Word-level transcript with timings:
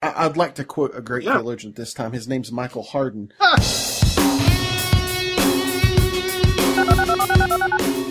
I- 0.00 0.28
would 0.28 0.36
like 0.36 0.54
to 0.56 0.64
quote 0.64 0.92
a 0.94 1.00
great 1.00 1.24
yeah. 1.24 1.32
theologian 1.32 1.72
this 1.72 1.92
time. 1.92 2.12
His 2.12 2.28
name's 2.28 2.52
Michael 2.52 2.84
Hardin. 2.84 3.32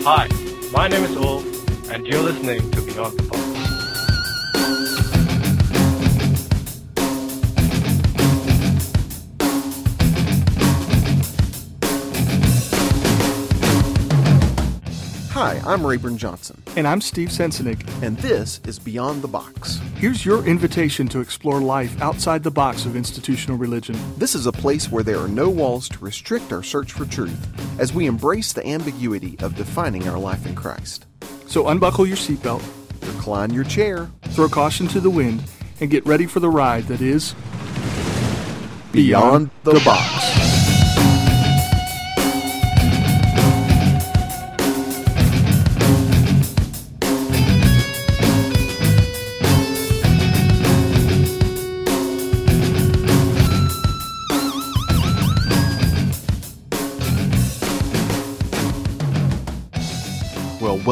Hi, 0.04 0.28
my 0.72 0.88
name 0.88 1.04
is 1.04 1.16
Ulf, 1.16 1.90
and 1.90 2.06
you're 2.06 2.20
listening 2.22 2.70
to 2.72 2.82
Beyond 2.82 3.18
the 3.18 3.22
Box. 3.22 3.57
Hi, 15.48 15.62
I'm 15.64 15.86
Rayburn 15.86 16.18
Johnson. 16.18 16.62
And 16.76 16.86
I'm 16.86 17.00
Steve 17.00 17.30
Sensenig. 17.30 17.80
And 18.02 18.18
this 18.18 18.60
is 18.66 18.78
Beyond 18.78 19.22
the 19.22 19.28
Box. 19.28 19.80
Here's 19.94 20.22
your 20.22 20.44
invitation 20.44 21.08
to 21.08 21.20
explore 21.20 21.58
life 21.58 21.98
outside 22.02 22.42
the 22.42 22.50
box 22.50 22.84
of 22.84 22.94
institutional 22.94 23.56
religion. 23.56 23.96
This 24.18 24.34
is 24.34 24.44
a 24.44 24.52
place 24.52 24.92
where 24.92 25.02
there 25.02 25.18
are 25.18 25.26
no 25.26 25.48
walls 25.48 25.88
to 25.88 26.04
restrict 26.04 26.52
our 26.52 26.62
search 26.62 26.92
for 26.92 27.06
truth 27.06 27.48
as 27.80 27.94
we 27.94 28.04
embrace 28.04 28.52
the 28.52 28.66
ambiguity 28.66 29.38
of 29.38 29.54
defining 29.54 30.06
our 30.06 30.18
life 30.18 30.44
in 30.44 30.54
Christ. 30.54 31.06
So 31.46 31.68
unbuckle 31.68 32.06
your 32.06 32.18
seatbelt, 32.18 32.62
recline 33.06 33.54
your 33.54 33.64
chair, 33.64 34.10
throw 34.24 34.50
caution 34.50 34.86
to 34.88 35.00
the 35.00 35.08
wind, 35.08 35.42
and 35.80 35.90
get 35.90 36.04
ready 36.04 36.26
for 36.26 36.40
the 36.40 36.50
ride 36.50 36.84
that 36.88 37.00
is 37.00 37.32
Beyond, 38.92 38.92
Beyond 38.92 39.50
the, 39.64 39.72
the 39.72 39.80
box. 39.82 40.37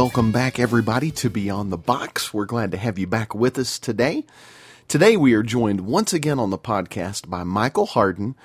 Welcome 0.06 0.30
back, 0.30 0.60
everybody, 0.60 1.10
to 1.10 1.28
Beyond 1.28 1.72
the 1.72 1.76
Box. 1.76 2.32
We're 2.32 2.44
glad 2.44 2.70
to 2.70 2.76
have 2.76 2.96
you 2.96 3.08
back 3.08 3.34
with 3.34 3.58
us 3.58 3.76
today. 3.76 4.24
Today, 4.86 5.16
we 5.16 5.34
are 5.34 5.42
joined 5.42 5.80
once 5.80 6.12
again 6.12 6.38
on 6.38 6.50
the 6.50 6.58
podcast 6.58 7.28
by 7.28 7.42
Michael 7.42 7.86
Hardin, 7.86 8.36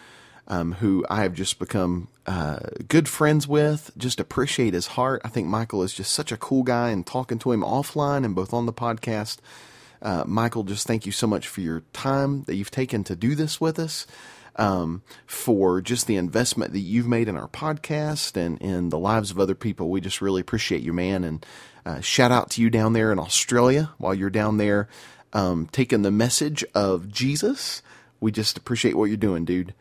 um, 0.47 0.71
who 0.71 1.05
I 1.07 1.21
have 1.21 1.35
just 1.35 1.59
become 1.59 2.07
uh, 2.25 2.61
good 2.87 3.07
friends 3.07 3.47
with. 3.47 3.91
Just 3.95 4.19
appreciate 4.19 4.73
his 4.73 4.87
heart. 4.87 5.21
I 5.23 5.27
think 5.27 5.49
Michael 5.49 5.83
is 5.83 5.93
just 5.93 6.11
such 6.13 6.31
a 6.31 6.37
cool 6.37 6.63
guy, 6.63 6.89
and 6.89 7.05
talking 7.05 7.37
to 7.37 7.51
him 7.51 7.61
offline 7.61 8.25
and 8.25 8.33
both 8.33 8.55
on 8.55 8.65
the 8.65 8.73
podcast. 8.73 9.37
Uh, 10.01 10.23
Michael, 10.25 10.63
just 10.63 10.87
thank 10.87 11.05
you 11.05 11.11
so 11.11 11.27
much 11.27 11.47
for 11.47 11.61
your 11.61 11.83
time 11.93 12.41
that 12.45 12.55
you've 12.55 12.71
taken 12.71 13.03
to 13.03 13.15
do 13.15 13.35
this 13.35 13.61
with 13.61 13.77
us 13.77 14.07
um, 14.55 15.01
for 15.25 15.81
just 15.81 16.07
the 16.07 16.15
investment 16.15 16.73
that 16.73 16.79
you've 16.79 17.07
made 17.07 17.27
in 17.27 17.37
our 17.37 17.47
podcast 17.47 18.35
and 18.35 18.61
in 18.61 18.89
the 18.89 18.99
lives 18.99 19.31
of 19.31 19.39
other 19.39 19.55
people. 19.55 19.89
We 19.89 20.01
just 20.01 20.21
really 20.21 20.41
appreciate 20.41 20.81
you, 20.81 20.93
man. 20.93 21.23
And 21.23 21.45
uh, 21.85 22.01
shout 22.01 22.31
out 22.31 22.51
to 22.51 22.61
you 22.61 22.69
down 22.69 22.93
there 22.93 23.11
in 23.11 23.19
Australia 23.19 23.91
while 23.97 24.13
you're 24.13 24.29
down 24.29 24.57
there 24.57 24.87
um, 25.33 25.67
taking 25.71 26.01
the 26.01 26.11
message 26.11 26.63
of 26.75 27.11
Jesus. 27.11 27.81
We 28.19 28.31
just 28.31 28.57
appreciate 28.57 28.95
what 28.95 29.05
you're 29.05 29.17
doing, 29.17 29.45
dude. 29.45 29.73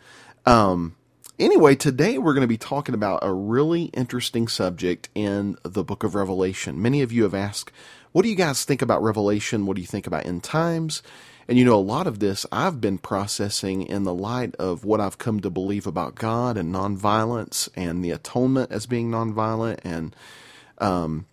Um, 0.47 0.97
anyway, 1.39 1.75
today 1.75 2.19
we're 2.19 2.35
going 2.35 2.43
to 2.43 2.49
be 2.49 2.57
talking 2.57 2.95
about 2.95 3.21
a 3.23 3.33
really 3.33 3.85
interesting 3.85 4.49
subject 4.49 5.09
in 5.15 5.57
the 5.63 5.85
book 5.85 6.05
of 6.05 6.15
Revelation. 6.15 6.81
Many 6.81 7.03
of 7.03 7.13
you 7.13 7.25
have 7.25 7.35
asked, 7.35 7.73
what 8.13 8.23
do 8.23 8.29
you 8.29 8.37
guys 8.37 8.65
think 8.65 8.83
about 8.83 9.03
Revelation? 9.03 9.67
What 9.67 9.77
do 9.77 9.83
you 9.83 9.87
think 9.87 10.07
about 10.07 10.27
end 10.27 10.43
times? 10.43 11.03
And 11.51 11.59
you 11.59 11.65
know, 11.65 11.75
a 11.75 11.81
lot 11.83 12.07
of 12.07 12.21
this 12.21 12.47
I've 12.53 12.81
been 12.81 12.97
processing 12.97 13.83
in 13.83 14.05
the 14.05 14.15
light 14.15 14.55
of 14.55 14.85
what 14.85 15.01
I've 15.01 15.19
come 15.19 15.41
to 15.41 15.51
believe 15.51 15.85
about 15.85 16.15
God 16.15 16.57
and 16.57 16.73
nonviolence 16.73 17.69
and 17.75 18.05
the 18.05 18.13
atonement 18.13 18.71
as 18.71 18.87
being 18.87 19.11
nonviolent 19.11 19.81
and 19.83 20.15
um, 20.79 21.27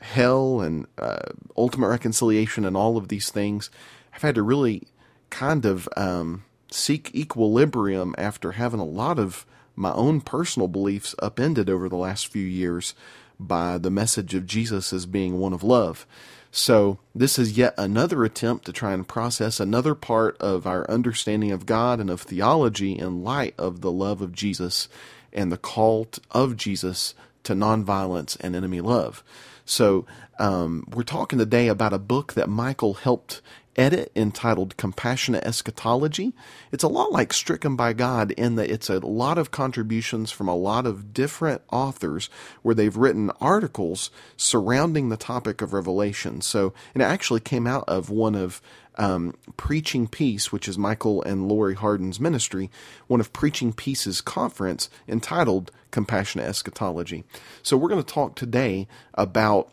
hell 0.00 0.60
and 0.60 0.88
uh, 0.98 1.20
ultimate 1.56 1.86
reconciliation 1.86 2.64
and 2.64 2.76
all 2.76 2.96
of 2.96 3.06
these 3.06 3.30
things. 3.30 3.70
I've 4.12 4.22
had 4.22 4.34
to 4.34 4.42
really 4.42 4.88
kind 5.30 5.64
of 5.64 5.88
um, 5.96 6.42
seek 6.72 7.14
equilibrium 7.14 8.16
after 8.18 8.50
having 8.50 8.80
a 8.80 8.84
lot 8.84 9.20
of 9.20 9.46
my 9.76 9.92
own 9.92 10.20
personal 10.20 10.66
beliefs 10.66 11.14
upended 11.20 11.70
over 11.70 11.88
the 11.88 11.94
last 11.94 12.26
few 12.26 12.44
years 12.44 12.92
by 13.38 13.78
the 13.78 13.90
message 13.90 14.34
of 14.34 14.46
Jesus 14.46 14.92
as 14.92 15.06
being 15.06 15.38
one 15.38 15.52
of 15.52 15.62
love. 15.62 16.08
So, 16.52 16.98
this 17.14 17.38
is 17.38 17.56
yet 17.56 17.74
another 17.78 18.24
attempt 18.24 18.64
to 18.64 18.72
try 18.72 18.92
and 18.92 19.06
process 19.06 19.60
another 19.60 19.94
part 19.94 20.36
of 20.38 20.66
our 20.66 20.88
understanding 20.90 21.52
of 21.52 21.64
God 21.64 22.00
and 22.00 22.10
of 22.10 22.22
theology 22.22 22.98
in 22.98 23.22
light 23.22 23.54
of 23.56 23.82
the 23.82 23.92
love 23.92 24.20
of 24.20 24.32
Jesus 24.32 24.88
and 25.32 25.52
the 25.52 25.56
call 25.56 26.08
of 26.32 26.56
Jesus 26.56 27.14
to 27.44 27.54
nonviolence 27.54 28.36
and 28.40 28.56
enemy 28.56 28.80
love. 28.80 29.22
So, 29.64 30.06
um, 30.40 30.84
we're 30.92 31.04
talking 31.04 31.38
today 31.38 31.68
about 31.68 31.92
a 31.92 31.98
book 31.98 32.32
that 32.32 32.48
Michael 32.48 32.94
helped 32.94 33.42
edit 33.76 34.10
entitled 34.16 34.76
Compassionate 34.76 35.44
Eschatology. 35.44 36.32
It's 36.72 36.84
a 36.84 36.88
lot 36.88 37.12
like 37.12 37.32
Stricken 37.32 37.76
by 37.76 37.92
God 37.92 38.32
in 38.32 38.56
that 38.56 38.70
it's 38.70 38.90
a 38.90 38.98
lot 38.98 39.38
of 39.38 39.50
contributions 39.50 40.30
from 40.30 40.48
a 40.48 40.56
lot 40.56 40.86
of 40.86 41.14
different 41.14 41.62
authors 41.72 42.28
where 42.62 42.74
they've 42.74 42.96
written 42.96 43.30
articles 43.40 44.10
surrounding 44.36 45.08
the 45.08 45.16
topic 45.16 45.62
of 45.62 45.72
Revelation. 45.72 46.40
So, 46.40 46.72
and 46.94 47.02
it 47.02 47.06
actually 47.06 47.40
came 47.40 47.66
out 47.66 47.84
of 47.86 48.10
one 48.10 48.34
of 48.34 48.60
um, 48.96 49.34
Preaching 49.56 50.08
Peace, 50.08 50.52
which 50.52 50.68
is 50.68 50.76
Michael 50.76 51.22
and 51.22 51.48
Lori 51.48 51.74
Hardin's 51.74 52.20
ministry, 52.20 52.70
one 53.06 53.20
of 53.20 53.32
Preaching 53.32 53.72
Peace's 53.72 54.20
conference 54.20 54.90
entitled 55.08 55.70
Compassionate 55.90 56.46
Eschatology. 56.46 57.24
So, 57.62 57.76
we're 57.76 57.88
going 57.88 58.02
to 58.02 58.14
talk 58.14 58.34
today 58.34 58.88
about 59.14 59.70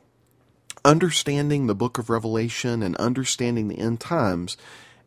understanding 0.87 1.67
the 1.67 1.75
book 1.75 1.97
of 1.97 2.09
Revelation 2.09 2.81
and 2.81 2.95
understanding 2.95 3.67
the 3.67 3.77
end 3.77 3.99
times 3.99 4.55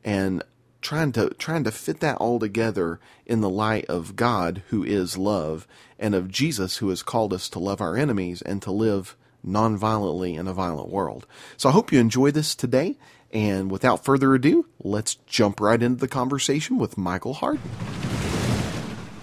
and 0.04 0.44
trying 0.82 1.10
to 1.12 1.30
trying 1.30 1.64
to 1.64 1.72
fit 1.72 2.00
that 2.00 2.18
all 2.18 2.38
together 2.38 3.00
in 3.24 3.40
the 3.40 3.48
light 3.48 3.86
of 3.86 4.14
God 4.14 4.62
who 4.68 4.84
is 4.84 5.16
love 5.16 5.66
and 5.98 6.14
of 6.14 6.28
Jesus 6.28 6.76
who 6.76 6.90
has 6.90 7.02
called 7.02 7.32
us 7.32 7.48
to 7.48 7.58
love 7.58 7.80
our 7.80 7.96
enemies 7.96 8.42
and 8.42 8.60
to 8.60 8.70
live 8.70 9.16
nonviolently 9.44 10.38
in 10.38 10.46
a 10.46 10.52
violent 10.52 10.90
world. 10.90 11.26
So 11.56 11.70
I 11.70 11.72
hope 11.72 11.90
you 11.90 11.98
enjoy 11.98 12.30
this 12.30 12.54
today 12.54 12.98
and 13.32 13.70
without 13.70 14.04
further 14.04 14.34
ado, 14.34 14.66
let's 14.82 15.14
jump 15.26 15.60
right 15.60 15.82
into 15.82 15.98
the 15.98 16.08
conversation 16.08 16.76
with 16.76 16.98
Michael 16.98 17.34
Hardin. 17.34 17.62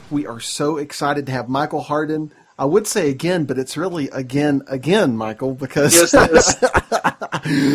We 0.10 0.26
are 0.26 0.40
so 0.40 0.78
excited 0.78 1.28
to 1.28 1.32
have 1.34 1.50
Michael 1.50 1.82
Hardin 1.82 2.32
I 2.60 2.66
would 2.66 2.88
say 2.88 3.10
again, 3.10 3.46
but 3.46 3.60
it's 3.60 3.78
really 3.78 4.10
again, 4.10 4.64
again, 4.68 5.16
Michael, 5.16 5.54
because 5.54 5.94
yes, 6.14 6.56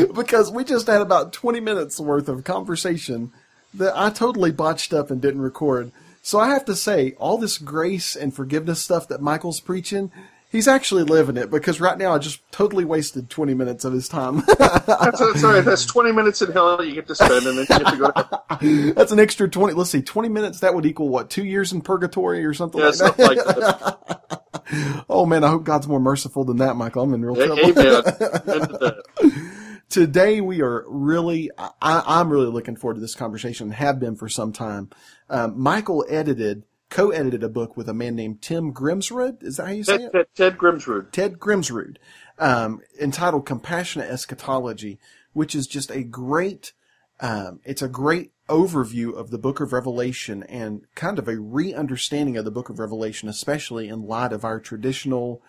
because 0.14 0.50
we 0.50 0.64
just 0.64 0.86
had 0.88 1.00
about 1.00 1.32
twenty 1.32 1.60
minutes 1.60 2.00
worth 2.00 2.28
of 2.28 2.44
conversation 2.44 3.32
that 3.74 3.96
I 3.96 4.10
totally 4.10 4.50
botched 4.50 4.92
up 4.92 5.10
and 5.10 5.20
didn't 5.20 5.40
record. 5.40 5.92
So 6.22 6.38
I 6.38 6.50
have 6.50 6.64
to 6.66 6.76
say, 6.76 7.14
all 7.18 7.38
this 7.38 7.58
grace 7.58 8.14
and 8.14 8.34
forgiveness 8.34 8.80
stuff 8.80 9.08
that 9.08 9.20
Michael's 9.20 9.60
preaching, 9.60 10.12
he's 10.52 10.68
actually 10.68 11.02
living 11.02 11.36
it 11.36 11.50
because 11.50 11.80
right 11.80 11.98
now 11.98 12.14
I 12.14 12.18
just 12.18 12.40
totally 12.52 12.84
wasted 12.84 13.28
20 13.28 13.54
minutes 13.54 13.84
of 13.84 13.92
his 13.92 14.08
time. 14.08 14.42
that's, 14.58 14.86
that's 14.86 15.42
all 15.42 15.52
right. 15.52 15.64
That's 15.64 15.84
20 15.84 16.12
minutes 16.12 16.40
in 16.42 16.52
hell 16.52 16.84
you 16.84 16.94
get 16.94 17.08
to 17.08 17.14
spend 17.16 17.46
and 17.46 17.58
then 17.58 17.66
you 17.68 17.78
get 17.78 17.86
to 17.86 17.96
go 17.96 18.10
to 18.10 18.92
That's 18.94 19.10
an 19.10 19.18
extra 19.18 19.48
20. 19.48 19.72
Let's 19.74 19.90
see, 19.90 20.02
20 20.02 20.28
minutes, 20.28 20.60
that 20.60 20.74
would 20.74 20.86
equal 20.86 21.08
what, 21.08 21.28
two 21.30 21.44
years 21.44 21.72
in 21.72 21.80
purgatory 21.80 22.44
or 22.44 22.54
something 22.54 22.80
yeah, 22.80 22.86
like 22.88 22.94
something 22.94 23.26
that? 23.26 23.36
Like 23.36 23.56
that. 23.56 24.21
oh 25.08 25.26
man, 25.26 25.44
I 25.44 25.48
hope 25.48 25.64
God's 25.64 25.88
more 25.88 26.00
merciful 26.00 26.44
than 26.44 26.58
that, 26.58 26.76
Michael. 26.76 27.02
I'm 27.02 27.14
in 27.14 27.24
real 27.24 27.36
trouble. 27.36 28.92
Today 29.88 30.40
we 30.40 30.62
are 30.62 30.84
really, 30.88 31.50
I, 31.58 32.20
am 32.20 32.30
really 32.30 32.46
looking 32.46 32.76
forward 32.76 32.94
to 32.94 33.00
this 33.00 33.14
conversation, 33.14 33.66
and 33.66 33.74
have 33.74 34.00
been 34.00 34.16
for 34.16 34.28
some 34.28 34.52
time. 34.52 34.90
Um, 35.28 35.60
Michael 35.60 36.04
edited 36.08 36.64
co-edited 36.92 37.42
a 37.42 37.48
book 37.48 37.76
with 37.76 37.88
a 37.88 37.94
man 37.94 38.14
named 38.14 38.42
Tim 38.42 38.72
Grimsrud. 38.72 39.42
Is 39.42 39.56
that 39.56 39.66
how 39.66 39.72
you 39.72 39.82
say 39.82 39.98
Ted, 39.98 40.06
it? 40.06 40.12
Ted, 40.12 40.26
Ted 40.34 40.58
Grimsrud. 40.58 41.10
Ted 41.10 41.38
Grimsrud, 41.38 41.96
um, 42.38 42.80
entitled 43.00 43.46
"Compassionate 43.46 44.10
Eschatology," 44.10 44.98
which 45.32 45.54
is 45.54 45.66
just 45.66 45.90
a 45.90 46.02
great. 46.02 46.72
Um, 47.20 47.60
it's 47.64 47.82
a 47.82 47.88
great 47.88 48.31
overview 48.48 49.14
of 49.14 49.30
the 49.30 49.38
Book 49.38 49.60
of 49.60 49.72
Revelation 49.72 50.42
and 50.44 50.82
kind 50.94 51.18
of 51.18 51.28
a 51.28 51.38
re-understanding 51.38 52.36
of 52.36 52.44
the 52.44 52.50
Book 52.50 52.68
of 52.68 52.78
Revelation, 52.78 53.28
especially 53.28 53.88
in 53.88 54.06
light 54.06 54.32
of 54.32 54.44
our 54.44 54.60
traditional, 54.60 55.42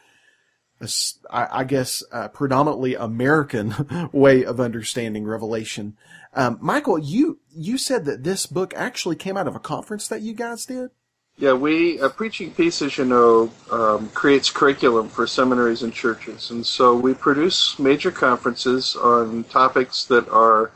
I, 1.29 1.63
guess, 1.63 2.03
uh, 2.11 2.27
predominantly 2.29 2.95
American 2.95 4.09
way 4.11 4.43
of 4.43 4.59
understanding 4.59 5.25
Revelation. 5.25 5.97
Um, 6.35 6.57
Michael, 6.61 6.97
you 6.97 7.39
you 7.55 7.77
said 7.77 8.05
that 8.05 8.23
this 8.23 8.47
book 8.47 8.73
actually 8.75 9.15
came 9.15 9.37
out 9.37 9.47
of 9.47 9.55
a 9.55 9.59
conference 9.59 10.07
that 10.07 10.21
you 10.21 10.33
guys 10.33 10.65
did. 10.65 10.89
Yeah, 11.37 11.53
we 11.53 11.99
uh, 11.99 12.09
preaching 12.09 12.51
peace, 12.51 12.81
as 12.81 12.97
you 12.97 13.05
know, 13.05 13.51
um, 13.71 14.09
creates 14.09 14.49
curriculum 14.49 15.09
for 15.09 15.25
seminaries 15.25 15.81
and 15.83 15.93
churches, 15.93 16.51
and 16.51 16.65
so 16.65 16.95
we 16.95 17.13
produce 17.13 17.77
major 17.79 18.11
conferences 18.11 18.95
on 18.95 19.43
topics 19.45 20.05
that 20.05 20.27
are 20.29 20.71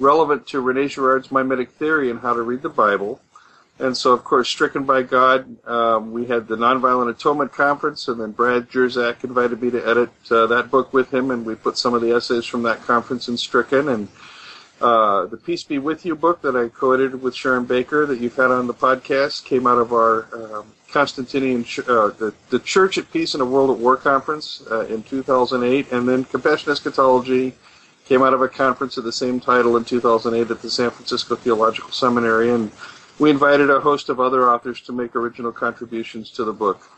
relevant 0.00 0.46
to 0.48 0.60
Rene 0.60 0.88
Girard's 0.88 1.30
mimetic 1.30 1.70
theory 1.72 2.10
and 2.10 2.18
how 2.20 2.34
to 2.34 2.42
read 2.42 2.62
the 2.62 2.68
Bible. 2.68 3.20
And 3.78 3.96
so, 3.96 4.12
of 4.12 4.24
course, 4.24 4.48
Stricken 4.48 4.84
by 4.84 5.02
God, 5.02 5.56
um, 5.66 6.12
we 6.12 6.26
had 6.26 6.48
the 6.48 6.56
Nonviolent 6.56 7.10
Atonement 7.10 7.50
Conference, 7.50 8.08
and 8.08 8.20
then 8.20 8.32
Brad 8.32 8.68
Jersak 8.68 9.24
invited 9.24 9.62
me 9.62 9.70
to 9.70 9.86
edit 9.86 10.10
uh, 10.30 10.46
that 10.48 10.70
book 10.70 10.92
with 10.92 11.12
him, 11.12 11.30
and 11.30 11.46
we 11.46 11.54
put 11.54 11.78
some 11.78 11.94
of 11.94 12.02
the 12.02 12.12
essays 12.12 12.44
from 12.44 12.62
that 12.64 12.82
conference 12.82 13.28
in 13.28 13.38
Stricken. 13.38 13.88
And 13.88 14.08
uh, 14.82 15.26
the 15.26 15.38
Peace 15.38 15.64
Be 15.64 15.78
With 15.78 16.04
You 16.04 16.14
book 16.14 16.42
that 16.42 16.56
I 16.56 16.68
co-edited 16.68 17.22
with 17.22 17.34
Sharon 17.34 17.64
Baker 17.64 18.04
that 18.04 18.20
you've 18.20 18.36
had 18.36 18.50
on 18.50 18.66
the 18.66 18.74
podcast 18.74 19.46
came 19.46 19.66
out 19.66 19.78
of 19.78 19.94
our 19.94 20.26
um, 20.34 20.66
Constantinian, 20.92 21.64
uh, 21.88 22.08
the, 22.18 22.34
the 22.50 22.58
Church 22.58 22.98
at 22.98 23.10
Peace 23.10 23.34
in 23.34 23.40
a 23.40 23.46
World 23.46 23.70
at 23.70 23.78
War 23.78 23.96
conference 23.96 24.62
uh, 24.70 24.86
in 24.86 25.02
2008, 25.04 25.90
and 25.90 26.06
then 26.06 26.24
Compassion 26.24 26.70
Eschatology 26.70 27.54
came 28.10 28.24
out 28.24 28.34
of 28.34 28.42
a 28.42 28.48
conference 28.48 28.96
of 28.96 29.04
the 29.04 29.12
same 29.12 29.38
title 29.38 29.76
in 29.76 29.84
2008 29.84 30.50
at 30.50 30.60
the 30.62 30.68
San 30.68 30.90
Francisco 30.90 31.36
Theological 31.36 31.92
Seminary, 31.92 32.50
and 32.50 32.72
we 33.20 33.30
invited 33.30 33.70
a 33.70 33.78
host 33.78 34.08
of 34.08 34.18
other 34.18 34.50
authors 34.50 34.80
to 34.80 34.92
make 34.92 35.14
original 35.14 35.52
contributions 35.52 36.28
to 36.32 36.42
the 36.42 36.52
book. 36.52 36.90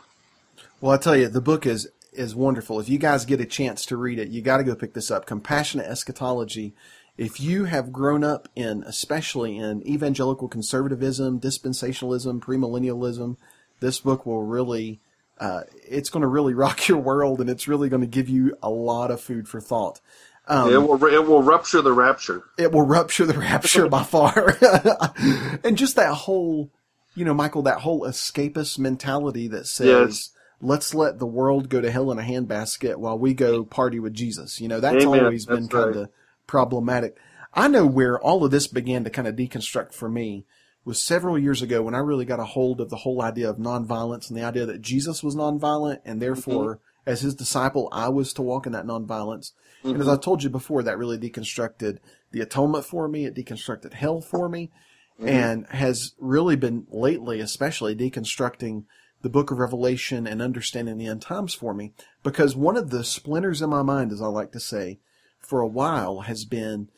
Well, 0.81 0.91
I 0.91 0.97
tell 0.97 1.15
you, 1.15 1.29
the 1.29 1.39
book 1.39 1.67
is 1.67 1.87
is 2.13 2.33
wonderful. 2.33 2.79
If 2.79 2.89
you 2.89 2.97
guys 2.97 3.25
get 3.25 3.39
a 3.39 3.45
chance 3.45 3.85
to 3.87 3.97
read 3.97 4.17
it, 4.17 4.29
you 4.29 4.41
got 4.41 4.57
to 4.57 4.63
go 4.63 4.73
pick 4.73 4.95
this 4.95 5.11
up. 5.11 5.27
Compassionate 5.27 5.85
Eschatology. 5.85 6.73
If 7.15 7.39
you 7.39 7.65
have 7.65 7.93
grown 7.93 8.23
up 8.23 8.49
in, 8.55 8.83
especially 8.83 9.55
in 9.55 9.87
evangelical 9.87 10.47
conservatism, 10.47 11.39
dispensationalism, 11.39 12.39
premillennialism, 12.39 13.37
this 13.81 13.99
book 13.99 14.25
will 14.25 14.43
really, 14.43 14.99
uh, 15.39 15.61
it's 15.87 16.09
going 16.09 16.21
to 16.21 16.27
really 16.27 16.53
rock 16.65 16.87
your 16.87 16.97
world, 16.97 17.39
and 17.39 17.51
it's 17.51 17.67
really 17.67 17.87
going 17.87 18.01
to 18.01 18.07
give 18.07 18.29
you 18.29 18.57
a 18.63 18.71
lot 18.71 19.11
of 19.11 19.21
food 19.21 19.47
for 19.47 19.61
thought. 19.61 20.01
Um, 20.47 20.71
it 20.71 20.77
will 20.77 21.03
it 21.05 21.25
will 21.25 21.41
rupture 21.41 21.81
the 21.81 21.93
rapture. 21.93 22.43
It 22.57 22.71
will 22.71 22.85
rupture 22.85 23.25
the 23.25 23.39
rapture 23.39 23.87
by 23.87 24.03
far, 24.03 24.57
and 25.63 25.77
just 25.77 25.95
that 25.95 26.13
whole, 26.13 26.69
you 27.15 27.23
know, 27.23 27.33
Michael, 27.33 27.61
that 27.63 27.79
whole 27.79 28.01
escapist 28.01 28.77
mentality 28.79 29.47
that 29.49 29.67
says. 29.67 30.29
"Let's 30.65 30.93
let 30.93 31.19
the 31.19 31.25
world 31.27 31.67
go 31.67 31.81
to 31.81 31.91
hell 31.91 32.09
in 32.09 32.19
a 32.19 32.21
handbasket 32.21 32.95
while 32.95 33.19
we 33.19 33.33
go 33.33 33.65
party 33.65 33.99
with 33.99 34.13
Jesus." 34.13 34.61
You 34.61 34.69
know, 34.69 34.79
that's 34.79 35.03
Amen. 35.03 35.25
always 35.25 35.45
that's 35.45 35.59
been 35.59 35.67
kind 35.67 35.95
of 35.97 36.09
problematic. 36.47 37.17
I 37.53 37.67
know 37.67 37.85
where 37.85 38.19
all 38.19 38.45
of 38.45 38.51
this 38.51 38.67
began 38.67 39.03
to 39.03 39.09
kind 39.09 39.27
of 39.27 39.35
deconstruct 39.35 39.93
for 39.93 40.09
me 40.09 40.45
was 40.85 41.01
several 41.01 41.37
years 41.37 41.61
ago 41.61 41.81
when 41.81 41.95
I 41.95 41.99
really 41.99 42.25
got 42.25 42.39
a 42.39 42.45
hold 42.45 42.81
of 42.81 42.89
the 42.89 42.97
whole 42.97 43.21
idea 43.21 43.49
of 43.49 43.57
nonviolence 43.57 44.29
and 44.29 44.37
the 44.37 44.43
idea 44.43 44.65
that 44.65 44.81
Jesus 44.81 45.23
was 45.23 45.35
nonviolent 45.35 45.99
and 46.03 46.21
therefore, 46.21 46.75
mm-hmm. 46.75 47.09
as 47.09 47.21
his 47.21 47.35
disciple, 47.35 47.89
I 47.91 48.09
was 48.09 48.33
to 48.33 48.41
walk 48.41 48.65
in 48.65 48.73
that 48.73 48.85
nonviolence. 48.85 49.51
Mm-hmm. 49.83 49.89
And 49.89 50.01
as 50.01 50.07
I 50.07 50.17
told 50.17 50.43
you 50.43 50.49
before, 50.49 50.83
that 50.83 50.97
really 50.97 51.17
deconstructed 51.17 51.97
the 52.31 52.41
atonement 52.41 52.85
for 52.85 53.07
me. 53.07 53.25
It 53.25 53.35
deconstructed 53.35 53.93
hell 53.93 54.21
for 54.21 54.47
me 54.49 54.71
mm-hmm. 55.19 55.27
and 55.27 55.67
has 55.67 56.13
really 56.19 56.55
been 56.55 56.87
lately, 56.89 57.39
especially 57.39 57.95
deconstructing 57.95 58.85
the 59.21 59.29
book 59.29 59.51
of 59.51 59.57
Revelation 59.57 60.27
and 60.27 60.41
understanding 60.41 60.97
the 60.97 61.07
end 61.07 61.21
times 61.21 61.53
for 61.53 61.73
me. 61.73 61.93
Because 62.23 62.55
one 62.55 62.77
of 62.77 62.89
the 62.89 63.03
splinters 63.03 63.61
in 63.61 63.69
my 63.69 63.81
mind, 63.81 64.11
as 64.11 64.21
I 64.21 64.27
like 64.27 64.51
to 64.51 64.59
say, 64.59 64.99
for 65.39 65.61
a 65.61 65.67
while 65.67 66.21
has 66.21 66.45
been 66.45 66.89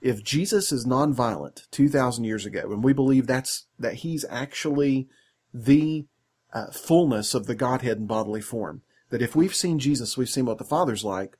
if 0.00 0.24
Jesus 0.24 0.72
is 0.72 0.86
nonviolent 0.86 1.70
2,000 1.70 2.24
years 2.24 2.46
ago, 2.46 2.72
and 2.72 2.82
we 2.82 2.92
believe 2.92 3.26
that's, 3.26 3.66
that 3.78 3.94
he's 3.94 4.24
actually 4.30 5.08
the 5.52 6.06
uh, 6.52 6.70
fullness 6.70 7.34
of 7.34 7.46
the 7.46 7.54
Godhead 7.54 7.98
in 7.98 8.06
bodily 8.06 8.40
form, 8.40 8.82
that 9.10 9.22
if 9.22 9.36
we've 9.36 9.54
seen 9.54 9.78
Jesus, 9.78 10.16
we've 10.16 10.28
seen 10.28 10.46
what 10.46 10.58
the 10.58 10.64
Father's 10.64 11.04
like, 11.04 11.36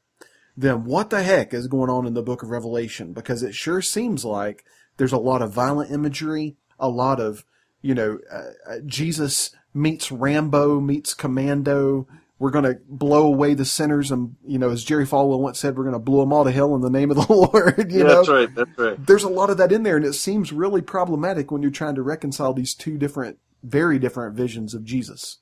then 0.61 0.85
what 0.85 1.09
the 1.09 1.23
heck 1.23 1.55
is 1.55 1.69
going 1.69 1.89
on 1.89 2.07
in 2.07 2.13
the 2.13 2.23
book 2.23 2.43
of 2.43 2.51
Revelation? 2.51 3.15
Because 3.15 3.43
it 3.43 3.55
sure 3.55 3.81
seems 3.81 4.27
like 4.27 4.65
there's 4.99 5.13
a 5.13 5.19
lot 5.19 5.41
of 5.41 5.53
violent 5.53 5.91
imagery, 5.91 6.57
a 6.79 6.89
lot 6.89 7.19
of, 7.19 7.47
you 7.81 7.95
know, 7.95 8.19
uh, 8.31 8.51
uh, 8.69 8.79
Jesus 8.85 9.57
meets 9.73 10.13
Rambo, 10.13 10.81
meets 10.81 11.15
Commando. 11.15 12.07
We're 12.39 12.51
going 12.51 12.65
to 12.65 12.79
blow 12.87 13.27
away 13.27 13.55
the 13.55 13.65
sinners. 13.65 14.11
And, 14.11 14.37
you 14.47 14.59
know, 14.59 14.69
as 14.69 14.85
Jerry 14.85 15.07
Falwell 15.07 15.41
once 15.41 15.59
said, 15.59 15.79
we're 15.79 15.85
going 15.85 15.95
to 15.95 15.99
blow 15.99 16.21
them 16.21 16.33
all 16.33 16.45
to 16.45 16.51
hell 16.51 16.75
in 16.75 16.83
the 16.83 16.91
name 16.91 17.11
of 17.11 17.17
the 17.17 17.33
Lord. 17.33 17.91
You 17.91 18.01
yeah, 18.01 18.05
know? 18.05 18.17
That's 18.17 18.29
right. 18.29 18.55
That's 18.55 18.79
right. 18.79 19.07
There's 19.07 19.25
a 19.25 19.31
lot 19.31 19.49
of 19.49 19.57
that 19.57 19.73
in 19.73 19.83
there. 19.83 19.97
And 19.97 20.05
it 20.05 20.13
seems 20.13 20.53
really 20.53 20.83
problematic 20.83 21.51
when 21.51 21.63
you're 21.63 21.71
trying 21.71 21.95
to 21.95 22.03
reconcile 22.03 22.53
these 22.53 22.75
two 22.75 22.99
different, 22.99 23.39
very 23.63 23.99
different 23.99 24.37
visions 24.37 24.75
of 24.75 24.85
Jesus. 24.85 25.39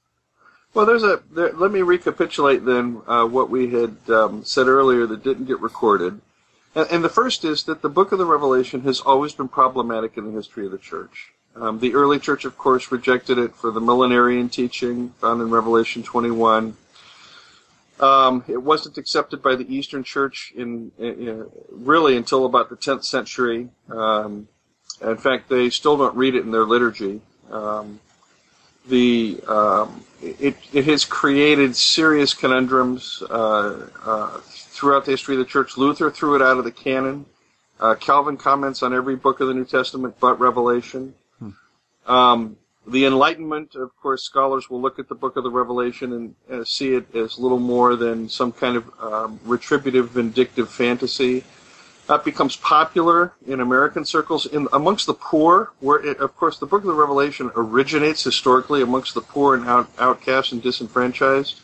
Well, 0.78 0.86
there's 0.86 1.02
a. 1.02 1.20
There, 1.32 1.52
let 1.54 1.72
me 1.72 1.82
recapitulate 1.82 2.64
then 2.64 3.02
uh, 3.08 3.24
what 3.24 3.50
we 3.50 3.68
had 3.68 3.96
um, 4.10 4.44
said 4.44 4.68
earlier 4.68 5.06
that 5.06 5.24
didn't 5.24 5.46
get 5.46 5.60
recorded. 5.60 6.20
And, 6.76 6.86
and, 6.92 7.02
the 7.02 7.08
first 7.08 7.44
is 7.44 7.64
that 7.64 7.82
the 7.82 7.88
book 7.88 8.12
of 8.12 8.20
the 8.20 8.24
Revelation 8.24 8.82
has 8.82 9.00
always 9.00 9.32
been 9.32 9.48
problematic 9.48 10.16
in 10.16 10.26
the 10.26 10.30
history 10.30 10.66
of 10.66 10.70
the 10.70 10.78
church. 10.78 11.32
Um, 11.56 11.80
the 11.80 11.94
early 11.94 12.20
church, 12.20 12.44
of 12.44 12.56
course, 12.56 12.92
rejected 12.92 13.38
it 13.38 13.56
for 13.56 13.72
the 13.72 13.80
millenarian 13.80 14.48
teaching 14.48 15.08
found 15.20 15.42
in 15.42 15.50
Revelation 15.50 16.04
21. 16.04 16.76
Um, 17.98 18.44
it 18.46 18.62
wasn't 18.62 18.98
accepted 18.98 19.42
by 19.42 19.56
the 19.56 19.66
Eastern 19.74 20.04
Church 20.04 20.52
in, 20.54 20.92
in, 20.96 21.28
in 21.28 21.46
really 21.72 22.16
until 22.16 22.46
about 22.46 22.70
the 22.70 22.76
10th 22.76 23.02
century. 23.02 23.68
Um, 23.90 24.46
in 25.00 25.16
fact, 25.16 25.48
they 25.48 25.70
still 25.70 25.96
don't 25.96 26.14
read 26.14 26.36
it 26.36 26.44
in 26.44 26.52
their 26.52 26.64
liturgy. 26.64 27.20
Um, 27.50 27.98
the 28.88 29.40
um, 29.48 30.04
it, 30.20 30.56
it 30.72 30.84
has 30.86 31.04
created 31.04 31.76
serious 31.76 32.34
conundrums 32.34 33.22
uh, 33.30 33.88
uh, 34.04 34.40
throughout 34.42 35.04
the 35.04 35.12
history 35.12 35.34
of 35.34 35.38
the 35.38 35.44
church. 35.44 35.76
Luther 35.76 36.10
threw 36.10 36.34
it 36.34 36.42
out 36.42 36.58
of 36.58 36.64
the 36.64 36.72
canon. 36.72 37.26
Uh, 37.80 37.94
Calvin 37.94 38.36
comments 38.36 38.82
on 38.82 38.92
every 38.92 39.16
book 39.16 39.40
of 39.40 39.48
the 39.48 39.54
New 39.54 39.64
Testament 39.64 40.16
but 40.20 40.38
Revelation. 40.40 41.14
Hmm. 41.38 41.50
Um, 42.06 42.56
the 42.86 43.04
Enlightenment, 43.04 43.74
of 43.74 43.94
course, 43.96 44.24
scholars 44.24 44.70
will 44.70 44.80
look 44.80 44.98
at 44.98 45.08
the 45.08 45.14
book 45.14 45.36
of 45.36 45.44
the 45.44 45.50
Revelation 45.50 46.34
and 46.48 46.66
see 46.66 46.94
it 46.94 47.14
as 47.14 47.38
little 47.38 47.58
more 47.58 47.96
than 47.96 48.28
some 48.28 48.50
kind 48.50 48.76
of 48.76 48.90
um, 49.00 49.38
retributive, 49.44 50.10
vindictive 50.10 50.70
fantasy. 50.70 51.44
That 52.08 52.24
becomes 52.24 52.56
popular 52.56 53.34
in 53.46 53.60
American 53.60 54.02
circles 54.02 54.46
in 54.46 54.66
amongst 54.72 55.04
the 55.04 55.12
poor, 55.12 55.72
where 55.80 56.02
it, 56.02 56.18
of 56.20 56.34
course 56.36 56.58
the 56.58 56.64
Book 56.64 56.80
of 56.80 56.86
the 56.86 56.94
Revelation 56.94 57.50
originates 57.54 58.24
historically 58.24 58.80
amongst 58.80 59.12
the 59.12 59.20
poor 59.20 59.54
and 59.54 59.68
out, 59.68 59.90
outcast 59.98 60.52
and 60.52 60.62
disenfranchised. 60.62 61.60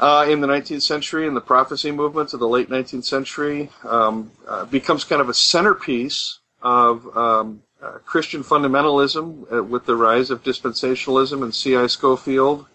Uh, 0.00 0.26
in 0.28 0.40
the 0.40 0.48
19th 0.48 0.82
century, 0.82 1.28
in 1.28 1.34
the 1.34 1.40
prophecy 1.40 1.92
movements 1.92 2.34
of 2.34 2.40
the 2.40 2.48
late 2.48 2.68
19th 2.68 3.04
century, 3.04 3.70
um, 3.84 4.32
uh, 4.48 4.64
becomes 4.64 5.04
kind 5.04 5.22
of 5.22 5.28
a 5.28 5.34
centerpiece 5.34 6.40
of 6.60 7.16
um, 7.16 7.62
uh, 7.80 7.98
Christian 8.04 8.42
fundamentalism 8.42 9.52
uh, 9.52 9.62
with 9.62 9.86
the 9.86 9.94
rise 9.94 10.30
of 10.30 10.42
dispensationalism 10.42 11.44
and 11.44 11.54
C.I. 11.54 11.86
Scofield, 11.86 12.66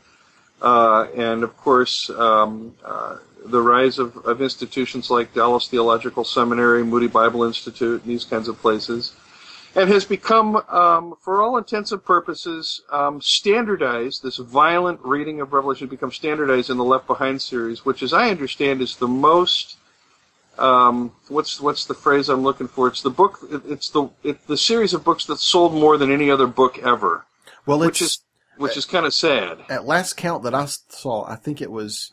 uh, 0.62 1.07
and 1.13 1.43
of 1.43 1.57
course 1.57 2.09
um, 2.12 2.74
uh, 2.86 3.17
the 3.46 3.62
rise 3.62 4.00
of, 4.00 4.17
of 4.17 4.41
institutions 4.41 5.10
like 5.10 5.34
Dallas 5.34 5.67
Theological 5.67 6.24
Seminary, 6.24 6.84
Moody 6.84 7.08
Bible 7.08 7.43
Institute, 7.43 8.03
and 8.03 8.12
these 8.12 8.25
kinds 8.25 8.48
of 8.48 8.58
places, 8.60 9.13
and 9.75 9.89
has 9.89 10.05
become, 10.05 10.58
um, 10.69 11.15
for 11.22 11.41
all 11.41 11.58
intents 11.58 11.91
and 11.91 12.03
purposes, 12.03 12.81
um, 12.91 13.22
standardized. 13.22 14.24
This 14.24 14.38
violent 14.38 15.00
reading 15.03 15.41
of 15.41 15.53
Revelation 15.53 15.88
becomes 15.88 16.15
standardized 16.15 16.69
in 16.69 16.77
the 16.77 16.84
Left 16.84 17.08
Behind 17.08 17.41
series, 17.41 17.86
which, 17.86 18.03
as 18.03 18.13
I 18.13 18.29
understand, 18.29 18.81
is 18.81 18.96
the 18.96 19.08
most 19.08 19.77
um, 20.60 21.13
what's 21.29 21.62
what's 21.62 21.86
the 21.86 21.93
phrase 21.93 22.29
I'm 22.29 22.43
looking 22.43 22.67
for? 22.67 22.88
It's 22.88 23.01
the 23.01 23.10
book. 23.10 23.39
It's 23.65 23.89
the 23.89 24.10
it, 24.24 24.46
the 24.48 24.58
series 24.58 24.93
of 24.93 25.03
books 25.03 25.25
that 25.25 25.39
sold 25.39 25.74
more 25.74 25.98
than 25.98 26.12
any 26.12 26.29
other 26.29 26.48
book 26.48 26.77
ever. 26.79 27.25
Well, 27.65 27.79
which 27.79 28.01
is 28.01 28.19
which 28.58 28.75
is 28.75 28.86
kind 28.86 29.05
of 29.05 29.13
sad. 29.13 29.60
At 29.69 29.86
last 29.86 30.17
count 30.17 30.43
that 30.43 30.53
I 30.53 30.65
saw, 30.65 31.25
I 31.25 31.36
think 31.36 31.62
it 31.62 31.72
was 31.72 32.12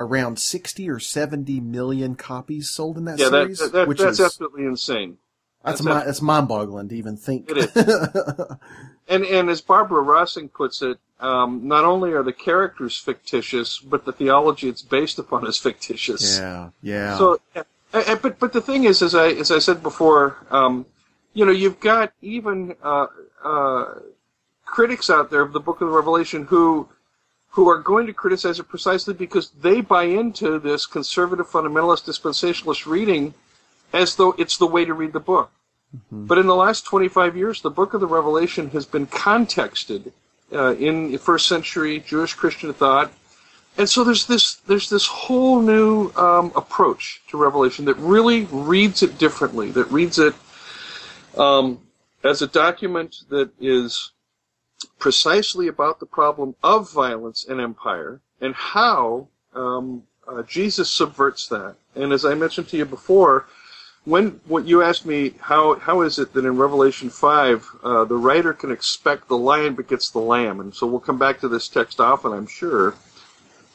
around 0.00 0.38
60 0.38 0.88
or 0.88 0.98
70 0.98 1.60
million 1.60 2.16
copies 2.16 2.70
sold 2.70 2.96
in 2.96 3.04
that 3.04 3.18
yeah, 3.18 3.28
series. 3.28 3.58
That, 3.58 3.72
that, 3.72 3.88
which 3.88 3.98
that's 3.98 4.18
is, 4.18 4.24
absolutely 4.24 4.64
insane. 4.64 5.18
That's, 5.62 5.82
that's, 5.82 6.06
that's 6.06 6.22
mind-boggling 6.22 6.88
to 6.88 6.96
even 6.96 7.18
think. 7.18 7.50
It 7.50 7.58
is. 7.58 7.76
and, 9.08 9.24
and 9.26 9.50
as 9.50 9.60
Barbara 9.60 10.02
Rossing 10.02 10.50
puts 10.50 10.80
it, 10.80 10.98
um, 11.20 11.68
not 11.68 11.84
only 11.84 12.12
are 12.12 12.22
the 12.22 12.32
characters 12.32 12.96
fictitious, 12.96 13.78
but 13.78 14.06
the 14.06 14.12
theology 14.12 14.70
it's 14.70 14.80
based 14.80 15.18
upon 15.18 15.46
is 15.46 15.58
fictitious. 15.58 16.38
Yeah, 16.38 16.70
yeah. 16.80 17.18
So, 17.18 17.40
but 17.92 18.38
but 18.38 18.54
the 18.54 18.62
thing 18.62 18.84
is, 18.84 19.02
as 19.02 19.14
I 19.14 19.28
as 19.32 19.50
I 19.50 19.58
said 19.58 19.82
before, 19.82 20.38
um, 20.50 20.86
you 21.34 21.44
know, 21.44 21.52
you've 21.52 21.78
got 21.78 22.14
even 22.22 22.74
uh, 22.82 23.08
uh, 23.44 23.94
critics 24.64 25.10
out 25.10 25.30
there 25.30 25.42
of 25.42 25.52
the 25.52 25.60
Book 25.60 25.82
of 25.82 25.88
the 25.88 25.94
Revelation 25.94 26.44
who 26.46 26.88
who 27.50 27.68
are 27.68 27.78
going 27.78 28.06
to 28.06 28.12
criticize 28.12 28.60
it 28.60 28.68
precisely 28.68 29.12
because 29.12 29.50
they 29.50 29.80
buy 29.80 30.04
into 30.04 30.58
this 30.58 30.86
conservative 30.86 31.48
fundamentalist 31.48 32.04
dispensationalist 32.04 32.86
reading 32.86 33.34
as 33.92 34.16
though 34.16 34.34
it's 34.38 34.56
the 34.56 34.66
way 34.66 34.84
to 34.84 34.94
read 34.94 35.12
the 35.12 35.20
book. 35.20 35.50
Mm-hmm. 35.94 36.26
But 36.26 36.38
in 36.38 36.46
the 36.46 36.54
last 36.54 36.84
25 36.84 37.36
years, 37.36 37.60
the 37.60 37.70
book 37.70 37.94
of 37.94 38.00
the 38.00 38.06
Revelation 38.06 38.70
has 38.70 38.86
been 38.86 39.06
contexted 39.06 40.12
uh, 40.52 40.74
in 40.76 41.16
first 41.18 41.48
century 41.48 42.00
Jewish 42.00 42.34
Christian 42.34 42.72
thought. 42.72 43.12
And 43.76 43.88
so 43.88 44.04
there's 44.04 44.26
this 44.26 44.56
there's 44.66 44.90
this 44.90 45.06
whole 45.06 45.60
new 45.60 46.10
um, 46.16 46.52
approach 46.54 47.22
to 47.28 47.36
Revelation 47.36 47.84
that 47.86 47.96
really 47.96 48.44
reads 48.46 49.02
it 49.02 49.18
differently, 49.18 49.70
that 49.72 49.90
reads 49.90 50.18
it 50.18 50.34
um, 51.36 51.80
as 52.24 52.42
a 52.42 52.46
document 52.46 53.16
that 53.28 53.50
is 53.60 54.12
precisely 54.98 55.68
about 55.68 56.00
the 56.00 56.06
problem 56.06 56.54
of 56.62 56.92
violence 56.92 57.44
and 57.48 57.60
empire 57.60 58.20
and 58.40 58.54
how 58.54 59.28
um, 59.54 60.02
uh, 60.26 60.42
Jesus 60.42 60.90
subverts 60.90 61.48
that. 61.48 61.76
And 61.94 62.12
as 62.12 62.24
I 62.24 62.34
mentioned 62.34 62.68
to 62.68 62.76
you 62.76 62.84
before, 62.84 63.46
when 64.04 64.40
what 64.46 64.66
you 64.66 64.82
asked 64.82 65.04
me, 65.04 65.34
how 65.40 65.74
how 65.74 66.00
is 66.00 66.18
it 66.18 66.32
that 66.32 66.46
in 66.46 66.56
Revelation 66.56 67.10
five 67.10 67.68
uh, 67.82 68.04
the 68.04 68.16
writer 68.16 68.54
can 68.54 68.70
expect 68.70 69.28
the 69.28 69.36
lion 69.36 69.74
but 69.74 69.88
gets 69.88 70.10
the 70.10 70.20
lamb? 70.20 70.60
And 70.60 70.74
so 70.74 70.86
we'll 70.86 71.00
come 71.00 71.18
back 71.18 71.40
to 71.40 71.48
this 71.48 71.68
text 71.68 72.00
often, 72.00 72.32
I'm 72.32 72.46
sure. 72.46 72.94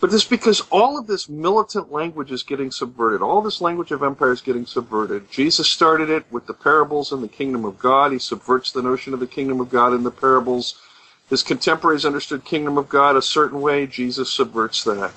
But 0.02 0.14
it's 0.14 0.26
because 0.26 0.62
all 0.72 0.98
of 0.98 1.08
this 1.08 1.30
militant 1.30 1.92
language 1.92 2.32
is 2.32 2.44
getting 2.44 2.70
subverted. 2.70 3.22
All 3.22 3.42
this 3.42 3.62
language 3.62 3.92
of 3.92 4.04
empire 4.04 4.32
is 4.32 4.42
getting 4.42 4.66
subverted. 4.66 5.32
Jesus 5.32 5.70
started 5.70 6.10
it 6.10 6.26
with 6.32 6.48
the 6.48 6.54
parables 6.54 7.12
and 7.12 7.24
the 7.24 7.28
kingdom 7.28 7.64
of 7.64 7.80
God. 7.80 8.12
He 8.12 8.20
subverts 8.20 8.72
the 8.72 8.82
notion 8.82 9.14
of 9.14 9.20
the 9.20 9.28
kingdom 9.28 9.62
of 9.62 9.70
God 9.70 9.94
in 9.94 10.04
the 10.04 10.12
parables. 10.12 10.80
His 11.30 11.44
contemporaries 11.44 12.06
understood 12.06 12.46
kingdom 12.46 12.78
of 12.78 12.90
God 12.90 13.16
a 13.16 13.22
certain 13.22 13.62
way. 13.62 13.88
Jesus 13.88 14.32
subverts 14.32 14.84
that. 14.84 15.12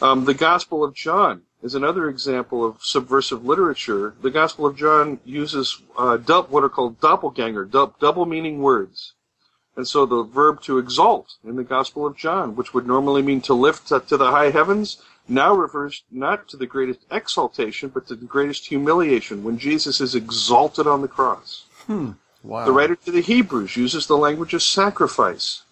Um, 0.00 0.24
the 0.24 0.34
Gospel 0.34 0.84
of 0.84 0.94
John 0.94 1.42
is 1.62 1.74
another 1.74 2.08
example 2.08 2.64
of 2.64 2.82
subversive 2.82 3.44
literature. 3.44 4.14
The 4.20 4.30
Gospel 4.30 4.66
of 4.66 4.76
John 4.76 5.18
uses 5.24 5.82
uh, 5.96 6.18
what 6.18 6.64
are 6.64 6.68
called 6.68 7.00
doppelganger, 7.00 7.64
double 7.64 8.26
meaning 8.26 8.60
words. 8.60 9.14
And 9.76 9.86
so 9.86 10.06
the 10.06 10.24
verb 10.24 10.60
to 10.62 10.78
exalt 10.78 11.36
in 11.44 11.56
the 11.56 11.64
Gospel 11.64 12.06
of 12.06 12.16
John, 12.16 12.56
which 12.56 12.74
would 12.74 12.86
normally 12.86 13.22
mean 13.22 13.40
to 13.42 13.54
lift 13.54 13.88
to 13.88 14.16
the 14.16 14.30
high 14.30 14.50
heavens, 14.50 15.02
now 15.28 15.54
refers 15.54 16.02
not 16.10 16.48
to 16.48 16.56
the 16.56 16.66
greatest 16.66 17.00
exaltation, 17.10 17.88
but 17.88 18.06
to 18.08 18.16
the 18.16 18.24
greatest 18.24 18.66
humiliation 18.66 19.44
when 19.44 19.58
Jesus 19.58 20.00
is 20.00 20.14
exalted 20.14 20.86
on 20.86 21.02
the 21.02 21.08
cross. 21.08 21.66
Hmm. 21.86 22.12
Wow. 22.48 22.64
The 22.64 22.72
writer 22.72 22.96
to 22.96 23.10
the 23.10 23.20
Hebrews 23.20 23.76
uses 23.76 24.06
the 24.06 24.16
language 24.16 24.54
of 24.54 24.62
sacrifice 24.62 25.64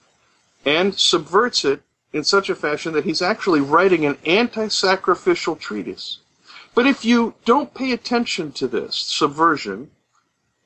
and 0.67 0.95
subverts 0.95 1.65
it 1.65 1.81
in 2.13 2.23
such 2.23 2.51
a 2.51 2.55
fashion 2.55 2.93
that 2.93 3.07
he's 3.07 3.23
actually 3.23 3.61
writing 3.61 4.05
an 4.05 4.19
anti 4.27 4.69
sacrificial 4.69 5.57
treatise. 5.57 6.19
But 6.75 6.87
if 6.87 7.03
you 7.03 7.33
don't 7.47 7.73
pay 7.73 7.93
attention 7.93 8.53
to 8.53 8.69
this 8.69 8.95
subversion, 8.95 9.91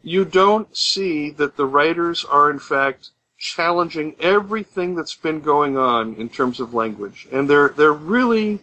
you 0.02 0.24
don't 0.24 0.76
see 0.76 1.30
that 1.30 1.56
the 1.56 1.66
writers 1.66 2.24
are 2.24 2.50
in 2.50 2.58
fact 2.58 3.10
challenging 3.38 4.16
everything 4.18 4.96
that's 4.96 5.14
been 5.14 5.40
going 5.40 5.78
on 5.78 6.14
in 6.14 6.28
terms 6.28 6.58
of 6.58 6.74
language. 6.74 7.28
And 7.30 7.48
they're 7.48 7.68
they're 7.68 7.92
really 7.92 8.58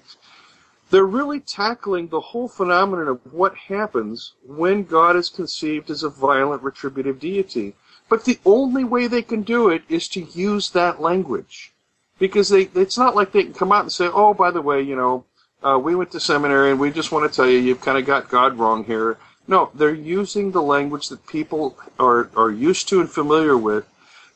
they're 0.89 1.05
really 1.05 1.39
tackling 1.39 2.07
the 2.07 2.19
whole 2.19 2.47
phenomenon 2.47 3.07
of 3.07 3.33
what 3.33 3.55
happens 3.55 4.33
when 4.45 4.83
God 4.83 5.15
is 5.15 5.29
conceived 5.29 5.89
as 5.89 6.03
a 6.03 6.09
violent 6.09 6.63
retributive 6.63 7.19
deity. 7.19 7.73
But 8.09 8.23
the 8.23 8.39
only 8.45 8.85
way 8.85 9.07
they 9.07 9.21
can 9.21 9.41
do 9.41 9.69
it 9.69 9.83
is 9.89 10.07
to 10.09 10.21
use 10.21 10.69
that 10.69 11.01
language. 11.01 11.73
Because 12.19 12.49
they, 12.49 12.69
it's 12.73 12.97
not 12.97 13.15
like 13.15 13.31
they 13.31 13.43
can 13.43 13.53
come 13.53 13.71
out 13.71 13.81
and 13.81 13.91
say, 13.91 14.09
oh, 14.11 14.33
by 14.33 14.49
the 14.49 14.61
way, 14.61 14.81
you 14.81 14.95
know, 14.95 15.25
uh, 15.61 15.77
we 15.77 15.93
went 15.95 16.11
to 16.11 16.19
seminary 16.19 16.71
and 16.71 16.79
we 16.79 16.89
just 16.89 17.11
want 17.11 17.29
to 17.29 17.35
tell 17.35 17.47
you 17.47 17.57
you've 17.57 17.81
kind 17.81 17.97
of 17.97 18.05
got 18.05 18.29
God 18.29 18.57
wrong 18.57 18.83
here. 18.85 19.17
No, 19.47 19.71
they're 19.73 19.93
using 19.93 20.51
the 20.51 20.61
language 20.61 21.09
that 21.09 21.27
people 21.27 21.77
are, 21.99 22.29
are 22.35 22.51
used 22.51 22.87
to 22.89 23.01
and 23.01 23.09
familiar 23.09 23.57
with, 23.57 23.85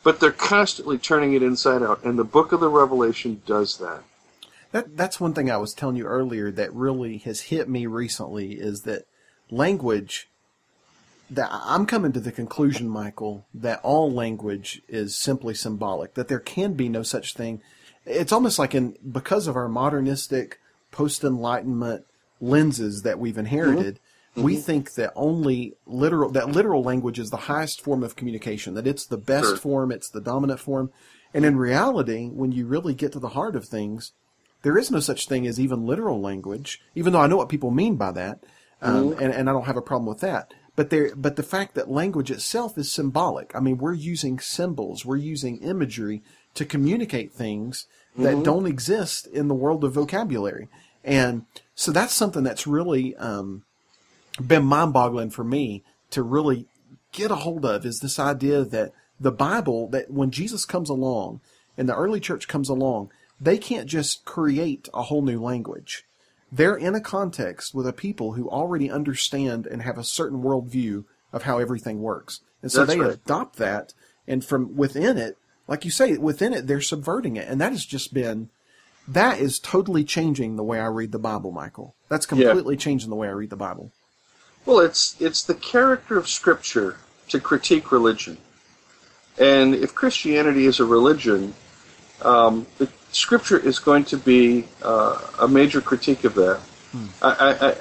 but 0.04 0.20
they're 0.20 0.32
constantly 0.32 0.98
turning 0.98 1.34
it 1.34 1.44
inside 1.44 1.82
out. 1.82 2.04
And 2.04 2.20
the 2.20 2.24
book 2.24 2.52
of 2.52 2.60
the 2.60 2.70
Revelation 2.70 3.42
does 3.46 3.78
that. 3.78 4.04
That 4.72 4.96
that's 4.96 5.20
one 5.20 5.34
thing 5.34 5.52
I 5.52 5.58
was 5.58 5.74
telling 5.74 5.96
you 5.96 6.06
earlier 6.06 6.52
that 6.52 6.74
really 6.74 7.18
has 7.20 7.42
hit 7.42 7.68
me 7.68 7.86
recently 7.86 8.54
is 8.54 8.82
that 8.84 9.06
language 9.50 10.30
that 11.30 11.50
I'm 11.52 11.86
coming 11.86 12.12
to 12.12 12.20
the 12.20 12.32
conclusion, 12.32 12.90
Michael, 12.90 13.46
that 13.54 13.80
all 13.84 14.12
language 14.12 14.82
is 14.90 15.16
simply 15.16 15.54
symbolic, 15.54 16.14
that 16.16 16.28
there 16.28 16.40
can 16.40 16.74
be 16.74 16.90
no 16.90 17.04
such 17.04 17.34
thing. 17.34 17.62
It's 18.06 18.34
almost 18.34 18.60
like 18.60 18.76
in 18.76 18.98
because 19.10 19.48
of 19.48 19.56
our 19.56 19.70
modernistic 19.70 20.60
post 20.92 21.24
enlightenment 21.24 22.06
lenses 22.42 23.04
that 23.04 23.20
we've 23.20 23.38
inherited, 23.38 23.96
mm-hmm. 23.96 24.44
we 24.44 24.54
mm-hmm. 24.56 24.62
think 24.62 24.94
that 24.96 25.14
only 25.16 25.74
literal 25.86 26.30
that 26.32 26.50
literal 26.50 26.84
language 26.84 27.20
is 27.20 27.30
the 27.30 27.38
highest 27.38 27.82
form 27.82 28.04
of 28.04 28.16
communication, 28.16 28.74
that 28.74 28.88
it's 28.88 29.06
the 29.06 29.18
best 29.18 29.48
sure. 29.48 29.58
form, 29.58 29.92
it's 29.92 30.10
the 30.10 30.22
dominant 30.22 30.60
form. 30.60 30.92
And 31.34 31.46
in 31.46 31.56
reality, 31.56 32.28
when 32.28 32.52
you 32.52 32.66
really 32.66 32.94
get 32.94 33.14
to 33.14 33.20
the 33.20 33.30
heart 33.30 33.56
of 33.56 33.66
things, 33.66 34.12
there 34.64 34.78
is 34.78 34.92
no 34.92 35.00
such 35.00 35.28
thing 35.28 35.48
as 35.48 35.60
even 35.60 35.86
literal 35.86 36.22
language, 36.22 36.82
even 36.96 37.14
though 37.14 37.22
I 37.22 37.28
know 37.28 37.38
what 37.38 37.50
people 37.50 37.72
mean 37.72 37.96
by 37.96 38.12
that, 38.12 38.40
um, 38.82 39.12
mm-hmm. 39.12 39.24
and, 39.24 39.34
and 39.34 39.50
I 39.50 39.54
don't 39.54 39.66
have 39.66 39.78
a 39.78 39.82
problem 39.82 40.08
with 40.08 40.20
that. 40.22 40.54
But 40.76 40.90
there, 40.90 41.16
but 41.16 41.36
the 41.36 41.44
fact 41.44 41.76
that 41.76 41.92
language 41.92 42.32
itself 42.32 42.78
is 42.78 42.92
symbolic. 42.92 43.56
I 43.56 43.60
mean, 43.60 43.78
we're 43.78 43.94
using 43.94 44.40
symbols, 44.40 45.06
we're 45.06 45.18
using 45.18 45.58
imagery 45.58 46.22
to 46.56 46.66
communicate 46.66 47.32
things 47.32 47.88
that 48.18 48.36
mm-hmm. 48.36 48.44
don't 48.44 48.66
exist 48.66 49.28
in 49.28 49.48
the 49.48 49.56
world 49.56 49.84
of 49.84 49.94
vocabulary, 49.94 50.68
and 51.04 51.46
so 51.76 51.92
that's 51.92 52.14
something 52.14 52.44
that's 52.44 52.68
really 52.68 53.16
um, 53.16 53.64
been 54.46 54.64
mind-boggling 54.64 55.30
for 55.30 55.44
me 55.44 55.84
to 56.12 56.22
really 56.22 56.68
get 57.12 57.32
a 57.32 57.36
hold 57.36 57.66
of. 57.66 57.86
Is 57.86 58.00
this 58.00 58.20
idea 58.20 58.64
that 58.64 58.92
the 59.20 59.32
Bible, 59.32 59.88
that 59.90 60.12
when 60.12 60.32
Jesus 60.32 60.66
comes 60.66 60.90
along 60.90 61.42
and 61.78 61.88
the 61.88 61.96
early 61.96 62.20
church 62.20 62.48
comes 62.48 62.70
along, 62.70 63.12
they 63.42 63.58
can't 63.58 63.88
just 63.88 64.24
create 64.24 64.88
a 64.94 65.02
whole 65.02 65.24
new 65.24 65.42
language. 65.42 66.06
They're 66.52 66.76
in 66.76 66.96
a 66.96 67.02
context 67.02 67.74
with 67.74 67.88
a 67.88 67.94
people 67.94 68.34
who 68.34 68.48
already 68.50 68.92
understand 68.92 69.66
and 69.66 69.82
have 69.82 69.98
a 69.98 70.04
certain 70.04 70.44
worldview 70.44 71.06
of 71.34 71.44
how 71.44 71.58
everything 71.58 72.02
works. 72.02 72.42
And 72.62 72.72
so 72.72 72.86
That's 72.86 72.94
they 72.94 73.02
right. 73.02 73.14
adopt 73.14 73.56
that, 73.56 73.94
and 74.28 74.46
from 74.46 74.76
within 74.78 75.18
it, 75.18 75.38
like 75.68 75.86
you 75.86 75.92
say, 75.92 76.16
within 76.18 76.54
it, 76.54 76.68
they're 76.68 76.82
subverting 76.82 77.38
it. 77.38 77.48
And 77.48 77.60
that 77.62 77.72
has 77.72 77.86
just 77.86 78.14
been, 78.14 78.50
that 79.08 79.40
is 79.40 79.60
totally 79.60 80.04
changing 80.04 80.56
the 80.56 80.64
way 80.64 80.80
I 80.80 80.88
read 80.88 81.12
the 81.12 81.20
Bible, 81.20 81.52
Michael. 81.52 81.96
That's 82.10 82.26
completely 82.26 82.76
yeah. 82.76 82.82
changing 82.82 83.10
the 83.10 83.16
way 83.16 83.30
I 83.30 83.32
read 83.32 83.50
the 83.50 83.56
Bible. 83.56 83.92
Well, 84.66 84.80
it's, 84.80 85.20
it's 85.20 85.42
the 85.42 85.56
character 85.56 86.18
of 86.18 86.28
Scripture 86.28 86.98
to 87.30 87.40
critique 87.40 87.92
religion. 87.92 88.38
And 89.40 89.74
if 89.74 89.96
Christianity 89.96 90.66
is 90.66 90.80
a 90.80 90.86
religion, 90.86 91.54
um, 92.22 92.68
the 92.78 92.88
Scripture 93.12 93.58
is 93.58 93.80
going 93.80 94.06
to 94.06 94.18
be 94.18 94.68
uh, 94.82 95.20
a 95.40 95.48
major 95.48 95.82
critique 95.82 96.24
of 96.24 96.36
that. 96.36 96.60
Hmm. 96.92 97.06
I, 97.22 97.30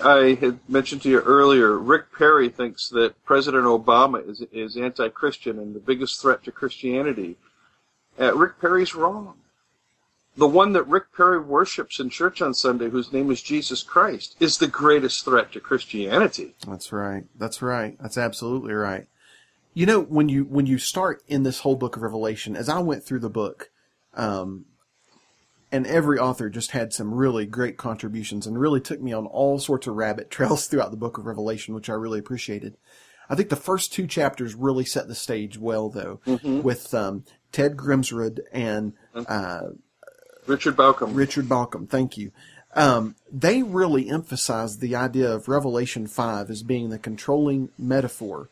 I, 0.02 0.18
I, 0.18 0.34
had 0.34 0.60
mentioned 0.68 1.02
to 1.02 1.08
you 1.08 1.20
earlier, 1.20 1.78
Rick 1.78 2.12
Perry 2.16 2.48
thinks 2.48 2.88
that 2.90 3.22
President 3.24 3.64
Obama 3.64 4.28
is, 4.28 4.42
is 4.52 4.76
anti-Christian 4.76 5.58
and 5.58 5.74
the 5.74 5.80
biggest 5.80 6.20
threat 6.20 6.44
to 6.44 6.52
Christianity. 6.52 7.36
Uh, 8.20 8.34
Rick 8.36 8.60
Perry's 8.60 8.94
wrong. 8.94 9.34
The 10.36 10.46
one 10.46 10.72
that 10.74 10.84
Rick 10.84 11.12
Perry 11.16 11.40
worships 11.40 11.98
in 11.98 12.08
church 12.08 12.40
on 12.40 12.54
Sunday, 12.54 12.88
whose 12.88 13.12
name 13.12 13.30
is 13.32 13.42
Jesus 13.42 13.82
Christ, 13.82 14.36
is 14.38 14.58
the 14.58 14.68
greatest 14.68 15.24
threat 15.24 15.52
to 15.52 15.60
Christianity. 15.60 16.54
That's 16.66 16.92
right. 16.92 17.24
That's 17.36 17.60
right. 17.60 17.96
That's 18.00 18.16
absolutely 18.16 18.72
right. 18.72 19.08
You 19.74 19.86
know, 19.86 20.00
when 20.00 20.28
you 20.28 20.44
when 20.44 20.66
you 20.66 20.78
start 20.78 21.22
in 21.28 21.42
this 21.42 21.60
whole 21.60 21.76
book 21.76 21.96
of 21.96 22.02
Revelation, 22.02 22.56
as 22.56 22.68
I 22.68 22.78
went 22.78 23.04
through 23.04 23.20
the 23.20 23.30
book, 23.30 23.70
um, 24.14 24.66
and 25.72 25.86
every 25.86 26.18
author 26.18 26.48
just 26.50 26.72
had 26.72 26.92
some 26.92 27.14
really 27.14 27.46
great 27.46 27.76
contributions 27.76 28.46
and 28.46 28.60
really 28.60 28.80
took 28.80 29.00
me 29.00 29.12
on 29.12 29.26
all 29.26 29.58
sorts 29.58 29.86
of 29.86 29.94
rabbit 29.94 30.30
trails 30.30 30.66
throughout 30.66 30.90
the 30.90 30.96
book 30.96 31.18
of 31.18 31.26
Revelation, 31.26 31.74
which 31.74 31.90
I 31.90 31.94
really 31.94 32.18
appreciated. 32.18 32.76
I 33.28 33.36
think 33.36 33.48
the 33.48 33.56
first 33.56 33.92
two 33.92 34.08
chapters 34.08 34.56
really 34.56 34.84
set 34.84 35.06
the 35.06 35.14
stage 35.14 35.56
well, 35.56 35.88
though, 35.88 36.20
mm-hmm. 36.26 36.62
with 36.62 36.92
um, 36.92 37.24
Ted 37.52 37.76
Grimsrud 37.76 38.40
and 38.52 38.92
uh, 39.14 39.68
Richard 40.46 40.76
Bauckham. 40.76 41.14
Richard 41.14 41.46
Bauckham, 41.46 41.88
thank 41.88 42.18
you. 42.18 42.32
Um, 42.74 43.14
they 43.30 43.62
really 43.62 44.08
emphasized 44.08 44.80
the 44.80 44.96
idea 44.96 45.30
of 45.30 45.48
Revelation 45.48 46.06
5 46.06 46.50
as 46.50 46.62
being 46.62 46.90
the 46.90 46.98
controlling 46.98 47.70
metaphor, 47.78 48.48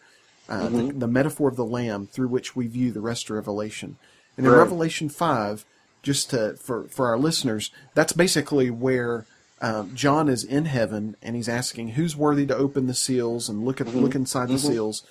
uh, 0.48 0.62
mm-hmm. 0.62 0.86
the, 0.88 0.92
the, 0.94 1.08
metaphor 1.08 1.48
of 1.48 1.56
the 1.56 1.64
Lamb 1.64 2.06
through 2.06 2.28
which 2.28 2.56
we 2.56 2.66
view 2.66 2.90
the 2.90 3.00
rest 3.00 3.30
of 3.30 3.36
Revelation. 3.36 3.96
And 4.36 4.46
in 4.46 4.52
right. 4.52 4.58
Revelation 4.58 5.08
5, 5.08 5.64
just 6.02 6.30
to, 6.30 6.54
for, 6.54 6.84
for 6.84 7.06
our 7.06 7.18
listeners, 7.18 7.70
that's 7.94 8.12
basically 8.12 8.70
where 8.70 9.26
um, 9.60 9.94
John 9.94 10.28
is 10.28 10.44
in 10.44 10.66
heaven 10.66 11.16
and 11.22 11.34
he's 11.34 11.48
asking 11.48 11.90
who's 11.90 12.16
worthy 12.16 12.46
to 12.46 12.56
open 12.56 12.86
the 12.86 12.94
seals 12.94 13.48
and 13.48 13.64
look 13.64 13.80
at 13.80 13.88
mm-hmm. 13.88 14.00
look 14.00 14.14
inside 14.14 14.44
mm-hmm. 14.44 14.54
the 14.54 14.58
seals, 14.58 15.02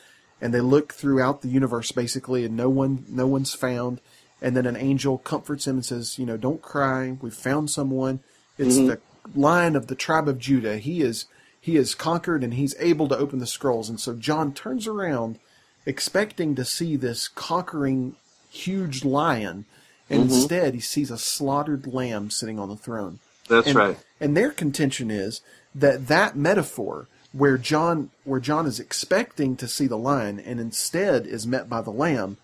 and 0.41 0.53
they 0.53 0.61
look 0.61 0.93
throughout 0.93 1.41
the 1.41 1.49
universe 1.49 1.91
basically, 1.91 2.45
and 2.45 2.55
no 2.55 2.69
one 2.69 3.05
no 3.09 3.27
one's 3.27 3.53
found. 3.53 3.99
And 4.41 4.55
then 4.55 4.67
an 4.67 4.77
angel 4.77 5.17
comforts 5.17 5.65
him 5.65 5.77
and 5.77 5.85
says, 5.85 6.19
you 6.19 6.25
know, 6.25 6.37
don't 6.37 6.61
cry, 6.61 7.17
we've 7.21 7.33
found 7.33 7.71
someone. 7.71 8.19
It's 8.57 8.75
mm-hmm. 8.75 8.87
the 8.87 8.99
lion 9.35 9.75
of 9.75 9.87
the 9.87 9.95
tribe 9.95 10.27
of 10.27 10.39
Judah. 10.39 10.77
He 10.77 11.01
is 11.01 11.25
he 11.59 11.75
is 11.75 11.95
conquered 11.95 12.43
and 12.43 12.53
he's 12.53 12.75
able 12.79 13.09
to 13.09 13.17
open 13.17 13.39
the 13.39 13.47
scrolls. 13.47 13.89
And 13.89 13.99
so 13.99 14.13
John 14.13 14.53
turns 14.53 14.87
around, 14.87 15.39
expecting 15.85 16.55
to 16.55 16.63
see 16.63 16.95
this 16.95 17.27
conquering 17.27 18.15
huge 18.49 19.03
lion 19.03 19.65
and 20.09 20.23
mm-hmm. 20.23 20.33
instead 20.33 20.73
he 20.73 20.79
sees 20.79 21.11
a 21.11 21.17
slaughtered 21.17 21.87
lamb 21.87 22.29
sitting 22.29 22.59
on 22.59 22.69
the 22.69 22.75
throne. 22.75 23.19
That's 23.47 23.67
and, 23.67 23.75
right. 23.75 23.97
And 24.19 24.35
their 24.35 24.51
contention 24.51 25.11
is 25.11 25.41
that 25.73 26.07
that 26.07 26.35
metaphor 26.35 27.07
where 27.33 27.57
John 27.57 28.09
where 28.23 28.39
John 28.39 28.65
is 28.65 28.79
expecting 28.79 29.55
to 29.57 29.67
see 29.67 29.87
the 29.87 29.97
lion 29.97 30.39
and 30.39 30.59
instead 30.59 31.27
is 31.27 31.45
met 31.45 31.69
by 31.69 31.81
the 31.81 31.91
lamb, 31.91 32.37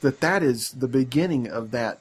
that 0.00 0.20
that 0.20 0.42
is 0.42 0.70
the 0.72 0.88
beginning 0.88 1.48
of 1.48 1.70
that 1.70 2.00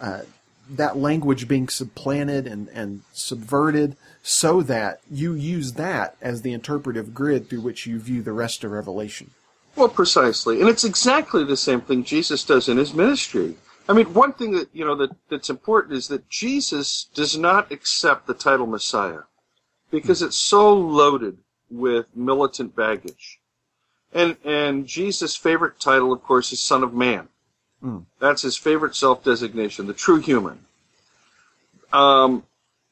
uh, 0.00 0.22
that 0.70 0.96
language 0.96 1.48
being 1.48 1.68
supplanted 1.68 2.46
and, 2.46 2.68
and 2.68 3.02
subverted 3.12 3.96
so 4.22 4.62
that 4.62 5.00
you 5.10 5.34
use 5.34 5.72
that 5.72 6.16
as 6.20 6.42
the 6.42 6.52
interpretive 6.52 7.12
grid 7.12 7.48
through 7.48 7.60
which 7.60 7.86
you 7.86 7.98
view 7.98 8.22
the 8.22 8.32
rest 8.32 8.64
of 8.64 8.70
Revelation. 8.70 9.30
Well, 9.74 9.88
precisely. 9.88 10.60
And 10.60 10.68
it's 10.68 10.84
exactly 10.84 11.44
the 11.44 11.56
same 11.56 11.80
thing 11.80 12.04
Jesus 12.04 12.44
does 12.44 12.68
in 12.68 12.76
his 12.76 12.94
ministry. 12.94 13.56
I 13.88 13.92
mean, 13.94 14.14
one 14.14 14.32
thing 14.32 14.52
that, 14.52 14.68
you 14.72 14.84
know, 14.84 14.94
that, 14.96 15.10
that's 15.28 15.50
important 15.50 15.94
is 15.94 16.08
that 16.08 16.28
Jesus 16.28 17.08
does 17.14 17.36
not 17.36 17.72
accept 17.72 18.26
the 18.26 18.34
title 18.34 18.66
Messiah 18.66 19.22
because 19.90 20.22
it's 20.22 20.36
so 20.36 20.74
loaded 20.74 21.38
with 21.70 22.06
militant 22.14 22.76
baggage. 22.76 23.40
And, 24.12 24.36
and 24.44 24.86
Jesus' 24.86 25.36
favorite 25.36 25.80
title, 25.80 26.12
of 26.12 26.22
course, 26.22 26.52
is 26.52 26.60
Son 26.60 26.82
of 26.82 26.94
Man. 26.94 27.28
Mm. 27.82 28.04
That's 28.20 28.42
his 28.42 28.56
favorite 28.56 28.94
self-designation, 28.94 29.86
the 29.86 29.94
true 29.94 30.20
human. 30.20 30.60
Um, 31.92 32.44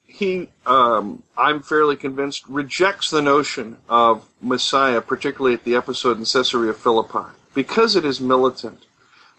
he, 0.07 0.49
um, 0.67 1.23
I'm 1.37 1.63
fairly 1.63 1.97
convinced, 1.97 2.45
rejects 2.49 3.11
the 3.11 3.23
notion 3.23 3.77
of 3.89 4.27
Messiah, 4.43 5.01
particularly 5.01 5.55
at 5.55 5.65
the 5.65 5.77
episode 5.77 6.19
in 6.19 6.25
Caesarea 6.25 6.73
Philippi, 6.73 7.31
because 7.55 7.97
it 7.97 8.05
is 8.05 8.21
militant, 8.21 8.87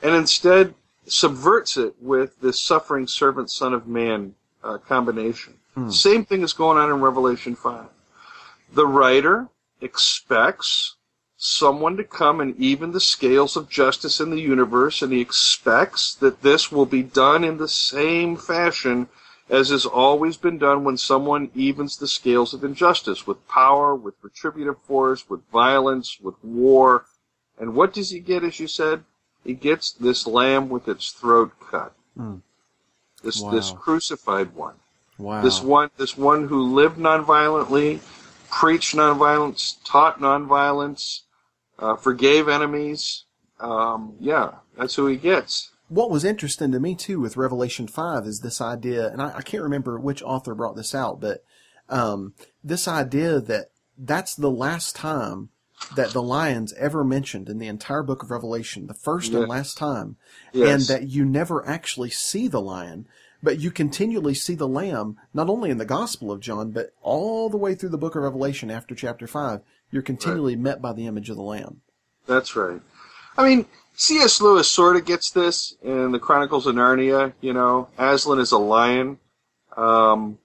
and 0.01 0.15
instead 0.15 0.73
subverts 1.07 1.77
it 1.77 1.95
with 1.99 2.39
this 2.41 2.61
suffering 2.61 3.07
servant, 3.07 3.49
son 3.49 3.73
of 3.73 3.87
man 3.87 4.35
uh, 4.63 4.77
combination. 4.77 5.55
Mm. 5.75 5.91
Same 5.91 6.25
thing 6.25 6.41
is 6.41 6.53
going 6.53 6.77
on 6.77 6.89
in 6.89 7.01
Revelation 7.01 7.55
5. 7.55 7.85
The 8.73 8.87
writer 8.87 9.49
expects 9.81 10.95
someone 11.37 11.97
to 11.97 12.03
come 12.03 12.39
and 12.39 12.55
even 12.57 12.91
the 12.91 12.99
scales 12.99 13.57
of 13.57 13.67
justice 13.67 14.19
in 14.19 14.29
the 14.29 14.39
universe, 14.39 15.01
and 15.01 15.11
he 15.11 15.19
expects 15.19 16.13
that 16.15 16.41
this 16.43 16.71
will 16.71 16.85
be 16.85 17.01
done 17.01 17.43
in 17.43 17.57
the 17.57 17.67
same 17.67 18.37
fashion 18.37 19.09
as 19.49 19.69
has 19.69 19.85
always 19.85 20.37
been 20.37 20.57
done 20.57 20.83
when 20.83 20.95
someone 20.95 21.51
evens 21.53 21.97
the 21.97 22.07
scales 22.07 22.53
of 22.53 22.63
injustice 22.63 23.27
with 23.27 23.47
power, 23.49 23.93
with 23.93 24.13
retributive 24.21 24.77
force, 24.83 25.29
with 25.29 25.41
violence, 25.51 26.19
with 26.21 26.35
war. 26.41 27.05
And 27.59 27.75
what 27.75 27.93
does 27.93 28.11
he 28.11 28.19
get, 28.19 28.43
as 28.45 28.59
you 28.59 28.67
said? 28.67 29.03
He 29.43 29.53
gets 29.53 29.91
this 29.91 30.27
lamb 30.27 30.69
with 30.69 30.87
its 30.87 31.11
throat 31.11 31.51
cut. 31.59 31.93
Mm. 32.17 32.41
This 33.23 33.41
wow. 33.41 33.51
this 33.51 33.71
crucified 33.71 34.53
one. 34.53 34.75
Wow. 35.17 35.41
This 35.41 35.61
one 35.61 35.89
this 35.97 36.17
one 36.17 36.47
who 36.47 36.73
lived 36.73 36.97
nonviolently, 36.97 38.01
preached 38.49 38.95
nonviolence, 38.95 39.77
taught 39.83 40.19
nonviolence, 40.19 41.21
uh, 41.79 41.95
forgave 41.95 42.47
enemies. 42.47 43.25
Um, 43.59 44.15
yeah, 44.19 44.55
that's 44.77 44.95
who 44.95 45.07
he 45.07 45.17
gets. 45.17 45.71
What 45.87 46.09
was 46.09 46.23
interesting 46.23 46.71
to 46.71 46.79
me 46.79 46.95
too 46.95 47.19
with 47.19 47.37
Revelation 47.37 47.87
five 47.87 48.25
is 48.25 48.39
this 48.39 48.61
idea, 48.61 49.09
and 49.09 49.21
I, 49.21 49.37
I 49.37 49.41
can't 49.41 49.63
remember 49.63 49.99
which 49.99 50.23
author 50.23 50.55
brought 50.55 50.75
this 50.75 50.95
out, 50.95 51.19
but 51.19 51.43
um, 51.89 52.33
this 52.63 52.87
idea 52.87 53.39
that 53.39 53.71
that's 53.97 54.35
the 54.35 54.49
last 54.49 54.95
time 54.95 55.49
that 55.95 56.11
the 56.11 56.21
lion's 56.21 56.73
ever 56.73 57.03
mentioned 57.03 57.49
in 57.49 57.59
the 57.59 57.67
entire 57.67 58.03
book 58.03 58.23
of 58.23 58.31
Revelation, 58.31 58.87
the 58.87 58.93
first 58.93 59.33
and 59.33 59.47
last 59.47 59.77
time, 59.77 60.17
yes. 60.53 60.69
and 60.69 60.81
that 60.83 61.09
you 61.09 61.25
never 61.25 61.67
actually 61.67 62.09
see 62.09 62.47
the 62.47 62.61
lion, 62.61 63.07
but 63.43 63.59
you 63.59 63.71
continually 63.71 64.33
see 64.33 64.55
the 64.55 64.67
lamb, 64.67 65.17
not 65.33 65.49
only 65.49 65.69
in 65.69 65.77
the 65.77 65.85
Gospel 65.85 66.31
of 66.31 66.39
John, 66.39 66.71
but 66.71 66.93
all 67.01 67.49
the 67.49 67.57
way 67.57 67.75
through 67.75 67.89
the 67.89 67.97
book 67.97 68.15
of 68.15 68.23
Revelation 68.23 68.71
after 68.71 68.95
chapter 68.95 69.27
5. 69.27 69.61
You're 69.91 70.01
continually 70.01 70.55
right. 70.55 70.63
met 70.63 70.81
by 70.81 70.93
the 70.93 71.07
image 71.07 71.29
of 71.29 71.35
the 71.35 71.41
lamb. 71.41 71.81
That's 72.27 72.55
right. 72.55 72.81
I 73.37 73.43
mean, 73.43 73.65
C.S. 73.95 74.41
Lewis 74.41 74.69
sort 74.69 74.95
of 74.95 75.05
gets 75.05 75.31
this 75.31 75.75
in 75.81 76.11
the 76.11 76.19
Chronicles 76.19 76.67
of 76.67 76.75
Narnia. 76.75 77.33
You 77.41 77.53
know, 77.53 77.89
Aslan 77.97 78.39
is 78.39 78.51
a 78.51 78.57
lion. 78.57 79.19
Um, 79.75 80.37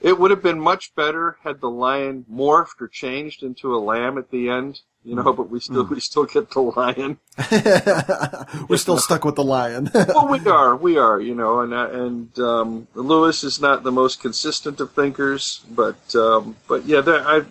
it 0.00 0.18
would 0.18 0.30
have 0.30 0.42
been 0.42 0.60
much 0.60 0.94
better 0.94 1.38
had 1.42 1.60
the 1.60 1.70
lion 1.70 2.24
morphed 2.30 2.80
or 2.80 2.88
changed 2.88 3.42
into 3.42 3.74
a 3.74 3.78
lamb 3.78 4.16
at 4.16 4.30
the 4.30 4.48
end, 4.48 4.80
you 5.04 5.16
know, 5.16 5.32
but 5.32 5.50
we 5.50 5.58
still 5.58 5.84
mm. 5.84 5.90
we 5.90 6.00
still 6.00 6.24
get 6.24 6.50
the 6.50 6.60
lion. 6.60 7.18
We're 8.68 8.76
still 8.76 8.98
stuck 8.98 9.24
with 9.24 9.34
the 9.34 9.44
lion. 9.44 9.90
well, 9.94 10.28
we 10.28 10.46
are, 10.46 10.76
we 10.76 10.98
are, 10.98 11.20
you 11.20 11.34
know, 11.34 11.60
and 11.60 11.72
and 11.72 12.38
um, 12.38 12.88
Lewis 12.94 13.42
is 13.42 13.60
not 13.60 13.82
the 13.82 13.92
most 13.92 14.20
consistent 14.20 14.80
of 14.80 14.92
thinkers, 14.92 15.64
but 15.70 16.14
um, 16.14 16.56
but 16.68 16.84
yeah, 16.84 17.00
there, 17.00 17.26
I, 17.26 17.42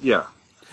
yeah, 0.00 0.26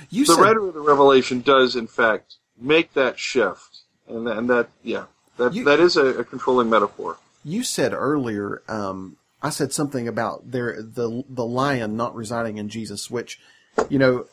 you 0.09 0.25
the 0.25 0.33
said, 0.33 0.41
writer 0.41 0.67
of 0.67 0.73
the 0.73 0.79
Revelation 0.79 1.41
does 1.41 1.75
in 1.75 1.87
fact 1.87 2.37
make 2.59 2.93
that 2.93 3.19
shift, 3.19 3.81
and 4.07 4.27
and 4.27 4.49
that 4.49 4.69
yeah, 4.83 5.05
that 5.37 5.53
you, 5.53 5.63
that 5.65 5.79
is 5.79 5.95
a, 5.95 6.05
a 6.19 6.23
controlling 6.23 6.69
metaphor. 6.69 7.17
You 7.43 7.63
said 7.63 7.93
earlier 7.93 8.61
um, 8.67 9.17
I 9.41 9.49
said 9.49 9.71
something 9.71 10.07
about 10.07 10.51
the 10.51 11.23
the 11.29 11.45
lion 11.45 11.95
not 11.95 12.15
residing 12.15 12.57
in 12.57 12.69
Jesus, 12.69 13.11
which, 13.11 13.39
you 13.89 13.99
know, 13.99 14.25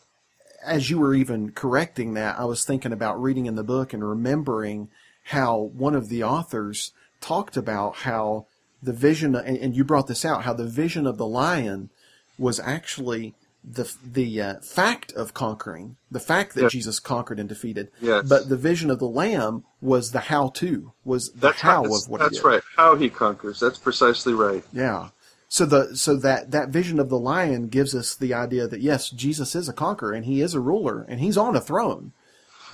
as 0.65 0.91
you 0.91 0.99
were 0.99 1.15
even 1.15 1.53
correcting 1.53 2.15
that, 2.15 2.39
I 2.39 2.45
was 2.45 2.65
thinking 2.65 2.93
about 2.93 3.23
reading 3.23 3.47
in 3.47 3.55
the 3.55 3.63
book 3.63 3.93
and 3.93 4.07
remembering 4.07 4.89
how 5.25 5.59
one 5.59 5.95
of 5.95 6.09
the 6.09 6.25
authors 6.25 6.93
talked 7.21 7.57
about 7.57 7.97
how 7.97 8.47
the 8.83 8.93
vision, 8.93 9.35
and 9.35 9.75
you 9.75 9.85
brought 9.85 10.07
this 10.07 10.25
out, 10.25 10.45
how 10.45 10.53
the 10.53 10.67
vision 10.67 11.07
of 11.07 11.17
the 11.17 11.27
lion 11.27 11.91
was 12.39 12.61
actually 12.61 13.35
the 13.65 13.91
the 14.05 14.41
uh, 14.41 14.55
fact 14.61 15.13
of 15.13 15.33
conquering, 15.33 15.97
the 16.11 16.21
fact 16.21 16.55
that 16.55 16.63
yes. 16.63 16.73
Jesus 16.73 16.99
conquered 16.99 17.41
and 17.41 17.49
defeated. 17.49 17.91
Yes. 18.01 18.29
But 18.29 18.49
the 18.49 18.57
vision 18.57 18.91
of 18.91 18.99
the 18.99 19.09
Lamb 19.09 19.65
was 19.81 20.13
the 20.13 20.21
how 20.21 20.49
to, 20.49 20.93
was 21.05 21.31
the 21.31 21.49
that's 21.49 21.61
how, 21.61 21.85
how 21.85 21.95
of 21.95 22.09
what. 22.09 22.21
That's 22.21 22.45
right. 22.45 22.63
How 22.77 22.97
he 22.97 23.09
conquers. 23.09 23.59
That's 23.59 23.79
precisely 23.79 24.35
right. 24.35 24.63
Yeah. 24.73 25.09
So 25.49 25.65
the 25.65 25.97
so 25.97 26.17
that 26.17 26.51
that 26.51 26.69
vision 26.69 26.99
of 26.99 27.09
the 27.09 27.19
lion 27.19 27.69
gives 27.69 27.95
us 27.95 28.15
the 28.15 28.35
idea 28.35 28.69
that 28.69 28.81
yes, 28.81 29.09
Jesus 29.09 29.55
is 29.55 29.69
a 29.69 29.73
conqueror 29.73 30.13
and 30.13 30.27
he 30.27 30.41
is 30.41 30.55
a 30.55 30.61
ruler 30.61 31.07
and 31.09 31.21
he's 31.21 31.39
on 31.39 31.57
a 31.57 31.61
throne, 31.61 32.13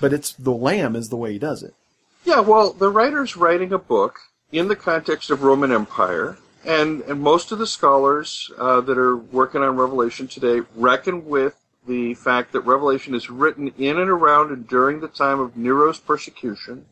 but 0.01 0.11
it's 0.11 0.33
the 0.33 0.51
Lamb 0.51 0.95
is 0.95 1.09
the 1.09 1.17
way 1.17 1.31
he 1.33 1.39
does 1.39 1.63
it. 1.63 1.73
Yeah. 2.25 2.41
Well, 2.41 2.73
the 2.73 2.89
writer's 2.89 3.37
writing 3.37 3.71
a 3.71 3.77
book 3.77 4.19
in 4.51 4.67
the 4.67 4.75
context 4.75 5.29
of 5.29 5.43
Roman 5.43 5.71
Empire 5.71 6.37
and 6.65 7.01
and 7.01 7.19
most 7.19 7.51
of 7.51 7.59
the 7.59 7.67
scholars 7.67 8.51
uh, 8.57 8.81
that 8.81 8.97
are 8.97 9.17
working 9.17 9.61
on 9.61 9.75
Revelation 9.75 10.27
today 10.27 10.61
reckon 10.75 11.25
with 11.25 11.55
the 11.87 12.13
fact 12.13 12.51
that 12.51 12.61
Revelation 12.61 13.15
is 13.15 13.29
written 13.29 13.69
in 13.77 13.97
and 13.97 14.09
around 14.09 14.51
and 14.51 14.67
during 14.67 14.99
the 14.99 15.07
time 15.07 15.39
of 15.39 15.57
Nero's 15.57 15.99
persecution. 15.99 16.85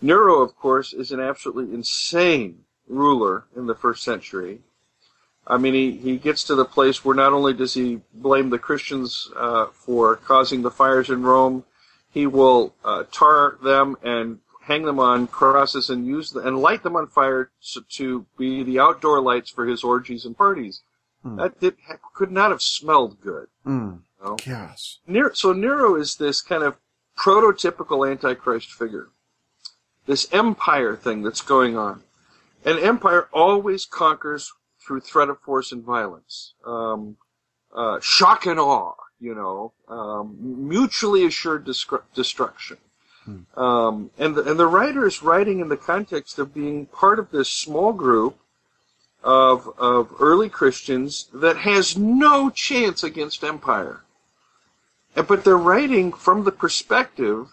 Nero, 0.00 0.40
of 0.40 0.56
course, 0.56 0.92
is 0.92 1.10
an 1.10 1.20
absolutely 1.20 1.74
insane 1.74 2.64
ruler 2.86 3.44
in 3.56 3.66
the 3.66 3.74
first 3.74 4.02
century. 4.02 4.60
I 5.46 5.58
mean, 5.58 5.74
he, 5.74 5.92
he 5.92 6.16
gets 6.16 6.44
to 6.44 6.54
the 6.54 6.64
place 6.64 7.04
where 7.04 7.16
not 7.16 7.32
only 7.32 7.52
does 7.52 7.74
he 7.74 8.00
blame 8.12 8.50
the 8.50 8.58
Christians 8.58 9.30
uh, 9.36 9.66
for 9.66 10.16
causing 10.16 10.62
the 10.62 10.70
fires 10.70 11.10
in 11.10 11.22
Rome, 11.22 11.64
he 12.10 12.26
will 12.26 12.74
uh, 12.84 13.04
tar 13.10 13.58
them 13.62 13.96
and 14.02 14.38
hang 14.66 14.82
them 14.84 14.98
on 14.98 15.26
crosses 15.26 15.90
and 15.90 16.06
use 16.06 16.30
them, 16.30 16.46
and 16.46 16.58
light 16.58 16.82
them 16.82 16.96
on 16.96 17.06
fire 17.06 17.50
to, 17.72 17.82
to 17.82 18.26
be 18.38 18.62
the 18.62 18.80
outdoor 18.80 19.20
lights 19.20 19.50
for 19.50 19.66
his 19.66 19.84
orgies 19.84 20.24
and 20.24 20.36
parties. 20.36 20.82
Mm. 21.24 21.36
That 21.36 21.60
did, 21.60 21.76
could 22.14 22.32
not 22.32 22.50
have 22.50 22.62
smelled 22.62 23.20
good. 23.20 23.48
Mm. 23.66 24.00
You 24.20 24.24
know? 24.24 24.36
Yes. 24.46 24.98
Nero, 25.06 25.32
so 25.34 25.52
Nero 25.52 25.96
is 25.96 26.16
this 26.16 26.40
kind 26.40 26.62
of 26.62 26.76
prototypical 27.16 28.10
Antichrist 28.10 28.72
figure. 28.72 29.08
This 30.06 30.26
empire 30.32 30.96
thing 30.96 31.22
that's 31.22 31.42
going 31.42 31.76
on. 31.76 32.02
An 32.64 32.78
empire 32.78 33.28
always 33.32 33.84
conquers 33.84 34.52
through 34.80 35.00
threat 35.00 35.28
of 35.28 35.40
force 35.40 35.72
and 35.72 35.82
violence. 35.82 36.54
Um, 36.64 37.16
uh, 37.74 38.00
shock 38.00 38.46
and 38.46 38.60
awe, 38.60 38.94
you 39.20 39.34
know, 39.34 39.72
um, 39.88 40.36
mutually 40.40 41.26
assured 41.26 41.68
destruction. 42.14 42.78
Hmm. 43.24 43.58
Um, 43.58 44.10
and, 44.18 44.34
the, 44.34 44.50
and 44.50 44.58
the 44.58 44.66
writer 44.66 45.06
is 45.06 45.22
writing 45.22 45.60
in 45.60 45.68
the 45.68 45.76
context 45.76 46.38
of 46.38 46.54
being 46.54 46.86
part 46.86 47.18
of 47.18 47.30
this 47.30 47.50
small 47.50 47.92
group 47.92 48.38
of, 49.22 49.68
of 49.78 50.14
early 50.20 50.48
Christians 50.48 51.28
that 51.32 51.56
has 51.58 51.96
no 51.96 52.50
chance 52.50 53.02
against 53.02 53.42
empire. 53.42 54.02
But 55.14 55.44
they're 55.44 55.56
writing 55.56 56.12
from 56.12 56.44
the 56.44 56.52
perspective 56.52 57.48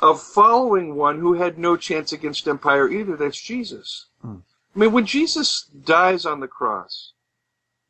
of 0.00 0.22
following 0.22 0.94
one 0.94 1.18
who 1.18 1.34
had 1.34 1.58
no 1.58 1.76
chance 1.76 2.12
against 2.12 2.46
empire 2.46 2.88
either. 2.88 3.16
That's 3.16 3.40
Jesus. 3.40 4.06
Hmm. 4.22 4.36
I 4.74 4.78
mean, 4.78 4.92
when 4.92 5.06
Jesus 5.06 5.62
dies 5.62 6.26
on 6.26 6.40
the 6.40 6.48
cross, 6.48 7.12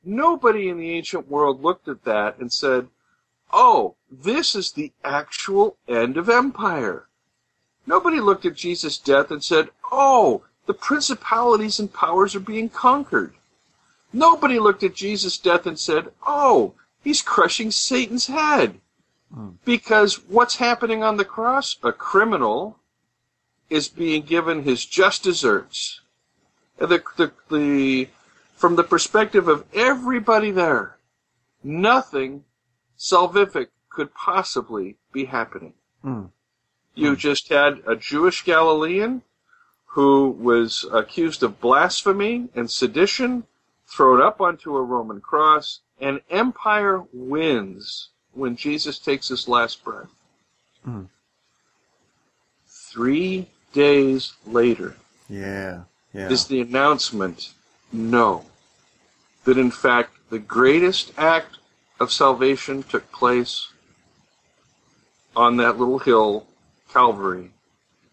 nobody 0.04 0.68
in 0.68 0.78
the 0.78 0.92
ancient 0.92 1.28
world 1.28 1.62
looked 1.62 1.88
at 1.88 2.04
that 2.04 2.38
and 2.38 2.52
said, 2.52 2.86
oh, 3.52 3.95
this 4.22 4.54
is 4.54 4.72
the 4.72 4.92
actual 5.04 5.76
end 5.88 6.16
of 6.16 6.28
empire. 6.28 7.06
Nobody 7.86 8.20
looked 8.20 8.44
at 8.44 8.54
Jesus' 8.54 8.98
death 8.98 9.30
and 9.30 9.42
said, 9.42 9.70
oh, 9.92 10.44
the 10.66 10.74
principalities 10.74 11.78
and 11.78 11.92
powers 11.92 12.34
are 12.34 12.40
being 12.40 12.68
conquered. 12.68 13.34
Nobody 14.12 14.58
looked 14.58 14.82
at 14.82 14.94
Jesus' 14.94 15.38
death 15.38 15.66
and 15.66 15.78
said, 15.78 16.08
oh, 16.26 16.74
he's 17.02 17.22
crushing 17.22 17.70
Satan's 17.70 18.26
head. 18.26 18.80
Hmm. 19.32 19.50
Because 19.64 20.24
what's 20.28 20.56
happening 20.56 21.02
on 21.02 21.16
the 21.16 21.24
cross? 21.24 21.76
A 21.82 21.92
criminal 21.92 22.78
is 23.68 23.88
being 23.88 24.22
given 24.22 24.62
his 24.62 24.84
just 24.84 25.22
desserts. 25.22 26.00
And 26.78 26.90
The, 26.90 27.02
the, 27.16 27.32
the, 27.50 28.08
from 28.54 28.76
the 28.76 28.84
perspective 28.84 29.48
of 29.48 29.64
everybody 29.74 30.50
there, 30.50 30.96
nothing 31.62 32.44
salvific 32.98 33.68
could 33.96 34.14
possibly 34.14 34.94
be 35.10 35.24
happening. 35.24 35.72
Hmm. 36.02 36.26
You 36.94 37.10
hmm. 37.10 37.16
just 37.16 37.48
had 37.48 37.82
a 37.86 37.96
Jewish 37.96 38.44
Galilean 38.44 39.22
who 39.86 40.28
was 40.38 40.84
accused 40.92 41.42
of 41.42 41.58
blasphemy 41.62 42.50
and 42.54 42.70
sedition, 42.70 43.44
thrown 43.86 44.20
up 44.20 44.38
onto 44.42 44.76
a 44.76 44.82
Roman 44.82 45.22
cross, 45.22 45.80
and 45.98 46.20
empire 46.28 47.04
wins 47.14 48.10
when 48.34 48.54
Jesus 48.54 48.98
takes 48.98 49.28
his 49.28 49.48
last 49.48 49.82
breath. 49.82 50.12
Hmm. 50.84 51.04
Three 52.66 53.48
days 53.72 54.34
later 54.46 54.96
Yeah. 55.30 55.84
Yeah. 56.12 56.28
is 56.28 56.46
the 56.46 56.60
announcement 56.60 57.54
no, 57.92 58.44
that 59.44 59.56
in 59.56 59.70
fact 59.70 60.10
the 60.28 60.38
greatest 60.38 61.12
act 61.16 61.58
of 61.98 62.12
salvation 62.12 62.82
took 62.82 63.10
place 63.10 63.72
on 65.36 65.58
that 65.58 65.78
little 65.78 65.98
hill, 65.98 66.46
Calvary. 66.92 67.50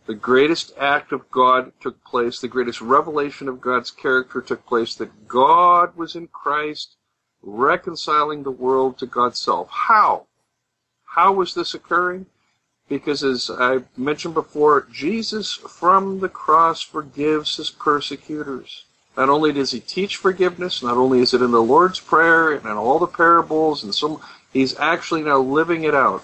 The 0.06 0.14
greatest 0.14 0.74
act 0.78 1.14
of 1.14 1.32
God 1.32 1.72
took 1.80 2.04
place, 2.04 2.40
the 2.40 2.50
greatest 2.50 2.82
revelation 2.82 3.48
of 3.48 3.62
God's 3.62 3.90
character 3.90 4.42
took 4.42 4.66
place, 4.66 4.96
that 4.96 5.30
God 5.30 5.96
was 5.96 6.16
in 6.16 6.28
Christ 6.28 6.98
reconciling 7.42 8.44
the 8.44 8.52
world 8.52 8.98
to 9.00 9.06
God's 9.06 9.40
self. 9.40 9.70
How? 9.72 10.28
How 11.06 11.32
was 11.32 11.54
this 11.54 11.74
occurring? 11.74 12.26
Because 12.90 13.24
as 13.24 13.50
I 13.50 13.80
mentioned 13.96 14.34
before, 14.34 14.88
Jesus 14.92 15.54
from 15.54 16.20
the 16.20 16.30
cross 16.30 16.82
forgives 16.82 17.56
his 17.56 17.70
persecutors. 17.70 18.86
Not 19.16 19.30
only 19.30 19.54
does 19.54 19.72
he 19.72 19.80
teach 19.80 20.18
forgiveness, 20.18 20.84
not 20.84 20.98
only 20.98 21.20
is 21.20 21.34
it 21.34 21.42
in 21.42 21.52
the 21.52 21.62
Lord's 21.62 22.00
Prayer 22.00 22.52
and 22.52 22.66
in 22.66 22.72
all 22.72 23.00
the 23.00 23.08
parables 23.08 23.84
and 23.84 23.96
so 23.96 24.22
he's 24.52 24.78
actually 24.80 25.22
now 25.22 25.40
living 25.40 25.84
it 25.84 25.96
out. 25.96 26.24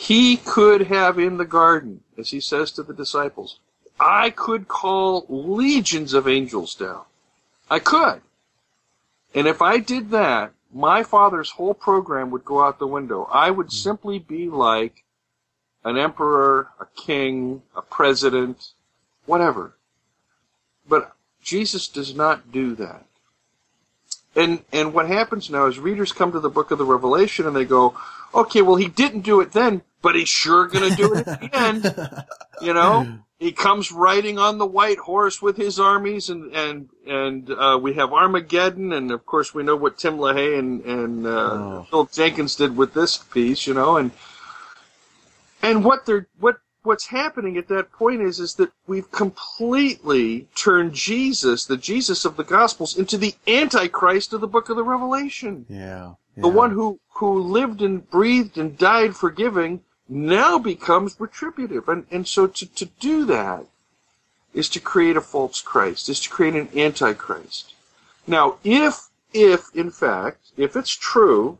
He 0.00 0.38
could 0.38 0.86
have 0.86 1.18
in 1.18 1.36
the 1.36 1.44
garden, 1.44 2.00
as 2.16 2.30
he 2.30 2.40
says 2.40 2.72
to 2.72 2.82
the 2.82 2.94
disciples, 2.94 3.58
I 4.00 4.30
could 4.30 4.66
call 4.66 5.26
legions 5.28 6.14
of 6.14 6.26
angels 6.26 6.74
down. 6.74 7.02
I 7.70 7.80
could. 7.80 8.22
And 9.34 9.46
if 9.46 9.60
I 9.60 9.76
did 9.76 10.10
that, 10.10 10.52
my 10.72 11.02
father's 11.02 11.50
whole 11.50 11.74
program 11.74 12.30
would 12.30 12.46
go 12.46 12.64
out 12.64 12.78
the 12.78 12.86
window. 12.86 13.28
I 13.30 13.50
would 13.50 13.66
hmm. 13.66 13.72
simply 13.88 14.18
be 14.18 14.48
like 14.48 15.04
an 15.84 15.98
emperor, 15.98 16.68
a 16.80 16.86
king, 16.96 17.60
a 17.76 17.82
president, 17.82 18.72
whatever. 19.26 19.76
But 20.88 21.14
Jesus 21.42 21.88
does 21.88 22.14
not 22.14 22.50
do 22.50 22.74
that. 22.76 23.04
And 24.34 24.64
and 24.72 24.94
what 24.94 25.08
happens 25.08 25.50
now 25.50 25.66
is 25.66 25.78
readers 25.78 26.12
come 26.12 26.32
to 26.32 26.40
the 26.40 26.48
book 26.48 26.70
of 26.70 26.78
the 26.78 26.86
Revelation 26.86 27.46
and 27.46 27.54
they 27.54 27.66
go, 27.66 27.94
okay, 28.32 28.62
well 28.62 28.76
he 28.76 28.88
didn't 28.88 29.20
do 29.20 29.42
it 29.42 29.52
then, 29.52 29.82
but 30.02 30.14
he's 30.14 30.28
sure 30.28 30.66
going 30.66 30.90
to 30.90 30.96
do 30.96 31.14
it 31.14 31.26
at 31.28 31.40
the 31.40 31.50
end. 31.56 32.24
You 32.62 32.74
know, 32.74 33.18
he 33.38 33.52
comes 33.52 33.90
riding 33.90 34.38
on 34.38 34.58
the 34.58 34.66
white 34.66 34.98
horse 34.98 35.40
with 35.40 35.56
his 35.56 35.78
armies, 35.80 36.28
and 36.30 36.52
and 36.54 36.88
and 37.06 37.50
uh, 37.50 37.78
we 37.80 37.94
have 37.94 38.12
Armageddon, 38.12 38.92
and 38.92 39.10
of 39.10 39.24
course 39.26 39.54
we 39.54 39.62
know 39.62 39.76
what 39.76 39.98
Tim 39.98 40.18
LaHaye 40.18 40.58
and 40.58 40.80
and 40.84 41.26
uh, 41.26 41.30
Oh. 41.30 41.86
Phil 41.90 42.04
Jenkins 42.12 42.56
did 42.56 42.76
with 42.76 42.94
this 42.94 43.16
piece. 43.18 43.66
You 43.66 43.74
know, 43.74 43.96
and 43.96 44.10
and 45.62 45.84
what 45.84 46.06
they're 46.06 46.26
what 46.38 46.58
what's 46.82 47.06
happening 47.06 47.56
at 47.58 47.68
that 47.68 47.92
point 47.92 48.22
is 48.22 48.40
is 48.40 48.54
that 48.54 48.72
we've 48.86 49.10
completely 49.10 50.48
turned 50.54 50.94
Jesus, 50.94 51.66
the 51.66 51.76
Jesus 51.76 52.24
of 52.24 52.36
the 52.36 52.44
Gospels, 52.44 52.96
into 52.96 53.18
the 53.18 53.34
Antichrist 53.46 54.32
of 54.32 54.40
the 54.40 54.46
Book 54.46 54.70
of 54.70 54.76
the 54.76 54.82
Revelation. 54.84 55.66
yeah. 55.68 56.14
The 56.36 56.48
one 56.48 56.70
who, 56.70 56.98
who 57.16 57.38
lived 57.42 57.82
and 57.82 58.08
breathed 58.08 58.56
and 58.56 58.78
died 58.78 59.14
forgiving 59.14 59.82
now 60.10 60.58
becomes 60.58 61.18
retributive. 61.18 61.88
And, 61.88 62.06
and 62.10 62.26
so 62.26 62.46
to, 62.46 62.66
to 62.74 62.86
do 62.98 63.24
that 63.26 63.66
is 64.52 64.68
to 64.70 64.80
create 64.80 65.16
a 65.16 65.20
false 65.20 65.62
Christ, 65.62 66.08
is 66.08 66.20
to 66.20 66.30
create 66.30 66.54
an 66.54 66.68
antichrist. 66.76 67.74
Now, 68.26 68.56
if, 68.64 69.08
if, 69.32 69.74
in 69.74 69.90
fact, 69.90 70.50
if 70.56 70.74
it's 70.76 70.90
true 70.90 71.58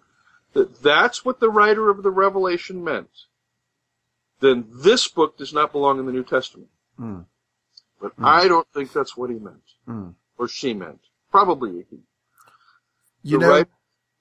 that 0.52 0.82
that's 0.82 1.24
what 1.24 1.38
the 1.38 1.48
writer 1.48 1.88
of 1.88 2.02
the 2.02 2.10
Revelation 2.10 2.82
meant, 2.82 3.10
then 4.40 4.66
this 4.68 5.06
book 5.06 5.38
does 5.38 5.52
not 5.52 5.70
belong 5.70 6.00
in 6.00 6.06
the 6.06 6.12
New 6.12 6.24
Testament. 6.24 6.68
Mm. 6.98 7.26
But 8.00 8.12
I 8.18 8.48
don't 8.48 8.66
think 8.74 8.92
that's 8.92 9.16
what 9.16 9.30
he 9.30 9.36
meant. 9.36 9.62
Mm. 9.86 10.14
Or 10.38 10.48
she 10.48 10.74
meant. 10.74 11.00
Probably 11.30 11.84
he. 11.90 11.98
You 13.22 13.38
the 13.38 13.46
know, 13.46 13.50
writer 13.50 13.70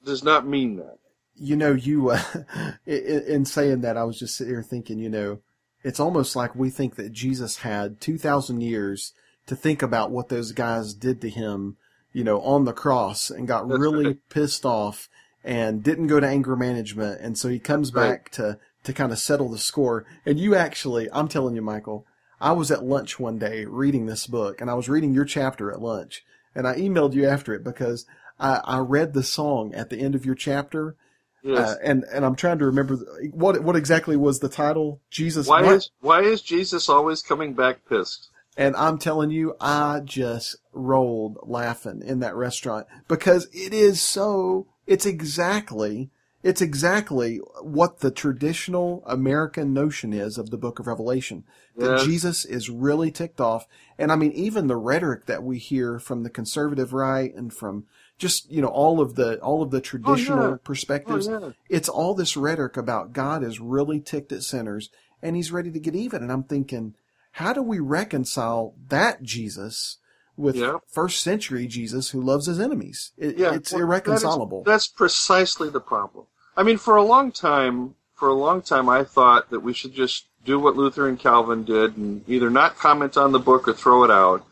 does 0.05 0.23
not 0.23 0.45
mean 0.45 0.75
that. 0.77 0.99
You 1.39 1.55
know, 1.55 1.71
you, 1.73 2.09
uh, 2.11 2.21
in, 2.85 3.23
in 3.27 3.45
saying 3.45 3.81
that, 3.81 3.97
I 3.97 4.03
was 4.03 4.19
just 4.19 4.35
sitting 4.37 4.53
here 4.53 4.63
thinking, 4.63 4.99
you 4.99 5.09
know, 5.09 5.39
it's 5.83 5.99
almost 5.99 6.35
like 6.35 6.55
we 6.55 6.69
think 6.69 6.95
that 6.95 7.11
Jesus 7.11 7.57
had 7.57 8.01
2,000 8.01 8.61
years 8.61 9.13
to 9.47 9.55
think 9.55 9.81
about 9.81 10.11
what 10.11 10.29
those 10.29 10.51
guys 10.51 10.93
did 10.93 11.21
to 11.21 11.29
him, 11.29 11.77
you 12.13 12.23
know, 12.23 12.41
on 12.41 12.65
the 12.65 12.73
cross 12.73 13.29
and 13.29 13.47
got 13.47 13.67
That's 13.67 13.79
really 13.79 14.05
right. 14.05 14.17
pissed 14.29 14.65
off 14.65 15.09
and 15.43 15.81
didn't 15.81 16.07
go 16.07 16.19
to 16.19 16.27
anger 16.27 16.55
management. 16.55 17.21
And 17.21 17.37
so 17.37 17.47
he 17.47 17.59
comes 17.59 17.93
Right. 17.93 18.09
back 18.09 18.29
to, 18.31 18.59
to 18.83 18.93
kind 18.93 19.11
of 19.11 19.19
settle 19.19 19.49
the 19.49 19.57
score. 19.57 20.05
And 20.25 20.39
you 20.39 20.53
actually, 20.55 21.09
I'm 21.13 21.27
telling 21.29 21.55
you, 21.55 21.61
Michael, 21.61 22.05
I 22.41 22.51
was 22.51 22.71
at 22.71 22.83
lunch 22.83 23.19
one 23.19 23.39
day 23.39 23.65
reading 23.65 24.05
this 24.05 24.27
book 24.27 24.61
and 24.61 24.69
I 24.69 24.73
was 24.73 24.89
reading 24.89 25.13
your 25.13 25.25
chapter 25.25 25.71
at 25.71 25.81
lunch 25.81 26.23
and 26.53 26.67
I 26.67 26.75
emailed 26.75 27.13
you 27.13 27.25
after 27.25 27.53
it 27.53 27.63
because 27.63 28.05
I, 28.39 28.61
I 28.63 28.79
read 28.79 29.13
the 29.13 29.23
song 29.23 29.73
at 29.73 29.89
the 29.89 29.99
end 29.99 30.15
of 30.15 30.25
your 30.25 30.35
chapter 30.35 30.95
Yes. 31.43 31.59
uh, 31.59 31.75
and 31.83 32.03
and 32.11 32.25
I'm 32.25 32.35
trying 32.35 32.59
to 32.59 32.65
remember 32.65 32.95
the- 32.97 33.29
what 33.33 33.63
what 33.63 33.75
exactly 33.75 34.15
was 34.15 34.39
the 34.39 34.49
title. 34.49 35.01
Jesus. 35.09 35.47
Why 35.47 35.61
what? 35.61 35.75
is 35.75 35.91
why 36.01 36.21
is 36.21 36.41
Jesus 36.41 36.89
always 36.89 37.21
coming 37.21 37.53
back 37.53 37.85
pissed? 37.87 38.29
And 38.57 38.75
I'm 38.75 38.97
telling 38.97 39.31
you, 39.31 39.55
I 39.61 40.01
just 40.03 40.57
rolled 40.73 41.37
laughing 41.43 42.01
in 42.05 42.19
that 42.19 42.35
restaurant 42.35 42.87
because 43.07 43.47
it 43.53 43.73
is 43.73 44.01
so. 44.01 44.67
It's 44.85 45.05
exactly. 45.05 46.09
It's 46.41 46.61
exactly 46.61 47.37
what 47.61 47.99
the 47.99 48.11
traditional 48.11 49.03
American 49.05 49.73
notion 49.73 50.13
is 50.13 50.37
of 50.37 50.51
the 50.51 50.57
Book 50.57 50.79
of 50.79 50.87
Revelation. 50.87 51.43
That 51.77 51.97
Yes. 51.97 52.03
Jesus 52.05 52.45
is 52.45 52.69
really 52.69 53.11
ticked 53.11 53.41
off, 53.41 53.67
and 53.97 54.11
I 54.11 54.15
mean, 54.15 54.31
even 54.31 54.67
the 54.67 54.77
rhetoric 54.77 55.25
that 55.25 55.43
we 55.43 55.57
hear 55.57 55.99
from 55.99 56.23
the 56.23 56.29
conservative 56.29 56.93
right 56.93 57.33
and 57.35 57.53
from 57.53 57.85
just 58.19 58.51
you 58.51 58.61
know 58.61 58.67
all 58.67 59.01
of 59.01 59.15
the 59.15 59.39
all 59.39 59.63
of 59.63 59.71
the 59.71 59.81
traditional 59.81 60.51
yeah. 60.51 60.57
perspectives 60.63 61.27
Oh, 61.27 61.39
yeah. 61.39 61.51
it's 61.69 61.89
all 61.89 62.13
this 62.13 62.37
rhetoric 62.37 62.77
about 62.77 63.13
God 63.13 63.43
is 63.43 63.59
really 63.59 63.99
ticked 63.99 64.31
at 64.31 64.43
sinners 64.43 64.91
and 65.23 65.35
he's 65.35 65.51
ready 65.51 65.71
to 65.71 65.79
get 65.79 65.95
even. 65.95 66.21
And 66.21 66.31
I'm 66.31 66.43
thinking, 66.43 66.95
how 67.33 67.53
do 67.53 67.61
we 67.61 67.79
reconcile 67.79 68.75
that 68.87 69.23
Jesus 69.23 69.97
with 70.37 70.55
Yeah. 70.55 70.77
first 70.87 71.21
century 71.21 71.67
Jesus 71.67 72.11
who 72.11 72.21
loves 72.21 72.45
his 72.45 72.59
enemies? 72.59 73.11
It, 73.17 73.37
Yeah, 73.37 73.53
it's 73.53 73.73
well, 73.73 73.81
irreconcilable. 73.81 74.63
That 74.63 74.71
is, 74.71 74.73
that's 74.73 74.87
precisely 74.87 75.69
the 75.69 75.81
problem. 75.81 76.25
I 76.55 76.63
mean, 76.63 76.77
for 76.77 76.95
a 76.95 77.03
long 77.03 77.31
time, 77.31 77.95
for 78.15 78.29
a 78.29 78.33
long 78.33 78.61
time, 78.61 78.89
I 78.89 79.03
thought 79.03 79.49
that 79.49 79.61
we 79.61 79.73
should 79.73 79.93
just 79.93 80.25
do 80.45 80.59
what 80.59 80.75
Luther 80.75 81.07
and 81.07 81.19
Calvin 81.19 81.63
did 81.63 81.97
and 81.97 82.23
either 82.27 82.49
not 82.49 82.77
comment 82.77 83.17
on 83.17 83.31
the 83.31 83.39
book 83.39 83.67
or 83.67 83.73
throw 83.73 84.03
it 84.03 84.11
out. 84.11 84.45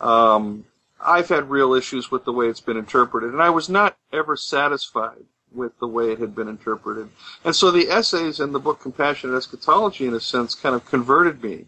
Um, 0.00 0.64
I've 1.00 1.28
had 1.28 1.50
real 1.50 1.74
issues 1.74 2.10
with 2.10 2.24
the 2.24 2.32
way 2.32 2.46
it's 2.46 2.60
been 2.60 2.76
interpreted, 2.76 3.32
and 3.32 3.42
I 3.42 3.50
was 3.50 3.68
not 3.68 3.96
ever 4.12 4.36
satisfied 4.36 5.24
with 5.52 5.78
the 5.78 5.86
way 5.86 6.10
it 6.12 6.18
had 6.18 6.34
been 6.34 6.48
interpreted. 6.48 7.08
And 7.44 7.54
so 7.54 7.70
the 7.70 7.88
essays 7.88 8.40
in 8.40 8.52
the 8.52 8.58
book 8.58 8.80
Compassionate 8.80 9.36
Eschatology, 9.36 10.06
in 10.06 10.14
a 10.14 10.20
sense, 10.20 10.54
kind 10.54 10.74
of 10.74 10.84
converted 10.86 11.42
me 11.42 11.66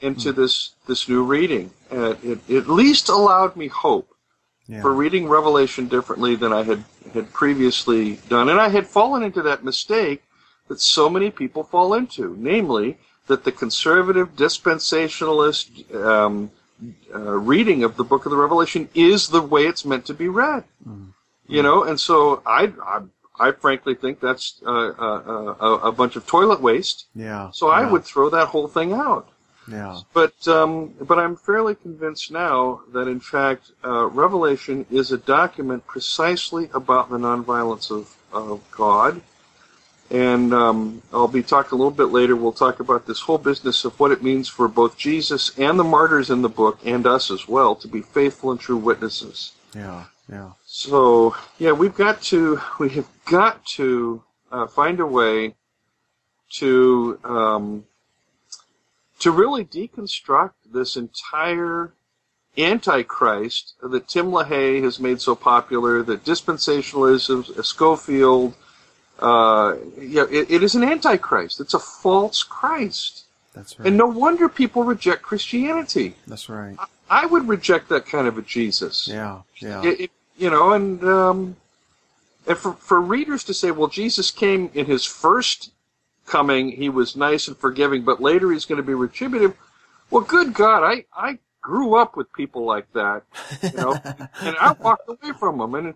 into 0.00 0.32
this 0.32 0.74
this 0.86 1.08
new 1.08 1.24
reading. 1.24 1.70
And 1.90 2.16
it, 2.22 2.38
it 2.48 2.56
at 2.58 2.68
least 2.68 3.08
allowed 3.08 3.56
me 3.56 3.68
hope 3.68 4.14
yeah. 4.66 4.80
for 4.80 4.92
reading 4.92 5.28
Revelation 5.28 5.88
differently 5.88 6.36
than 6.36 6.52
I 6.52 6.62
had 6.62 6.84
had 7.12 7.32
previously 7.32 8.16
done, 8.28 8.48
and 8.48 8.60
I 8.60 8.68
had 8.68 8.86
fallen 8.86 9.22
into 9.22 9.42
that 9.42 9.64
mistake 9.64 10.22
that 10.68 10.80
so 10.80 11.08
many 11.08 11.30
people 11.30 11.64
fall 11.64 11.94
into, 11.94 12.36
namely 12.38 12.98
that 13.26 13.44
the 13.44 13.52
conservative 13.52 14.36
dispensationalist 14.36 15.94
um, 15.94 16.50
uh, 17.14 17.18
reading 17.18 17.84
of 17.84 17.96
the 17.96 18.04
Book 18.04 18.26
of 18.26 18.30
the 18.30 18.36
Revelation 18.36 18.88
is 18.94 19.28
the 19.28 19.42
way 19.42 19.66
it's 19.66 19.84
meant 19.84 20.06
to 20.06 20.14
be 20.14 20.28
read. 20.28 20.64
You 21.50 21.62
know, 21.62 21.82
and 21.84 21.98
so 21.98 22.42
I, 22.44 22.72
I, 22.82 23.00
I 23.40 23.52
frankly 23.52 23.94
think 23.94 24.20
that's 24.20 24.60
uh, 24.66 24.70
uh, 24.70 25.54
uh, 25.60 25.80
a 25.82 25.92
bunch 25.92 26.16
of 26.16 26.26
toilet 26.26 26.60
waste. 26.60 27.06
yeah. 27.14 27.50
So 27.52 27.68
I 27.68 27.82
yeah, 27.82 27.90
would 27.90 28.04
throw 28.04 28.28
that 28.30 28.48
whole 28.48 28.68
thing 28.68 28.92
out. 28.92 29.30
Yeah. 29.70 30.00
But 30.12 30.46
um, 30.48 30.94
but 31.00 31.18
I'm 31.18 31.36
fairly 31.36 31.74
convinced 31.74 32.30
now 32.30 32.82
that 32.92 33.06
in 33.06 33.20
fact 33.20 33.72
uh, 33.84 34.06
Revelation 34.06 34.86
is 34.90 35.12
a 35.12 35.18
document 35.18 35.86
precisely 35.86 36.70
about 36.72 37.10
the 37.10 37.18
nonviolence 37.18 37.90
of 37.90 38.14
of 38.32 38.62
God. 38.70 39.20
And 40.10 40.54
um, 40.54 41.02
I'll 41.12 41.28
be 41.28 41.42
talking 41.42 41.72
a 41.72 41.76
little 41.76 41.90
bit 41.90 42.06
later. 42.06 42.34
We'll 42.34 42.52
talk 42.52 42.80
about 42.80 43.06
this 43.06 43.20
whole 43.20 43.36
business 43.36 43.84
of 43.84 43.98
what 44.00 44.10
it 44.10 44.22
means 44.22 44.48
for 44.48 44.66
both 44.66 44.96
Jesus 44.96 45.56
and 45.58 45.78
the 45.78 45.84
martyrs 45.84 46.30
in 46.30 46.40
the 46.40 46.48
book, 46.48 46.78
and 46.84 47.06
us 47.06 47.30
as 47.30 47.46
well, 47.46 47.74
to 47.76 47.88
be 47.88 48.00
faithful 48.00 48.50
and 48.50 48.58
true 48.58 48.78
witnesses. 48.78 49.52
Yeah, 49.74 50.04
yeah. 50.30 50.52
So 50.64 51.36
yeah, 51.58 51.72
we've 51.72 51.94
got 51.94 52.22
to 52.22 52.60
we 52.78 52.88
have 52.90 53.08
got 53.26 53.66
to 53.76 54.22
uh, 54.50 54.66
find 54.66 54.98
a 55.00 55.06
way 55.06 55.54
to 56.52 57.18
um, 57.24 57.84
to 59.18 59.30
really 59.30 59.64
deconstruct 59.64 60.52
this 60.72 60.96
entire 60.96 61.92
antichrist 62.56 63.74
that 63.82 64.08
Tim 64.08 64.26
LaHaye 64.26 64.82
has 64.82 64.98
made 64.98 65.20
so 65.20 65.34
popular, 65.34 66.02
that 66.02 66.24
dispensationalism, 66.24 67.64
Scofield, 67.64 68.54
uh, 69.18 69.76
yeah, 69.98 70.24
it, 70.30 70.50
it 70.50 70.62
is 70.62 70.74
an 70.74 70.84
antichrist. 70.84 71.60
It's 71.60 71.74
a 71.74 71.78
false 71.78 72.42
Christ, 72.42 73.24
That's 73.54 73.78
right. 73.78 73.88
and 73.88 73.96
no 73.96 74.06
wonder 74.06 74.48
people 74.48 74.84
reject 74.84 75.22
Christianity. 75.22 76.14
That's 76.26 76.48
right. 76.48 76.76
I 77.10 77.26
would 77.26 77.48
reject 77.48 77.88
that 77.88 78.06
kind 78.06 78.26
of 78.26 78.36
a 78.38 78.42
Jesus. 78.42 79.08
Yeah, 79.08 79.40
yeah. 79.58 79.82
It, 79.84 80.00
it- 80.00 80.10
you 80.36 80.50
know, 80.50 80.72
and 80.72 81.02
um, 81.02 81.56
and 82.46 82.56
for 82.56 82.74
for 82.74 83.00
readers 83.00 83.42
to 83.44 83.54
say, 83.54 83.72
well, 83.72 83.88
Jesus 83.88 84.30
came 84.30 84.70
in 84.72 84.86
his 84.86 85.04
first 85.04 85.72
coming, 86.26 86.70
he 86.70 86.88
was 86.88 87.16
nice 87.16 87.48
and 87.48 87.56
forgiving, 87.56 88.02
but 88.04 88.20
later 88.22 88.52
he's 88.52 88.64
going 88.64 88.76
to 88.76 88.86
be 88.86 88.94
retributive. 88.94 89.56
Well, 90.12 90.22
good 90.22 90.54
God, 90.54 90.84
I 90.84 91.06
I 91.12 91.38
grew 91.60 91.96
up 91.96 92.16
with 92.16 92.32
people 92.32 92.64
like 92.64 92.86
that, 92.92 93.24
you 93.62 93.72
know, 93.72 93.92
and 94.42 94.56
I 94.60 94.76
walked 94.78 95.08
away 95.08 95.32
from 95.36 95.58
them, 95.58 95.74
and 95.74 95.92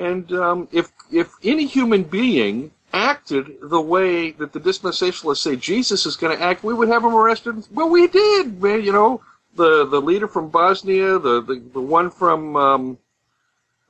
and 0.00 0.32
um, 0.32 0.68
if 0.72 0.90
if 1.12 1.34
any 1.42 1.66
human 1.66 2.02
being 2.04 2.70
acted 2.92 3.46
the 3.62 3.80
way 3.80 4.32
that 4.32 4.52
the 4.52 4.60
dispensationalists 4.60 5.38
say 5.38 5.56
Jesus 5.56 6.06
is 6.06 6.16
going 6.16 6.36
to 6.36 6.42
act, 6.42 6.64
we 6.64 6.74
would 6.74 6.88
have 6.88 7.04
him 7.04 7.14
arrested. 7.14 7.64
Well, 7.70 7.88
we 7.88 8.08
did, 8.08 8.60
man. 8.60 8.82
You 8.82 8.92
know, 8.92 9.20
the 9.54 9.86
the 9.86 10.00
leader 10.00 10.26
from 10.26 10.48
Bosnia, 10.48 11.18
the 11.18 11.42
the, 11.42 11.62
the 11.72 11.80
one 11.80 12.10
from 12.10 12.56
um, 12.56 12.98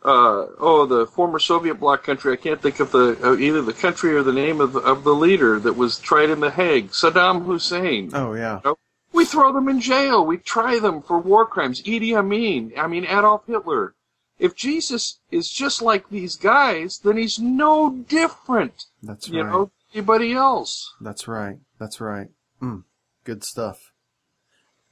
uh, 0.04 0.46
oh 0.58 0.86
the 0.86 1.06
former 1.06 1.38
Soviet 1.38 1.74
bloc 1.76 2.02
country. 2.02 2.32
I 2.32 2.36
can't 2.36 2.60
think 2.60 2.80
of 2.80 2.90
the 2.90 3.18
uh, 3.22 3.36
either 3.36 3.62
the 3.62 3.72
country 3.72 4.14
or 4.14 4.22
the 4.22 4.32
name 4.32 4.60
of 4.60 4.72
the, 4.72 4.80
of 4.80 5.04
the 5.04 5.14
leader 5.14 5.60
that 5.60 5.74
was 5.74 5.98
tried 5.98 6.30
in 6.30 6.40
the 6.40 6.50
Hague. 6.50 6.90
Saddam 6.90 7.44
Hussein. 7.44 8.10
oh, 8.14 8.34
yeah. 8.34 8.60
You 8.64 8.70
know, 8.70 8.78
we 9.12 9.24
throw 9.24 9.52
them 9.52 9.68
in 9.68 9.80
jail. 9.80 10.24
We 10.26 10.38
try 10.38 10.78
them 10.78 11.02
for 11.02 11.18
war 11.18 11.46
crimes. 11.46 11.82
Idi 11.82 12.14
Amin. 12.16 12.72
I 12.76 12.86
mean 12.86 13.04
Adolf 13.04 13.46
Hitler. 13.46 13.94
If 14.40 14.56
Jesus 14.56 15.20
is 15.30 15.50
just 15.50 15.82
like 15.82 16.08
these 16.08 16.34
guys, 16.34 16.98
then 17.04 17.18
he's 17.18 17.38
no 17.38 17.90
different, 18.08 18.86
That's 19.02 19.28
you 19.28 19.42
right. 19.42 19.52
know, 19.52 19.70
anybody 19.94 20.32
else. 20.32 20.94
That's 20.98 21.28
right. 21.28 21.58
That's 21.78 22.00
right. 22.00 22.28
Mm, 22.62 22.84
good 23.24 23.44
stuff. 23.44 23.92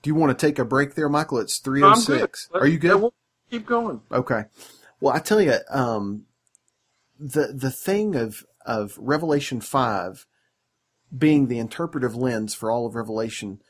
Do 0.03 0.11
you 0.11 0.15
want 0.15 0.39
to 0.39 0.47
take 0.47 0.59
a 0.59 0.67
break 0.67 0.95
there, 0.95 1.09
Michael? 1.09 1.39
It's 1.39 1.59
I'm 1.59 1.65
306. 1.65 2.49
good. 2.53 2.63
Are 2.63 2.67
you 2.67 2.79
good? 2.79 3.01
we'll 3.01 3.15
keep 3.51 3.67
going. 3.67 4.03
Okay. 4.13 4.45
Well, 5.01 5.15
I 5.15 5.19
tell 5.19 5.41
you, 5.41 5.55
um, 5.71 6.27
the 7.19 7.53
the 7.55 7.71
thing 7.71 8.15
of 8.15 8.45
of 8.67 8.97
Revelation 8.99 9.61
five 9.63 10.27
being 11.17 11.49
the 11.49 11.59
interpretive 11.59 12.15
lens 12.15 12.55
for 12.55 12.71
all 12.71 12.85
of 12.87 12.95
Revelation, 12.95 13.61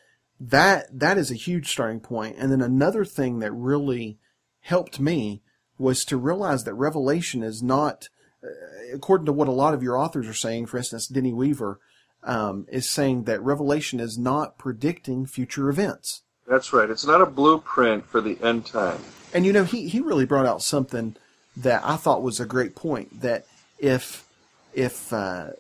that 0.41 0.87
that 0.93 1.17
is 1.19 1.31
a 1.31 1.35
huge 1.37 1.71
starting 1.71 2.01
point. 2.01 2.37
And 2.37 2.51
then 2.51 2.61
another 2.61 3.05
thing 3.05 3.39
that 3.39 3.53
really 3.53 4.19
helped 4.63 4.99
me 4.99 5.43
was 5.79 6.05
to 6.07 6.17
realize 6.17 6.65
that 6.65 6.75
Revelation 6.75 7.43
is 7.43 7.63
not, 7.63 8.09
uh, 8.43 8.49
according 8.93 9.27
to 9.27 9.33
what 9.33 9.49
a 9.49 9.53
lot 9.53 9.75
of 9.75 9.83
your 9.83 9.97
authors 9.97 10.27
are 10.29 10.35
saying. 10.35 10.67
For 10.67 10.79
instance, 10.79 11.07
Denny 11.07 11.33
Weaver 11.33 11.79
um, 12.25 12.67
is 12.71 12.89
saying 12.89 13.25
that 13.25 13.41
Revelation 13.43 14.01
is 14.01 14.19
not 14.19 14.59
predicting 14.59 15.27
future 15.27 15.69
events. 15.69 16.23
That's 16.47 16.73
right. 16.73 16.91
It's 16.91 17.07
not 17.07 17.21
a 17.21 17.27
blueprint 17.27 18.07
for 18.07 18.21
the 18.21 18.39
end 18.43 18.67
time. 18.67 18.99
And 19.33 19.45
you 19.45 19.53
know, 19.53 19.65
he, 19.65 19.89
he 19.89 20.01
really 20.01 20.25
brought 20.25 20.47
out 20.47 20.63
something 20.63 21.15
that 21.57 21.83
I 21.85 21.97
thought 21.97 22.23
was 22.23 22.41
a 22.41 22.47
great 22.47 22.75
point. 22.75 23.21
That 23.21 23.45
if 23.79 24.27
if 24.73 25.13
uh, 25.13 25.51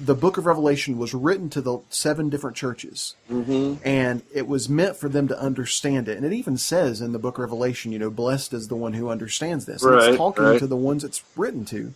the 0.00 0.14
Book 0.14 0.38
of 0.38 0.46
Revelation 0.46 0.96
was 0.96 1.12
written 1.12 1.50
to 1.50 1.60
the 1.60 1.78
seven 1.90 2.30
different 2.30 2.56
churches, 2.56 3.14
mm-hmm. 3.30 3.74
and 3.86 4.22
it 4.34 4.46
was 4.46 4.68
meant 4.68 4.96
for 4.96 5.08
them 5.08 5.28
to 5.28 5.38
understand 5.38 6.08
it, 6.08 6.16
and 6.16 6.24
it 6.24 6.32
even 6.32 6.56
says 6.56 7.00
in 7.00 7.12
the 7.12 7.18
Book 7.18 7.36
of 7.36 7.42
Revelation, 7.42 7.92
you 7.92 7.98
know, 7.98 8.10
blessed 8.10 8.54
is 8.54 8.68
the 8.68 8.76
one 8.76 8.94
who 8.94 9.10
understands 9.10 9.66
this. 9.66 9.82
And 9.82 9.94
it's 9.94 10.16
talking 10.16 10.44
right. 10.44 10.58
to 10.58 10.66
the 10.66 10.76
ones 10.76 11.04
it's 11.04 11.22
written 11.36 11.64
to. 11.66 11.92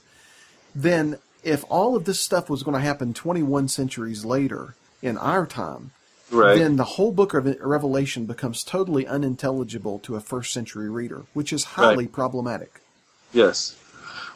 Then, 0.75 1.19
if 1.43 1.65
all 1.71 1.97
of 1.97 2.05
this 2.05 2.21
stuff 2.21 2.51
was 2.51 2.63
going 2.63 2.75
to 2.75 2.87
happen 2.87 3.15
21 3.15 3.69
centuries 3.69 4.25
later 4.25 4.75
in 5.03 5.17
our 5.17 5.47
time, 5.47 5.93
Right. 6.31 6.59
then 6.59 6.77
the 6.77 6.85
whole 6.85 7.13
book 7.13 7.35
of 7.35 7.47
Revelation 7.61 8.25
becomes 8.25 8.65
totally 8.65 9.07
unintelligible 9.07 9.99
to 10.01 10.17
a 10.17 10.21
first 10.21 10.53
century 10.53 10.89
reader, 10.91 11.25
which 11.33 11.53
is 11.53 11.65
highly 11.65 12.05
Right. 12.05 12.13
problematic. 12.13 12.81
Yes. 13.33 13.77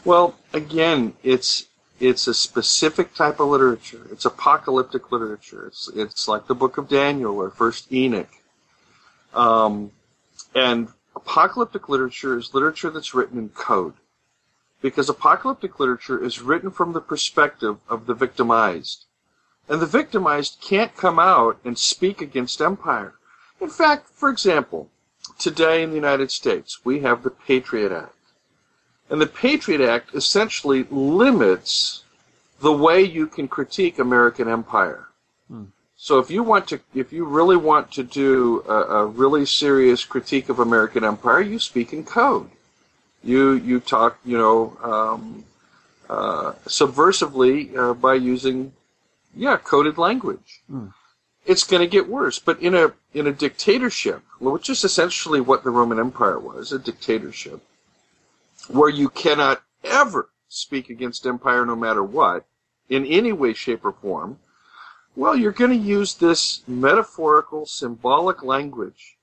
Well, 0.05 0.35
again, 0.53 1.15
it's 1.23 1.67
it's 2.01 2.27
a 2.27 2.35
specific 2.35 3.15
type 3.15 3.41
of 3.41 3.49
literature. 3.49 4.07
It's 4.11 4.25
apocalyptic 4.25 5.11
literature. 5.11 5.67
It's 5.67 5.89
it's 5.95 6.29
like 6.29 6.47
the 6.47 6.55
Book 6.55 6.79
of 6.79 6.89
Daniel 6.89 7.37
or 7.37 7.51
First 7.51 7.93
Enoch. 7.93 8.31
Um, 9.35 9.93
and 10.55 10.89
apocalyptic 11.15 11.89
literature 11.89 12.39
is 12.39 12.55
literature 12.55 12.91
that's 12.91 13.15
written 13.15 13.39
in 13.39 13.49
code, 13.51 13.95
because 14.81 15.09
apocalyptic 15.09 15.79
literature 15.81 16.23
is 16.23 16.41
written 16.41 16.71
from 16.71 16.93
the 16.93 17.01
perspective 17.01 17.79
of 17.89 18.07
the 18.07 18.15
victimized, 18.15 19.05
and 19.69 19.81
the 19.83 19.87
victimized 19.87 20.59
can't 20.61 20.97
come 20.97 21.19
out 21.19 21.59
and 21.65 21.77
speak 21.77 22.21
against 22.21 22.61
empire. 22.61 23.15
In 23.61 23.69
fact, 23.69 24.09
for 24.09 24.31
example, 24.31 24.89
today 25.39 25.83
in 25.83 25.91
the 25.91 25.97
United 25.97 26.31
States, 26.31 26.85
we 26.85 27.01
have 27.01 27.23
the 27.23 27.31
Patriot 27.31 27.93
Act. 27.93 28.15
And 29.11 29.21
the 29.21 29.27
Patriot 29.27 29.81
Act 29.81 30.15
essentially 30.15 30.85
limits 30.91 32.05
the 32.61 32.73
way 32.73 33.03
you 33.03 33.27
can 33.27 33.49
critique 33.49 33.99
American 33.99 34.49
empire. 34.49 35.09
So 36.01 36.21
if 36.21 36.31
you 36.31 36.45
want 36.45 36.69
to, 36.69 36.81
if 36.95 37.13
you 37.13 37.25
really 37.25 37.57
want 37.57 37.91
to 37.93 38.05
do 38.05 38.63
a, 38.69 39.01
a 39.01 39.07
really 39.07 39.45
serious 39.45 40.05
critique 40.05 40.49
of 40.49 40.61
American 40.61 41.03
empire, 41.05 41.41
you 41.41 41.59
speak 41.59 41.93
in 41.93 42.05
code. 42.05 42.49
You 43.25 43.55
you 43.55 43.81
talk, 43.81 44.19
you 44.25 44.39
know, 44.39 44.77
um, 44.81 45.45
uh, 46.09 46.53
subversively 46.67 47.77
uh, 47.77 47.95
by 47.95 48.15
using, 48.15 48.73
yeah, 49.35 49.57
coded 49.57 49.99
language. 49.99 50.63
It's 51.45 51.65
going 51.65 51.83
to 51.83 51.89
get 51.89 52.09
worse. 52.09 52.39
But 52.39 52.61
in 52.63 52.77
a 52.77 52.93
in 53.13 53.27
a 53.27 53.33
dictatorship, 53.33 54.23
which 54.39 54.71
is 54.71 54.85
essentially 54.85 55.41
what 55.41 55.65
the 55.65 55.71
Roman 55.71 55.99
Empire 55.99 56.39
was, 56.39 56.71
a 56.71 56.79
dictatorship, 56.79 57.61
where 58.69 58.89
you 58.91 59.09
cannot 59.09 59.63
ever 59.85 60.31
speak 60.49 60.91
against 60.91 61.27
empire 61.27 61.65
no 61.65 61.77
matter 61.77 62.03
what, 62.03 62.45
in 62.89 63.05
any 63.07 63.33
way, 63.33 63.53
shape, 63.53 63.85
or 63.85 63.93
form, 63.93 64.39
well, 65.17 65.37
you're 65.37 65.53
going 65.53 65.71
to 65.71 65.77
use 65.77 66.15
this 66.15 66.63
metaphorical, 66.69 67.67
symbolic 67.67 68.43
language. 68.43 69.17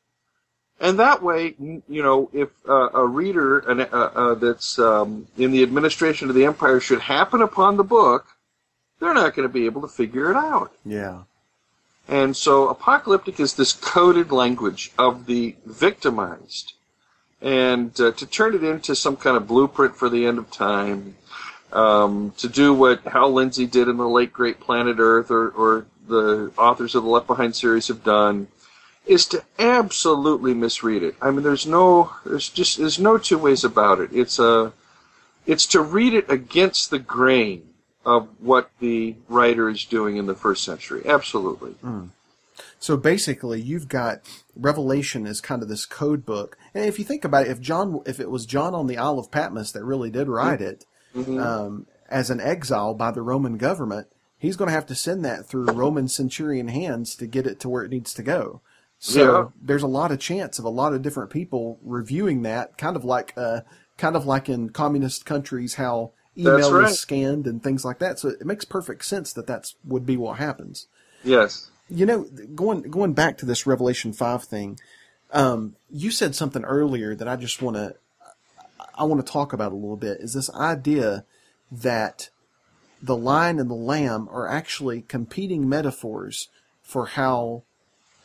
And 0.79 0.99
that 0.99 1.23
way, 1.23 1.55
you 1.57 2.03
know, 2.03 2.29
if 2.33 2.49
uh, 2.67 2.89
a 2.93 3.05
reader 3.05 3.59
an, 3.59 3.81
uh, 3.81 3.85
uh, 3.85 4.35
that's 4.35 4.77
um, 4.77 5.27
in 5.37 5.51
the 5.51 5.63
administration 5.63 6.29
of 6.29 6.35
the 6.35 6.45
empire 6.45 6.81
should 6.81 6.99
happen 6.99 7.41
upon 7.41 7.77
the 7.77 7.83
book, 7.83 8.27
they're 8.99 9.13
not 9.13 9.35
going 9.35 9.47
to 9.47 9.53
be 9.53 9.65
able 9.65 9.81
to 9.81 9.87
figure 9.87 10.29
it 10.31 10.35
out. 10.35 10.73
Yeah. 10.83 11.23
And 12.07 12.35
so 12.35 12.67
apocalyptic 12.67 13.39
is 13.39 13.53
this 13.53 13.73
coded 13.73 14.31
language 14.31 14.91
of 14.97 15.25
the 15.25 15.55
victimized. 15.65 16.73
And 17.45 17.97
uh, 18.01 18.11
to 18.11 18.25
turn 18.25 18.55
it 18.55 18.63
into 18.63 18.95
some 18.95 19.15
kind 19.15 19.37
of 19.37 19.47
blueprint 19.47 19.95
for 19.95 20.09
the 20.09 20.25
end 20.25 20.39
of 20.39 20.49
time, 20.49 21.15
um, 21.71 22.33
to 22.37 22.49
do 22.49 22.73
what 22.73 23.03
Hal 23.03 23.31
Lindsey 23.31 23.67
did 23.67 23.87
in 23.87 23.97
the 23.97 24.09
late 24.09 24.33
great 24.33 24.59
Planet 24.59 24.97
Earth 24.97 25.29
or, 25.29 25.49
or 25.49 25.85
the 26.07 26.51
authors 26.57 26.95
of 26.95 27.03
the 27.03 27.09
Left 27.09 27.27
Behind 27.27 27.55
series 27.55 27.87
have 27.87 28.03
done, 28.03 28.47
is 29.05 29.27
to 29.27 29.43
absolutely 29.59 30.55
misread 30.55 31.03
it. 31.03 31.15
I 31.21 31.29
mean, 31.29 31.43
there's 31.43 31.67
no, 31.67 32.15
there's 32.25 32.49
just, 32.49 32.79
there's 32.79 32.97
no 32.97 33.19
two 33.19 33.37
ways 33.37 33.63
about 33.63 33.99
it. 33.99 34.09
It's 34.11 34.39
a, 34.39 34.73
it's 35.45 35.67
to 35.67 35.81
read 35.81 36.15
it 36.15 36.27
against 36.31 36.89
the 36.89 36.97
grain 36.97 37.69
of 38.03 38.27
what 38.39 38.71
the 38.79 39.15
writer 39.29 39.69
is 39.69 39.85
doing 39.85 40.17
in 40.17 40.25
the 40.25 40.33
first 40.33 40.63
century. 40.63 41.03
Absolutely. 41.05 41.75
So 42.85 42.97
basically, 42.97 43.59
you've 43.59 43.87
got 43.87 44.19
Revelation 44.55 45.25
as 45.25 45.41
kind 45.41 45.63
of 45.63 45.69
this 45.69 45.87
code 45.87 46.23
book. 46.23 46.55
And 46.75 46.85
if 46.85 46.99
you 46.99 47.03
think 47.03 47.25
about 47.25 47.47
it, 47.47 47.49
if 47.49 47.59
John, 47.59 48.01
if 48.05 48.19
it 48.19 48.29
was 48.29 48.45
John 48.45 48.75
on 48.75 48.85
the 48.85 48.99
Isle 48.99 49.17
of 49.17 49.31
Patmos 49.31 49.71
that 49.71 49.83
really 49.83 50.11
did 50.11 50.27
write 50.27 50.61
it, 50.61 50.85
um, 51.15 51.87
as 52.11 52.29
an 52.29 52.39
exile 52.39 52.93
by 52.93 53.09
the 53.09 53.23
Roman 53.23 53.57
government, 53.57 54.05
he's 54.37 54.55
going 54.55 54.67
to 54.67 54.75
have 54.75 54.85
to 54.85 54.93
send 54.93 55.25
that 55.25 55.47
through 55.47 55.65
Roman 55.71 56.07
centurion 56.07 56.67
hands 56.67 57.15
to 57.15 57.25
get 57.25 57.47
it 57.47 57.59
to 57.61 57.69
where 57.69 57.83
it 57.83 57.89
needs 57.89 58.13
to 58.13 58.21
go. 58.21 58.61
So 58.99 59.19
Yeah. 59.19 59.47
there's 59.59 59.81
a 59.81 59.87
lot 59.87 60.11
of 60.11 60.19
chance 60.19 60.59
of 60.59 60.65
a 60.65 60.69
lot 60.69 60.93
of 60.93 61.01
different 61.01 61.31
people 61.31 61.79
reviewing 61.81 62.43
that, 62.43 62.77
kind 62.77 62.95
of 62.95 63.03
like, 63.03 63.33
uh, 63.35 63.61
kind 63.97 64.15
of 64.15 64.27
like 64.27 64.47
in 64.47 64.69
communist 64.69 65.25
countries, 65.25 65.73
how 65.73 66.11
email 66.37 66.71
right. 66.71 66.91
is 66.91 66.99
scanned 66.99 67.47
and 67.47 67.63
things 67.63 67.83
like 67.83 67.97
that. 67.97 68.19
So 68.19 68.29
it 68.29 68.45
makes 68.45 68.63
perfect 68.63 69.05
sense 69.05 69.33
that 69.33 69.47
that's 69.47 69.73
would 69.83 70.05
be 70.05 70.17
what 70.17 70.37
happens. 70.37 70.85
Yes. 71.23 71.71
You 71.89 72.05
know, 72.05 72.23
going 72.55 72.81
going 72.83 73.13
back 73.13 73.37
to 73.39 73.45
this 73.45 73.67
Revelation 73.67 74.13
five 74.13 74.43
thing, 74.43 74.79
um, 75.31 75.75
you 75.89 76.11
said 76.11 76.35
something 76.35 76.63
earlier 76.63 77.15
that 77.15 77.27
I 77.27 77.35
just 77.35 77.61
want 77.61 77.77
to 77.77 77.95
I 78.95 79.03
want 79.03 79.25
to 79.25 79.31
talk 79.31 79.53
about 79.53 79.71
a 79.71 79.75
little 79.75 79.97
bit. 79.97 80.19
Is 80.19 80.33
this 80.33 80.49
idea 80.51 81.25
that 81.71 82.29
the 83.01 83.15
lion 83.15 83.59
and 83.59 83.69
the 83.69 83.75
lamb 83.75 84.27
are 84.31 84.47
actually 84.47 85.01
competing 85.01 85.69
metaphors 85.69 86.49
for 86.81 87.05
how 87.07 87.63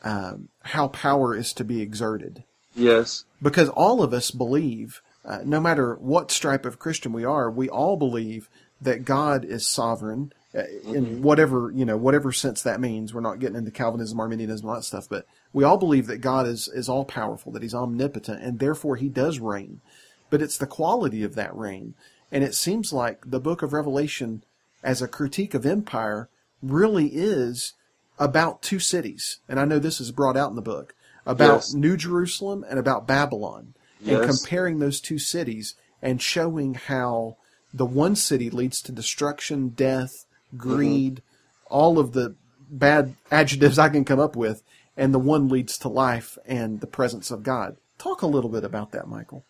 um, 0.02 0.48
how 0.62 0.88
power 0.88 1.36
is 1.36 1.52
to 1.54 1.64
be 1.64 1.82
exerted? 1.82 2.44
Yes. 2.74 3.24
because 3.42 3.68
all 3.68 4.00
of 4.00 4.14
us 4.14 4.30
believe, 4.30 5.02
uh, 5.24 5.40
no 5.44 5.58
matter 5.60 5.96
what 5.96 6.30
stripe 6.30 6.64
of 6.64 6.78
Christian 6.78 7.12
we 7.12 7.24
are, 7.24 7.50
we 7.50 7.68
all 7.68 7.96
believe 7.96 8.48
that 8.80 9.04
God 9.04 9.44
is 9.44 9.66
sovereign 9.66 10.32
Uh, 10.52 10.62
in 10.82 11.06
mm-hmm. 11.06 11.22
whatever 11.22 11.70
you 11.72 11.84
know, 11.84 11.96
whatever 11.96 12.32
sense 12.32 12.62
that 12.62 12.80
means. 12.80 13.14
We're 13.14 13.20
not 13.20 13.38
getting 13.38 13.56
into 13.56 13.70
Calvinism, 13.70 14.18
Arminianism, 14.18 14.68
all 14.68 14.74
that 14.74 14.82
stuff, 14.82 15.08
but 15.08 15.24
we 15.52 15.62
all 15.62 15.76
believe 15.76 16.08
that 16.08 16.18
God 16.18 16.48
is 16.48 16.66
is 16.66 16.88
all 16.88 17.04
powerful, 17.04 17.52
that 17.52 17.62
He's 17.62 17.74
omnipotent, 17.74 18.42
and 18.42 18.58
therefore 18.58 18.96
He 18.96 19.08
does 19.08 19.38
reign. 19.38 19.80
But 20.28 20.42
it's 20.42 20.58
the 20.58 20.66
quality 20.66 21.22
of 21.22 21.36
that 21.36 21.54
reign, 21.56 21.94
and 22.32 22.42
it 22.42 22.56
seems 22.56 22.92
like 22.92 23.30
the 23.30 23.38
Book 23.38 23.62
of 23.62 23.72
Revelation, 23.72 24.42
as 24.82 25.00
a 25.00 25.06
critique 25.06 25.54
of 25.54 25.64
empire, 25.64 26.28
really 26.60 27.06
is 27.12 27.74
about 28.18 28.60
two 28.60 28.80
cities, 28.80 29.38
and 29.48 29.60
I 29.60 29.64
know 29.64 29.78
this 29.78 30.00
is 30.00 30.10
brought 30.10 30.36
out 30.36 30.50
in 30.50 30.56
the 30.56 30.62
book 30.62 30.96
about 31.24 31.58
Yes. 31.58 31.74
New 31.74 31.96
Jerusalem 31.96 32.64
and 32.68 32.78
about 32.78 33.06
Babylon, 33.06 33.74
and 34.04 34.24
comparing 34.24 34.80
those 34.80 35.00
two 35.00 35.20
cities 35.20 35.76
and 36.02 36.20
showing 36.20 36.74
how 36.74 37.36
the 37.72 37.86
one 37.86 38.16
city 38.16 38.50
leads 38.50 38.82
to 38.82 38.92
destruction, 38.92 39.68
death, 39.68 40.26
greed, 40.56 41.22
all 41.66 41.98
of 41.98 42.12
the 42.12 42.36
bad 42.70 43.14
adjectives 43.30 43.78
I 43.78 43.88
can 43.88 44.04
come 44.04 44.20
up 44.20 44.36
with, 44.36 44.62
and 44.96 45.14
the 45.14 45.18
one 45.18 45.48
leads 45.48 45.78
to 45.78 45.88
life 45.88 46.38
and 46.46 46.80
the 46.80 46.86
presence 46.86 47.30
of 47.30 47.42
God. 47.42 47.76
Talk 47.98 48.22
a 48.22 48.26
little 48.26 48.50
bit 48.50 48.64
about 48.64 48.92
that, 48.92 49.08
Michael. 49.08 49.44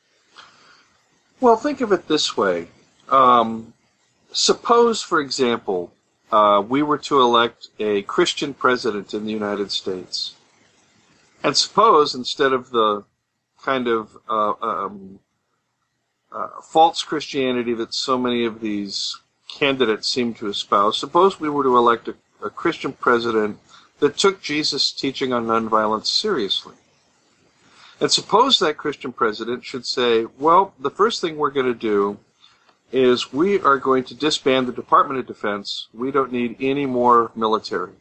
Well, 1.41 1.57
think 1.57 1.81
of 1.81 1.93
it 1.93 2.09
this 2.09 2.37
way. 2.37 2.69
Um, 3.09 3.73
suppose, 4.33 5.03
for 5.03 5.21
example, 5.21 5.93
uh, 6.31 6.63
we 6.67 6.83
were 6.83 6.99
to 6.99 7.21
elect 7.21 7.69
a 7.79 8.03
Christian 8.03 8.55
president 8.55 9.15
in 9.15 9.25
the 9.25 9.33
United 9.33 9.73
States. 9.73 10.35
And 11.43 11.57
suppose 11.57 12.15
instead 12.15 12.53
of 12.53 12.71
the 12.71 13.05
kind 13.63 13.89
of 13.89 14.17
uh, 14.29 14.53
um, 14.61 15.21
uh, 16.31 16.49
false 16.63 17.03
Christianity 17.03 17.75
that 17.75 17.95
so 17.95 18.19
many 18.19 18.45
of 18.45 18.61
these 18.61 19.19
candidates 19.59 20.09
seem 20.09 20.35
to 20.35 20.49
espouse, 20.49 20.99
suppose 20.99 21.41
we 21.41 21.51
were 21.51 21.65
to 21.65 21.77
elect 21.77 22.09
a, 22.09 22.15
a 22.45 22.51
Christian 22.51 22.93
president 22.93 23.59
that 23.99 24.17
took 24.17 24.43
Jesus' 24.43 24.93
teaching 24.93 25.33
on 25.33 25.47
nonviolence 25.47 26.07
seriously. 26.07 26.75
And 28.01 28.11
suppose 28.11 28.59
that 28.59 28.79
Christian 28.79 29.13
president 29.13 29.65
should 29.65 29.85
say, 29.85 30.27
well, 30.39 30.73
the 30.79 30.91
first 30.91 31.21
thing 31.21 31.37
we're 31.37 31.51
going 31.51 31.67
to 31.67 31.75
do 31.75 32.19
is 32.93 33.33
we 33.33 33.61
are 33.61 33.77
going 33.77 34.05
to 34.05 34.15
disband 34.15 34.67
the 34.67 34.73
Department 34.73 35.21
of 35.21 35.27
Defense. 35.27 35.89
We 35.93 36.11
don't 36.11 36.33
need 36.33 36.57
any 36.61 36.87
more 36.87 37.31
military. 37.37 37.93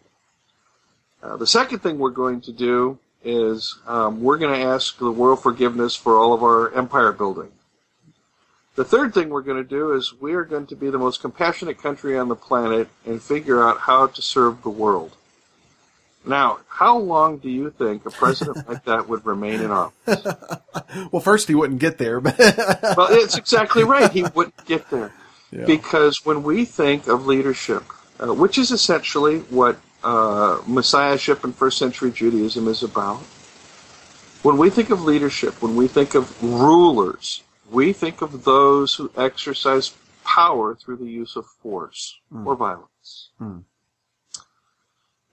Uh, 1.21 1.35
the 1.35 1.45
second 1.45 1.79
thing 1.79 1.99
we're 1.99 2.11
going 2.11 2.41
to 2.41 2.53
do 2.53 2.97
is 3.23 3.77
um, 3.85 4.21
we're 4.21 4.37
going 4.37 4.57
to 4.57 4.65
ask 4.65 4.97
the 4.97 5.11
world 5.11 5.43
forgiveness 5.43 5.95
for 5.95 6.17
all 6.17 6.33
of 6.33 6.41
our 6.41 6.73
empire 6.73 7.11
building. 7.11 7.51
The 8.79 8.85
third 8.85 9.13
thing 9.13 9.27
we're 9.27 9.41
going 9.41 9.61
to 9.61 9.69
do 9.69 9.91
is 9.91 10.13
we 10.21 10.35
are 10.35 10.45
going 10.45 10.65
to 10.67 10.75
be 10.77 10.89
the 10.89 10.97
most 10.97 11.19
compassionate 11.19 11.83
country 11.83 12.17
on 12.17 12.29
the 12.29 12.35
planet 12.37 12.87
and 13.05 13.21
figure 13.21 13.61
out 13.61 13.77
how 13.77 14.07
to 14.07 14.21
serve 14.21 14.63
the 14.63 14.69
world. 14.69 15.17
Now, 16.25 16.59
how 16.69 16.97
long 16.97 17.39
do 17.39 17.49
you 17.49 17.71
think 17.71 18.05
a 18.05 18.09
president 18.09 18.69
like 18.69 18.85
that 18.85 19.09
would 19.09 19.25
remain 19.25 19.59
in 19.59 19.71
office? 19.71 20.25
Well, 21.11 21.19
first 21.19 21.49
he 21.49 21.55
wouldn't 21.55 21.81
get 21.81 21.97
there, 21.97 22.21
but 22.21 22.37
Well, 22.95 23.09
it's 23.11 23.37
exactly 23.37 23.83
right. 23.83 24.09
He 24.13 24.23
wouldn't 24.33 24.65
get 24.65 24.89
there. 24.89 25.11
Yeah. 25.51 25.65
Because 25.65 26.25
when 26.25 26.41
we 26.41 26.63
think 26.63 27.09
of 27.09 27.25
leadership, 27.25 27.83
uh, 28.17 28.33
which 28.33 28.57
is 28.57 28.71
essentially 28.71 29.39
what 29.49 29.77
uh, 30.05 30.61
messiahship 30.65 31.43
in 31.43 31.51
first 31.51 31.77
century 31.77 32.11
Judaism 32.11 32.69
is 32.69 32.81
about, 32.81 33.17
when 34.41 34.57
we 34.57 34.69
think 34.69 34.89
of 34.89 35.03
leadership, 35.03 35.61
when 35.61 35.75
we 35.75 35.89
think 35.89 36.15
of 36.15 36.41
rulers, 36.41 37.43
we 37.71 37.93
think 37.93 38.21
of 38.21 38.43
those 38.43 38.95
who 38.95 39.11
exercise 39.15 39.95
power 40.23 40.75
through 40.75 40.97
the 40.97 41.09
use 41.09 41.35
of 41.35 41.45
force 41.45 42.19
or 42.45 42.55
violence. 42.55 43.29
Hmm. 43.37 43.59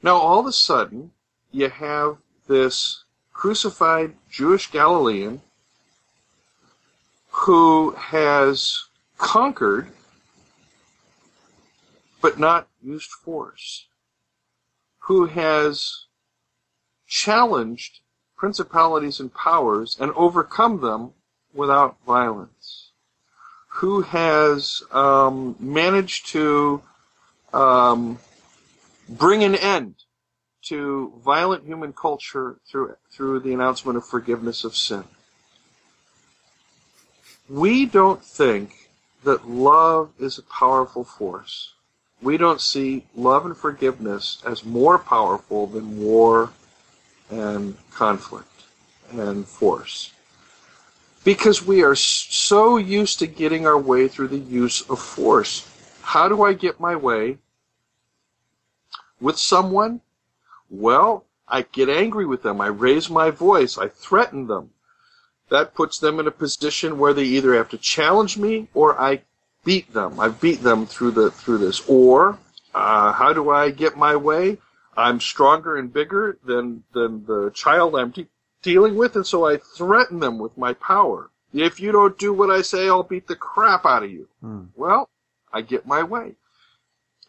Now, 0.03 0.17
all 0.17 0.41
of 0.41 0.47
a 0.47 0.53
sudden, 0.53 1.13
you 1.51 1.69
have 1.69 2.19
this 2.47 3.05
crucified 3.33 4.15
Jewish 4.31 4.71
Galilean 4.71 5.41
who 7.29 7.91
has 7.93 8.85
conquered 9.19 9.89
but 12.23 12.39
not 12.39 12.69
used 12.83 13.11
force, 13.11 13.87
who 15.01 15.27
has 15.27 16.07
challenged 17.07 18.01
principalities 18.37 19.21
and 19.21 19.33
powers 19.33 19.97
and 20.01 20.13
overcome 20.13 20.81
them 20.81 21.13
without 21.57 21.97
violence, 22.07 22.91
who 23.69 24.03
has 24.03 24.83
um, 24.93 25.57
managed 25.59 26.29
to 26.29 26.83
um, 27.53 28.19
bring 29.09 29.43
an 29.43 29.55
end 29.55 29.95
to 30.63 31.13
violent 31.25 31.65
human 31.65 31.93
culture 31.93 32.57
through 32.69 32.97
through 33.11 33.41
the 33.41 33.55
announcement 33.55 33.97
of 33.97 34.05
forgiveness 34.05 34.65
of 34.65 34.75
sin. 34.77 35.05
We 37.49 37.87
don't 37.87 38.25
think 38.25 38.91
that 39.23 39.49
love 39.49 40.11
is 40.19 40.39
a 40.39 40.43
powerful 40.43 41.05
force. 41.05 41.73
We 42.21 42.37
don't 42.37 42.61
see 42.61 43.07
love 43.15 43.47
and 43.47 43.57
forgiveness 43.57 44.43
as 44.45 44.65
more 44.65 44.99
powerful 44.99 45.67
than 45.67 46.01
war 46.01 46.51
and 47.31 47.77
conflict 47.91 48.65
and 49.13 49.47
force. 49.47 50.13
Because 51.27 51.67
we 51.67 51.83
are 51.83 51.97
so 51.97 52.77
used 52.77 53.19
to 53.19 53.27
getting 53.27 53.67
our 53.67 53.77
way 53.77 54.07
through 54.07 54.29
the 54.29 54.39
use 54.39 54.89
of 54.89 55.01
force. 55.01 55.69
How 56.03 56.29
do 56.29 56.45
I 56.45 56.53
get 56.53 56.79
my 56.79 56.95
way 56.95 57.39
with 59.21 59.37
someone? 59.37 60.03
Well, 60.71 61.25
I 61.49 61.63
get 61.63 61.89
angry 61.89 62.27
with 62.27 62.45
them. 62.45 62.61
I 62.61 62.69
raise 62.69 63.11
my 63.11 63.33
voice. 63.33 63.77
I 63.77 63.89
threaten 63.89 64.47
them. 64.47 64.71
That 65.49 65.75
puts 65.75 65.99
them 65.99 66.21
in 66.21 66.29
a 66.29 66.31
position 66.31 66.97
where 66.97 67.13
they 67.13 67.25
either 67.25 67.57
have 67.57 67.71
to 67.71 67.79
challenge 67.79 68.39
me 68.39 68.69
or 68.73 68.97
I 68.97 69.23
beat 69.65 69.93
them. 69.93 70.21
I 70.21 70.29
beat 70.29 70.63
them 70.63 70.87
through 70.87 71.11
the 71.11 71.33
through 71.33 71.59
this. 71.59 71.83
Or 71.89 72.39
uh, 72.73 73.13
how 73.13 73.33
do 73.33 73.51
I 73.51 73.71
get 73.73 73.97
my 73.97 74.15
way? 74.15 74.59
I'm 74.97 75.19
stronger 75.19 75.77
and 75.77 75.93
bigger 75.93 76.39
than 76.45 76.85
than 76.93 77.27
the 77.27 77.51
child 77.51 77.97
I'm 77.97 78.11
de- 78.11 78.29
dealing 78.67 78.97
with, 78.97 79.15
and 79.15 79.25
so 79.25 79.47
I 79.47 79.59
threaten 79.59 80.19
them 80.19 80.41
with 80.41 80.59
my 80.59 80.73
power. 80.73 81.31
If 81.55 81.79
you 81.79 81.93
don't 81.93 82.19
do 82.19 82.33
what 82.33 82.51
I 82.51 82.63
say, 82.63 82.89
I'll 82.89 83.05
beat 83.05 83.29
the 83.29 83.37
crap 83.37 83.87
out 83.87 84.03
of 84.03 84.11
you. 84.11 84.27
Hmm. 84.41 84.65
Well, 84.75 85.09
I 85.53 85.61
get 85.61 85.87
my 85.87 86.03
way. 86.03 86.35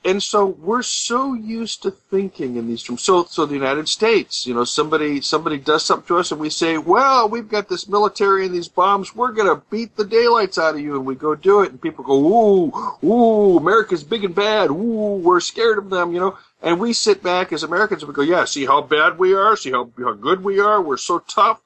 And 0.04 0.23
so 0.23 0.47
we're 0.47 0.82
so 0.82 1.34
used 1.36 1.84
to 1.84 1.91
thinking 1.91 2.56
in 2.56 2.67
these 2.67 2.82
terms. 2.82 3.04
So, 3.04 3.26
so 3.26 3.45
the 3.45 3.54
United 3.54 3.88
States, 3.88 4.47
you 4.47 4.54
know, 4.56 4.63
somebody 4.63 5.21
somebody 5.21 5.58
does 5.58 5.86
something 5.86 6.08
to 6.08 6.17
us, 6.17 6.32
and 6.32 6.39
we 6.39 6.50
say, 6.50 6.78
"Well, 6.78 7.30
we've 7.30 7.50
got 7.50 7.69
this 7.69 7.88
military 7.88 8.45
and 8.45 8.56
these 8.56 8.67
bombs. 8.67 9.15
We're 9.15 9.32
gonna 9.32 9.62
beat 9.69 9.95
the 9.95 10.06
daylights 10.06 10.58
out 10.58 10.76
of 10.76 10.82
you." 10.82 10.95
And 10.95 11.06
we 11.06 11.15
go 11.15 11.36
do 11.36 11.62
it, 11.62 11.71
and 11.71 11.82
people 11.82 12.04
go, 12.04 12.15
"Ooh, 12.15 13.08
ooh, 13.08 13.57
America's 13.57 14.03
big 14.03 14.24
and 14.24 14.34
bad. 14.34 14.72
Ooh, 14.72 15.22
we're 15.26 15.39
scared 15.39 15.78
of 15.78 15.89
them," 15.89 16.14
you 16.14 16.20
know. 16.20 16.38
And 16.62 16.80
we 16.80 16.91
sit 16.93 17.22
back 17.22 17.53
as 17.53 17.64
Americans 17.64 18.01
and 18.01 18.10
we 18.10 18.16
go, 18.16 18.22
"Yeah, 18.22 18.45
see 18.45 18.66
how 18.66 18.82
bad 18.82 19.20
we 19.20 19.34
are. 19.34 19.55
See 19.55 19.72
how 19.72 19.91
how 19.97 20.14
good 20.14 20.43
we 20.43 20.60
are. 20.60 20.82
We're 20.82 20.97
so 20.97 21.20
tough." 21.20 21.62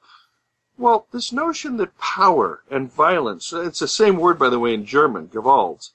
Well, 0.78 1.06
this 1.12 1.32
notion 1.32 1.76
that 1.78 1.98
power 1.98 2.62
and 2.70 2.92
violence—it's 2.92 3.78
the 3.80 3.88
same 3.88 4.16
word, 4.16 4.38
by 4.38 4.48
the 4.48 4.58
way, 4.58 4.74
in 4.74 4.84
German, 4.84 5.28
Gewalt 5.28 5.90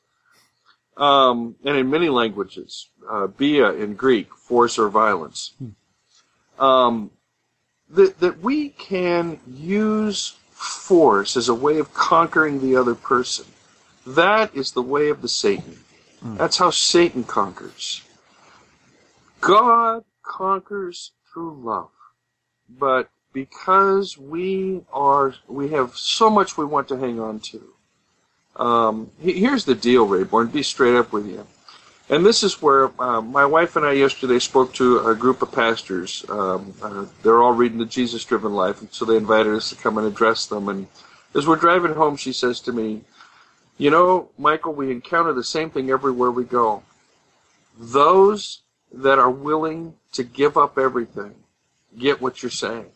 um, 0.98 1.56
and 1.64 1.78
in 1.78 1.89
many 1.89 2.10
languages, 2.10 2.89
uh, 3.10 3.28
bia 3.28 3.72
in 3.74 3.93
Greek, 3.93 4.34
force 4.34 4.80
or 4.80 4.89
violence, 4.89 5.54
um, 6.60 7.12
that, 7.89 8.20
that 8.20 8.39
we 8.39 8.70
can 8.70 9.39
use 9.48 10.36
force 10.52 11.38
as 11.38 11.50
a 11.50 11.54
way 11.54 11.78
of 11.78 11.93
conquering 11.93 12.62
the 12.62 12.76
other 12.76 12.95
person. 12.95 13.45
That 14.06 14.56
is 14.56 14.72
the 14.72 14.82
way 14.82 15.10
of 15.10 15.22
the 15.22 15.28
Satan. 15.28 15.80
That's 16.24 16.58
how 16.58 16.72
Satan 16.72 17.24
conquers. 17.24 18.02
God 19.42 20.04
conquers 20.24 21.14
through 21.34 21.62
love. 21.64 21.92
But 22.70 23.10
because 23.34 24.18
we 24.18 24.82
are, 24.94 25.36
we 25.48 25.70
have 25.70 25.96
so 25.98 26.30
much 26.30 26.58
we 26.58 26.66
want 26.66 26.88
to 26.90 26.98
hang 26.98 27.20
on 27.20 27.40
to, 27.42 27.64
Um, 28.58 29.12
here's 29.22 29.66
the 29.66 29.76
deal, 29.76 30.08
Rayborn. 30.08 30.52
Be 30.52 30.64
straight 30.64 30.96
up 30.96 31.12
with 31.14 31.28
you. 31.28 31.46
And 32.10 32.26
this 32.26 32.44
is 32.44 32.62
where 32.62 32.92
uh, 33.02 33.22
my 33.22 33.46
wife 33.46 33.76
and 33.76 33.86
I 33.86 33.94
yesterday 33.94 34.40
spoke 34.40 34.74
to 34.76 35.00
a 35.08 35.16
group 35.16 35.42
of 35.42 35.52
pastors. 35.52 36.26
Um, 36.30 36.74
uh, 36.82 37.06
they're 37.24 37.44
all 37.44 37.54
reading 37.54 37.80
the 37.80 37.86
Jesus 37.86 38.26
Driven 38.26 38.54
Life, 38.54 38.82
and 38.82 38.92
so 38.94 39.06
they 39.06 39.18
invited 39.18 39.54
us 39.54 39.70
to 39.72 39.76
come 39.76 39.98
and 39.98 40.08
address 40.08 40.46
them. 40.48 40.70
And 40.70 40.88
as 41.36 41.48
we're 41.48 41.58
driving 41.58 41.94
home, 41.94 42.16
she 42.18 42.34
says 42.34 42.62
to 42.62 42.72
me, 42.72 43.02
You 43.78 43.92
know, 43.92 44.30
Michael, 44.38 44.74
we 44.74 44.92
encounter 44.92 45.34
the 45.34 45.44
same 45.44 45.70
thing 45.70 45.92
everywhere 45.92 46.32
we 46.32 46.46
go. 46.46 46.84
Those 47.78 48.64
that 48.92 49.20
are 49.20 49.30
willing 49.30 49.96
to 50.14 50.24
give 50.24 50.58
up 50.58 50.78
everything 50.78 51.36
get 51.98 52.22
what 52.22 52.42
you're 52.42 52.50
saying. 52.50 52.88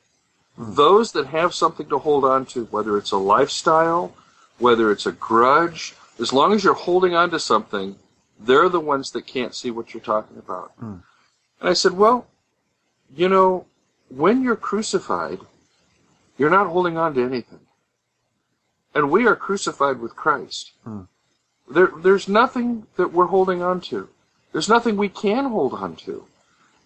Hmm. 0.56 0.74
Those 0.74 1.12
that 1.14 1.28
have 1.28 1.54
something 1.54 1.88
to 1.90 1.98
hold 1.98 2.26
on 2.26 2.46
to, 2.48 2.66
whether 2.66 2.98
it's 2.98 3.12
a 3.12 3.18
lifestyle, 3.18 4.14
whether 4.60 4.92
it's 4.92 5.06
a 5.06 5.12
grudge, 5.12 5.96
as 6.20 6.32
long 6.32 6.54
as 6.54 6.64
you're 6.64 6.74
holding 6.74 7.16
on 7.16 7.32
to 7.32 7.40
something, 7.40 7.96
they're 8.40 8.70
the 8.70 8.80
ones 8.80 9.12
that 9.12 9.28
can't 9.28 9.56
see 9.56 9.72
what 9.72 9.94
you're 9.94 10.04
talking 10.04 10.38
about. 10.38 10.72
Hmm. 10.80 10.98
And 11.60 11.70
I 11.70 11.74
said, 11.74 11.94
well, 11.94 12.28
you 13.16 13.30
know, 13.30 13.66
when 14.10 14.44
you're 14.44 14.56
crucified, 14.56 15.40
you're 16.38 16.50
not 16.50 16.68
holding 16.68 16.98
on 16.98 17.14
to 17.16 17.24
anything. 17.24 17.60
And 18.94 19.10
we 19.10 19.26
are 19.26 19.36
crucified 19.36 20.00
with 20.00 20.16
Christ. 20.16 20.72
Hmm. 20.84 21.02
There, 21.70 21.92
there's 21.98 22.28
nothing 22.28 22.88
that 22.98 23.14
we're 23.14 23.28
holding 23.28 23.62
on 23.62 23.80
to. 23.82 24.10
There's 24.52 24.70
nothing 24.70 24.98
we 24.98 25.10
can 25.10 25.46
hold 25.46 25.74
on 25.74 25.96
to. 25.98 26.26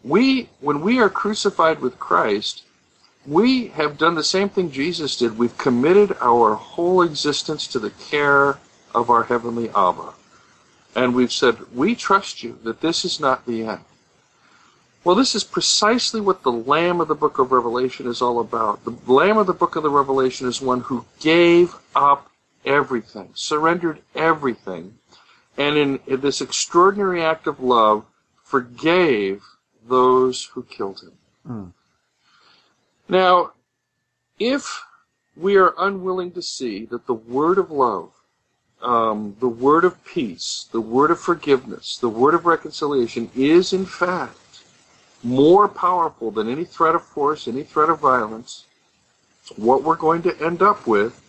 We, 0.03 0.49
when 0.59 0.81
we 0.81 0.99
are 0.99 1.09
crucified 1.09 1.79
with 1.79 1.99
Christ, 1.99 2.63
we 3.25 3.69
have 3.69 3.97
done 3.97 4.15
the 4.15 4.23
same 4.23 4.49
thing 4.49 4.71
Jesus 4.71 5.17
did. 5.17 5.37
We've 5.37 5.57
committed 5.57 6.15
our 6.21 6.53
whole 6.53 7.01
existence 7.01 7.65
to 7.67 7.79
the 7.79 7.89
care 7.89 8.59
of 8.93 9.09
our 9.09 9.23
heavenly 9.23 9.69
Abba. 9.69 10.13
And 10.95 11.15
we've 11.15 11.31
said, 11.31 11.57
we 11.73 11.95
trust 11.95 12.43
you 12.43 12.59
that 12.63 12.81
this 12.81 13.03
is 13.03 13.19
not 13.19 13.45
the 13.45 13.63
end. 13.63 13.81
Well, 15.03 15.15
this 15.15 15.35
is 15.35 15.43
precisely 15.43 16.21
what 16.21 16.43
the 16.43 16.51
Lamb 16.51 17.01
of 17.01 17.07
the 17.07 17.15
book 17.15 17.37
of 17.37 17.51
Revelation 17.51 18.07
is 18.07 18.21
all 18.21 18.39
about. 18.39 18.83
The 18.85 18.95
Lamb 19.11 19.37
of 19.37 19.45
the 19.45 19.53
book 19.53 19.75
of 19.75 19.83
the 19.83 19.89
Revelation 19.89 20.47
is 20.47 20.61
one 20.61 20.81
who 20.81 21.05
gave 21.19 21.75
up 21.95 22.31
everything, 22.65 23.29
surrendered 23.35 23.99
everything, 24.15 24.97
and 25.57 25.77
in, 25.77 25.99
in 26.07 26.21
this 26.21 26.41
extraordinary 26.41 27.23
act 27.23 27.47
of 27.47 27.59
love, 27.59 28.05
forgave 28.43 29.43
those 29.87 30.45
who 30.45 30.63
killed 30.63 31.01
him. 31.01 31.13
Now, 33.07 33.51
if 34.39 34.83
we 35.35 35.57
are 35.57 35.73
unwilling 35.77 36.31
to 36.33 36.41
see 36.41 36.85
that 36.85 37.07
the 37.07 37.13
word 37.13 37.57
of 37.57 37.71
love, 37.71 38.11
um, 38.81 39.35
the 39.39 39.49
word 39.49 39.85
of 39.85 40.03
peace, 40.05 40.67
the 40.71 40.81
word 40.81 41.11
of 41.11 41.19
forgiveness, 41.19 41.97
the 41.97 42.09
word 42.09 42.33
of 42.35 42.45
reconciliation 42.45 43.29
is 43.35 43.73
in 43.73 43.85
fact 43.85 44.37
more 45.23 45.67
powerful 45.67 46.31
than 46.31 46.49
any 46.49 46.65
threat 46.65 46.95
of 46.95 47.03
force, 47.03 47.47
any 47.47 47.63
threat 47.63 47.89
of 47.89 47.99
violence, 47.99 48.65
what 49.55 49.83
we're 49.83 49.95
going 49.95 50.21
to 50.23 50.41
end 50.41 50.61
up 50.61 50.87
with 50.87 51.21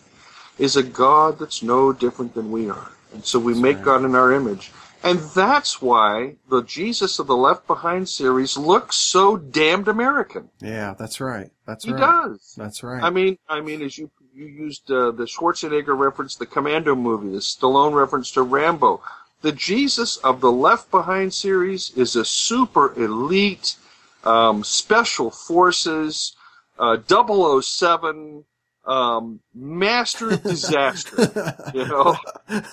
is 0.57 0.75
a 0.75 0.83
God 0.83 1.39
that's 1.39 1.63
no 1.63 1.93
different 1.93 2.33
than 2.33 2.51
we 2.51 2.69
are. 2.69 2.91
So 3.23 3.39
we 3.39 3.59
make 3.59 3.81
God 3.81 4.03
in 4.05 4.15
our 4.15 4.31
image. 4.31 4.71
And 5.03 5.19
that's 5.19 5.81
why 5.81 6.35
the 6.49 6.63
Jesus 6.63 7.19
of 7.19 7.27
the 7.27 7.37
Left 7.37 7.67
Behind 7.67 8.09
series 8.09 8.57
looks 8.57 8.95
so 8.95 9.37
damned 9.37 9.87
American. 9.87 10.49
Yeah, 10.59 10.95
that's 10.97 11.21
right. 11.21 11.51
That's 11.65 11.85
He 11.85 11.91
right. 11.91 11.99
does. 11.99 12.55
That's 12.57 12.83
right. 12.83 13.03
I 13.03 13.09
mean, 13.09 13.37
I 13.47 13.61
mean, 13.61 13.81
as 13.83 13.97
you 13.97 14.09
you 14.33 14.45
used 14.45 14.91
uh, 14.91 15.11
the 15.11 15.25
Schwarzenegger 15.25 15.97
reference, 15.97 16.35
the 16.35 16.45
Commando 16.45 16.95
movie, 16.95 17.29
the 17.29 17.39
Stallone 17.39 17.93
reference 17.93 18.31
to 18.31 18.43
Rambo. 18.43 19.01
The 19.41 19.51
Jesus 19.51 20.17
of 20.17 20.41
the 20.41 20.51
Left 20.51 20.89
Behind 20.91 21.33
series 21.33 21.91
is 21.95 22.15
a 22.15 22.25
super 22.25 22.93
elite, 23.01 23.75
um, 24.23 24.63
special 24.63 25.31
forces, 25.31 26.35
uh, 26.79 26.97
007, 27.07 28.45
um, 28.87 29.41
master 29.53 30.31
of 30.31 30.43
disaster. 30.43 31.53
you 31.73 31.85
know, 31.85 32.15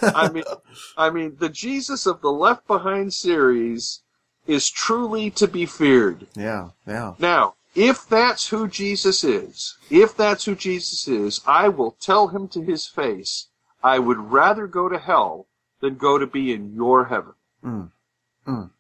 I 0.03 0.31
mean, 0.31 0.45
I 0.97 1.11
mean, 1.11 1.37
the 1.39 1.49
Jesus 1.49 2.07
of 2.07 2.21
the 2.23 2.31
Left 2.33 2.67
Behind 2.67 3.13
series 3.13 4.03
is 4.47 4.71
truly 4.71 5.31
to 5.31 5.49
be 5.49 5.67
feared. 5.67 6.27
yeah, 6.37 6.71
yeah. 6.87 7.15
Now, 7.19 7.55
if 7.75 8.07
that's 8.07 8.49
who 8.49 8.69
Jesus 8.69 9.25
is, 9.25 9.77
if 9.91 10.17
that's 10.17 10.45
who 10.45 10.55
Jesus 10.55 11.09
is, 11.09 11.41
I 11.47 11.69
will 11.69 11.97
tell 12.01 12.29
him 12.29 12.47
to 12.49 12.63
his 12.63 12.87
face, 12.87 13.49
I 13.83 13.99
would 13.99 14.19
rather 14.19 14.67
go 14.67 14.89
to 14.89 14.99
hell 14.99 15.49
than 15.81 15.97
go 15.97 16.19
to 16.19 16.27
be 16.27 16.53
in 16.53 16.73
your 16.73 17.07
heaven. 17.07 17.33
Mm. 17.65 17.91
Mm. 18.47 18.71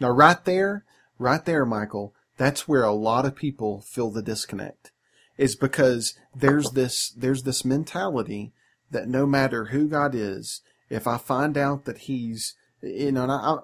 Now, 0.00 0.10
right 0.10 0.44
there, 0.44 0.84
right 1.18 1.44
there, 1.44 1.64
Michael, 1.64 2.14
that's 2.36 2.66
where 2.66 2.82
a 2.82 2.92
lot 2.92 3.24
of 3.24 3.36
people 3.36 3.80
feel 3.80 4.10
the 4.10 4.22
disconnect. 4.22 4.90
Is 5.36 5.56
because 5.56 6.14
there's 6.34 6.70
this, 6.70 7.10
there's 7.10 7.42
this 7.42 7.64
mentality 7.64 8.52
that 8.90 9.08
no 9.08 9.26
matter 9.26 9.66
who 9.66 9.88
God 9.88 10.14
is, 10.14 10.60
if 10.88 11.06
I 11.06 11.18
find 11.18 11.58
out 11.58 11.84
that 11.84 11.98
He's, 11.98 12.54
you 12.82 13.12
know, 13.12 13.24
and 13.24 13.32
I, 13.32 13.56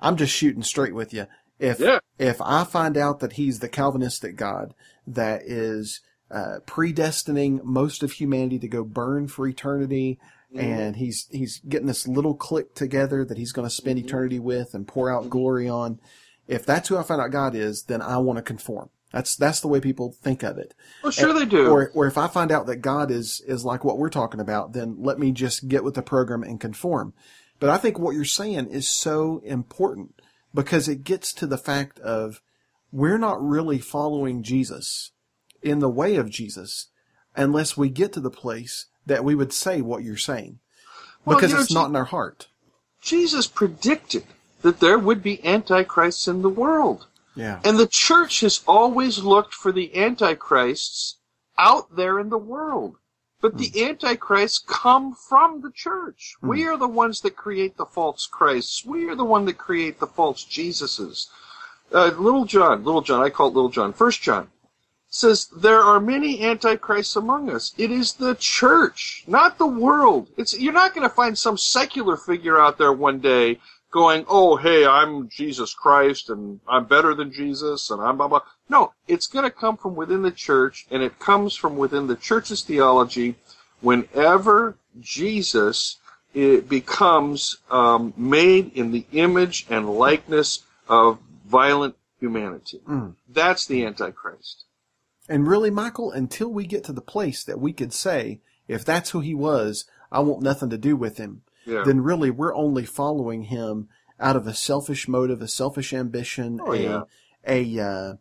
I'm 0.00 0.16
just 0.16 0.34
shooting 0.34 0.62
straight 0.62 0.94
with 0.94 1.14
you. 1.14 1.26
If 1.58 1.80
Yeah. 1.80 2.00
if 2.18 2.42
I 2.42 2.64
find 2.64 2.96
out 2.96 3.20
that 3.20 3.34
He's 3.34 3.60
the 3.60 3.68
Calvinistic 3.68 4.36
God 4.36 4.74
that 5.06 5.42
is 5.42 6.00
uh, 6.30 6.58
predestining 6.66 7.62
most 7.62 8.02
of 8.02 8.12
humanity 8.12 8.58
to 8.58 8.68
go 8.68 8.84
burn 8.84 9.28
for 9.28 9.46
eternity, 9.46 10.18
mm-hmm. 10.54 10.60
and 10.60 10.96
he's 10.96 11.28
he's 11.30 11.60
getting 11.68 11.86
this 11.86 12.08
little 12.08 12.34
clique 12.34 12.74
together 12.74 13.24
that 13.24 13.38
he's 13.38 13.52
going 13.52 13.68
to 13.68 13.74
spend 13.74 13.98
mm-hmm. 13.98 14.08
eternity 14.08 14.38
with 14.38 14.74
and 14.74 14.88
pour 14.88 15.12
out 15.12 15.22
mm-hmm. 15.22 15.30
glory 15.30 15.68
on. 15.68 16.00
If 16.48 16.66
that's 16.66 16.88
who 16.88 16.96
I 16.96 17.02
find 17.02 17.20
out 17.20 17.30
God 17.30 17.54
is, 17.54 17.84
then 17.84 18.02
I 18.02 18.18
want 18.18 18.38
to 18.38 18.42
conform. 18.42 18.90
That's 19.12 19.36
that's 19.36 19.60
the 19.60 19.68
way 19.68 19.80
people 19.80 20.12
think 20.22 20.42
of 20.42 20.58
it. 20.58 20.74
Well, 21.02 21.12
sure 21.12 21.32
they 21.32 21.44
do. 21.44 21.68
Or 21.68 21.90
or 21.94 22.06
if 22.06 22.16
I 22.16 22.28
find 22.28 22.50
out 22.50 22.66
that 22.66 22.76
God 22.76 23.10
is 23.10 23.42
is 23.46 23.64
like 23.64 23.84
what 23.84 23.98
we're 23.98 24.08
talking 24.08 24.40
about, 24.40 24.72
then 24.72 24.96
let 24.98 25.18
me 25.18 25.32
just 25.32 25.68
get 25.68 25.84
with 25.84 25.94
the 25.94 26.02
program 26.02 26.42
and 26.42 26.60
conform. 26.60 27.12
But 27.60 27.70
I 27.70 27.76
think 27.76 27.98
what 27.98 28.14
you're 28.14 28.24
saying 28.24 28.68
is 28.68 28.88
so 28.88 29.40
important 29.44 30.20
because 30.54 30.88
it 30.88 31.04
gets 31.04 31.32
to 31.34 31.46
the 31.46 31.58
fact 31.58 31.98
of 32.00 32.40
we're 32.90 33.18
not 33.18 33.42
really 33.42 33.78
following 33.78 34.42
Jesus 34.42 35.12
in 35.62 35.78
the 35.78 35.90
way 35.90 36.16
of 36.16 36.30
Jesus 36.30 36.88
unless 37.36 37.76
we 37.76 37.88
get 37.88 38.12
to 38.14 38.20
the 38.20 38.30
place 38.30 38.86
that 39.06 39.24
we 39.24 39.34
would 39.34 39.52
say 39.52 39.80
what 39.80 40.02
you're 40.02 40.16
saying. 40.16 40.58
Well, 41.24 41.36
Because 41.36 41.50
you 41.50 41.56
know, 41.56 41.62
it's 41.62 41.72
not 41.72 41.88
in 41.88 41.96
our 41.96 42.04
heart. 42.04 42.48
Jesus 43.00 43.46
predicted 43.46 44.24
that 44.62 44.80
there 44.80 44.98
would 44.98 45.22
be 45.22 45.44
antichrists 45.44 46.28
in 46.28 46.42
the 46.42 46.48
world. 46.48 47.06
Yeah. 47.34 47.60
And 47.64 47.78
the 47.78 47.86
church 47.86 48.40
has 48.40 48.62
always 48.66 49.18
looked 49.18 49.54
for 49.54 49.72
the 49.72 49.94
antichrists 49.94 51.18
out 51.58 51.96
there 51.96 52.18
in 52.18 52.28
the 52.28 52.38
world. 52.38 52.96
But 53.40 53.58
the 53.58 53.84
antichrists 53.84 54.60
come 54.64 55.14
from 55.14 55.62
the 55.62 55.72
church. 55.72 56.36
We 56.40 56.64
are 56.64 56.76
the 56.76 56.86
ones 56.86 57.22
that 57.22 57.34
create 57.34 57.76
the 57.76 57.86
false 57.86 58.28
Christs. 58.28 58.84
We 58.84 59.08
are 59.08 59.16
the 59.16 59.24
one 59.24 59.46
that 59.46 59.58
create 59.58 59.98
the 59.98 60.06
false 60.06 60.44
Jesuses. 60.44 61.26
Uh, 61.92 62.12
little 62.16 62.44
John, 62.44 62.84
little 62.84 63.00
John, 63.00 63.20
I 63.20 63.30
call 63.30 63.48
it 63.48 63.54
little 63.54 63.68
John, 63.68 63.92
first 63.92 64.22
John, 64.22 64.48
says 65.08 65.46
there 65.46 65.80
are 65.80 65.98
many 65.98 66.42
antichrists 66.42 67.16
among 67.16 67.50
us. 67.50 67.74
It 67.76 67.90
is 67.90 68.14
the 68.14 68.36
church, 68.36 69.24
not 69.26 69.58
the 69.58 69.66
world. 69.66 70.28
It's 70.36 70.58
you're 70.58 70.72
not 70.72 70.94
going 70.94 71.06
to 71.06 71.14
find 71.14 71.36
some 71.36 71.58
secular 71.58 72.16
figure 72.16 72.60
out 72.60 72.78
there 72.78 72.92
one 72.92 73.18
day 73.18 73.58
going, 73.92 74.24
"Oh, 74.28 74.56
hey, 74.56 74.84
I'm 74.84 75.28
Jesus 75.28 75.72
Christ 75.72 76.30
and 76.30 76.58
I'm 76.66 76.86
better 76.86 77.14
than 77.14 77.32
Jesus 77.32 77.90
and 77.90 78.02
I'm 78.02 78.16
blah 78.16 78.28
blah." 78.28 78.40
No, 78.68 78.92
it's 79.06 79.28
going 79.28 79.44
to 79.44 79.50
come 79.50 79.76
from 79.76 79.94
within 79.94 80.22
the 80.22 80.32
church 80.32 80.86
and 80.90 81.02
it 81.02 81.20
comes 81.20 81.54
from 81.54 81.76
within 81.76 82.08
the 82.08 82.16
church's 82.16 82.62
theology 82.62 83.36
whenever 83.80 84.76
Jesus 85.00 85.98
it 86.34 86.68
becomes 86.68 87.58
um, 87.70 88.14
made 88.16 88.72
in 88.74 88.90
the 88.90 89.04
image 89.12 89.66
and 89.68 89.88
likeness 89.88 90.64
of 90.88 91.18
violent 91.46 91.94
humanity. 92.18 92.80
That's 93.28 93.66
the 93.66 93.84
Antichrist. 93.84 94.64
And 95.28 95.46
really, 95.46 95.70
Michael, 95.70 96.10
until 96.10 96.48
we 96.48 96.66
get 96.66 96.84
to 96.84 96.92
the 96.92 97.00
place 97.00 97.44
that 97.44 97.60
we 97.60 97.72
could 97.72 97.92
say, 97.92 98.40
if 98.66 98.84
that's 98.84 99.10
who 99.10 99.20
he 99.20 99.34
was, 99.34 99.84
I 100.10 100.20
want 100.20 100.42
nothing 100.42 100.70
to 100.70 100.78
do 100.78 100.96
with 100.96 101.18
him, 101.18 101.42
Yeah. 101.66 101.82
then 101.84 102.00
really 102.00 102.30
we're 102.30 102.54
only 102.54 102.84
following 102.84 103.44
him 103.44 103.88
out 104.20 104.36
of 104.36 104.46
a 104.46 104.54
selfish 104.54 105.08
motive, 105.08 105.42
a 105.42 105.48
selfish 105.48 105.92
ambition, 105.92 106.60
Oh, 106.62 106.72
a, 106.72 106.76
yeah. 106.76 107.02
a, 107.46 107.80
uh, 107.80 108.14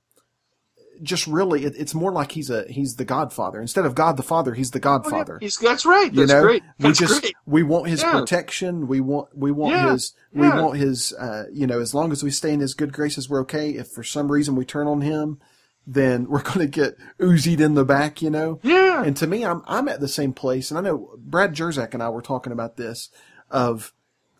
just 1.03 1.25
really, 1.25 1.65
it, 1.65 1.73
it's 1.77 1.95
more 1.95 2.11
like 2.11 2.31
he's 2.33 2.49
a, 2.51 2.63
he's 2.71 2.95
the 2.95 3.05
Godfather. 3.05 3.59
Instead 3.59 3.85
of 3.85 3.95
God 3.95 4.17
the 4.17 4.23
Father, 4.23 4.53
he's 4.53 4.69
the 4.71 4.77
Oh, 4.77 4.81
yeah. 4.81 4.99
Godfather. 4.99 5.37
He's, 5.41 5.57
that's 5.57 5.85
right. 5.85 6.13
you 6.13 6.27
know, 6.27 6.41
great. 6.43 6.61
we 6.79 6.91
just 6.91 7.21
great. 7.21 7.33
we 7.47 7.63
want 7.63 7.87
his 7.87 8.03
Yeah. 8.03 8.11
protection. 8.19 8.87
We 8.87 8.99
want 9.01 9.29
we 9.35 9.51
want 9.51 9.89
his 9.91 10.13
we 10.31 10.47
want 10.47 10.77
his 10.77 11.11
uh, 11.13 11.45
you 11.51 11.65
know 11.65 11.79
as 11.79 11.95
long 11.95 12.11
as 12.11 12.23
we 12.23 12.29
stay 12.29 12.53
in 12.53 12.59
his 12.59 12.75
good 12.75 12.93
graces, 12.93 13.27
we're 13.29 13.41
okay. 13.41 13.71
If 13.71 13.87
for 13.87 14.03
some 14.03 14.31
reason 14.31 14.55
we 14.55 14.63
turn 14.63 14.85
on 14.85 15.01
him, 15.01 15.39
then 15.87 16.25
we're 16.29 16.43
going 16.43 16.59
to 16.59 16.67
get 16.67 16.97
Uzied 17.19 17.59
in 17.61 17.73
the 17.73 17.85
back, 17.85 18.21
you 18.21 18.29
know? 18.29 18.59
Yeah. 18.61 19.03
And 19.03 19.17
to 19.17 19.25
me, 19.25 19.43
I'm, 19.43 19.63
I'm 19.65 19.87
at 19.87 19.99
the 20.01 20.07
same 20.07 20.33
place. 20.33 20.69
And 20.69 20.77
I 20.77 20.81
know 20.81 21.15
Brad 21.17 21.55
Jersak 21.55 21.95
and 21.95 22.03
I 22.03 22.09
were 22.09 22.21
talking 22.21 22.53
about 22.53 22.77
this 22.77 23.09
of 23.51 23.93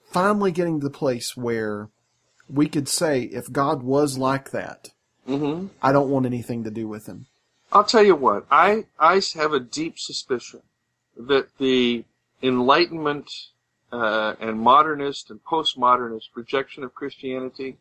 finally 0.10 0.52
getting 0.52 0.80
to 0.80 0.88
the 0.88 0.94
place 0.94 1.38
where 1.38 1.90
we 2.50 2.68
could 2.68 2.88
say, 2.88 3.24
if 3.24 3.52
God 3.52 3.84
was 3.84 4.18
like 4.18 4.52
that, 4.52 4.90
hmm 5.26 5.68
I 5.82 5.92
don't 5.92 6.10
want 6.10 6.26
anything 6.26 6.64
to 6.64 6.72
do 6.72 6.88
with 6.88 7.06
him. 7.06 7.28
I'll 7.72 7.84
tell 7.86 8.04
you 8.04 8.16
what. 8.16 8.46
I 8.52 8.86
I 9.00 9.22
have 9.36 9.54
a 9.54 9.60
deep 9.60 10.00
suspicion 10.00 10.62
that 11.16 11.58
the 11.58 12.04
Enlightenment 12.44 13.30
uh, 13.92 14.36
and 14.40 14.60
modernist 14.60 15.30
and 15.30 15.44
postmodernist 15.44 16.30
rejection 16.36 16.84
of 16.84 16.96
Christianity 16.96 17.78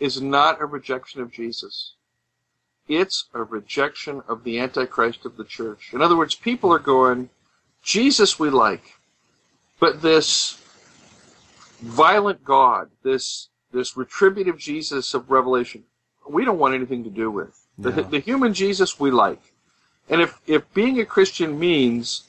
is 0.00 0.20
not 0.20 0.60
a 0.60 0.66
rejection 0.66 1.20
of 1.20 1.32
Jesus. 1.32 1.94
It's 2.88 3.26
a 3.34 3.42
rejection 3.42 4.22
of 4.26 4.44
the 4.44 4.58
Antichrist 4.58 5.24
of 5.24 5.36
the 5.36 5.44
church. 5.44 5.90
In 5.92 6.02
other 6.02 6.16
words, 6.16 6.34
people 6.34 6.72
are 6.72 6.78
going, 6.78 7.30
Jesus 7.82 8.38
we 8.38 8.50
like, 8.50 8.94
but 9.80 10.02
this 10.02 10.60
violent 11.80 12.44
God, 12.44 12.90
this 13.02 13.48
this 13.72 13.96
retributive 13.96 14.58
Jesus 14.58 15.14
of 15.14 15.30
Revelation, 15.30 15.84
we 16.28 16.44
don't 16.44 16.58
want 16.58 16.74
anything 16.74 17.04
to 17.04 17.10
do 17.10 17.30
with. 17.30 17.66
The, 17.78 17.90
No. 17.90 18.02
the 18.02 18.18
human 18.18 18.54
Jesus 18.54 18.98
we 18.98 19.10
like. 19.10 19.40
And 20.08 20.20
if, 20.20 20.40
if 20.46 20.72
being 20.72 20.98
a 21.00 21.04
Christian 21.04 21.58
means 21.58 22.24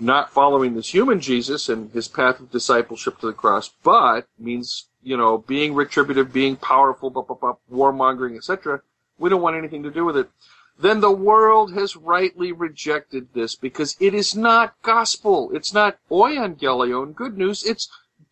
not 0.00 0.30
following 0.30 0.74
this 0.74 0.94
human 0.94 1.20
Jesus 1.20 1.68
and 1.68 1.90
his 1.92 2.06
path 2.06 2.38
of 2.38 2.52
discipleship 2.52 3.18
to 3.18 3.26
the 3.26 3.32
cross, 3.32 3.70
but 3.82 4.26
means, 4.38 4.86
you 5.02 5.16
know, 5.16 5.38
being 5.38 5.74
retributive, 5.74 6.32
being 6.32 6.56
powerful, 6.56 7.10
blah, 7.10 7.22
blah, 7.22 7.36
blah, 7.36 7.54
warmongering, 7.70 8.36
etc., 8.36 8.80
we 9.18 9.28
don't 9.28 9.42
want 9.42 9.56
anything 9.56 9.82
to 9.82 9.90
do 9.90 10.04
with 10.04 10.16
it. 10.16 10.30
Then 10.78 11.00
the 11.00 11.12
world 11.12 11.74
has 11.74 11.96
rightly 11.96 12.52
rejected 12.52 13.28
this 13.34 13.56
because 13.56 13.96
it 13.98 14.14
is 14.14 14.36
not 14.36 14.74
gospel. 14.82 15.50
It's 15.52 15.74
not 15.74 15.98
euangelion, 16.10 17.14
good 17.14 17.36
news. 17.36 17.64
It's 17.64 17.88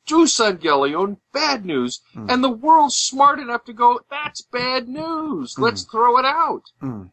Dysangelion, 0.07 1.19
bad 1.33 1.65
news. 1.65 2.01
Hmm. 2.15 2.31
And 2.31 2.45
the 2.45 2.51
world's 2.51 2.97
smart 2.97 3.41
enough 3.41 3.65
to 3.65 3.73
go, 3.73 4.01
that's 4.09 4.41
bad 4.41 4.89
news. 4.89 5.55
Hmm. 5.55 5.63
Let's 5.63 5.83
throw 5.83 6.19
it 6.19 6.25
out. 6.25 6.63
Hmm. 6.81 7.05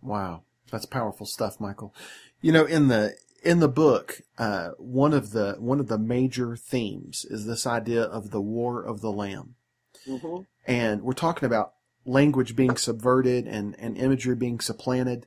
Wow, 0.00 0.42
that's 0.70 0.86
powerful 0.86 1.26
stuff, 1.26 1.58
Michael. 1.58 1.92
You 2.40 2.52
know, 2.52 2.64
in 2.64 2.88
the 2.88 3.16
in 3.42 3.58
the 3.58 3.68
book, 3.68 4.20
uh, 4.38 4.70
one 4.78 5.12
of 5.12 5.32
the 5.32 5.56
one 5.58 5.80
of 5.80 5.88
the 5.88 5.98
major 5.98 6.56
themes 6.56 7.26
is 7.28 7.46
this 7.46 7.66
idea 7.66 8.02
of 8.02 8.30
the 8.30 8.40
war 8.40 8.82
of 8.82 9.00
the 9.00 9.10
lamb, 9.10 9.56
mm-hmm. 10.06 10.42
and 10.66 11.02
we're 11.02 11.12
talking 11.12 11.46
about 11.46 11.72
language 12.06 12.56
being 12.56 12.76
subverted 12.76 13.46
and 13.46 13.76
and 13.78 13.98
imagery 13.98 14.36
being 14.36 14.60
supplanted. 14.60 15.26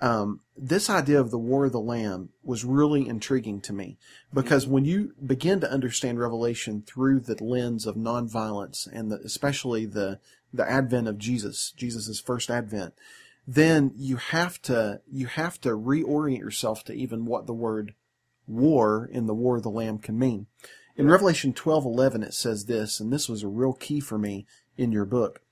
Um, 0.00 0.40
this 0.56 0.88
idea 0.88 1.20
of 1.20 1.30
the 1.30 1.38
war 1.38 1.66
of 1.66 1.72
the 1.72 1.80
lamb 1.80 2.30
was 2.42 2.64
really 2.64 3.06
intriguing 3.06 3.60
to 3.62 3.72
me 3.74 3.98
because 4.32 4.66
when 4.66 4.86
you 4.86 5.12
begin 5.24 5.60
to 5.60 5.70
understand 5.70 6.18
Revelation 6.18 6.82
through 6.86 7.20
the 7.20 7.42
lens 7.44 7.84
of 7.84 7.96
nonviolence 7.96 8.88
and 8.90 9.12
the, 9.12 9.16
especially 9.18 9.84
the 9.84 10.18
the 10.52 10.68
advent 10.68 11.06
of 11.06 11.18
Jesus, 11.18 11.72
Jesus' 11.76 12.18
first 12.18 12.50
advent, 12.50 12.94
then 13.46 13.92
you 13.94 14.16
have 14.16 14.60
to 14.62 15.00
you 15.10 15.26
have 15.26 15.60
to 15.60 15.70
reorient 15.70 16.38
yourself 16.38 16.82
to 16.84 16.94
even 16.94 17.26
what 17.26 17.46
the 17.46 17.52
word 17.52 17.94
war 18.46 19.08
in 19.12 19.26
the 19.26 19.34
war 19.34 19.56
of 19.56 19.62
the 19.62 19.70
lamb 19.70 19.98
can 19.98 20.18
mean. 20.18 20.46
In 20.96 21.08
Revelation 21.08 21.52
12:11 21.52 22.22
it 22.22 22.34
says 22.34 22.64
this 22.64 23.00
and 23.00 23.12
this 23.12 23.28
was 23.28 23.42
a 23.42 23.48
real 23.48 23.74
key 23.74 24.00
for 24.00 24.18
me 24.18 24.46
in 24.78 24.92
your 24.92 25.04
book. 25.04 25.42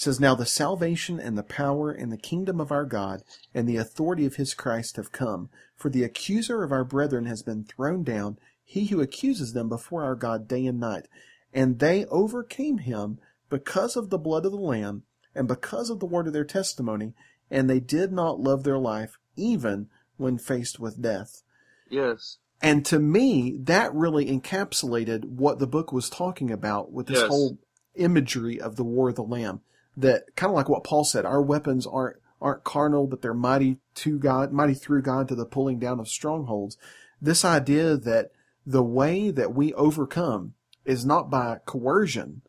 It 0.00 0.04
says 0.04 0.18
now 0.18 0.34
the 0.34 0.46
salvation 0.46 1.20
and 1.20 1.36
the 1.36 1.42
power 1.42 1.90
and 1.90 2.10
the 2.10 2.16
kingdom 2.16 2.58
of 2.58 2.72
our 2.72 2.86
God 2.86 3.22
and 3.52 3.68
the 3.68 3.76
authority 3.76 4.24
of 4.24 4.36
his 4.36 4.54
Christ 4.54 4.96
have 4.96 5.12
come 5.12 5.50
for 5.76 5.90
the 5.90 6.04
accuser 6.04 6.62
of 6.62 6.72
our 6.72 6.84
brethren 6.84 7.26
has 7.26 7.42
been 7.42 7.64
thrown 7.64 8.02
down 8.02 8.38
he 8.64 8.86
who 8.86 9.02
accuses 9.02 9.52
them 9.52 9.68
before 9.68 10.02
our 10.02 10.14
God 10.14 10.48
day 10.48 10.64
and 10.64 10.80
night 10.80 11.06
and 11.52 11.80
they 11.80 12.06
overcame 12.06 12.78
him 12.78 13.18
because 13.50 13.94
of 13.94 14.08
the 14.08 14.16
blood 14.16 14.46
of 14.46 14.52
the 14.52 14.58
lamb 14.58 15.02
and 15.34 15.46
because 15.46 15.90
of 15.90 16.00
the 16.00 16.06
word 16.06 16.26
of 16.26 16.32
their 16.32 16.46
testimony 16.46 17.12
and 17.50 17.68
they 17.68 17.78
did 17.78 18.10
not 18.10 18.40
love 18.40 18.64
their 18.64 18.78
life 18.78 19.18
even 19.36 19.90
when 20.16 20.38
faced 20.38 20.80
with 20.80 21.02
death. 21.02 21.42
Yes. 21.90 22.38
And 22.62 22.86
to 22.86 22.98
me, 22.98 23.58
that 23.64 23.94
really 23.94 24.34
encapsulated 24.34 25.26
what 25.26 25.58
the 25.58 25.66
book 25.66 25.92
was 25.92 26.08
talking 26.08 26.50
about 26.50 26.90
with 26.90 27.06
this 27.06 27.18
Yes. 27.18 27.28
whole 27.28 27.58
imagery 27.96 28.58
of 28.58 28.76
the 28.76 28.84
war 28.84 29.10
of 29.10 29.16
the 29.16 29.22
lamb. 29.22 29.60
That 30.00 30.34
kind 30.36 30.50
of 30.50 30.56
like 30.56 30.68
what 30.68 30.84
Paul 30.84 31.04
said, 31.04 31.24
our 31.24 31.42
weapons 31.42 31.86
aren't 31.86 32.16
aren't 32.40 32.64
carnal, 32.64 33.06
but 33.06 33.20
they're 33.20 33.34
mighty 33.34 33.78
to 33.96 34.18
God, 34.18 34.52
mighty 34.52 34.74
through 34.74 35.02
God 35.02 35.28
to 35.28 35.34
the 35.34 35.44
pulling 35.44 35.78
down 35.78 36.00
of 36.00 36.08
strongholds. 36.08 36.78
This 37.20 37.44
idea 37.44 37.96
that 37.96 38.30
the 38.64 38.82
way 38.82 39.30
that 39.30 39.54
we 39.54 39.74
overcome 39.74 40.54
is 40.84 41.04
not 41.04 41.30
by 41.30 41.58
coercion, 41.66 42.40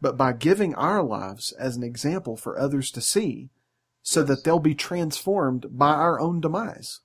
but 0.00 0.16
by 0.16 0.32
giving 0.32 0.74
our 0.74 1.02
lives 1.02 1.52
as 1.52 1.76
an 1.76 1.82
example 1.82 2.36
for 2.36 2.58
others 2.58 2.90
to 2.90 3.00
see, 3.00 3.48
so 4.02 4.22
that 4.22 4.44
they'll 4.44 4.58
be 4.58 4.74
transformed 4.74 5.66
by 5.70 5.92
our 5.92 6.20
own 6.20 6.40
demise. 6.40 7.00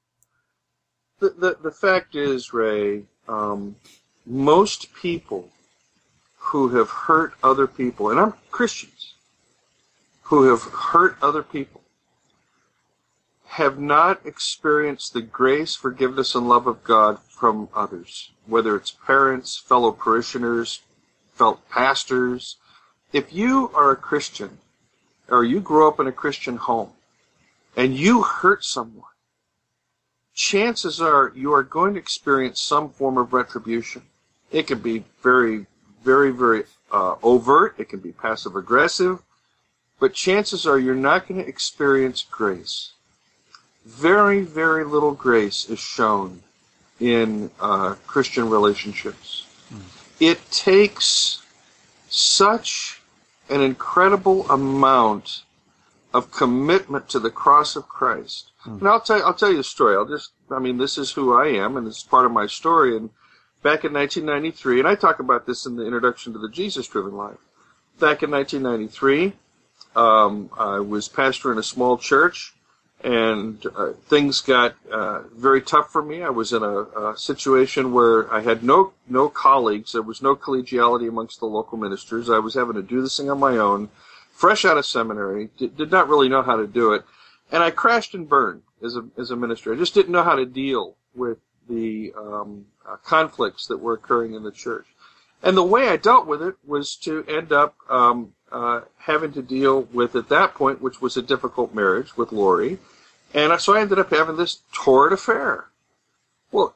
The, 1.20 1.30
the, 1.30 1.58
the 1.64 1.72
fact 1.72 2.16
is, 2.16 2.54
Ray, 2.54 3.04
um, 3.30 3.78
most 4.26 4.94
people 4.94 5.50
who 6.38 6.70
have 6.76 6.90
hurt 6.90 7.34
other 7.42 7.68
people, 7.68 8.10
and 8.10 8.20
I'm 8.20 8.34
Christians, 8.52 9.13
who 10.36 10.50
have 10.50 10.64
hurt 10.64 11.18
other 11.22 11.44
people, 11.44 11.82
have 13.46 13.78
not 13.78 14.26
experienced 14.26 15.14
the 15.14 15.22
grace, 15.22 15.76
forgiveness, 15.76 16.34
and 16.34 16.50
love 16.50 16.66
of 16.66 16.84
God 16.84 17.20
from 17.20 17.70
others, 17.76 18.32
whether 18.48 18.76
it's 18.76 18.92
parents, 18.92 19.58
fellow 19.58 19.92
parishioners, 19.92 20.82
fellow 21.36 21.60
pastors. 21.70 22.58
If 23.12 23.32
you 23.32 23.70
are 23.76 23.92
a 23.92 23.96
Christian, 23.96 24.58
or 25.30 25.44
you 25.44 25.60
grow 25.60 25.88
up 25.88 26.00
in 26.00 26.08
a 26.08 26.12
Christian 26.12 26.58
home, 26.58 26.90
and 27.76 27.96
you 27.96 28.24
hurt 28.24 28.64
someone, 28.64 29.06
chances 30.34 31.00
are 31.00 31.32
you 31.36 31.54
are 31.54 31.64
going 31.64 31.94
to 31.94 32.00
experience 32.00 32.60
some 32.62 32.90
form 32.90 33.18
of 33.18 33.34
retribution. 33.34 34.02
It 34.52 34.68
can 34.68 34.80
be 34.80 35.04
very, 35.22 35.68
very, 36.04 36.32
very 36.32 36.64
uh, 36.92 37.16
overt. 37.22 37.76
It 37.78 37.90
can 37.90 38.00
be 38.00 38.12
passive 38.12 38.56
aggressive. 38.56 39.22
But 40.04 40.14
chances 40.14 40.68
are 40.68 40.78
you're 40.78 40.96
not 40.96 41.30
going 41.30 41.42
to 41.42 41.48
experience 41.48 42.26
grace. 42.30 42.92
Very, 43.86 44.42
very 44.42 44.84
little 44.84 45.14
grace 45.14 45.70
is 45.70 45.80
shown 45.80 46.44
in 47.00 47.52
uh, 47.58 47.96
Christian 48.06 48.50
relationships. 48.50 49.48
It 50.20 50.52
takes 50.52 51.42
such 52.10 53.02
an 53.50 53.62
incredible 53.62 54.46
amount 54.52 55.44
of 56.14 56.32
commitment 56.32 57.08
to 57.08 57.20
the 57.22 57.32
cross 57.32 57.78
of 57.78 57.88
Christ. 57.88 58.52
And 58.66 58.86
I'll 58.86 59.00
tell 59.00 59.24
I'll 59.24 59.34
tell 59.34 59.54
you 59.54 59.60
a 59.60 59.64
story. 59.64 59.96
I'll 59.96 60.04
just 60.18 60.34
I 60.52 60.60
mean 60.60 60.80
this 60.80 60.98
is 60.98 61.12
who 61.12 61.34
I 61.34 61.48
am 61.48 61.78
and 61.78 61.88
this 61.88 62.00
is 62.00 62.04
part 62.04 62.26
of 62.26 62.34
my 62.34 62.48
story 62.48 62.98
and 62.98 63.10
back 63.62 63.86
in 63.86 63.94
1993 63.94 64.80
and 64.80 64.88
I 64.90 64.96
talk 64.96 65.20
about 65.20 65.46
this 65.46 65.66
in 65.66 65.78
the 65.78 65.86
introduction 65.86 66.34
to 66.34 66.40
the 66.40 66.50
Jesus 66.50 66.90
driven 66.90 67.16
life. 67.16 67.40
Back 68.02 68.22
in 68.22 68.32
1993 68.32 69.40
um, 69.96 70.50
I 70.58 70.80
was 70.80 71.08
pastor 71.08 71.52
in 71.52 71.58
a 71.58 71.64
small 71.64 71.98
church 71.98 72.54
and 73.04 73.66
uh, 73.76 73.92
things 74.08 74.40
got 74.40 74.76
uh, 74.90 75.24
very 75.36 75.62
tough 75.62 75.92
for 75.92 76.02
me. 76.02 76.24
I 76.24 76.30
was 76.30 76.54
in 76.54 76.64
a, 76.64 76.84
a 76.84 77.18
situation 77.18 77.92
where 77.92 78.34
I 78.34 78.42
had 78.42 78.64
no 78.64 78.94
no 79.10 79.28
colleagues. 79.28 79.92
There 79.92 80.02
was 80.02 80.22
no 80.22 80.36
collegiality 80.36 81.10
amongst 81.10 81.40
the 81.40 81.46
local 81.46 81.78
ministers. 81.78 82.30
I 82.30 82.40
was 82.40 82.54
having 82.54 82.76
to 82.76 82.82
do 82.82 83.02
this 83.02 83.18
thing 83.18 83.30
on 83.30 83.40
my 83.40 83.58
own, 83.58 83.90
fresh 84.32 84.64
out 84.64 84.78
of 84.78 84.86
seminary. 84.86 85.50
Did, 85.58 85.76
did 85.76 85.92
not 85.92 86.08
really 86.08 86.30
know 86.30 86.42
how 86.42 86.56
to 86.56 86.66
do 86.66 86.94
it, 86.94 87.04
and 87.52 87.62
I 87.62 87.72
crashed 87.72 88.14
and 88.14 88.28
burned 88.28 88.64
as 88.82 88.96
a 88.96 89.06
as 89.18 89.32
a 89.32 89.36
minister. 89.36 89.74
I 89.74 89.78
just 89.78 89.94
didn't 89.94 90.14
know 90.14 90.24
how 90.24 90.36
to 90.36 90.46
deal 90.46 90.96
with 91.14 91.40
the 91.68 92.14
um, 92.18 92.66
uh, 92.88 92.96
conflicts 92.98 93.68
that 93.68 93.78
were 93.78 93.94
occurring 93.94 94.34
in 94.34 94.44
the 94.44 94.52
church. 94.52 94.86
And 95.42 95.58
the 95.58 95.64
way 95.64 95.90
I 95.90 95.98
dealt 95.98 96.26
with 96.26 96.42
it 96.42 96.56
was 96.66 96.96
to 96.98 97.26
end 97.26 97.52
up 97.52 97.76
um, 97.90 98.32
uh, 98.54 98.82
having 99.00 99.34
to 99.34 99.42
deal 99.42 99.82
with 99.92 100.16
at 100.16 100.30
that 100.30 100.54
point, 100.54 100.82
which 100.82 101.02
was 101.02 101.18
a 101.18 101.22
difficult 101.22 101.74
marriage 101.74 102.16
with 102.16 102.32
Lori, 102.32 102.78
and 103.34 103.60
so 103.60 103.76
I 103.76 103.82
ended 103.82 104.00
up 104.00 104.12
having 104.12 104.38
this 104.38 104.60
torrid 104.72 105.12
affair. 105.12 105.66
Well, 106.52 106.76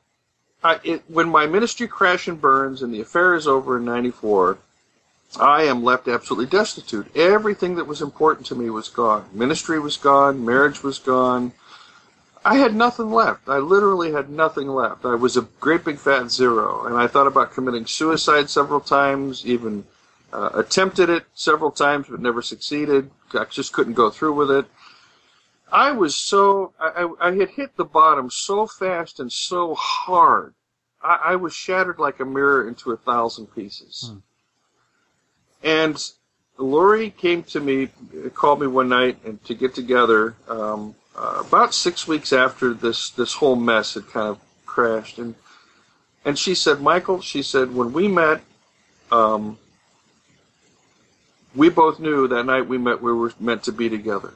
I, 0.64 0.80
it, 0.84 1.04
when 1.08 1.30
my 1.30 1.46
ministry 1.46 1.88
crash 1.88 2.28
and 2.28 2.42
burns 2.42 2.82
and 2.82 2.92
the 2.92 3.02
affair 3.02 3.36
is 3.36 3.48
over 3.48 3.78
in 3.78 3.86
'94, 3.86 4.58
I 5.40 5.64
am 5.64 5.84
left 5.84 6.08
absolutely 6.08 6.48
destitute. 6.48 7.16
Everything 7.16 7.76
that 7.76 7.86
was 7.86 8.02
important 8.02 8.48
to 8.48 8.56
me 8.56 8.70
was 8.70 8.90
gone. 8.90 9.26
Ministry 9.32 9.80
was 9.80 9.98
gone. 9.98 10.44
Marriage 10.44 10.82
was 10.82 10.98
gone. 10.98 11.54
I 12.44 12.56
had 12.56 12.76
nothing 12.76 13.12
left. 13.12 13.50
I 13.50 13.58
literally 13.58 14.14
had 14.14 14.30
nothing 14.30 14.68
left. 14.70 15.06
I 15.06 15.16
was 15.16 15.38
a 15.38 15.48
great 15.60 15.84
big 15.84 16.00
fat 16.00 16.32
zero, 16.32 16.86
and 16.86 16.96
I 16.96 17.06
thought 17.06 17.28
about 17.28 17.54
committing 17.54 17.86
suicide 17.86 18.50
several 18.50 18.80
times, 18.80 19.46
even 19.46 19.84
uh, 20.34 20.50
attempted 20.54 21.10
it 21.10 21.26
several 21.34 21.72
times 21.72 22.08
but 22.10 22.20
never 22.20 22.42
succeeded. 22.42 23.10
I 23.34 23.46
just 23.46 23.74
couldn't 23.74 23.94
go 23.94 24.10
through 24.10 24.34
with 24.34 24.52
it. 24.52 24.66
I 25.72 25.92
was 25.92 26.16
so 26.16 26.74
I, 26.80 27.10
I, 27.20 27.32
had 27.34 27.50
hit 27.50 27.76
the 27.76 27.86
bottom 27.86 28.30
so 28.30 28.68
fast 28.68 29.20
and 29.20 29.32
so 29.32 29.76
hard. 29.76 30.54
I, 31.04 31.20
I 31.26 31.36
was 31.36 31.54
shattered 31.54 32.00
like 32.00 32.20
a 32.20 32.26
mirror 32.26 32.68
into 32.68 32.92
a 32.92 32.98
thousand 32.98 33.48
pieces. 33.48 34.12
And 35.64 36.12
Lori 36.58 37.10
came 37.10 37.44
to 37.44 37.60
me, 37.60 37.90
called 38.34 38.62
me 38.62 38.68
one 38.68 38.90
night, 38.90 39.18
and 39.26 39.44
to 39.46 39.54
get 39.54 39.76
together. 39.76 40.36
Um, 40.48 40.96
uh, 41.16 41.44
about 41.46 41.74
six 41.74 42.08
weeks 42.08 42.32
after 42.32 42.74
this 42.74 43.10
this 43.10 43.34
whole 43.34 43.56
mess 43.56 43.96
had 43.96 44.08
kind 44.08 44.28
of 44.28 44.40
crashed, 44.66 45.18
and 45.18 45.36
and 46.24 46.38
she 46.38 46.56
said, 46.56 46.82
Michael, 46.82 47.22
she 47.22 47.42
said, 47.42 47.74
when 47.74 47.94
we 47.94 48.08
met, 48.08 48.42
um, 49.12 49.58
we 51.58 51.70
both 51.70 52.00
knew 52.00 52.28
that 52.28 52.44
night 52.46 52.68
we 52.68 52.78
met 52.78 53.02
we 53.02 53.12
were 53.12 53.34
meant 53.40 53.64
to 53.64 53.72
be 53.72 53.90
together. 53.90 54.34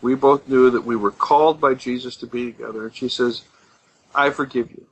We 0.00 0.14
both 0.14 0.48
knew 0.48 0.70
that 0.70 0.84
we 0.84 0.96
were 0.96 1.10
called 1.10 1.60
by 1.60 1.74
Jesus 1.74 2.16
to 2.16 2.26
be 2.26 2.52
together. 2.52 2.84
And 2.86 2.94
she 2.94 3.08
says, 3.08 3.42
I 4.14 4.30
forgive 4.30 4.70
you. 4.70 4.86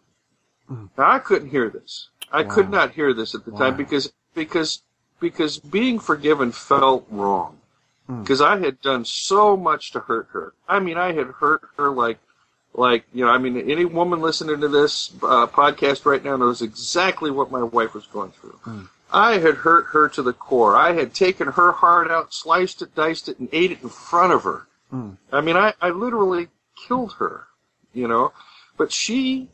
Hmm. 0.68 0.86
Now 0.98 1.10
I 1.10 1.18
couldn't 1.18 1.50
hear 1.50 1.68
this. 1.70 2.08
I 2.32 2.42
Wow. 2.42 2.54
could 2.54 2.70
not 2.70 2.92
hear 2.92 3.12
this 3.14 3.34
at 3.34 3.44
the 3.44 3.52
Wow. 3.52 3.58
time 3.60 3.76
because 3.76 4.12
because 4.34 4.82
because 5.20 5.58
being 5.58 5.98
forgiven 5.98 6.52
felt 6.52 7.06
wrong. 7.10 7.58
Hmm. 8.06 8.22
Because 8.22 8.40
I 8.40 8.56
had 8.58 8.80
done 8.80 9.04
so 9.04 9.56
much 9.56 9.92
to 9.92 10.00
hurt 10.00 10.28
her. 10.32 10.54
I 10.68 10.80
mean, 10.80 10.96
I 10.96 11.12
had 11.12 11.28
hurt 11.28 11.62
her 11.76 11.90
like 11.90 12.18
like 12.74 13.04
you 13.12 13.24
know. 13.24 13.30
I 13.30 13.38
mean, 13.38 13.56
any 13.70 13.84
woman 13.84 14.20
listening 14.20 14.60
to 14.60 14.68
this 14.68 15.12
uh, 15.22 15.46
podcast 15.46 16.04
right 16.06 16.24
now 16.24 16.36
knows 16.36 16.62
exactly 16.62 17.30
what 17.30 17.50
my 17.50 17.62
wife 17.62 17.94
was 17.94 18.06
going 18.06 18.32
through. 18.32 18.58
Hmm. 18.64 18.84
I 19.12 19.38
had 19.38 19.56
hurt 19.56 19.86
her 19.92 20.08
to 20.11 20.22
the 20.22 20.32
core. 20.32 20.76
I 20.76 20.92
had 20.92 21.14
taken 21.14 21.48
her 21.48 21.72
heart 21.72 22.11
out, 22.11 22.32
sliced 22.32 22.82
it, 22.82 22.94
diced 22.94 23.28
it, 23.28 23.38
and 23.38 23.48
ate 23.52 23.72
it 23.72 23.82
in 23.82 23.88
front 23.88 24.32
of 24.32 24.44
her. 24.44 24.66
I 25.32 25.40
mean, 25.40 25.56
I, 25.56 25.74
I 25.80 25.90
literally 25.90 26.48
killed 26.86 27.14
her, 27.14 27.46
you 27.92 28.08
know. 28.08 28.32
But 28.76 28.92
she 28.92 29.48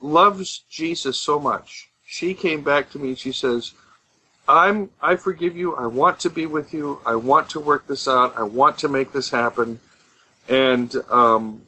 loves 0.00 0.64
Jesus 0.70 1.20
so 1.20 1.38
much. 1.38 1.88
She 2.06 2.34
came 2.34 2.62
back 2.62 2.90
to 2.90 2.98
me 2.98 3.08
and 3.08 3.18
she 3.18 3.32
says, 3.32 3.72
I'm 4.48 4.90
I 5.02 5.16
forgive 5.16 5.56
you. 5.56 5.76
I 5.76 5.86
want 5.86 6.20
to 6.20 6.30
be 6.30 6.46
with 6.46 6.72
you. 6.72 7.00
I 7.04 7.16
want 7.16 7.50
to 7.50 7.60
work 7.60 7.86
this 7.86 8.08
out. 8.08 8.36
I 8.36 8.44
want 8.44 8.78
to 8.78 8.88
make 8.88 9.12
this 9.12 9.30
happen. 9.30 9.78
And 10.48 10.94
um, 11.10 11.62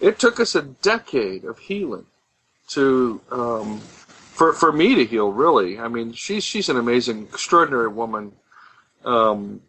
it 0.00 0.18
took 0.18 0.40
us 0.40 0.56
a 0.56 0.62
decade 0.62 1.44
of 1.44 1.58
healing 1.58 2.06
to 2.70 3.20
um, 3.30 3.80
for 4.36 4.52
for 4.52 4.70
me 4.70 4.94
to 4.94 5.04
heal. 5.04 5.32
Really, 5.32 5.78
I 5.78 5.88
mean, 5.88 6.12
she's 6.12 6.44
she's 6.44 6.68
an 6.68 6.76
amazing, 6.76 7.22
extraordinary 7.24 7.88
woman. 7.88 8.32
Um, 9.04 9.62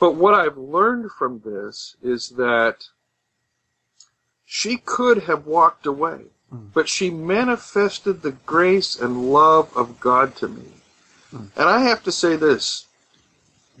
but 0.00 0.14
what 0.16 0.34
I've 0.34 0.56
learned 0.56 1.12
from 1.12 1.40
this 1.44 1.96
is 2.02 2.30
that 2.30 2.88
she 4.44 4.76
could 4.76 5.24
have 5.24 5.46
walked 5.46 5.86
away, 5.86 6.22
hmm. 6.50 6.66
but 6.74 6.88
she 6.88 7.08
manifested 7.08 8.22
the 8.22 8.32
grace 8.32 8.98
and 8.98 9.32
love 9.32 9.74
of 9.76 10.00
God 10.00 10.34
to 10.36 10.48
me. 10.48 10.68
Hmm. 11.30 11.46
And 11.56 11.68
I 11.68 11.84
have 11.84 12.02
to 12.04 12.12
say 12.12 12.36
this 12.36 12.86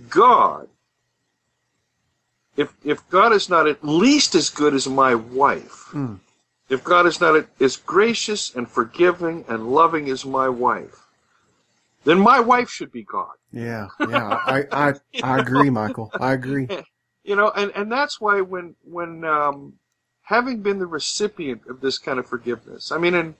God, 0.08 0.68
if, 2.56 2.72
if 2.84 3.08
God 3.10 3.32
is 3.32 3.48
not 3.48 3.66
at 3.66 3.84
least 3.84 4.34
as 4.34 4.48
good 4.48 4.74
as 4.74 4.86
my 4.88 5.14
wife, 5.14 5.88
hmm. 5.90 6.14
If 6.72 6.82
God 6.82 7.06
is 7.06 7.20
not 7.20 7.46
as 7.60 7.76
gracious 7.76 8.54
and 8.54 8.68
forgiving 8.68 9.44
and 9.48 9.68
loving 9.68 10.08
as 10.08 10.24
my 10.24 10.48
wife, 10.48 11.06
then 12.04 12.18
my 12.18 12.40
wife 12.40 12.70
should 12.70 12.90
be 12.90 13.02
God. 13.02 13.34
Yeah, 13.52 13.88
yeah, 14.00 14.40
I, 14.46 14.64
I, 14.72 14.94
I 15.22 15.38
agree, 15.38 15.70
Michael. 15.70 16.10
I 16.18 16.32
agree. 16.32 16.68
you 17.24 17.36
know 17.36 17.50
and 17.50 17.70
and 17.74 17.90
that's 17.90 18.20
why 18.20 18.40
when 18.40 18.74
when 18.84 19.24
um 19.24 19.74
having 20.22 20.60
been 20.60 20.78
the 20.78 20.86
recipient 20.86 21.62
of 21.68 21.80
this 21.80 21.98
kind 21.98 22.18
of 22.18 22.26
forgiveness 22.26 22.90
i 22.92 22.98
mean 22.98 23.14
and 23.14 23.34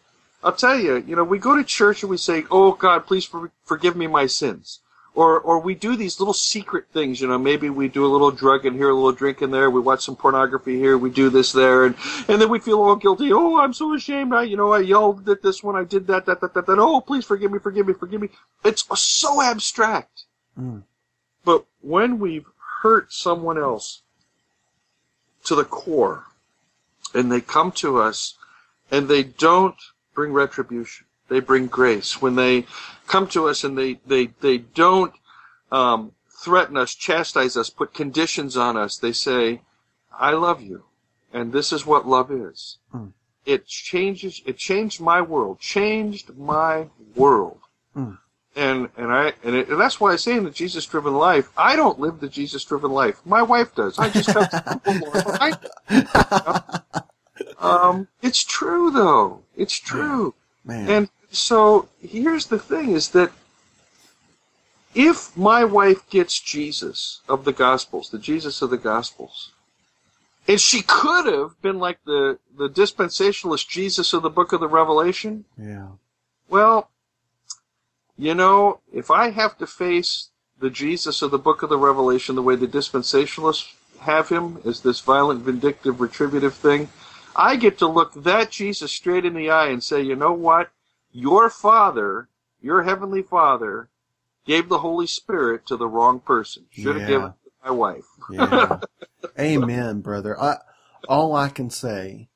i'll 0.45 0.53
tell 0.53 0.79
you 0.79 0.97
you 1.07 1.17
know 1.17 1.25
we 1.25 1.39
go 1.39 1.57
to 1.57 1.65
church 1.65 2.03
and 2.03 2.11
we 2.11 2.17
say 2.17 2.45
oh 2.51 2.73
god 2.73 3.07
please 3.07 3.25
for, 3.25 3.51
forgive 3.65 3.97
me 3.97 4.07
my 4.07 4.27
sins 4.27 4.81
or 5.15 5.41
or 5.41 5.59
we 5.59 5.75
do 5.75 5.95
these 5.97 6.19
little 6.19 6.35
secret 6.35 6.87
things 6.93 7.21
you 7.21 7.29
know 7.29 7.39
maybe 7.39 7.69
we 7.69 7.89
do 7.89 8.07
a 8.07 8.09
little 8.09 8.31
drug 8.31 8.65
in 8.65 8.75
here 8.75 8.91
a 8.91 8.95
little 8.95 9.13
drink 9.13 9.43
in 9.43 9.51
there 9.51 9.71
we 9.71 9.81
watch 9.81 10.05
some 10.05 10.17
pornography 10.17 10.79
here 10.79 10.97
we 10.97 11.11
do 11.11 11.29
this 11.29 11.53
there 11.53 11.85
and 11.85 11.95
and 12.29 12.41
then 12.41 12.49
we 12.49 12.59
feel 12.59 12.81
all 12.81 12.97
guilty. 12.97 13.33
Oh 13.33 13.59
i'm 13.59 13.73
so 13.73 13.95
ashamed. 13.95 14.35
I 14.35 14.45
you 14.45 14.57
know 14.57 14.73
i 14.73 14.81
yelled 14.81 15.29
at 15.29 15.43
this 15.43 15.63
one 15.63 15.77
i 15.77 15.85
did 15.85 16.07
that 16.07 16.27
that 16.27 16.41
that 16.41 16.55
that, 16.55 16.67
that. 16.67 16.79
oh 16.79 17.01
please 17.01 17.25
forgive 17.25 17.53
me 17.53 17.59
forgive 17.59 17.87
me 17.87 17.95
forgive 17.95 18.21
me. 18.21 18.31
It's 18.65 18.87
so 18.99 19.43
abstract. 19.43 20.25
Hmm. 20.57 20.81
But 21.45 21.67
when 21.81 22.19
we've 22.19 22.47
hurt 22.83 23.13
someone 23.13 23.59
else 23.59 24.03
to 25.45 25.55
the 25.55 25.65
core, 25.65 26.25
and 27.15 27.31
they 27.31 27.41
come 27.41 27.73
to 27.73 28.01
us 28.01 28.35
and 28.91 29.09
they 29.09 29.23
don't 29.23 29.77
bring 30.15 30.33
retribution, 30.33 31.07
they 31.29 31.41
bring 31.41 31.67
grace. 31.67 32.21
When 32.21 32.37
they 32.37 32.67
come 33.13 33.27
to 33.29 33.49
us 33.49 33.63
and 33.65 33.77
they, 33.77 33.99
they, 34.07 34.27
they 34.41 34.59
don't 34.59 35.13
um, 35.71 36.13
threaten 36.43 36.77
us, 36.77 36.95
chastise 36.95 37.57
us, 37.57 37.71
put 37.71 37.95
conditions 37.95 38.57
on 38.57 38.77
us, 38.77 38.97
they 38.97 39.13
say, 39.13 39.61
I 40.13 40.33
love 40.33 40.61
you. 40.61 40.85
And 41.33 41.53
this 41.53 41.73
is 41.73 41.87
what 41.87 42.07
love 42.07 42.31
is. 42.31 42.79
It 43.45 43.67
changes, 43.67 44.43
it 44.47 44.57
changed 44.57 45.01
my 45.01 45.21
world, 45.21 45.61
changed 45.61 46.37
my 46.37 46.89
world 47.15 47.59
and 48.57 48.89
and 48.97 49.13
I 49.13 49.33
and, 49.43 49.55
it, 49.55 49.69
and 49.69 49.81
that's 49.81 50.01
why 50.01 50.13
I 50.13 50.17
say 50.17 50.37
in 50.37 50.45
the 50.45 50.51
Jesus 50.51 50.85
driven 50.87 51.15
life, 51.15 51.51
I 51.57 51.77
don't 51.77 51.99
live 51.99 52.21
the 52.21 52.29
Jesus 52.29 52.65
driven 52.65 52.91
life. 52.91 53.21
My 53.25 53.43
wife 53.43 53.75
does. 53.75 53.99
I 53.99 54.11
just 54.11 54.31
simple 54.31 54.95
Lord 55.01 55.25
behind 55.25 55.59
it. 55.89 56.83
Um, 57.59 58.09
it's 58.23 58.43
true 58.43 58.91
though. 58.91 59.43
It's 59.57 59.79
true. 59.79 60.35
Man. 60.65 60.89
And 60.89 61.11
so 61.33 61.89
here's 62.01 62.47
the 62.47 62.59
thing: 62.59 62.93
is 62.93 63.11
that 63.11 63.33
if 64.95 65.37
my 65.37 65.65
wife 65.65 66.09
gets 66.11 66.39
Jesus 66.39 67.23
of 67.29 67.45
the 67.45 67.53
Gospels, 67.53 68.11
the 68.11 68.19
Jesus 68.19 68.63
of 68.63 68.71
the 68.71 68.79
Gospels, 68.79 69.53
and 70.47 70.61
she 70.61 70.83
could 70.83 71.27
have 71.27 71.61
been 71.63 71.79
like 71.79 71.99
the 72.05 72.39
the 72.57 72.69
dispensationalist 72.69 73.69
Jesus 73.69 74.13
of 74.13 74.23
the 74.23 74.31
Book 74.31 74.53
of 74.53 74.61
the 74.61 74.69
Revelation, 74.69 75.45
yeah. 75.59 75.89
well, 76.49 76.91
you 78.19 78.35
know, 78.35 78.81
if 78.93 79.11
I 79.11 79.31
have 79.31 79.57
to 79.59 79.67
face 79.67 80.29
the 80.59 80.71
Jesus 80.71 81.23
of 81.23 81.31
the 81.31 81.39
book 81.39 81.63
of 81.63 81.71
the 81.71 81.79
Revelation 81.79 82.37
the 82.37 82.43
way 82.43 82.57
the 82.57 82.69
dispensationalists 82.69 83.73
have 84.01 84.29
him 84.29 84.61
as 84.65 84.81
this 84.81 85.01
violent, 85.01 85.41
vindictive, 85.43 86.01
retributive 86.01 86.55
thing, 86.55 86.89
I 87.35 87.57
get 87.57 87.79
to 87.79 87.89
look 87.89 88.15
that 88.15 88.51
Jesus 88.51 88.93
straight 88.93 89.25
in 89.25 89.35
the 89.35 89.51
eye 89.51 89.69
and 89.69 89.83
say, 89.83 90.03
you 90.03 90.15
know 90.15 90.33
what? 90.33 90.71
Your 91.13 91.51
Father, 91.51 92.29
your 92.61 92.83
Heavenly 92.83 93.23
Father, 93.23 93.89
gave 94.47 94.69
the 94.69 94.79
Holy 94.79 95.07
Spirit 95.07 95.67
to 95.67 95.77
the 95.77 95.87
wrong 95.87 96.21
person. 96.21 96.67
Should 96.71 96.97
have 96.97 97.03
Yeah. 97.03 97.07
given 97.07 97.27
it 97.29 97.45
to 97.45 97.51
my 97.65 97.71
wife. 97.71 98.07
Yeah. 98.31 98.79
amen, 99.39 100.01
brother. 100.01 100.39
I, 100.41 100.59
all 101.09 101.35
I 101.35 101.49
can 101.49 101.71
say 101.71 102.29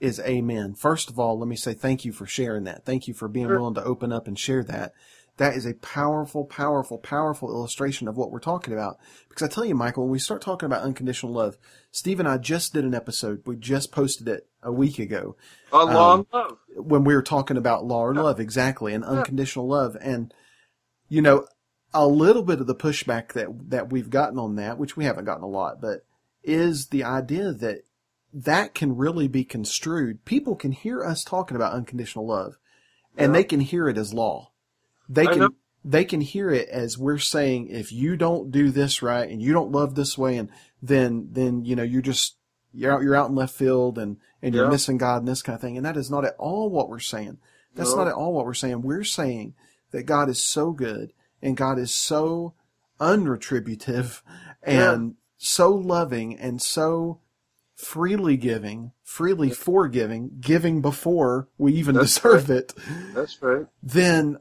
is 0.00 0.20
amen. 0.20 0.74
First 0.74 1.10
of 1.10 1.18
all, 1.18 1.38
let 1.38 1.48
me 1.48 1.56
say 1.56 1.74
thank 1.74 2.04
you 2.04 2.12
for 2.12 2.26
sharing 2.26 2.64
that. 2.64 2.84
Thank 2.84 3.08
you 3.08 3.14
for 3.14 3.28
being 3.28 3.48
willing 3.48 3.74
to 3.74 3.84
open 3.84 4.12
up 4.12 4.26
and 4.26 4.38
share 4.38 4.62
that. 4.64 4.92
That 5.38 5.54
is 5.54 5.66
a 5.66 5.74
powerful, 5.74 6.44
powerful, 6.44 6.98
powerful 6.98 7.48
illustration 7.50 8.08
of 8.08 8.16
what 8.16 8.30
we're 8.30 8.40
talking 8.40 8.74
about. 8.74 8.98
Because 9.28 9.42
I 9.42 9.48
tell 9.48 9.64
you, 9.64 9.74
Michael, 9.74 10.04
when 10.04 10.12
we 10.12 10.18
start 10.18 10.42
talking 10.42 10.66
about 10.66 10.82
unconditional 10.82 11.32
love, 11.32 11.56
Steve 11.90 12.20
and 12.20 12.28
I 12.28 12.38
just 12.38 12.74
did 12.74 12.84
an 12.84 12.94
episode. 12.94 13.42
We 13.46 13.56
just 13.56 13.92
posted 13.92 14.28
it 14.28 14.48
a 14.62 14.72
week 14.72 14.98
ago 14.98 15.36
A 15.72 15.76
um, 15.76 15.94
long 15.94 16.26
love. 16.32 16.58
when 16.76 17.04
we 17.04 17.14
were 17.14 17.22
talking 17.22 17.56
about 17.56 17.84
law 17.84 18.04
or 18.04 18.14
love, 18.14 18.40
exactly, 18.40 18.92
and 18.92 19.04
unconditional 19.04 19.68
love. 19.68 19.96
And, 20.00 20.34
you 21.08 21.22
know, 21.22 21.46
a 21.94 22.06
little 22.06 22.42
bit 22.42 22.60
of 22.60 22.66
the 22.66 22.74
pushback 22.74 23.32
that, 23.32 23.70
that 23.70 23.90
we've 23.90 24.10
gotten 24.10 24.38
on 24.38 24.56
that, 24.56 24.76
which 24.76 24.96
we 24.96 25.04
haven't 25.04 25.24
gotten 25.24 25.44
a 25.44 25.48
lot, 25.48 25.80
but 25.80 26.04
is 26.42 26.88
the 26.88 27.04
idea 27.04 27.52
that 27.52 27.82
that 28.32 28.74
can 28.74 28.96
really 28.96 29.28
be 29.28 29.44
construed. 29.44 30.24
People 30.24 30.56
can 30.56 30.72
hear 30.72 31.04
us 31.04 31.24
talking 31.24 31.56
about 31.56 31.72
unconditional 31.72 32.26
love 32.26 32.58
and 33.16 33.34
they 33.34 33.44
can 33.44 33.60
hear 33.60 33.88
it 33.88 33.98
as 33.98 34.14
law. 34.14 34.52
They 35.08 35.26
I 35.26 35.32
can, 35.32 35.38
know. 35.38 35.50
they 35.84 36.04
can 36.04 36.20
hear 36.20 36.50
it 36.50 36.68
as 36.68 36.98
we're 36.98 37.18
saying, 37.18 37.68
if 37.68 37.92
you 37.92 38.16
don't 38.16 38.50
do 38.50 38.70
this 38.70 39.02
right 39.02 39.28
and 39.28 39.40
you 39.42 39.52
don't 39.52 39.72
love 39.72 39.94
this 39.94 40.18
way 40.18 40.36
and 40.36 40.50
then, 40.82 41.28
then, 41.32 41.64
you 41.64 41.74
know, 41.76 41.82
you're 41.82 42.02
just, 42.02 42.36
you're 42.72 42.92
out, 42.92 43.02
you're 43.02 43.16
out 43.16 43.30
in 43.30 43.34
left 43.34 43.54
field 43.54 43.98
and, 43.98 44.18
and 44.42 44.54
you're 44.54 44.64
Yeah. 44.64 44.70
missing 44.70 44.98
God 44.98 45.18
and 45.18 45.28
this 45.28 45.42
kind 45.42 45.54
of 45.54 45.60
thing. 45.60 45.76
And 45.76 45.86
that 45.86 45.96
is 45.96 46.10
not 46.10 46.24
at 46.24 46.36
all 46.38 46.68
what 46.70 46.88
we're 46.88 46.98
saying. 46.98 47.38
That's 47.74 47.90
No. 47.90 47.96
not 47.96 48.08
at 48.08 48.14
all 48.14 48.32
what 48.34 48.44
we're 48.44 48.54
saying. 48.54 48.82
We're 48.82 49.04
saying 49.04 49.54
that 49.90 50.04
God 50.04 50.28
is 50.28 50.42
so 50.42 50.72
good 50.72 51.12
and 51.40 51.56
God 51.56 51.78
is 51.78 51.92
so 51.94 52.54
unretributive 53.00 54.22
and 54.62 55.14
so 55.36 55.70
loving 55.72 56.36
and 56.38 56.60
so 56.60 57.20
freely 57.74 58.36
giving, 58.36 58.92
freely 59.04 59.50
forgiving, 59.50 60.30
giving 60.40 60.80
before 60.82 61.48
we 61.58 61.72
even 61.74 61.94
That's 61.94 62.16
deserve 62.16 62.50
it, 62.50 62.74
That's 63.14 63.40
right. 63.40 63.66
then 63.82 64.38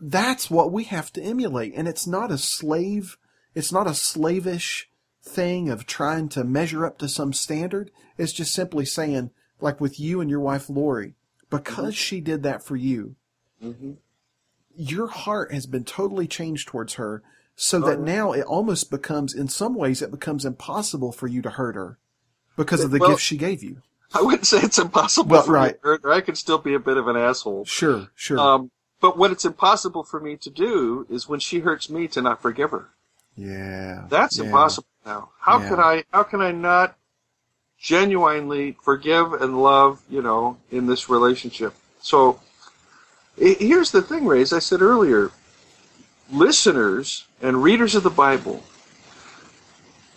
that's 0.00 0.50
what 0.50 0.72
we 0.72 0.84
have 0.84 1.12
to 1.12 1.22
emulate. 1.22 1.74
And 1.74 1.86
it's 1.86 2.06
not 2.06 2.30
a 2.30 2.38
slave, 2.38 3.16
it's 3.54 3.72
not 3.72 3.86
a 3.86 3.94
slavish 3.94 4.88
thing 5.22 5.68
of 5.68 5.86
trying 5.86 6.28
to 6.30 6.44
measure 6.44 6.86
up 6.86 6.98
to 6.98 7.08
some 7.08 7.32
standard. 7.32 7.90
It's 8.16 8.32
just 8.32 8.54
simply 8.54 8.84
saying, 8.84 9.30
like 9.60 9.80
with 9.80 10.00
you 10.00 10.20
and 10.20 10.30
your 10.30 10.40
wife 10.40 10.70
Lori, 10.70 11.14
because 11.50 11.94
she 11.94 12.20
did 12.20 12.42
that 12.42 12.62
for 12.64 12.76
you, 12.76 13.16
your 14.74 15.08
heart 15.08 15.52
has 15.52 15.66
been 15.66 15.84
totally 15.84 16.26
changed 16.26 16.68
towards 16.68 16.94
her 16.94 17.22
so 17.56 17.78
that 17.80 18.00
now 18.00 18.32
it 18.32 18.42
almost 18.44 18.90
becomes, 18.90 19.34
in 19.34 19.48
some 19.48 19.74
ways, 19.74 20.00
it 20.00 20.10
becomes 20.10 20.46
impossible 20.46 21.12
for 21.12 21.26
you 21.26 21.42
to 21.42 21.50
hurt 21.50 21.74
her 21.74 21.98
because 22.56 22.82
of 22.82 22.90
the 22.90 22.98
Well- 22.98 23.10
gift 23.10 23.22
she 23.22 23.36
gave 23.36 23.62
you. 23.62 23.82
I 24.12 24.22
wouldn't 24.22 24.46
say 24.46 24.58
it's 24.62 24.78
impossible 24.78 25.30
Well, 25.30 25.46
right. 25.46 25.74
me 25.74 25.78
to 25.82 25.86
hurt 25.86 26.02
her. 26.02 26.10
I 26.12 26.20
could 26.20 26.36
still 26.36 26.58
be 26.58 26.74
a 26.74 26.80
bit 26.80 26.96
of 26.96 27.06
an 27.06 27.16
asshole. 27.16 27.64
Sure, 27.66 28.08
sure. 28.16 28.38
Um, 28.40 28.70
but 29.00 29.16
what 29.16 29.30
it's 29.30 29.44
impossible 29.44 30.02
for 30.04 30.20
me 30.20 30.36
to 30.36 30.50
do 30.50 31.06
is 31.10 31.28
when 31.28 31.40
she 31.40 31.60
hurts 31.60 31.88
me 31.90 32.06
to 32.08 32.22
not 32.22 32.40
forgive 32.42 32.70
her. 32.70 32.88
yeah. 33.36 34.04
That's 34.08 34.38
yeah. 34.38 34.44
impossible 34.44 34.86
now. 35.06 35.30
How 35.40 35.58
Yeah. 35.60 35.68
could 35.68 35.78
I? 35.78 36.04
How 36.12 36.22
can 36.24 36.40
I 36.40 36.52
not 36.52 36.96
genuinely 37.78 38.76
forgive 38.82 39.32
and 39.32 39.62
love? 39.62 40.02
You 40.08 40.22
know, 40.22 40.58
in 40.70 40.86
this 40.86 41.08
relationship. 41.08 41.74
So 42.00 42.40
here's 43.36 43.90
the 43.90 44.02
thing, 44.02 44.26
Ray. 44.26 44.42
As 44.42 44.52
I 44.52 44.58
said 44.58 44.82
earlier, 44.82 45.30
listeners 46.30 47.26
and 47.40 47.62
readers 47.62 47.94
of 47.94 48.02
the 48.02 48.10
Bible, 48.10 48.62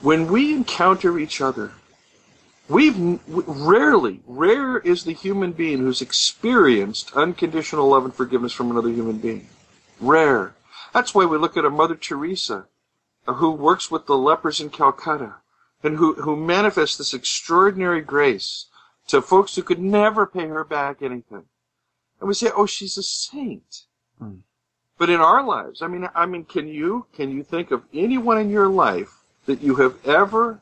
when 0.02 0.28
we 0.28 0.54
encounter 0.54 1.18
each 1.18 1.40
other, 1.40 1.72
we've 2.70 3.20
rarely, 3.28 4.22
rare 4.26 4.78
is 4.80 5.04
the 5.04 5.14
human 5.14 5.52
being 5.52 5.80
who's 5.80 6.02
experienced 6.02 7.14
unconditional 7.14 7.90
love 7.90 8.06
and 8.06 8.14
forgiveness 8.14 8.54
from 8.54 8.72
another 8.72 8.90
human 8.90 9.18
being. 9.18 9.48
Rare. 10.00 10.56
That's 10.94 11.16
why 11.16 11.26
we 11.26 11.38
look 11.38 11.58
at 11.58 11.66
a 11.66 11.70
Mother 11.70 11.96
Teresa 11.96 12.68
uh, 13.28 13.34
who 13.34 13.52
works 13.52 13.90
with 13.90 14.06
the 14.06 14.18
lepers 14.18 14.60
in 14.60 14.70
Calcutta 14.70 15.36
and 15.84 15.98
who, 15.98 16.14
who 16.14 16.36
manifests 16.36 16.98
this 16.98 17.14
extraordinary 17.14 18.02
grace 18.02 18.68
to 19.08 19.22
folks 19.22 19.56
who 19.56 19.64
could 19.64 19.80
never 19.80 20.26
pay 20.26 20.48
her 20.48 20.64
back 20.64 21.02
anything. 21.02 21.44
And 22.20 22.28
we 22.28 22.34
say, 22.34 22.50
oh, 22.56 22.66
she's 22.66 22.98
a 22.98 23.04
saint. 23.04 23.86
Hmm. 24.20 24.38
But 24.98 25.10
in 25.10 25.20
our 25.20 25.44
lives, 25.44 25.82
I 25.82 25.88
mean, 25.88 26.08
I 26.16 26.26
mean, 26.26 26.46
can 26.46 26.68
you, 26.68 27.08
can 27.14 27.32
you 27.32 27.44
think 27.44 27.72
of 27.72 27.84
anyone 27.94 28.38
in 28.38 28.50
your 28.50 28.70
life 28.70 29.24
that 29.46 29.62
you 29.62 29.76
have 29.76 29.98
ever 30.08 30.62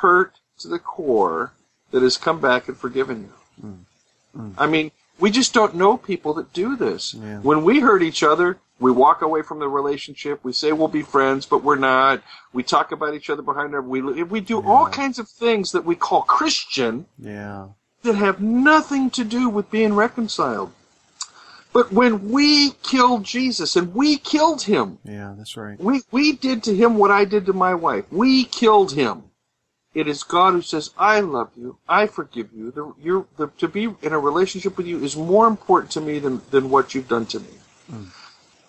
hurt 0.00 0.40
to 0.58 0.68
the 0.68 0.78
core 0.78 1.52
that 1.90 2.02
has 2.02 2.16
come 2.16 2.40
back 2.40 2.68
and 2.68 2.76
forgiven 2.76 3.22
you? 3.22 3.32
Hmm. 3.60 4.38
Hmm. 4.40 4.50
I 4.58 4.66
mean, 4.66 4.90
we 5.18 5.30
just 5.30 5.54
don't 5.54 5.74
know 5.74 5.96
people 5.96 6.34
that 6.34 6.52
do 6.52 6.76
this. 6.76 7.14
Yeah. 7.14 7.38
When 7.40 7.62
we 7.64 7.80
hurt 7.80 8.02
each 8.02 8.22
other, 8.22 8.58
we 8.80 8.90
walk 8.90 9.22
away 9.22 9.42
from 9.42 9.60
the 9.60 9.68
relationship. 9.68 10.40
We 10.42 10.52
say 10.52 10.72
we'll 10.72 10.88
be 10.88 11.02
friends, 11.02 11.46
but 11.46 11.62
we're 11.62 11.76
not. 11.76 12.22
We 12.52 12.64
talk 12.64 12.90
about 12.90 13.14
each 13.14 13.30
other 13.30 13.42
behind 13.42 13.74
our. 13.74 13.80
We 13.82 14.00
we 14.24 14.40
do 14.40 14.60
all 14.62 14.88
kinds 14.88 15.18
of 15.20 15.28
things 15.28 15.70
that 15.72 15.84
we 15.84 15.94
call 15.94 16.22
Christian 16.22 17.06
Yeah. 17.18 17.68
that 18.02 18.16
have 18.16 18.40
nothing 18.40 19.10
to 19.10 19.24
do 19.24 19.48
with 19.48 19.70
being 19.70 19.94
reconciled. 19.94 20.72
But 21.72 21.92
when 21.92 22.30
we 22.30 22.72
killed 22.82 23.24
Jesus, 23.24 23.74
and 23.76 23.94
we 23.94 24.16
killed 24.16 24.62
him, 24.62 24.98
Yeah, 25.04 25.34
that's 25.36 25.56
right. 25.56 25.78
we, 25.80 26.02
we 26.12 26.32
did 26.32 26.62
to 26.64 26.74
him 26.74 26.96
what 26.98 27.10
I 27.10 27.24
did 27.24 27.46
to 27.46 27.52
my 27.52 27.74
wife. 27.74 28.04
We 28.12 28.44
killed 28.44 28.92
him. 28.92 29.24
It 29.94 30.08
is 30.08 30.24
God 30.24 30.54
who 30.54 30.62
says, 30.62 30.90
I 30.98 31.20
love 31.20 31.50
you. 31.56 31.78
I 31.88 32.08
forgive 32.08 32.52
you. 32.52 32.72
The, 32.72 32.92
you're, 33.00 33.26
the, 33.36 33.46
to 33.58 33.68
be 33.68 33.94
in 34.02 34.12
a 34.12 34.18
relationship 34.18 34.76
with 34.76 34.86
you 34.86 35.02
is 35.02 35.16
more 35.16 35.46
important 35.46 35.92
to 35.92 36.00
me 36.00 36.18
than, 36.18 36.42
than 36.50 36.68
what 36.68 36.94
you've 36.94 37.08
done 37.08 37.26
to 37.26 37.38
me. 37.38 37.48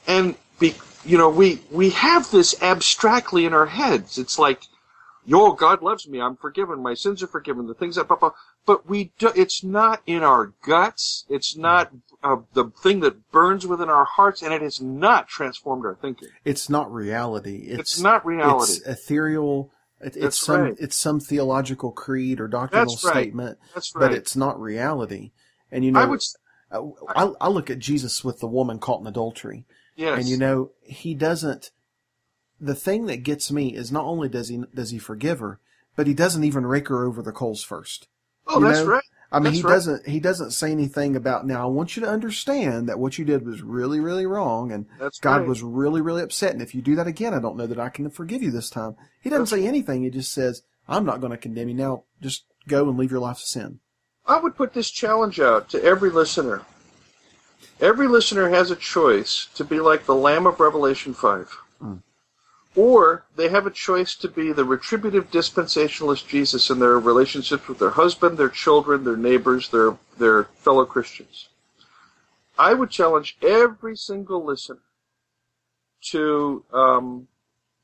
And, 0.07 0.35
be, 0.59 0.75
you 1.03 1.17
know, 1.17 1.29
we, 1.29 1.61
we 1.71 1.89
have 1.91 2.29
this 2.29 2.61
abstractly 2.61 3.45
in 3.45 3.53
our 3.53 3.65
heads. 3.65 4.19
It's 4.19 4.37
like, 4.37 4.61
yo, 5.25 5.53
God 5.53 5.81
loves 5.81 6.07
me. 6.07 6.21
I'm 6.21 6.35
forgiven. 6.35 6.83
My 6.83 6.93
sins 6.93 7.23
are 7.23 7.27
forgiven. 7.27 7.65
The 7.65 7.73
things 7.73 7.95
that, 7.95 8.07
blah, 8.07 8.17
blah. 8.17 8.31
but 8.67 8.87
we 8.87 9.11
do, 9.17 9.31
it's 9.35 9.63
not 9.63 10.01
in 10.05 10.21
our 10.21 10.53
guts. 10.63 11.25
It's 11.27 11.57
not 11.57 11.91
uh, 12.23 12.37
the 12.53 12.65
thing 12.83 12.99
that 12.99 13.31
burns 13.31 13.65
within 13.65 13.89
our 13.89 14.05
hearts, 14.05 14.43
and 14.43 14.53
it 14.53 14.61
has 14.61 14.79
not 14.79 15.27
transformed 15.27 15.85
our 15.85 15.95
thinking. 15.95 16.29
It's 16.43 16.69
not 16.69 16.93
reality. 16.93 17.65
It's, 17.67 17.79
It's 17.79 17.99
not 17.99 18.25
reality. 18.25 18.73
It's 18.73 18.81
ethereal. 18.87 19.71
It, 20.05 20.15
it's 20.17 20.39
some 20.39 20.61
right. 20.61 20.75
it's 20.79 20.95
some 20.95 21.19
theological 21.19 21.91
creed 21.91 22.39
or 22.39 22.47
doctrinal 22.47 22.93
That's 22.93 23.03
right. 23.03 23.23
statement, 23.23 23.57
That's 23.73 23.91
but 23.91 24.13
it's 24.13 24.35
not 24.35 24.61
reality. 24.61 25.31
And 25.71 25.83
you 25.83 25.91
know, 25.91 25.99
uh, 25.99 26.03
I 26.03 26.05
would, 26.05 26.21
I, 27.15 27.31
I 27.41 27.49
look 27.49 27.71
at 27.71 27.79
Jesus 27.79 28.23
with 28.23 28.39
the 28.39 28.47
woman 28.47 28.77
caught 28.77 29.01
in 29.01 29.07
adultery, 29.07 29.65
yes. 29.95 30.19
and 30.19 30.29
you 30.29 30.37
know, 30.37 30.71
he 30.83 31.15
doesn't. 31.15 31.71
The 32.61 32.75
thing 32.75 33.07
that 33.07 33.23
gets 33.23 33.51
me 33.51 33.75
is 33.75 33.91
not 33.91 34.05
only 34.05 34.29
does 34.29 34.49
he 34.49 34.63
does 34.75 34.91
he 34.91 34.99
forgive 34.99 35.39
her, 35.39 35.59
but 35.95 36.05
he 36.05 36.13
doesn't 36.13 36.43
even 36.43 36.67
rake 36.67 36.89
her 36.89 37.03
over 37.03 37.23
the 37.23 37.31
coals 37.31 37.63
first. 37.63 38.07
oh, 38.45 38.59
you 38.59 38.65
that's 38.67 38.79
know, 38.81 38.85
right. 38.85 39.03
I 39.35 39.39
mean, 39.39 39.51
That's 39.51 39.57
he 39.57 39.63
right. 39.63 39.73
doesn't 39.73 40.07
he 40.07 40.19
doesn't 40.21 40.51
say 40.51 40.71
anything 40.71 41.15
about 41.17 41.45
now. 41.45 41.63
I 41.63 41.69
want 41.69 41.97
you 41.97 42.01
to 42.03 42.09
understand 42.09 42.87
that 42.87 42.99
what 42.99 43.17
you 43.17 43.25
did 43.25 43.45
was 43.45 43.61
really 43.61 43.99
really 43.99 44.25
wrong, 44.25 44.71
and 44.71 44.85
That's 44.97 45.19
God 45.19 45.41
right. 45.41 45.47
was 45.47 45.61
really 45.61 45.99
really 45.99 46.23
upset. 46.23 46.53
And 46.53 46.61
if 46.61 46.73
you 46.73 46.81
do 46.81 46.95
that 46.95 47.07
again, 47.07 47.33
I 47.33 47.39
don't 47.39 47.57
know 47.57 47.67
that 47.67 47.79
I 47.79 47.89
can 47.89 48.09
forgive 48.09 48.41
you 48.41 48.49
this 48.51 48.69
time. 48.69 48.95
He 49.21 49.29
doesn't 49.29 49.47
say 49.47 49.67
anything. 49.67 50.03
He 50.03 50.09
just 50.09 50.31
says, 50.31 50.61
"I'm 50.87 51.05
not 51.05 51.19
going 51.19 51.31
to 51.31 51.37
condemn 51.37 51.67
you 51.67 51.75
now. 51.75 52.03
Just 52.21 52.45
go 52.67 52.87
and 52.87 52.97
leave 52.97 53.11
your 53.11 53.19
life 53.19 53.39
to 53.39 53.45
sin." 53.45 53.79
I 54.25 54.39
would 54.39 54.55
put 54.55 54.73
this 54.73 54.89
challenge 54.89 55.39
out 55.39 55.67
to 55.69 55.83
every 55.83 56.09
listener. 56.09 56.61
Every 57.81 58.07
listener 58.07 58.49
has 58.49 58.71
a 58.71 58.75
choice 58.77 59.47
to 59.55 59.65
be 59.65 59.81
like 59.81 60.05
the 60.05 60.15
Lamb 60.15 60.47
of 60.47 60.61
Revelation 60.61 61.13
5. 61.13 61.57
Or 62.75 63.23
they 63.35 63.49
have 63.49 63.65
a 63.65 63.71
choice 63.71 64.15
to 64.15 64.27
be 64.27 64.51
the 64.51 64.65
retributive 64.65 65.31
dispensationalist 65.31 66.27
Jesus 66.27 66.69
in 66.69 66.79
their 66.79 66.99
relationships 66.99 67.67
with 67.67 67.79
their 67.79 67.91
husband, 67.91 68.37
their 68.37 68.49
children, 68.49 69.03
their 69.03 69.15
neighbors, 69.15 69.69
their, 69.69 69.97
their 70.17 70.45
fellow 70.55 70.85
Christians. 70.85 71.47
I 72.57 72.73
would 72.73 72.89
challenge 72.89 73.37
every 73.41 73.95
single 73.95 74.43
listener 74.43 74.79
to 76.09 76.63
um, 76.71 77.27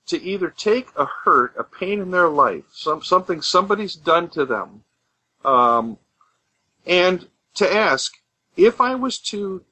to 0.07 0.21
either 0.21 0.49
take 0.49 0.89
a 0.97 1.05
hurt, 1.05 1.53
a 1.57 1.63
pain 1.63 1.99
in 1.99 2.11
their 2.11 2.29
life, 2.29 2.65
some 2.73 3.03
something 3.03 3.41
somebody's 3.41 3.95
done 3.95 4.29
to 4.29 4.45
them, 4.45 4.83
um, 5.45 5.97
and 6.85 7.27
to 7.55 7.73
ask 7.73 8.13
if 8.57 8.81
I 8.81 8.95
was 8.95 9.17
to 9.19 9.63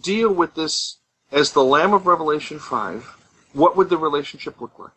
deal 0.00 0.32
with 0.32 0.54
this 0.54 0.98
as 1.32 1.52
the 1.52 1.64
Lamb 1.64 1.92
of 1.92 2.06
Revelation 2.06 2.58
5, 2.58 3.25
what 3.56 3.76
would 3.76 3.88
the 3.88 3.96
relationship 3.96 4.60
look 4.60 4.78
like? 4.78 4.96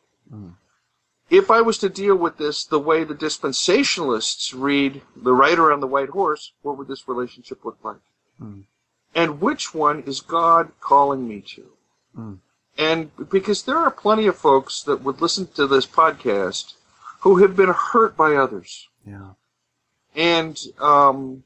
If 1.29 1.51
I 1.51 1.61
was 1.61 1.77
to 1.79 1.89
deal 1.89 2.15
with 2.15 2.37
this 2.37 2.63
the 2.65 2.79
way 2.79 3.03
the 3.03 3.13
dispensationalists 3.15 4.53
read 4.55 5.01
the 5.15 5.33
rider 5.33 5.71
on 5.71 5.79
the 5.79 5.87
white 5.87 6.09
horse, 6.09 6.53
what 6.63 6.77
would 6.77 6.87
this 6.87 7.07
relationship 7.07 7.63
look 7.63 7.77
like? 7.83 8.03
And 9.15 9.41
which 9.41 9.73
one 9.73 10.03
is 10.03 10.21
God 10.21 10.71
calling 10.79 11.27
me 11.27 11.41
to? 11.55 11.65
And 12.77 13.11
because 13.29 13.63
there 13.63 13.77
are 13.77 13.91
plenty 13.91 14.27
of 14.27 14.37
folks 14.37 14.81
that 14.83 15.03
would 15.03 15.21
listen 15.21 15.47
to 15.55 15.67
this 15.67 15.85
podcast 15.85 16.73
who 17.21 17.37
have 17.37 17.55
been 17.55 17.73
hurt 17.91 18.15
by 18.15 18.35
others. 18.35 18.87
Yeah, 19.05 19.31
And 20.15 20.57
um, 20.79 21.43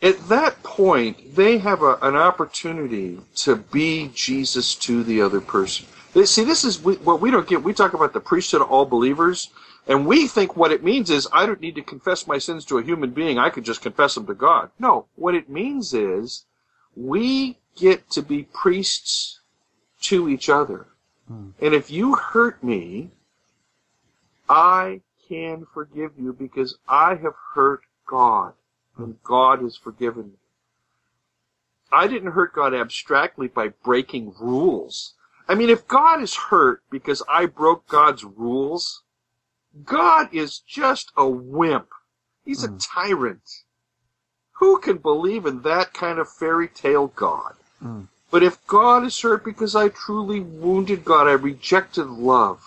at 0.00 0.28
that 0.28 0.62
point, 0.62 1.34
they 1.34 1.58
have 1.58 1.82
a, 1.82 1.94
an 2.02 2.14
opportunity 2.14 3.18
to 3.36 3.56
be 3.56 4.10
Jesus 4.14 4.74
to 4.76 5.02
the 5.02 5.20
other 5.20 5.40
person. 5.40 5.86
See, 6.24 6.44
this 6.44 6.64
is 6.64 6.82
we, 6.82 6.94
what 6.96 7.20
we 7.20 7.30
don't 7.30 7.48
get. 7.48 7.62
We 7.62 7.72
talk 7.72 7.94
about 7.94 8.12
the 8.12 8.20
priesthood 8.20 8.62
of 8.62 8.70
all 8.70 8.86
believers, 8.86 9.50
and 9.86 10.06
we 10.06 10.26
think 10.26 10.56
what 10.56 10.72
it 10.72 10.82
means 10.82 11.10
is 11.10 11.28
I 11.32 11.46
don't 11.46 11.60
need 11.60 11.74
to 11.76 11.82
confess 11.82 12.26
my 12.26 12.38
sins 12.38 12.64
to 12.66 12.78
a 12.78 12.82
human 12.82 13.10
being. 13.10 13.38
I 13.38 13.50
could 13.50 13.64
just 13.64 13.82
confess 13.82 14.14
them 14.14 14.26
to 14.26 14.34
God. 14.34 14.70
No, 14.78 15.06
what 15.16 15.34
it 15.34 15.48
means 15.48 15.94
is 15.94 16.44
we 16.96 17.58
get 17.76 18.10
to 18.10 18.22
be 18.22 18.42
priests 18.42 19.40
to 20.02 20.28
each 20.28 20.48
other. 20.48 20.86
Hmm. 21.26 21.50
And 21.60 21.74
if 21.74 21.90
you 21.90 22.14
hurt 22.14 22.62
me, 22.62 23.10
I 24.48 25.00
can 25.28 25.66
forgive 25.72 26.12
you 26.18 26.32
because 26.32 26.78
I 26.88 27.14
have 27.16 27.34
hurt 27.54 27.82
God 28.06 28.54
and 28.96 29.14
hmm. 29.14 29.20
God 29.22 29.62
has 29.62 29.76
forgiven 29.76 30.28
me. 30.28 30.38
I 31.90 32.06
didn't 32.06 32.32
hurt 32.32 32.52
God 32.52 32.74
abstractly 32.74 33.48
by 33.48 33.68
breaking 33.68 34.34
rules. 34.38 35.14
I 35.48 35.54
mean, 35.54 35.70
if 35.70 35.88
God 35.88 36.22
is 36.22 36.34
hurt 36.34 36.82
because 36.90 37.22
I 37.28 37.46
broke 37.46 37.88
God's 37.88 38.22
rules, 38.22 39.02
God 39.84 40.28
is 40.32 40.58
just 40.60 41.10
a 41.16 41.26
wimp. 41.26 41.88
He's 42.44 42.64
a 42.64 42.68
hmm. 42.68 42.76
tyrant. 42.78 43.64
Who 44.58 44.78
can 44.78 44.98
believe 44.98 45.46
in 45.46 45.62
that 45.62 45.94
kind 45.94 46.18
of 46.18 46.28
fairy 46.28 46.68
tale 46.68 47.08
God? 47.08 47.54
Hmm. 47.80 48.02
But 48.30 48.42
if 48.42 48.66
God 48.66 49.04
is 49.04 49.18
hurt 49.20 49.44
because 49.44 49.74
I 49.74 49.88
truly 49.88 50.40
wounded 50.40 51.04
God, 51.04 51.26
I 51.26 51.32
rejected 51.32 52.06
love. 52.06 52.62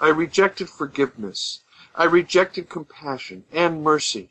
I 0.00 0.08
rejected 0.08 0.68
forgiveness. 0.68 1.60
I 1.94 2.04
rejected 2.04 2.68
compassion 2.68 3.44
and 3.52 3.84
mercy. 3.84 4.30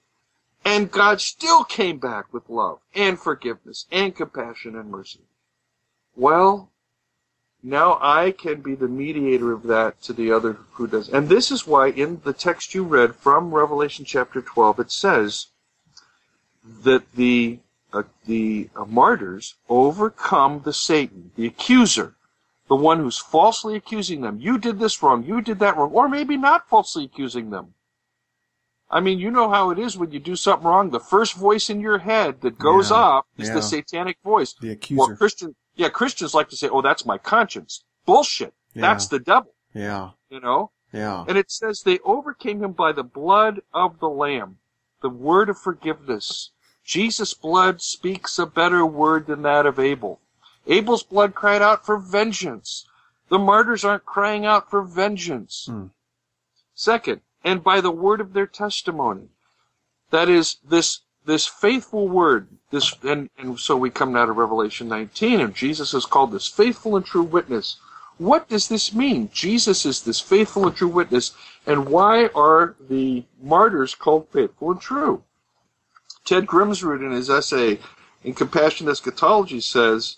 And 0.65 0.91
God 0.91 1.21
still 1.21 1.63
came 1.63 1.99
back 1.99 2.33
with 2.33 2.49
love 2.49 2.79
and 2.93 3.19
forgiveness 3.19 3.85
and 3.91 4.15
compassion 4.15 4.75
and 4.75 4.89
mercy. 4.89 5.21
Well, 6.15 6.71
now 7.65 7.97
I 7.99 8.29
can 8.29 8.61
be 8.61 8.75
the 8.75 8.87
mediator 8.87 9.51
of 9.51 9.63
that 9.63 9.99
to 10.03 10.13
the 10.13 10.31
other 10.31 10.53
who 10.73 10.85
does. 10.85 11.09
And 11.09 11.27
this 11.27 11.49
is 11.49 11.65
why 11.65 11.87
in 11.87 12.21
the 12.23 12.31
text 12.31 12.75
you 12.75 12.83
read 12.83 13.15
from 13.15 13.51
Revelation 13.53 14.05
chapter 14.05 14.39
12, 14.39 14.81
it 14.81 14.91
says 14.91 15.47
that 16.83 17.11
the, 17.13 17.59
uh, 17.91 18.03
the 18.27 18.69
uh, 18.75 18.85
martyrs 18.85 19.55
overcome 19.67 20.61
the 20.63 20.73
Satan, 20.73 21.31
the 21.35 21.47
accuser, 21.47 22.13
the 22.67 22.75
one 22.75 22.99
who's 22.99 23.17
falsely 23.17 23.75
accusing 23.75 24.21
them. 24.21 24.39
You 24.39 24.59
did 24.59 24.77
this 24.77 25.01
wrong, 25.01 25.23
you 25.23 25.41
did 25.41 25.57
that 25.57 25.75
wrong, 25.75 25.91
or 25.91 26.07
maybe 26.07 26.37
not 26.37 26.69
falsely 26.69 27.05
accusing 27.05 27.49
them. 27.49 27.73
I 28.91 28.99
mean, 28.99 29.17
you 29.17 29.31
know 29.31 29.49
how 29.49 29.71
it 29.71 29.79
is 29.79 29.97
when 29.97 30.11
you 30.11 30.19
do 30.19 30.35
something 30.35 30.67
wrong. 30.67 30.91
The 30.91 30.99
first 30.99 31.33
voice 31.33 31.71
in 31.71 31.81
your 31.81 31.97
head 31.97 32.41
that 32.41 32.59
goes 32.59 32.91
Yeah, 32.91 32.97
off 32.97 33.25
is 33.39 33.47
yeah. 33.47 33.55
the 33.55 33.61
satanic 33.63 34.17
voice. 34.23 34.53
The 34.53 34.71
accuser. 34.71 34.99
Well, 34.99 35.05
accuser. 35.07 35.17
Christian, 35.17 35.55
yeah, 35.75 35.89
Christians 35.89 36.33
like 36.33 36.49
to 36.49 36.57
say, 36.57 36.69
"Oh, 36.69 36.81
that's 36.81 37.05
my 37.05 37.17
conscience." 37.17 37.83
Bullshit. 38.05 38.53
That's 38.75 39.07
the 39.07 39.19
devil. 39.19 39.53
yeah. 39.73 40.11
You 40.29 40.39
know. 40.39 40.71
Yeah. 40.91 41.25
And 41.27 41.37
it 41.37 41.49
says 41.51 41.81
they 41.81 41.99
overcame 41.99 42.63
him 42.63 42.73
by 42.73 42.91
the 42.91 43.03
blood 43.03 43.61
of 43.73 43.99
the 43.99 44.09
Lamb, 44.09 44.57
the 45.01 45.09
word 45.09 45.49
of 45.49 45.57
forgiveness. 45.57 46.51
Jesus' 46.83 47.33
blood 47.33 47.81
speaks 47.81 48.37
a 48.37 48.45
better 48.45 48.85
word 48.85 49.27
than 49.27 49.41
that 49.41 49.65
of 49.65 49.79
Abel. 49.79 50.19
Abel's 50.67 51.03
blood 51.03 51.35
cried 51.35 51.61
out 51.61 51.85
for 51.85 51.97
vengeance. 51.97 52.85
The 53.29 53.39
martyrs 53.39 53.83
aren't 53.83 54.05
crying 54.05 54.45
out 54.45 54.69
for 54.69 54.83
vengeance. 54.83 55.65
Hmm. 55.69 55.87
Second, 56.75 57.21
and 57.43 57.63
by 57.63 57.81
the 57.81 57.91
word 57.91 58.21
of 58.21 58.33
their 58.33 58.47
testimony. 58.47 59.29
That 60.11 60.29
is 60.29 60.57
this 60.63 61.01
this 61.25 61.47
faithful 61.47 62.07
word. 62.07 62.47
This 62.71 62.95
and, 63.03 63.29
and 63.37 63.59
so 63.59 63.75
we 63.75 63.89
come 63.89 64.13
now 64.13 64.25
to 64.25 64.31
Revelation 64.31 64.87
19, 64.87 65.39
and 65.39 65.55
Jesus 65.55 65.93
is 65.93 66.05
called 66.05 66.31
this 66.31 66.47
faithful 66.47 66.95
and 66.95 67.05
true 67.05 67.23
witness. 67.23 67.77
What 68.17 68.47
does 68.47 68.69
this 68.69 68.93
mean? 68.93 69.29
Jesus 69.33 69.85
is 69.85 70.01
this 70.01 70.21
faithful 70.21 70.67
and 70.67 70.75
true 70.75 70.87
witness, 70.87 71.33
and 71.65 71.87
why 71.87 72.27
are 72.27 72.75
the 72.89 73.25
martyrs 73.41 73.93
called 73.93 74.29
faithful 74.29 74.71
and 74.71 74.79
true? 74.79 75.23
Ted 76.23 76.47
Grimsrud, 76.47 77.05
in 77.05 77.11
his 77.11 77.29
essay 77.29 77.79
in 78.23 78.33
Compassion 78.33 78.87
Eschatology, 78.87 79.59
says 79.59 80.17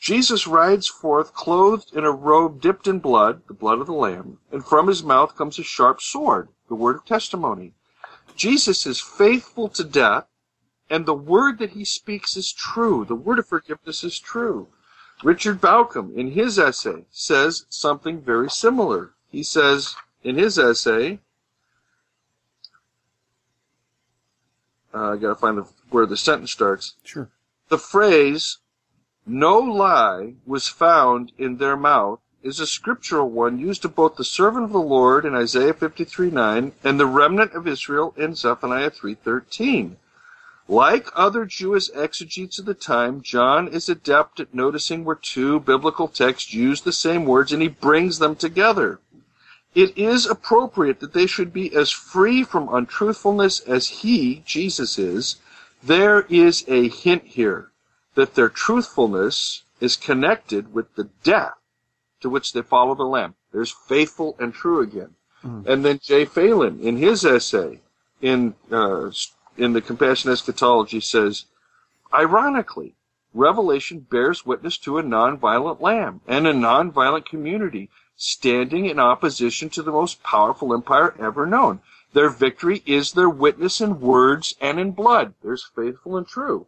Jesus 0.00 0.46
rides 0.46 0.86
forth 0.88 1.34
clothed 1.34 1.92
in 1.94 2.04
a 2.04 2.12
robe 2.12 2.60
dipped 2.60 2.86
in 2.86 3.00
blood, 3.00 3.42
the 3.48 3.54
blood 3.54 3.80
of 3.80 3.86
the 3.86 3.92
Lamb, 3.92 4.38
and 4.52 4.64
from 4.64 4.86
his 4.86 5.02
mouth 5.02 5.34
comes 5.34 5.58
a 5.58 5.64
sharp 5.64 6.00
sword, 6.00 6.48
the 6.68 6.76
word 6.76 6.96
of 6.96 7.04
testimony. 7.04 7.74
Jesus 8.38 8.86
is 8.86 9.00
faithful 9.00 9.68
to 9.70 9.82
death, 9.82 10.26
and 10.88 11.04
the 11.04 11.12
word 11.12 11.58
that 11.58 11.70
he 11.70 11.84
speaks 11.84 12.36
is 12.36 12.52
true. 12.52 13.04
The 13.04 13.16
word 13.16 13.40
of 13.40 13.48
forgiveness 13.48 14.04
is 14.04 14.18
true. 14.18 14.68
Richard 15.24 15.60
Bauckham, 15.60 16.16
in 16.16 16.30
his 16.30 16.56
essay, 16.56 17.04
says 17.10 17.66
something 17.68 18.20
very 18.20 18.48
similar. 18.48 19.10
He 19.32 19.42
says 19.42 19.96
in 20.22 20.36
his 20.36 20.56
essay, 20.56 21.18
uh, 24.94 25.14
I 25.14 25.16
gotta 25.16 25.34
find 25.34 25.58
the, 25.58 25.66
where 25.90 26.06
the 26.06 26.16
sentence 26.16 26.52
starts. 26.52 26.94
Sure. 27.02 27.28
The 27.68 27.78
phrase, 27.78 28.58
no 29.26 29.58
lie 29.58 30.34
was 30.46 30.68
found 30.68 31.32
in 31.38 31.56
their 31.56 31.76
mouth, 31.76 32.20
is 32.42 32.60
a 32.60 32.66
scriptural 32.66 33.28
one 33.28 33.58
used 33.58 33.84
of 33.84 33.96
both 33.96 34.14
the 34.14 34.24
servant 34.24 34.64
of 34.64 34.72
the 34.72 34.78
Lord 34.78 35.24
in 35.24 35.34
Isaiah 35.34 35.74
53 35.74 36.30
9 36.30 36.72
and 36.84 37.00
the 37.00 37.06
remnant 37.06 37.52
of 37.52 37.66
Israel 37.66 38.14
in 38.16 38.36
Zephaniah 38.36 38.90
3.13. 38.90 39.96
Like 40.68 41.08
other 41.14 41.44
Jewish 41.44 41.90
exegetes 41.94 42.58
of 42.58 42.66
the 42.66 42.74
time, 42.74 43.22
John 43.22 43.66
is 43.66 43.88
adept 43.88 44.38
at 44.38 44.54
noticing 44.54 45.04
where 45.04 45.16
two 45.16 45.58
biblical 45.60 46.06
texts 46.06 46.54
use 46.54 46.80
the 46.80 46.92
same 46.92 47.24
words 47.24 47.52
and 47.52 47.60
he 47.60 47.68
brings 47.68 48.18
them 48.18 48.36
together. 48.36 49.00
It 49.74 49.96
is 49.98 50.24
appropriate 50.24 51.00
that 51.00 51.14
they 51.14 51.26
should 51.26 51.52
be 51.52 51.74
as 51.74 51.90
free 51.90 52.44
from 52.44 52.72
untruthfulness 52.72 53.60
as 53.60 53.88
he, 53.88 54.42
Jesus, 54.46 54.98
is. 54.98 55.36
There 55.82 56.22
is 56.28 56.64
a 56.68 56.88
hint 56.88 57.24
here 57.24 57.72
that 58.14 58.34
their 58.34 58.48
truthfulness 58.48 59.62
is 59.80 59.96
connected 59.96 60.72
with 60.72 60.94
the 60.94 61.08
death 61.22 61.57
to 62.20 62.28
which 62.28 62.52
they 62.52 62.62
follow 62.62 62.94
the 62.94 63.04
Lamb. 63.04 63.34
There's 63.52 63.70
faithful 63.70 64.36
and 64.38 64.52
true 64.52 64.80
again. 64.80 65.14
And 65.42 65.84
then 65.84 66.00
Jay 66.02 66.24
Phelan, 66.24 66.80
in 66.80 66.96
his 66.96 67.24
essay 67.24 67.80
in 68.20 68.54
uh, 68.72 69.10
in 69.56 69.72
the 69.72 69.80
Compassion 69.80 70.30
Eschatology, 70.30 71.00
says, 71.00 71.44
ironically, 72.12 72.94
Revelation 73.34 74.00
bears 74.00 74.44
witness 74.44 74.78
to 74.78 74.98
a 74.98 75.02
nonviolent 75.02 75.80
Lamb 75.80 76.20
and 76.26 76.46
a 76.46 76.52
nonviolent 76.52 77.24
community 77.26 77.88
standing 78.16 78.86
in 78.86 78.98
opposition 78.98 79.68
to 79.70 79.82
the 79.82 79.92
most 79.92 80.22
powerful 80.22 80.74
empire 80.74 81.14
ever 81.20 81.46
known. 81.46 81.80
Their 82.14 82.30
victory 82.30 82.82
is 82.84 83.12
their 83.12 83.28
witness 83.28 83.80
in 83.80 84.00
words 84.00 84.54
and 84.60 84.80
in 84.80 84.90
blood. 84.92 85.34
There's 85.42 85.70
faithful 85.76 86.16
and 86.16 86.26
true. 86.26 86.66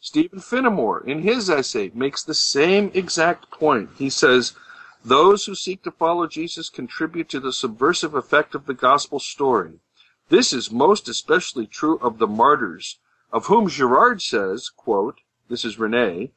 Stephen 0.00 0.40
Finamore, 0.40 1.06
in 1.06 1.20
his 1.22 1.50
essay, 1.50 1.92
makes 1.94 2.22
the 2.24 2.34
same 2.34 2.90
exact 2.94 3.50
point. 3.50 3.90
He 3.96 4.08
says, 4.10 4.54
Those 5.04 5.46
who 5.46 5.54
seek 5.54 5.82
to 5.84 5.90
follow 5.90 6.26
Jesus 6.26 6.68
contribute 6.68 7.28
to 7.30 7.40
the 7.40 7.52
subversive 7.52 8.14
effect 8.14 8.54
of 8.54 8.66
the 8.66 8.74
gospel 8.74 9.20
story. 9.20 9.80
This 10.28 10.52
is 10.52 10.70
most 10.70 11.08
especially 11.08 11.66
true 11.66 11.98
of 11.98 12.18
the 12.18 12.26
martyrs, 12.26 12.98
of 13.32 13.46
whom 13.46 13.68
Girard 13.68 14.20
says, 14.20 14.68
quote, 14.68 15.20
this 15.48 15.64
is 15.64 15.78
Rene, 15.78 16.32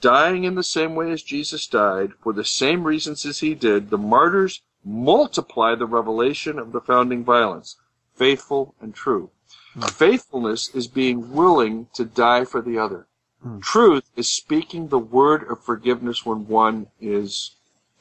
dying 0.00 0.44
in 0.44 0.54
the 0.54 0.62
same 0.62 0.94
way 0.94 1.10
as 1.10 1.22
Jesus 1.22 1.66
died, 1.66 2.12
for 2.20 2.32
the 2.32 2.44
same 2.44 2.84
reasons 2.84 3.24
as 3.24 3.40
he 3.40 3.54
did, 3.54 3.90
the 3.90 3.98
martyrs 3.98 4.62
multiply 4.84 5.74
the 5.74 5.86
revelation 5.86 6.58
of 6.58 6.72
the 6.72 6.80
founding 6.80 7.24
violence, 7.24 7.76
faithful 8.14 8.74
and 8.80 8.94
true. 8.94 9.30
Hmm. 9.74 9.82
Faithfulness 9.82 10.68
is 10.74 10.86
being 10.86 11.32
willing 11.32 11.88
to 11.94 12.04
die 12.04 12.44
for 12.44 12.62
the 12.62 12.78
other. 12.78 13.06
Hmm. 13.42 13.60
Truth 13.60 14.10
is 14.16 14.28
speaking 14.28 14.88
the 14.88 14.98
word 14.98 15.48
of 15.50 15.62
forgiveness 15.62 16.24
when 16.24 16.46
one 16.46 16.88
is 17.00 17.55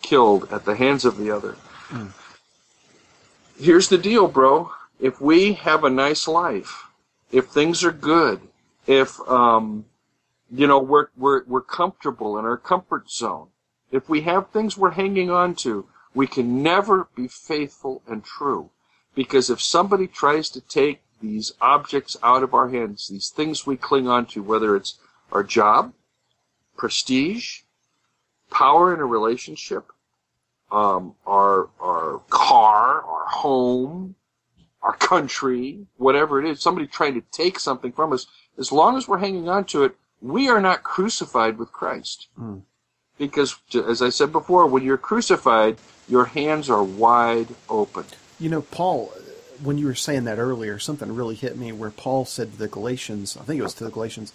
killed 0.06 0.48
at 0.52 0.66
the 0.66 0.76
hands 0.76 1.04
of 1.04 1.18
the 1.18 1.32
other. 1.32 1.56
Here's 3.60 3.90
the 3.90 3.98
deal, 3.98 4.28
bro. 4.28 4.72
If 5.00 5.20
we 5.20 5.54
have 5.54 5.84
a 5.84 5.90
nice 5.90 6.28
life, 6.28 6.86
if 7.32 7.48
things 7.48 7.84
are 7.84 7.92
good, 7.92 8.40
if 8.86 9.20
um, 9.28 9.86
you 10.52 10.68
know 10.68 10.80
we're 10.80 11.08
we're 11.18 11.44
we're 11.46 11.62
comfortable 11.80 12.38
in 12.38 12.46
our 12.46 12.58
comfort 12.58 13.10
zone, 13.10 13.48
if 13.92 14.08
we 14.08 14.22
have 14.22 14.50
things 14.50 14.78
we're 14.78 14.92
hanging 14.92 15.32
on 15.32 15.56
to, 15.56 15.88
we 16.14 16.28
can 16.28 16.62
never 16.62 17.08
be 17.16 17.28
faithful 17.28 18.04
and 18.08 18.24
true. 18.24 18.70
Because 19.16 19.50
if 19.50 19.62
somebody 19.62 20.08
tries 20.08 20.50
to 20.52 20.62
take 20.62 21.02
these 21.22 21.54
objects 21.62 22.16
out 22.22 22.44
of 22.44 22.54
our 22.54 22.70
hands, 22.70 23.08
these 23.08 23.30
things 23.30 23.66
we 23.66 23.76
cling 23.78 24.08
on 24.08 24.26
to, 24.28 24.44
whether 24.44 24.76
it's 24.76 25.00
our 25.32 25.44
job, 25.44 25.94
prestige, 26.78 27.62
power 28.52 28.94
in 28.94 29.00
a 29.00 29.06
relationship, 29.06 29.92
um, 30.72 31.16
our 31.26 31.70
our 31.80 32.22
car, 32.30 33.02
our 33.02 33.26
home, 33.28 34.16
our 34.82 34.96
country, 34.98 35.86
whatever 35.98 36.40
it 36.40 36.50
is, 36.50 36.62
somebody 36.62 36.88
trying 36.88 37.14
to 37.16 37.24
take 37.32 37.60
something 37.60 37.92
from 37.92 38.14
us, 38.14 38.28
as 38.58 38.72
long 38.72 38.98
as 38.98 39.08
we're 39.08 39.18
hanging 39.18 39.50
on 39.50 39.66
to 39.66 39.84
it, 39.84 39.96
we 40.22 40.48
are 40.50 40.62
not 40.62 40.84
crucified 40.84 41.58
with 41.58 41.72
Christ. 41.72 42.28
Because, 43.18 43.56
as 43.74 44.02
I 44.02 44.10
said 44.10 44.32
before, 44.32 44.68
when 44.68 44.84
you're 44.84 44.98
crucified, 44.98 45.78
your 46.08 46.26
hands 46.26 46.70
are 46.70 46.84
wide 46.84 47.48
open. 47.70 48.06
You 48.40 48.50
know, 48.50 48.62
Paul, 48.62 49.14
when 49.64 49.78
you 49.78 49.86
were 49.86 49.96
saying 49.96 50.26
that 50.26 50.38
earlier, 50.38 50.78
something 50.80 51.16
really 51.16 51.36
hit 51.36 51.58
me 51.58 51.72
where 51.72 51.92
Paul 51.92 52.26
said 52.26 52.52
to 52.52 52.58
the 52.58 52.68
Galatians, 52.68 53.38
I 53.38 53.44
think 53.44 53.60
it 53.60 53.64
was 53.64 53.74
to 53.76 53.86
the 53.86 53.92
Galatians, 53.92 54.34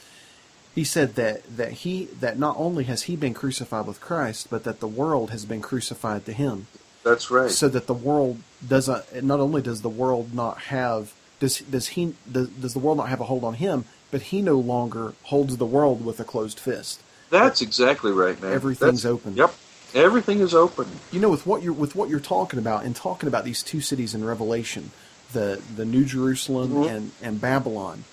he 0.75 0.85
said 0.85 1.15
that, 1.17 1.43
that 1.57 1.73
he 1.73 2.05
that 2.21 2.39
not 2.39 2.57
only 2.59 2.85
has 2.85 3.03
he 3.03 3.17
been 3.17 3.35
crucified 3.35 3.87
with 3.87 4.01
Christ, 4.01 4.49
but 4.51 4.65
that 4.65 4.81
the 4.81 4.87
world 4.89 5.31
has 5.31 5.45
been 5.45 5.61
crucified 5.63 6.25
to 6.27 6.33
him. 6.33 6.67
That's 7.05 7.31
right. 7.31 7.51
So 7.51 7.69
that 7.69 7.87
the 7.87 7.95
world 7.95 8.39
doesn't 8.67 9.23
not 9.25 9.41
only 9.41 9.63
does 9.63 9.83
the 9.83 9.89
world 9.89 10.35
not 10.35 10.59
have 10.65 11.13
does 11.41 11.59
does 11.61 11.89
he 11.89 12.15
does, 12.31 12.49
does 12.49 12.73
the 12.75 12.79
world 12.79 12.99
not 12.99 13.09
have 13.09 13.21
a 13.21 13.25
hold 13.25 13.43
on 13.45 13.55
him, 13.55 13.85
but 14.11 14.23
he 14.23 14.43
no 14.43 14.59
longer 14.59 15.15
holds 15.25 15.57
the 15.57 15.67
world 15.67 16.05
with 16.05 16.21
a 16.21 16.25
closed 16.25 16.61
fist. 16.61 17.01
That's 17.31 17.63
exactly 17.63 18.13
right, 18.13 18.41
man. 18.41 18.53
Everything's 18.53 19.03
That's- 19.03 19.07
open. 19.07 19.37
Yep. 19.37 19.55
Everything 19.95 20.39
is 20.41 20.55
open. 20.55 20.87
You 21.11 21.19
know, 21.21 21.31
with 21.31 21.47
what 21.47 21.63
you're 21.63 21.73
with 21.73 21.97
what 21.97 22.09
you're 22.11 22.21
talking 22.21 22.59
about, 22.61 22.85
and 22.85 22.95
talking 22.95 23.27
about 23.29 23.45
these 23.45 23.63
two 23.63 23.81
cities 23.81 24.15
in 24.15 24.25
Revelation, 24.25 24.93
the 25.33 25.61
the 25.75 25.85
New 25.85 26.05
Jerusalem 26.05 26.71
Mm-hmm. 26.71 26.95
and 26.95 27.11
and 27.23 27.41
Babylon. 27.41 28.05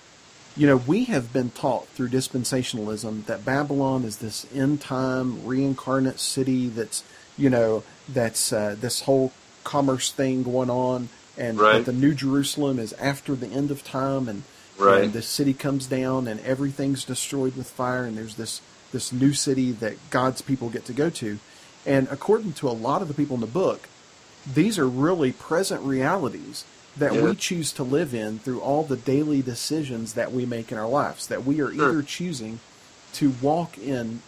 You 0.58 0.66
know, 0.66 0.76
we 0.76 1.04
have 1.04 1.32
been 1.32 1.50
taught 1.50 1.86
through 1.90 2.08
dispensationalism 2.08 3.26
that 3.26 3.44
Babylon 3.44 4.02
is 4.02 4.16
this 4.16 4.44
end 4.52 4.80
time 4.80 5.46
reincarnate 5.46 6.18
city 6.18 6.66
that's 6.66 7.04
you 7.36 7.48
know 7.48 7.84
that's 8.08 8.52
uh, 8.52 8.74
this 8.78 9.02
whole 9.02 9.32
commerce 9.62 10.10
thing 10.10 10.42
going 10.42 10.68
on, 10.68 11.10
and 11.36 11.60
Right. 11.60 11.84
that 11.84 11.92
the 11.92 11.96
New 11.96 12.12
Jerusalem 12.12 12.80
is 12.80 12.92
after 12.94 13.36
the 13.36 13.46
end 13.46 13.70
of 13.70 13.84
time, 13.84 14.28
and 14.28 14.42
Right. 14.76 15.04
and 15.04 15.12
the 15.12 15.22
city 15.22 15.54
comes 15.54 15.86
down 15.86 16.26
and 16.26 16.40
everything's 16.40 17.04
destroyed 17.04 17.54
with 17.54 17.70
fire, 17.70 18.04
and 18.04 18.18
there's 18.18 18.34
this 18.34 18.60
this 18.90 19.12
new 19.12 19.34
city 19.34 19.70
that 19.70 19.94
God's 20.10 20.42
people 20.42 20.70
get 20.70 20.84
to 20.86 20.92
go 20.92 21.08
to. 21.08 21.38
And 21.86 22.08
according 22.10 22.54
to 22.54 22.68
a 22.68 22.70
lot 22.74 23.00
of 23.00 23.06
the 23.06 23.14
people 23.14 23.34
in 23.36 23.40
the 23.42 23.46
book, 23.46 23.88
these 24.44 24.76
are 24.76 24.88
really 24.88 25.30
present 25.30 25.82
realities 25.82 26.64
that 26.98 27.14
Yeah. 27.14 27.22
we 27.22 27.34
choose 27.34 27.72
to 27.72 27.82
live 27.82 28.14
in 28.14 28.38
through 28.38 28.60
all 28.60 28.82
the 28.82 28.96
daily 28.96 29.42
decisions 29.42 30.14
that 30.14 30.32
we 30.32 30.46
make 30.46 30.70
in 30.72 30.78
our 30.78 30.88
lives. 30.88 31.26
That 31.26 31.44
we 31.44 31.60
are 31.60 31.70
either 31.72 32.02
choosing 32.02 32.60
to 33.14 33.34
walk 33.40 33.78
in 33.78 34.20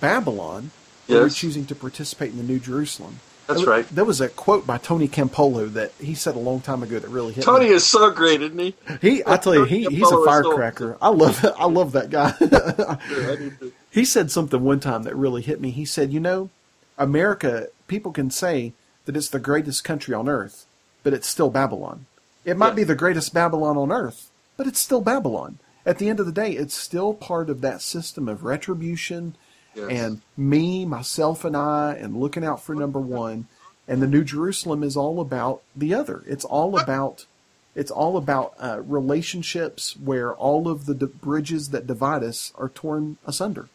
Babylon 0.00 0.70
or 1.08 1.16
we're 1.16 1.28
choosing 1.30 1.66
to 1.66 1.74
participate 1.74 2.30
in 2.30 2.38
the 2.38 2.42
New 2.44 2.58
Jerusalem. 2.58 3.20
That's 3.48 3.64
right. 3.66 3.86
There 3.90 4.04
was 4.04 4.20
a 4.20 4.28
quote 4.28 4.66
by 4.66 4.78
Tony 4.78 5.08
Campolo 5.08 5.70
that 5.72 5.92
he 6.00 6.14
said 6.14 6.36
a 6.36 6.38
long 6.38 6.60
time 6.60 6.82
ago 6.82 6.98
that 7.00 7.08
really 7.08 7.32
hit 7.34 7.44
Tony 7.44 7.66
me. 7.66 7.72
is 7.72 7.84
so 7.84 8.08
great, 8.10 8.40
isn't 8.40 8.58
he? 8.58 8.74
He, 9.02 9.22
I 9.26 9.36
tell 9.36 9.54
you, 9.54 9.64
he, 9.64 9.84
he's 9.86 10.10
a 10.10 10.24
firecracker. 10.24 10.96
I 11.02 11.08
love, 11.08 11.44
I 11.58 11.66
love 11.66 11.92
that 11.92 12.08
guy. 12.10 12.32
He 13.90 14.06
said 14.06 14.30
something 14.30 14.62
one 14.64 14.80
time 14.80 15.02
that 15.02 15.14
really 15.14 15.42
hit 15.42 15.60
me. 15.60 15.70
He 15.70 15.84
said, 15.84 16.14
"You 16.14 16.20
know, 16.20 16.48
America, 16.96 17.68
people 17.88 18.10
can 18.10 18.30
say 18.30 18.72
that 19.04 19.14
it's 19.18 19.28
the 19.28 19.38
greatest 19.38 19.84
country 19.84 20.14
on 20.14 20.30
earth, 20.30 20.64
but 21.02 21.12
it's 21.12 21.26
still 21.28 21.50
Babylon. 21.50 22.06
It 22.44 22.56
might 22.56 22.68
Yeah. 22.70 22.74
be 22.74 22.84
the 22.84 22.94
greatest 22.94 23.32
Babylon 23.34 23.76
on 23.76 23.92
earth, 23.92 24.30
but 24.56 24.66
it's 24.66 24.80
still 24.80 25.00
Babylon. 25.00 25.58
At 25.84 25.98
the 25.98 26.08
end 26.08 26.20
of 26.20 26.26
the 26.26 26.32
day, 26.32 26.52
it's 26.52 26.74
still 26.74 27.12
part 27.14 27.50
of 27.50 27.60
that 27.60 27.82
system 27.82 28.28
of 28.28 28.44
retribution 28.44 29.34
Yes. 29.74 29.88
and 29.90 30.20
me, 30.36 30.84
myself, 30.84 31.44
and 31.44 31.56
I, 31.56 31.94
and 31.94 32.16
looking 32.20 32.44
out 32.44 32.62
for 32.62 32.74
number 32.74 33.00
one. 33.00 33.46
And 33.88 34.00
the 34.02 34.06
New 34.06 34.22
Jerusalem 34.22 34.82
is 34.82 34.96
all 34.96 35.18
about 35.20 35.62
the 35.74 35.94
other. 35.94 36.22
It's 36.26 36.44
all 36.44 36.78
about 36.78 37.26
it's 37.74 37.90
all 37.90 38.18
about 38.18 38.52
uh, 38.60 38.82
relationships 38.84 39.96
where 39.96 40.34
all 40.34 40.68
of 40.68 40.84
the 40.84 40.94
d- 40.94 41.06
bridges 41.06 41.70
that 41.70 41.86
divide 41.86 42.22
us 42.22 42.52
are 42.58 42.68
torn 42.68 43.16
asunder. 43.24 43.70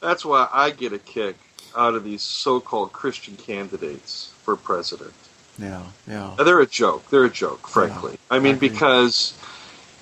That's 0.00 0.24
why 0.24 0.48
I 0.52 0.70
get 0.70 0.92
a 0.92 1.00
kick 1.00 1.34
out 1.76 1.96
of 1.96 2.04
these 2.04 2.22
so-called 2.22 2.92
Christian 2.92 3.36
candidates 3.36 4.32
for 4.44 4.54
president. 4.54 5.14
Yeah, 5.60 5.82
yeah. 6.08 6.34
They're 6.38 6.60
a 6.60 6.66
joke. 6.66 7.10
They're 7.10 7.24
a 7.24 7.30
joke, 7.30 7.68
frankly. 7.68 8.18
I 8.30 8.38
mean, 8.38 8.58
because 8.58 9.34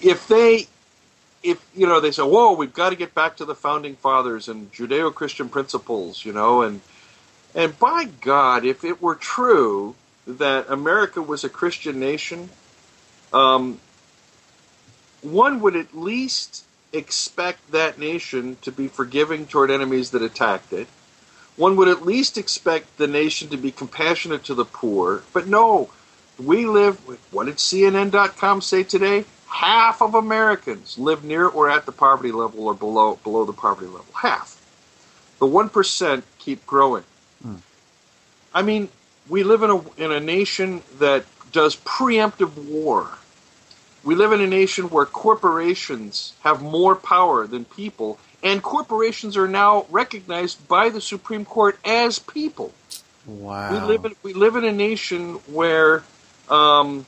if 0.00 0.28
they, 0.28 0.68
if 1.42 1.64
you 1.74 1.86
know, 1.86 2.00
they 2.00 2.12
say, 2.12 2.22
"Whoa, 2.22 2.52
we've 2.52 2.72
got 2.72 2.90
to 2.90 2.96
get 2.96 3.14
back 3.14 3.36
to 3.38 3.44
the 3.44 3.54
founding 3.54 3.96
fathers 3.96 4.48
and 4.48 4.72
Judeo-Christian 4.72 5.48
principles," 5.48 6.24
you 6.24 6.32
know, 6.32 6.62
and 6.62 6.80
and 7.54 7.78
by 7.78 8.04
God, 8.20 8.64
if 8.64 8.84
it 8.84 9.02
were 9.02 9.14
true 9.14 9.96
that 10.26 10.68
America 10.68 11.22
was 11.22 11.42
a 11.42 11.48
Christian 11.48 11.98
nation, 11.98 12.50
um, 13.32 13.80
one 15.22 15.60
would 15.60 15.74
at 15.74 15.96
least 15.96 16.64
expect 16.92 17.72
that 17.72 17.98
nation 17.98 18.56
to 18.62 18.70
be 18.72 18.88
forgiving 18.88 19.46
toward 19.46 19.70
enemies 19.70 20.10
that 20.10 20.22
attacked 20.22 20.72
it. 20.72 20.88
One 21.58 21.74
would 21.76 21.88
at 21.88 22.06
least 22.06 22.38
expect 22.38 22.96
the 22.96 23.08
nation 23.08 23.48
to 23.48 23.56
be 23.56 23.72
compassionate 23.72 24.44
to 24.44 24.54
the 24.54 24.64
poor. 24.64 25.24
But 25.32 25.48
no, 25.48 25.90
we 26.38 26.66
live, 26.66 26.96
what 27.32 27.46
did 27.46 27.56
CNN.com 27.56 28.60
say 28.60 28.84
today? 28.84 29.24
Half 29.48 30.00
of 30.00 30.14
Americans 30.14 30.96
live 30.98 31.24
near 31.24 31.48
or 31.48 31.68
at 31.68 31.84
the 31.84 31.90
poverty 31.90 32.30
level 32.30 32.68
or 32.68 32.74
below, 32.74 33.16
below 33.24 33.44
the 33.44 33.52
poverty 33.52 33.88
level. 33.88 34.06
Half. 34.14 34.54
The 35.40 35.46
1% 35.46 36.22
keep 36.38 36.64
growing. 36.64 37.04
Hmm. 37.42 37.56
I 38.54 38.62
mean, 38.62 38.88
we 39.28 39.42
live 39.42 39.62
in 39.64 39.70
a, 39.70 39.80
in 39.96 40.12
a 40.12 40.20
nation 40.20 40.82
that 41.00 41.24
does 41.50 41.74
preemptive 41.76 42.54
war. 42.68 43.18
We 44.04 44.14
live 44.14 44.30
in 44.30 44.40
a 44.40 44.46
nation 44.46 44.90
where 44.90 45.06
corporations 45.06 46.34
have 46.44 46.62
more 46.62 46.94
power 46.94 47.48
than 47.48 47.64
people, 47.64 48.18
and 48.42 48.62
corporations 48.62 49.36
are 49.36 49.48
now 49.48 49.86
recognized 49.90 50.66
by 50.68 50.88
the 50.90 51.00
Supreme 51.00 51.44
Court 51.44 51.78
as 51.84 52.18
people. 52.18 52.72
Wow. 53.26 53.72
We 53.72 53.80
live 53.80 54.04
in 54.04 54.14
we 54.22 54.32
live 54.32 54.56
in 54.56 54.64
a 54.64 54.72
nation 54.72 55.34
where 55.46 56.02
um, 56.48 57.04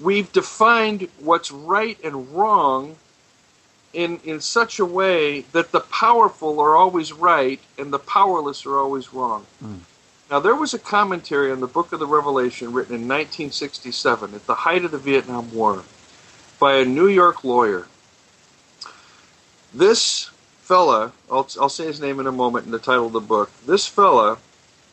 we've 0.00 0.30
defined 0.32 1.08
what's 1.20 1.50
right 1.50 1.98
and 2.04 2.28
wrong 2.34 2.96
in 3.92 4.20
in 4.24 4.40
such 4.40 4.78
a 4.78 4.84
way 4.84 5.42
that 5.52 5.72
the 5.72 5.80
powerful 5.80 6.60
are 6.60 6.76
always 6.76 7.12
right 7.12 7.60
and 7.78 7.92
the 7.92 7.98
powerless 7.98 8.66
are 8.66 8.78
always 8.78 9.14
wrong. 9.14 9.46
Now 10.30 10.40
there 10.40 10.54
was 10.54 10.74
a 10.74 10.78
commentary 10.78 11.50
on 11.50 11.60
the 11.60 11.66
Book 11.66 11.92
of 11.92 12.00
the 12.00 12.06
Revelation 12.06 12.72
written 12.72 12.94
in 12.94 13.08
1967 13.08 14.34
at 14.34 14.46
the 14.46 14.54
height 14.54 14.84
of 14.84 14.90
the 14.90 14.98
Vietnam 14.98 15.54
War 15.54 15.84
by 16.58 16.74
a 16.74 16.84
New 16.84 17.08
York 17.08 17.44
lawyer. 17.44 17.86
This 19.72 20.30
fella, 20.60 21.12
I'll, 21.30 21.48
I'll 21.60 21.68
say 21.68 21.86
his 21.86 22.00
name 22.00 22.20
in 22.20 22.26
a 22.26 22.32
moment 22.32 22.66
in 22.66 22.72
the 22.72 22.78
title 22.78 23.06
of 23.06 23.12
the 23.12 23.20
book. 23.20 23.50
This 23.66 23.86
fella 23.86 24.38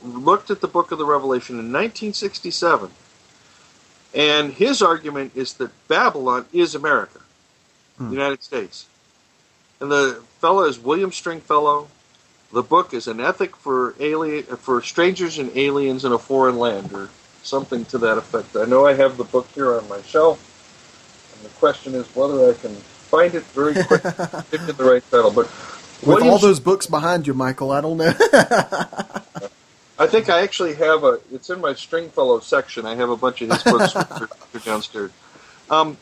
looked 0.04 0.50
at 0.50 0.62
the 0.62 0.68
book 0.68 0.92
of 0.92 0.98
the 0.98 1.06
Revelation 1.06 1.56
in 1.56 1.72
1967, 1.72 2.90
and 4.14 4.54
his 4.54 4.82
argument 4.82 5.34
is 5.36 5.54
that 5.56 5.72
Babylon 5.88 6.46
is 6.54 6.76
America, 6.76 7.20
hmm. 7.98 8.08
the 8.08 8.16
United 8.16 8.44
States. 8.44 8.88
And 9.80 9.92
the 9.92 10.22
fellow 10.40 10.64
is 10.64 10.80
William 10.80 11.12
Stringfellow. 11.12 11.90
The 12.54 12.64
book 12.64 12.94
is 12.94 13.08
an 13.08 13.20
ethic 13.20 13.56
for 13.56 13.96
alien 14.00 14.44
for 14.44 14.82
strangers 14.82 15.38
and 15.38 15.56
aliens 15.58 16.06
in 16.06 16.14
a 16.14 16.20
foreign 16.20 16.58
land, 16.58 16.94
or 16.94 17.10
something 17.44 17.84
to 17.86 17.98
that 17.98 18.18
effect. 18.18 18.56
I 18.56 18.66
know 18.66 18.86
I 18.86 18.94
have 18.94 19.18
the 19.18 19.24
book 19.26 19.48
here 19.54 19.74
on 19.76 19.88
my 19.90 20.02
shelf, 20.04 20.40
and 21.36 21.50
the 21.50 21.54
question 21.56 21.96
is 21.96 22.08
whether 22.16 22.50
I 22.50 22.54
can 22.54 22.76
find 23.16 23.36
it 23.36 23.44
very 23.44 23.74
quick, 23.74 24.04
get 24.04 24.68
the 24.78 24.84
right 24.84 25.04
title. 25.10 25.32
But 25.32 25.50
With 26.06 26.24
all 26.24 26.38
those 26.38 26.60
books 26.60 26.86
behind 26.86 27.28
you, 27.28 27.34
Michael, 27.34 27.72
I 27.72 27.82
don't 27.82 27.98
know. 27.98 28.14
I 29.98 30.08
think 30.08 30.30
I 30.30 30.42
actually 30.42 30.76
have 30.76 31.04
a. 31.04 31.20
It's 31.32 31.50
in 31.50 31.62
my 31.62 31.74
Stringfellow 31.74 32.40
section. 32.42 32.86
I 32.86 32.96
have 32.96 33.10
a 33.10 33.16
bunch 33.16 33.42
of 33.42 33.52
his 33.52 33.64
books 33.64 33.94
downstairs. 34.66 35.12
Um, 35.70 35.98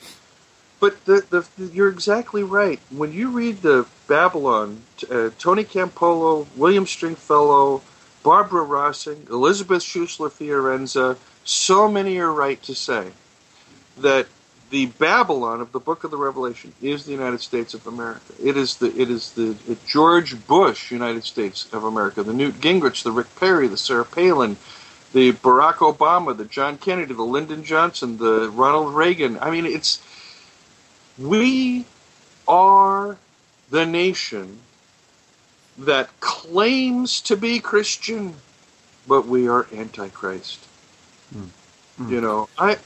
but 0.79 1.05
the, 1.05 1.23
the, 1.29 1.47
the, 1.57 1.73
you're 1.73 1.89
exactly 1.89 2.43
right. 2.43 2.79
When 2.89 3.13
you 3.13 3.29
read 3.29 3.61
the 3.61 3.85
Babylon, 4.07 4.81
uh, 5.09 5.29
Tony 5.37 5.63
Campolo, 5.63 6.47
William 6.57 6.85
Stringfellow, 6.87 7.81
Barbara 8.23 8.65
Rossing, 8.65 9.29
Elizabeth 9.29 9.83
Schussler 9.83 10.29
Fiorenza, 10.29 11.17
so 11.45 11.87
many 11.87 12.17
are 12.17 12.31
right 12.31 12.61
to 12.63 12.73
say 12.73 13.11
that 13.97 14.27
the 14.73 14.87
Babylon 14.87 15.61
of 15.61 15.71
the 15.71 15.79
Book 15.79 16.03
of 16.03 16.09
the 16.09 16.17
Revelation 16.17 16.73
is 16.81 17.05
the 17.05 17.11
United 17.11 17.41
States 17.41 17.75
of 17.75 17.85
America. 17.85 18.33
It 18.43 18.57
is 18.57 18.77
the 18.77 18.87
it 18.99 19.07
is 19.11 19.31
the 19.33 19.55
it 19.69 19.85
George 19.85 20.47
Bush 20.47 20.89
United 20.89 21.23
States 21.25 21.71
of 21.71 21.83
America, 21.83 22.23
the 22.23 22.33
Newt 22.33 22.55
Gingrich, 22.59 23.03
the 23.03 23.11
Rick 23.11 23.27
Perry, 23.35 23.67
the 23.67 23.77
Sarah 23.77 24.03
Palin, 24.03 24.57
the 25.13 25.33
Barack 25.33 25.75
Obama, 25.75 26.35
the 26.35 26.45
John 26.45 26.79
Kennedy, 26.79 27.13
the 27.13 27.21
Lyndon 27.21 27.63
Johnson, 27.63 28.17
the 28.17 28.49
Ronald 28.49 28.95
Reagan. 28.95 29.37
I 29.39 29.51
mean, 29.51 29.67
it's 29.67 30.01
we 31.19 31.85
are 32.47 33.17
the 33.69 33.85
nation 33.85 34.57
that 35.77 36.09
claims 36.19 37.21
to 37.21 37.37
be 37.37 37.59
Christian, 37.59 38.33
but 39.07 39.27
we 39.27 39.47
are 39.47 39.67
antichrist. 39.71 40.65
You 42.09 42.21
know, 42.21 42.49
I, 42.57 42.79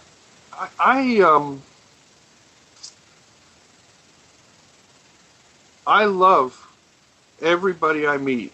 I, 0.51 0.69
I 0.79 1.19
um, 1.21 1.61
I 5.87 6.03
love 6.05 6.67
everybody 7.41 8.05
I 8.05 8.17
meet, 8.17 8.51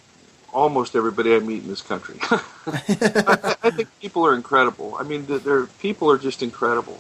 almost 0.54 0.96
everybody 0.96 1.36
I 1.36 1.40
meet 1.40 1.64
in 1.64 1.68
this 1.68 1.82
country. 1.82 2.18
I, 2.22 2.42
I 3.64 3.72
think 3.72 3.90
people 4.00 4.24
are 4.26 4.36
incredible. 4.36 4.96
I 5.00 5.04
mean, 5.04 5.26
their 5.26 5.66
people 5.66 6.12
are 6.12 6.20
just 6.20 6.44
incredible, 6.44 7.00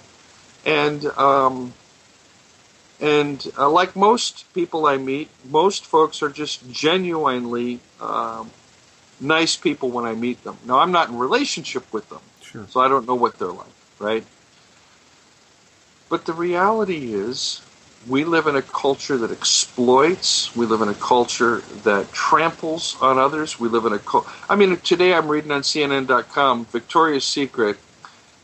and 0.65 1.05
um, 1.05 1.73
and 2.99 3.45
uh, 3.59 3.69
like 3.69 3.95
most 3.95 4.51
people 4.55 4.88
I 4.88 4.97
meet, 4.97 5.29
most 5.51 5.86
folks 5.86 6.23
are 6.23 6.29
just 6.29 6.67
genuinely 6.71 7.79
um, 8.01 8.49
nice 9.19 9.55
people 9.55 9.91
when 9.91 10.05
I 10.05 10.13
meet 10.13 10.43
them. 10.43 10.57
Now, 10.65 10.79
I'm 10.79 10.91
not 10.91 11.09
in 11.09 11.17
relationship 11.19 11.93
with 11.93 12.09
them, 12.09 12.21
sure. 12.41 12.65
so 12.69 12.79
I 12.79 12.88
don't 12.88 13.07
know 13.07 13.15
what 13.15 13.38
they're 13.38 13.51
like, 13.51 13.67
right? 13.99 14.25
But 16.09 16.25
the 16.25 16.34
reality 16.34 17.13
is, 17.13 17.61
we 18.08 18.24
live 18.26 18.47
in 18.47 18.56
a 18.56 18.62
culture 18.62 19.18
that 19.18 19.32
exploits. 19.32 20.56
We 20.56 20.66
live 20.66 20.82
in 20.82 20.89
a 20.89 20.93
culture 20.93 21.60
that 21.84 22.12
tramples 22.12 22.97
on 23.01 23.18
others. 23.18 23.60
We 23.60 23.70
live 23.70 23.86
in 23.86 23.93
a 23.93 23.99
cul- 23.99 24.28
I 24.49 24.56
mean, 24.56 24.76
today 24.78 25.14
I'm 25.14 25.28
reading 25.28 25.51
on 25.51 25.62
CNN.com. 25.62 26.66
Victoria's 26.66 27.24
Secret 27.24 27.78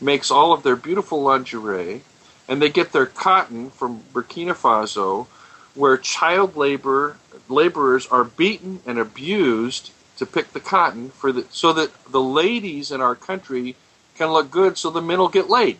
makes 0.00 0.30
all 0.30 0.52
of 0.52 0.62
their 0.62 0.76
beautiful 0.76 1.22
lingerie, 1.22 2.02
and 2.48 2.62
they 2.62 2.70
get 2.70 2.92
their 2.92 3.06
cotton 3.06 3.70
from 3.70 4.02
Burkina 4.14 4.54
Faso, 4.54 5.26
where 5.74 5.96
child 5.96 6.56
labor 6.56 7.16
laborers 7.48 8.06
are 8.06 8.24
beaten 8.24 8.80
and 8.86 8.98
abused 8.98 9.90
to 10.16 10.24
pick 10.24 10.52
the 10.52 10.60
cotton 10.60 11.10
for 11.10 11.32
the 11.32 11.46
so 11.50 11.72
that 11.72 11.90
the 12.10 12.20
ladies 12.20 12.90
in 12.90 13.00
our 13.00 13.14
country 13.14 13.76
can 14.14 14.28
look 14.28 14.50
good, 14.50 14.78
so 14.78 14.90
the 14.90 15.02
men 15.02 15.18
will 15.18 15.28
get 15.28 15.50
laid. 15.50 15.78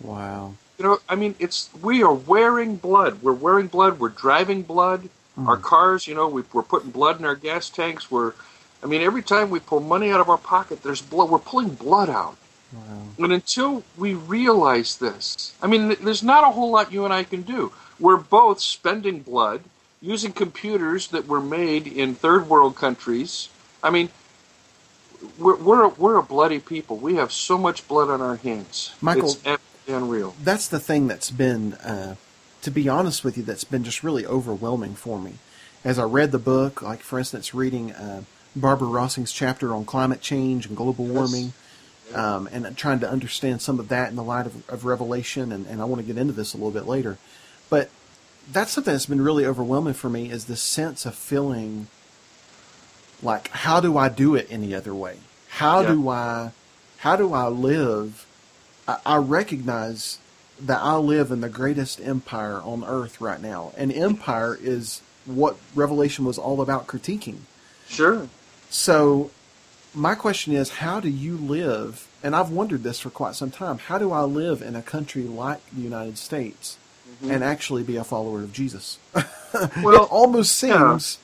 Wow. 0.00 0.54
You 0.82 0.88
know, 0.88 0.98
I 1.08 1.14
mean, 1.14 1.36
it's 1.38 1.70
we 1.80 2.02
are 2.02 2.12
wearing 2.12 2.74
blood. 2.74 3.22
We're 3.22 3.32
wearing 3.32 3.68
blood. 3.68 4.00
We're 4.00 4.08
driving 4.08 4.62
blood. 4.62 5.08
Hmm. 5.36 5.46
Our 5.46 5.56
cars, 5.56 6.08
you 6.08 6.14
know, 6.16 6.26
we, 6.26 6.42
we're 6.52 6.64
putting 6.64 6.90
blood 6.90 7.20
in 7.20 7.24
our 7.24 7.36
gas 7.36 7.70
tanks. 7.70 8.10
We're 8.10 8.32
I 8.82 8.86
mean, 8.86 9.00
every 9.00 9.22
time 9.22 9.50
we 9.50 9.60
pull 9.60 9.78
money 9.78 10.10
out 10.10 10.20
of 10.20 10.28
our 10.28 10.38
pocket, 10.38 10.82
there's 10.82 11.00
blood. 11.00 11.30
We're 11.30 11.38
pulling 11.38 11.68
blood 11.68 12.10
out. 12.10 12.36
And 13.18 13.32
until 13.32 13.84
we 13.96 14.14
realize 14.14 14.96
this, 14.96 15.54
I 15.62 15.68
mean, 15.68 15.94
there's 16.00 16.22
not 16.22 16.42
a 16.42 16.48
whole 16.48 16.72
lot 16.72 16.90
you 16.90 17.04
and 17.04 17.12
I 17.12 17.22
can 17.22 17.42
do. 17.42 17.70
We're 18.00 18.16
both 18.16 18.60
spending 18.60 19.20
blood 19.20 19.60
using 20.00 20.32
computers 20.32 21.08
that 21.08 21.28
were 21.28 21.40
made 21.40 21.86
in 21.86 22.14
third 22.16 22.48
world 22.48 22.74
countries. 22.74 23.50
I 23.84 23.90
mean, 23.90 24.08
we're 25.38 25.56
we're 25.56 25.82
a, 25.84 25.88
we're 25.90 26.16
a 26.16 26.22
bloody 26.24 26.58
people. 26.58 26.96
We 26.96 27.14
have 27.16 27.30
so 27.30 27.56
much 27.56 27.86
blood 27.86 28.10
on 28.10 28.20
our 28.20 28.36
hands. 28.36 28.94
Michael- 29.00 29.30
it's 29.30 29.46
absolutely 29.86 30.06
unreal. 30.18 30.34
that's 30.42 30.68
the 30.68 30.80
thing 30.80 31.08
that's 31.08 31.30
been, 31.30 31.74
uh, 31.74 32.14
to 32.62 32.70
be 32.70 32.88
honest 32.88 33.24
with 33.24 33.36
you, 33.36 33.42
that's 33.42 33.64
been 33.64 33.84
just 33.84 34.02
really 34.02 34.26
overwhelming 34.26 34.94
for 34.94 35.18
me. 35.18 35.34
As 35.84 35.98
I 35.98 36.04
read 36.04 36.32
the 36.32 36.38
book, 36.38 36.80
like 36.82 37.00
for 37.00 37.18
instance, 37.18 37.52
reading 37.54 37.92
uh, 37.92 38.22
Barbara 38.54 38.88
Rossing's 38.88 39.32
chapter 39.32 39.74
on 39.74 39.84
climate 39.84 40.20
change 40.20 40.66
and 40.66 40.76
global 40.76 41.04
warming, 41.06 41.52
um, 42.14 42.48
and 42.52 42.76
trying 42.76 43.00
to 43.00 43.08
understand 43.08 43.62
some 43.62 43.80
of 43.80 43.88
that 43.88 44.10
in 44.10 44.16
the 44.16 44.22
light 44.22 44.46
of, 44.46 44.68
of 44.68 44.84
Revelation, 44.84 45.50
and, 45.50 45.66
and 45.66 45.80
I 45.80 45.84
want 45.86 46.00
to 46.00 46.06
get 46.06 46.18
into 46.18 46.32
this 46.32 46.54
a 46.54 46.56
little 46.56 46.70
bit 46.70 46.86
later. 46.86 47.18
But 47.70 47.90
that's 48.50 48.72
something 48.72 48.92
that's 48.92 49.06
been 49.06 49.20
really 49.22 49.46
overwhelming 49.46 49.94
for 49.94 50.10
me 50.10 50.30
is 50.30 50.44
this 50.44 50.60
sense 50.60 51.06
of 51.06 51.14
feeling 51.14 51.86
like, 53.22 53.48
how 53.48 53.80
do 53.80 53.96
I 53.96 54.08
do 54.08 54.34
it 54.34 54.46
any 54.50 54.74
other 54.74 54.94
way? 54.94 55.16
How 55.48 55.80
Yeah. 55.80 55.92
do 55.92 56.08
I, 56.08 56.50
how 56.98 57.16
do 57.16 57.32
I 57.32 57.48
live? 57.48 58.26
I, 58.86 58.98
I 59.04 59.16
recognize 59.16 60.18
that 60.60 60.80
I 60.80 60.96
live 60.96 61.30
in 61.30 61.40
the 61.40 61.48
greatest 61.48 62.00
empire 62.00 62.60
on 62.62 62.84
earth 62.84 63.20
right 63.20 63.40
now. 63.40 63.72
And 63.76 63.92
empire 63.92 64.56
is 64.60 65.02
what 65.24 65.56
Revelation 65.74 66.24
was 66.24 66.38
all 66.38 66.60
about 66.60 66.86
critiquing. 66.86 67.38
Sure. 67.88 68.28
So, 68.70 69.30
my 69.94 70.14
question 70.14 70.54
is, 70.54 70.70
how 70.70 71.00
do 71.00 71.08
you 71.08 71.36
live? 71.36 72.08
And 72.22 72.34
I've 72.34 72.50
wondered 72.50 72.82
this 72.82 73.00
for 73.00 73.10
quite 73.10 73.34
some 73.34 73.50
time. 73.50 73.78
How 73.78 73.98
do 73.98 74.12
I 74.12 74.22
live 74.22 74.62
in 74.62 74.76
a 74.76 74.82
country 74.82 75.22
like 75.24 75.60
the 75.70 75.82
United 75.82 76.16
States 76.16 76.78
and 77.22 77.44
actually 77.44 77.82
be 77.82 77.96
a 77.96 78.04
follower 78.04 78.42
of 78.42 78.52
Jesus? 78.52 78.98
Well, 79.82 80.04
it 80.04 80.10
almost 80.10 80.62
yeah. 80.62 80.96
seems, 80.96 81.18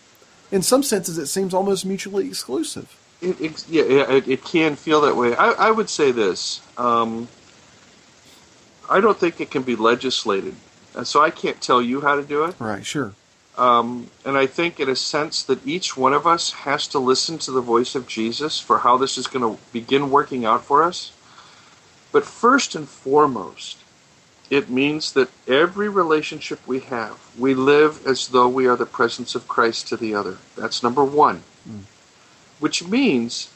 in 0.52 0.60
some 0.60 0.82
senses, 0.82 1.16
it 1.16 1.28
seems 1.28 1.54
almost 1.54 1.86
mutually 1.86 2.26
exclusive. 2.26 2.94
It, 3.22 3.40
it, 3.40 3.64
yeah, 3.70 3.84
yeah, 3.84 4.12
it, 4.12 4.28
it 4.28 4.44
can 4.44 4.76
feel 4.76 5.00
that 5.00 5.16
way. 5.16 5.34
I, 5.34 5.52
I 5.52 5.70
would 5.70 5.88
say 5.88 6.12
this. 6.12 6.60
Um, 6.76 7.26
I 8.88 9.00
don't 9.00 9.18
think 9.18 9.40
it 9.40 9.50
can 9.50 9.62
be 9.62 9.76
legislated, 9.76 10.54
and 10.94 11.06
so 11.06 11.22
I 11.22 11.30
can't 11.30 11.60
tell 11.60 11.82
you 11.82 12.00
how 12.00 12.16
to 12.16 12.22
do 12.22 12.44
it. 12.44 12.54
Right, 12.58 12.84
sure. 12.84 13.14
Um, 13.56 14.08
and 14.24 14.38
I 14.38 14.46
think, 14.46 14.78
in 14.78 14.88
a 14.88 14.94
sense, 14.94 15.42
that 15.42 15.66
each 15.66 15.96
one 15.96 16.14
of 16.14 16.26
us 16.26 16.52
has 16.52 16.86
to 16.88 16.98
listen 17.00 17.38
to 17.38 17.50
the 17.50 17.60
voice 17.60 17.96
of 17.96 18.06
Jesus 18.06 18.60
for 18.60 18.78
how 18.78 18.96
this 18.96 19.18
is 19.18 19.26
going 19.26 19.56
to 19.56 19.60
begin 19.72 20.10
working 20.10 20.44
out 20.44 20.64
for 20.64 20.84
us. 20.84 21.12
But 22.12 22.24
first 22.24 22.76
and 22.76 22.88
foremost, 22.88 23.78
it 24.48 24.70
means 24.70 25.12
that 25.12 25.30
every 25.46 25.88
relationship 25.88 26.60
we 26.66 26.80
have, 26.80 27.18
we 27.36 27.52
live 27.52 28.06
as 28.06 28.28
though 28.28 28.48
we 28.48 28.66
are 28.66 28.76
the 28.76 28.86
presence 28.86 29.34
of 29.34 29.48
Christ 29.48 29.88
to 29.88 29.96
the 29.96 30.14
other. 30.14 30.38
That's 30.56 30.82
number 30.82 31.04
one. 31.04 31.42
Which 32.60 32.86
means 32.86 33.50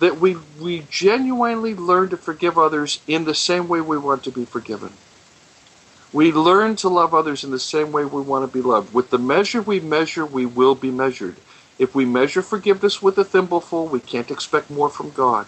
that 0.00 0.20
we, 0.20 0.36
we 0.60 0.86
genuinely 0.90 1.74
learn 1.74 2.08
to 2.10 2.16
forgive 2.16 2.56
others 2.58 3.00
in 3.06 3.24
the 3.24 3.34
same 3.34 3.68
way 3.68 3.80
we 3.80 3.98
want 3.98 4.24
to 4.24 4.30
be 4.30 4.44
forgiven. 4.44 4.92
We 6.12 6.32
learn 6.32 6.76
to 6.76 6.88
love 6.88 7.14
others 7.14 7.44
in 7.44 7.50
the 7.50 7.58
same 7.58 7.92
way 7.92 8.04
we 8.04 8.22
want 8.22 8.50
to 8.50 8.52
be 8.52 8.62
loved. 8.62 8.94
With 8.94 9.10
the 9.10 9.18
measure 9.18 9.60
we 9.60 9.80
measure, 9.80 10.24
we 10.24 10.46
will 10.46 10.74
be 10.74 10.90
measured. 10.90 11.36
If 11.78 11.94
we 11.94 12.04
measure 12.04 12.42
forgiveness 12.42 13.02
with 13.02 13.18
a 13.18 13.24
thimbleful, 13.24 13.88
we 13.88 14.00
can't 14.00 14.30
expect 14.30 14.70
more 14.70 14.88
from 14.88 15.10
God. 15.10 15.46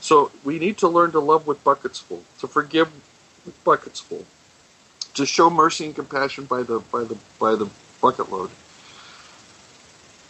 So 0.00 0.30
we 0.44 0.58
need 0.58 0.78
to 0.78 0.88
learn 0.88 1.12
to 1.12 1.20
love 1.20 1.46
with 1.46 1.64
buckets 1.64 1.98
full, 1.98 2.22
to 2.40 2.46
forgive 2.46 2.90
with 3.44 3.62
buckets 3.64 4.00
full, 4.00 4.24
to 5.14 5.26
show 5.26 5.50
mercy 5.50 5.86
and 5.86 5.94
compassion 5.94 6.44
by 6.44 6.62
the 6.62 6.80
by 6.80 7.04
the 7.04 7.16
by 7.40 7.56
the 7.56 7.68
bucket 8.00 8.30
load. 8.30 8.50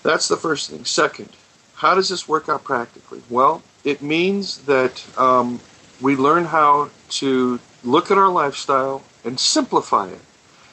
That's 0.02 0.28
the 0.28 0.36
first 0.36 0.70
thing. 0.70 0.84
Second, 0.84 1.30
how 1.76 1.94
does 1.94 2.08
this 2.08 2.26
work 2.26 2.48
out 2.48 2.64
practically? 2.64 3.22
Well, 3.28 3.62
it 3.84 4.00
means 4.02 4.58
that 4.64 5.04
um, 5.18 5.60
we 6.00 6.16
learn 6.16 6.46
how 6.46 6.90
to 7.10 7.60
look 7.84 8.10
at 8.10 8.18
our 8.18 8.30
lifestyle 8.30 9.02
and 9.24 9.38
simplify 9.38 10.08
it. 10.08 10.20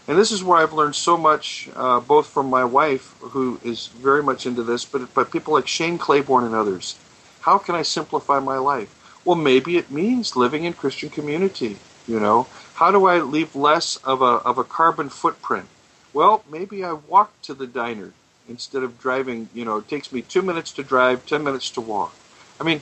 And 0.07 0.17
this 0.17 0.31
is 0.31 0.43
where 0.43 0.59
I've 0.59 0.73
learned 0.73 0.95
so 0.95 1.17
much, 1.17 1.69
uh, 1.75 1.99
both 1.99 2.27
from 2.27 2.49
my 2.49 2.63
wife, 2.63 3.15
who 3.19 3.59
is 3.63 3.87
very 3.87 4.23
much 4.23 4.45
into 4.45 4.63
this, 4.63 4.83
but 4.85 5.13
by 5.13 5.23
people 5.23 5.53
like 5.53 5.67
Shane 5.67 5.97
Claiborne 5.97 6.45
and 6.45 6.55
others. 6.55 6.97
How 7.41 7.57
can 7.57 7.75
I 7.75 7.81
simplify 7.81 8.39
my 8.39 8.57
life? 8.57 8.93
Well, 9.25 9.35
maybe 9.35 9.77
it 9.77 9.91
means 9.91 10.35
living 10.35 10.63
in 10.63 10.73
Christian 10.73 11.09
community. 11.09 11.77
You 12.07 12.19
know, 12.19 12.47
how 12.75 12.91
do 12.91 13.05
I 13.05 13.19
leave 13.19 13.55
less 13.55 13.95
of 13.97 14.21
a 14.21 14.43
of 14.43 14.57
a 14.57 14.65
carbon 14.65 15.07
footprint? 15.07 15.67
Well, 16.13 16.43
maybe 16.49 16.83
I 16.83 16.93
walk 16.93 17.41
to 17.43 17.53
the 17.53 17.67
diner 17.67 18.11
instead 18.47 18.83
of 18.83 18.99
driving. 18.99 19.49
You 19.53 19.65
know, 19.65 19.77
it 19.77 19.87
takes 19.87 20.11
me 20.11 20.21
two 20.21 20.41
minutes 20.41 20.71
to 20.73 20.83
drive, 20.83 21.25
ten 21.25 21.43
minutes 21.43 21.69
to 21.71 21.81
walk. 21.81 22.13
I 22.59 22.63
mean, 22.63 22.81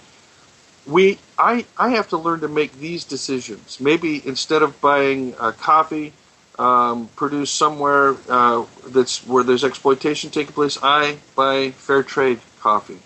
we 0.86 1.20
I 1.38 1.66
I 1.78 1.90
have 1.90 2.10
to 2.10 2.18
learn 2.18 2.42
to 2.42 2.48
make 2.48 2.74
these 2.80 3.04
decisions. 3.04 3.80
Maybe 3.80 4.22
instead 4.26 4.62
of 4.62 4.80
buying 4.82 5.34
coffee 5.34 6.14
um, 6.60 7.08
produced 7.16 7.56
somewhere 7.56 8.16
uh, 8.30 8.66
that's 8.88 9.26
where 9.26 9.44
there's 9.44 9.64
exploitation 9.64 10.30
taking 10.30 10.54
place, 10.54 10.78
I 10.82 11.18
buy 11.36 11.72
fair 11.72 12.04
trade 12.04 12.40
coffee. 12.60 13.00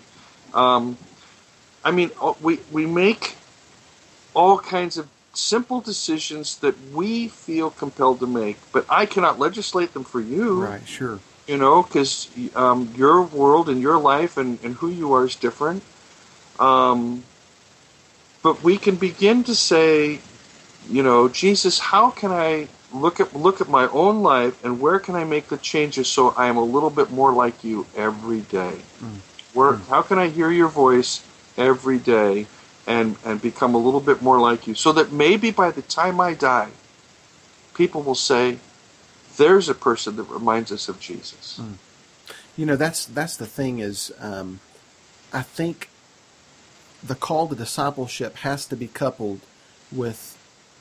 Um, 0.54 0.98
I 1.84 1.90
mean, 1.90 2.10
uh, 2.20 2.34
we 2.40 2.60
we 2.72 2.86
make 2.86 3.36
all 4.34 4.58
kinds 4.58 4.98
of 4.98 5.08
simple 5.32 5.80
decisions 5.80 6.58
that 6.58 6.74
we 6.92 7.28
feel 7.28 7.70
compelled 7.70 8.20
to 8.20 8.26
make, 8.26 8.56
but 8.72 8.86
I 8.88 9.06
cannot 9.06 9.38
legislate 9.38 9.92
them 9.92 10.04
for 10.04 10.20
you 10.20 10.62
Right, 10.62 10.86
sure. 10.86 11.20
You 11.46 11.56
know, 11.56 11.82
because 11.82 12.28
um, 12.54 12.92
your 12.96 13.22
world 13.22 13.68
and 13.68 13.80
your 13.80 13.98
life 13.98 14.36
and, 14.36 14.58
and 14.62 14.74
who 14.76 14.88
you 14.88 15.12
are 15.12 15.24
is 15.24 15.36
different. 15.36 15.82
Um, 16.58 17.24
but 18.42 18.62
we 18.62 18.78
can 18.78 18.96
begin 18.96 19.44
to 19.44 19.54
say, 19.54 20.20
you 20.88 21.02
know, 21.02 21.28
Jesus, 21.28 21.78
how 21.78 22.10
can 22.10 22.30
I 22.30 22.68
look 22.92 23.18
at 23.20 23.34
look 23.34 23.60
at 23.60 23.68
my 23.68 23.88
own 23.88 24.22
life 24.22 24.64
and 24.64 24.80
where 24.80 24.98
can 24.98 25.16
I 25.16 25.24
make 25.24 25.48
the 25.48 25.56
changes 25.56 26.08
so 26.08 26.30
I 26.30 26.46
am 26.46 26.56
a 26.56 26.64
little 26.64 26.90
bit 26.90 27.10
more 27.10 27.32
like 27.32 27.64
you 27.64 27.86
every 27.96 28.40
day? 28.40 28.80
Where 29.52 29.74
how 29.88 30.02
can 30.02 30.18
I 30.18 30.28
hear 30.28 30.50
your 30.50 30.68
voice 30.68 31.24
every 31.56 31.98
day 31.98 32.46
and 32.86 33.16
and 33.24 33.40
become 33.42 33.74
a 33.74 33.78
little 33.78 34.00
bit 34.00 34.22
more 34.22 34.40
like 34.40 34.66
you 34.66 34.74
so 34.74 34.92
that 34.92 35.12
maybe 35.12 35.50
by 35.50 35.70
the 35.70 35.82
time 35.82 36.20
I 36.20 36.34
die, 36.34 36.70
people 37.74 38.02
will 38.02 38.14
say, 38.14 38.58
there's 39.36 39.68
a 39.68 39.74
person 39.74 40.16
that 40.16 40.24
reminds 40.24 40.70
us 40.72 40.88
of 40.88 41.00
Jesus. 41.00 41.60
You 42.56 42.66
know, 42.66 42.76
that's 42.76 43.04
that's 43.06 43.36
the 43.36 43.46
thing 43.46 43.78
is, 43.80 44.12
um, 44.20 44.60
I 45.32 45.42
think 45.42 45.88
the 47.02 47.14
call 47.14 47.46
to 47.48 47.54
discipleship 47.54 48.36
has 48.36 48.66
to 48.66 48.76
be 48.76 48.88
coupled 48.88 49.40
with 49.92 50.32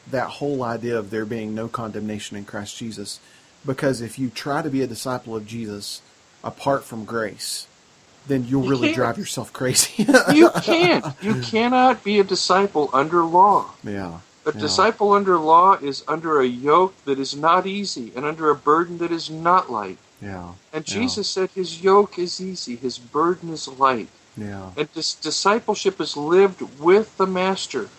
that 0.09 0.27
whole 0.39 0.63
idea 0.63 0.97
of 0.97 1.09
there 1.09 1.25
being 1.25 1.53
no 1.53 1.67
condemnation 1.67 2.37
in 2.37 2.45
Christ 2.45 2.77
Jesus, 2.77 3.19
because 3.65 4.01
if 4.01 4.17
you 4.17 4.29
try 4.29 4.61
to 4.61 4.69
be 4.69 4.81
a 4.81 4.87
disciple 4.87 5.35
of 5.35 5.45
Jesus 5.45 6.01
apart 6.43 6.83
from 6.85 7.03
grace, 7.05 7.67
then 8.27 8.45
you'll 8.47 8.63
You 8.63 8.69
really 8.69 8.87
can't. 8.89 8.95
drive 8.95 9.17
yourself 9.17 9.51
crazy. 9.51 10.03
you 10.33 10.49
can't. 10.61 11.05
You 11.21 11.41
cannot 11.41 12.03
be 12.03 12.19
a 12.19 12.23
disciple 12.23 12.89
under 12.93 13.23
law. 13.23 13.71
yeah, 13.83 14.19
A 14.45 14.51
Yeah. 14.51 14.59
disciple 14.61 15.11
under 15.13 15.37
law 15.39 15.73
is 15.81 16.03
under 16.07 16.39
a 16.39 16.45
yoke 16.45 16.93
that 17.05 17.17
is 17.19 17.35
not 17.35 17.65
easy 17.65 18.11
and 18.15 18.25
under 18.25 18.49
a 18.51 18.55
burden 18.55 18.99
that 18.99 19.11
is 19.11 19.29
not 19.29 19.71
light. 19.71 19.97
yeah, 20.21 20.51
And 20.71 20.87
Yeah. 20.87 20.93
Jesus 20.95 21.27
said 21.29 21.49
his 21.55 21.81
yoke 21.81 22.19
is 22.19 22.39
easy, 22.39 22.75
his 22.75 22.97
burden 22.99 23.49
is 23.51 23.67
light. 23.67 24.09
yeah, 24.37 24.69
And 24.77 24.87
this 24.93 25.15
discipleship 25.15 25.99
is 25.99 26.15
lived 26.15 26.61
with 26.79 27.17
the 27.17 27.25
Master 27.25 27.89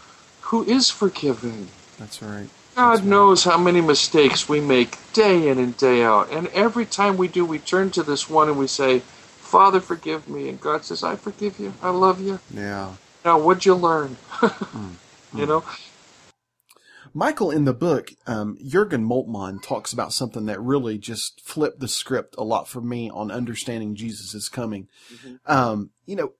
who 0.42 0.62
is 0.64 0.88
forgiving. 0.90 1.68
that's 1.98 2.22
right. 2.22 2.48
God 2.76 2.90
That's 2.90 3.00
right. 3.00 3.08
knows 3.08 3.44
how 3.44 3.56
many 3.58 3.80
mistakes 3.80 4.48
we 4.48 4.60
make 4.60 4.98
day 5.12 5.48
in 5.48 5.58
and 5.58 5.76
day 5.76 6.04
out. 6.04 6.30
And 6.30 6.46
every 6.48 6.84
time 6.86 7.16
we 7.16 7.26
do, 7.26 7.44
we 7.44 7.58
turn 7.58 7.90
to 7.92 8.02
this 8.02 8.28
one 8.30 8.48
and 8.48 8.58
we 8.58 8.66
say, 8.68 9.00
Father, 9.40 9.80
forgive 9.80 10.28
me. 10.28 10.48
And 10.48 10.60
God 10.60 10.84
says, 10.84 11.02
I 11.02 11.16
forgive 11.16 11.58
you. 11.58 11.72
I 11.82 11.90
love 11.90 12.20
you. 12.20 12.38
Yeah. 12.54 12.92
Now, 13.24 13.38
what'd 13.40 13.64
you 13.66 13.74
learn? 13.74 14.16
Mm, 15.32 15.40
you 15.40 15.46
know? 15.46 15.60
Mm. 15.62 15.95
Michael, 17.16 17.50
in 17.50 17.64
the 17.64 17.72
book, 17.72 18.10
um, 18.26 18.58
Jurgen 18.62 19.02
Moltmann 19.08 19.62
talks 19.62 19.90
about 19.90 20.12
something 20.12 20.44
that 20.46 20.60
really 20.60 20.98
just 20.98 21.40
flipped 21.40 21.80
the 21.80 21.88
script 21.88 22.34
a 22.36 22.44
lot 22.44 22.68
for 22.68 22.82
me 22.82 23.08
on 23.08 23.30
understanding 23.30 23.94
Jesus 23.94 24.34
is 24.34 24.50
coming. 24.50 24.86
Um, 25.46 25.92
you 26.04 26.14
know, 26.14 26.34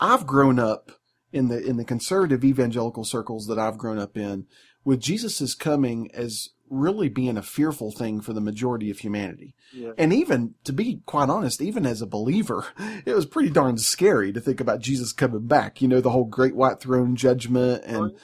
I've 0.00 0.26
grown 0.26 0.58
up 0.58 0.92
in 1.34 1.48
the 1.48 1.62
in 1.62 1.76
the 1.76 1.84
conservative 1.84 2.42
evangelical 2.46 3.04
circles 3.04 3.46
that 3.48 3.58
I've 3.58 3.76
grown 3.76 3.98
up 3.98 4.16
in 4.16 4.46
with 4.86 5.00
Jesus 5.00 5.42
is 5.42 5.54
coming 5.54 6.10
as 6.14 6.48
really 6.70 7.10
being 7.10 7.36
a 7.36 7.42
fearful 7.42 7.92
thing 7.92 8.22
for 8.22 8.32
the 8.32 8.40
majority 8.40 8.90
of 8.90 9.00
humanity. 9.00 9.54
Yeah. 9.70 9.92
And 9.98 10.14
even, 10.14 10.54
to 10.64 10.72
be 10.72 11.02
quite 11.04 11.28
honest, 11.28 11.60
even 11.60 11.84
as 11.84 12.00
a 12.00 12.06
believer, 12.06 12.64
it 13.04 13.14
was 13.14 13.26
pretty 13.26 13.50
darn 13.50 13.76
scary 13.76 14.32
to 14.32 14.40
think 14.40 14.60
about 14.60 14.80
Jesus 14.80 15.12
coming 15.12 15.46
back. 15.46 15.82
You 15.82 15.88
know, 15.88 16.00
the 16.00 16.10
whole 16.10 16.24
great 16.24 16.56
white 16.56 16.80
throne 16.80 17.16
judgment 17.16 17.84
and 17.84 17.96
Oh, 17.96 18.06
yeah. 18.06 18.18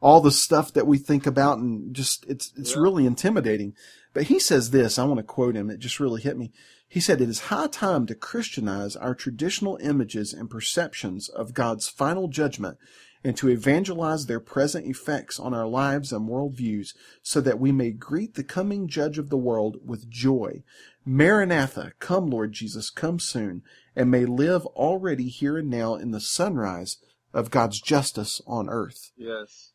All 0.00 0.20
the 0.20 0.30
stuff 0.30 0.72
that 0.72 0.86
we 0.86 0.98
think 0.98 1.26
about 1.26 1.58
and 1.58 1.94
just, 1.94 2.24
it's, 2.26 2.52
it's 2.56 2.74
Yeah. 2.74 2.80
really 2.80 3.06
intimidating. 3.06 3.74
But 4.12 4.24
he 4.24 4.38
says 4.38 4.70
this, 4.70 4.98
I 4.98 5.04
want 5.04 5.18
to 5.18 5.24
quote 5.24 5.56
him. 5.56 5.70
It 5.70 5.78
just 5.78 6.00
really 6.00 6.22
hit 6.22 6.36
me. 6.36 6.52
He 6.88 7.00
said, 7.00 7.20
it 7.20 7.28
is 7.28 7.40
high 7.40 7.66
time 7.66 8.06
to 8.06 8.14
Christianize 8.14 8.94
our 8.96 9.14
traditional 9.14 9.76
images 9.82 10.32
and 10.32 10.48
perceptions 10.48 11.28
of 11.28 11.52
God's 11.54 11.88
final 11.88 12.28
judgment 12.28 12.78
and 13.24 13.36
to 13.38 13.48
evangelize 13.48 14.26
their 14.26 14.38
present 14.38 14.86
effects 14.86 15.40
on 15.40 15.52
our 15.52 15.66
lives 15.66 16.12
and 16.12 16.28
worldviews 16.28 16.94
so 17.22 17.40
that 17.40 17.58
we 17.58 17.72
may 17.72 17.90
greet 17.90 18.34
the 18.34 18.44
coming 18.44 18.86
judge 18.86 19.18
of 19.18 19.30
the 19.30 19.36
world 19.36 19.78
with 19.84 20.08
joy. 20.08 20.62
Maranatha, 21.04 21.92
come 21.98 22.30
Lord 22.30 22.52
Jesus, 22.52 22.88
come 22.90 23.18
soon, 23.18 23.62
and 23.96 24.10
may 24.10 24.24
live 24.24 24.64
already 24.66 25.28
here 25.28 25.58
and 25.58 25.68
now 25.68 25.94
in 25.96 26.12
the 26.12 26.20
sunrise 26.20 26.98
of 27.34 27.50
God's 27.50 27.80
justice 27.80 28.40
on 28.46 28.68
earth. 28.68 29.10
Yes. 29.16 29.72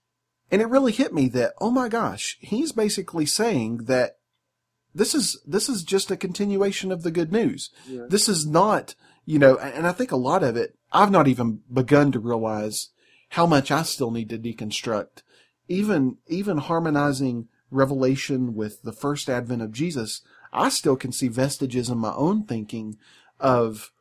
And 0.51 0.61
it 0.61 0.67
really 0.67 0.91
hit 0.91 1.13
me 1.13 1.29
that, 1.29 1.53
oh 1.59 1.71
my 1.71 1.87
gosh, 1.87 2.37
he's 2.41 2.73
basically 2.73 3.25
saying 3.25 3.85
that 3.85 4.17
this 4.93 5.15
is, 5.15 5.41
this 5.47 5.69
is 5.69 5.83
just 5.83 6.11
a 6.11 6.17
continuation 6.17 6.91
of 6.91 7.03
the 7.03 7.11
good 7.11 7.31
news. 7.31 7.69
Yeah. 7.87 8.01
This 8.09 8.27
is 8.27 8.45
not, 8.45 8.95
you 9.25 9.39
know, 9.39 9.57
and 9.57 9.87
I 9.87 9.93
think 9.93 10.11
a 10.11 10.17
lot 10.17 10.43
of 10.43 10.57
it, 10.57 10.77
I've 10.91 11.11
not 11.11 11.29
even 11.29 11.61
begun 11.71 12.11
to 12.11 12.19
realize 12.19 12.89
how 13.29 13.45
much 13.45 13.71
I 13.71 13.83
still 13.83 14.11
need 14.11 14.29
to 14.29 14.37
deconstruct. 14.37 15.23
Even, 15.69 16.17
even 16.27 16.57
harmonizing 16.57 17.47
Revelation 17.69 18.53
with 18.53 18.81
the 18.81 18.91
first 18.91 19.29
advent 19.29 19.61
of 19.61 19.71
Jesus, 19.71 20.21
I 20.51 20.67
still 20.67 20.97
can 20.97 21.13
see 21.13 21.29
vestiges 21.29 21.89
in 21.89 21.97
my 21.97 22.13
own 22.13 22.43
thinking 22.43 22.97
of 23.39 23.91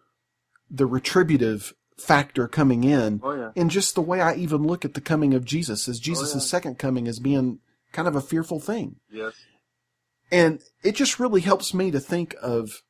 the 0.68 0.86
retributive 0.86 1.74
factor 2.00 2.48
coming 2.48 2.84
in 2.84 3.20
Oh 3.22 3.34
yeah. 3.34 3.50
in 3.54 3.68
just 3.68 3.94
the 3.94 4.00
way 4.02 4.20
I 4.20 4.34
even 4.34 4.66
look 4.66 4.84
at 4.84 4.94
the 4.94 5.00
coming 5.00 5.34
of 5.34 5.44
Jesus 5.44 5.88
as 5.88 6.00
Jesus' 6.00 6.34
yeah. 6.34 6.40
second 6.40 6.78
coming 6.78 7.06
as 7.06 7.18
being 7.18 7.58
kind 7.92 8.08
of 8.08 8.16
a 8.16 8.20
fearful 8.20 8.60
thing. 8.60 8.96
Yes. 9.10 9.34
And 10.32 10.60
it 10.82 10.94
just 10.94 11.18
really 11.18 11.40
helps 11.40 11.74
me 11.74 11.90
to 11.90 12.00
think 12.00 12.34
of 12.40 12.82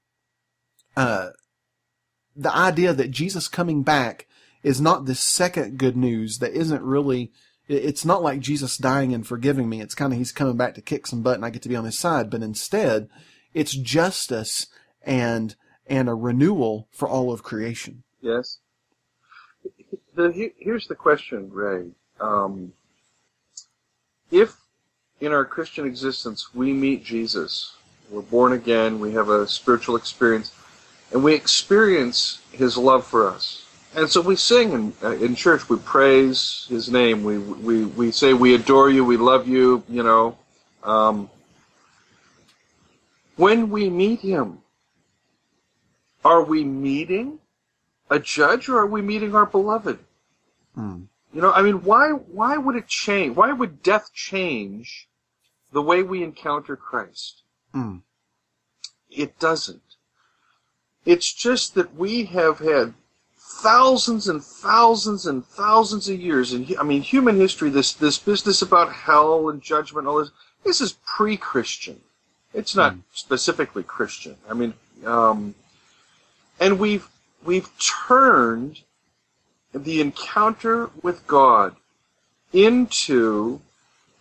uh, 0.96 1.30
the 2.36 2.54
idea 2.54 2.92
that 2.92 3.10
Jesus 3.10 3.48
coming 3.48 3.82
back 3.82 4.26
is 4.62 4.80
not 4.80 5.06
this 5.06 5.20
second 5.20 5.78
good 5.78 5.96
news 5.96 6.38
that 6.38 6.52
isn't 6.52 6.82
really. 6.82 7.32
It's 7.68 8.04
not 8.04 8.22
like 8.22 8.40
Jesus 8.40 8.76
dying 8.76 9.14
and 9.14 9.24
forgiving 9.24 9.68
me. 9.68 9.80
It's 9.80 9.94
kind 9.94 10.12
of 10.12 10.18
he's 10.18 10.32
coming 10.32 10.56
back 10.56 10.74
to 10.74 10.82
kick 10.82 11.06
some 11.06 11.22
butt 11.22 11.36
and 11.36 11.44
I 11.44 11.50
get 11.50 11.62
to 11.62 11.68
be 11.68 11.76
on 11.76 11.84
his 11.84 11.98
side. 11.98 12.28
But 12.28 12.42
instead, 12.42 13.08
it's 13.54 13.74
justice 13.74 14.66
and 15.02 15.54
and 15.86 16.08
a 16.08 16.14
renewal 16.14 16.88
for 16.90 17.08
all 17.08 17.32
of 17.32 17.42
creation. 17.42 18.02
Yes. 18.20 18.58
The, 20.20 20.52
here's 20.58 20.86
the 20.86 20.94
question, 20.94 21.50
Ray. 21.50 21.86
Um, 22.20 22.74
if 24.30 24.54
in 25.22 25.32
our 25.32 25.46
Christian 25.46 25.86
existence 25.86 26.54
we 26.54 26.74
meet 26.74 27.02
Jesus, 27.02 27.76
we're 28.10 28.20
born 28.20 28.52
again, 28.52 29.00
we 29.00 29.12
have 29.12 29.30
a 29.30 29.48
spiritual 29.48 29.96
experience, 29.96 30.54
and 31.10 31.24
we 31.24 31.32
experience 31.32 32.42
His 32.52 32.76
love 32.76 33.06
for 33.06 33.30
us, 33.30 33.66
and 33.96 34.10
so 34.10 34.20
we 34.20 34.36
sing 34.36 34.72
in, 34.72 34.92
uh, 35.02 35.12
in 35.12 35.34
church, 35.34 35.70
we 35.70 35.78
praise 35.78 36.66
His 36.68 36.90
name, 36.90 37.24
we, 37.24 37.38
we, 37.38 37.86
we 37.86 38.10
say 38.10 38.34
we 38.34 38.54
adore 38.54 38.90
you, 38.90 39.06
we 39.06 39.16
love 39.16 39.48
you, 39.48 39.82
you 39.88 40.02
know. 40.02 40.36
Um, 40.82 41.30
when 43.36 43.70
we 43.70 43.88
meet 43.88 44.20
Him, 44.20 44.58
are 46.26 46.42
we 46.44 46.62
meeting 46.62 47.38
a 48.10 48.18
judge 48.18 48.68
or 48.68 48.80
are 48.80 48.86
we 48.86 49.00
meeting 49.00 49.34
our 49.34 49.46
beloved? 49.46 49.98
Hmm. 50.74 51.02
You 51.32 51.40
know, 51.40 51.52
I 51.52 51.62
mean, 51.62 51.82
why 51.84 52.10
why 52.10 52.56
would 52.56 52.76
it 52.76 52.88
change? 52.88 53.36
Why 53.36 53.52
would 53.52 53.82
death 53.82 54.12
change 54.12 55.08
the 55.72 55.82
way 55.82 56.02
we 56.02 56.22
encounter 56.22 56.76
Christ? 56.76 57.42
Hmm. 57.72 57.98
It 59.10 59.38
doesn't. 59.38 59.82
It's 61.04 61.32
just 61.32 61.74
that 61.74 61.94
we 61.94 62.24
have 62.26 62.58
had 62.58 62.94
thousands 63.38 64.28
and 64.28 64.42
thousands 64.44 65.26
and 65.26 65.44
thousands 65.44 66.08
of 66.08 66.20
years, 66.20 66.52
and 66.52 66.74
I 66.78 66.82
mean, 66.82 67.02
human 67.02 67.36
history. 67.36 67.70
This 67.70 67.92
this 67.92 68.18
business 68.18 68.62
about 68.62 68.92
hell 68.92 69.48
and 69.48 69.62
judgment, 69.62 70.06
all 70.06 70.18
this. 70.18 70.30
This 70.64 70.80
is 70.80 70.96
pre-Christian. 71.06 72.00
It's 72.52 72.74
not 72.74 72.96
specifically 73.14 73.82
Christian. 73.82 74.36
I 74.48 74.54
mean, 74.54 74.74
um, 75.06 75.54
and 76.58 76.78
we've 76.78 77.08
we've 77.44 77.70
turned 77.78 78.82
the 79.72 80.00
encounter 80.00 80.90
with 81.02 81.26
God 81.26 81.76
into 82.52 83.60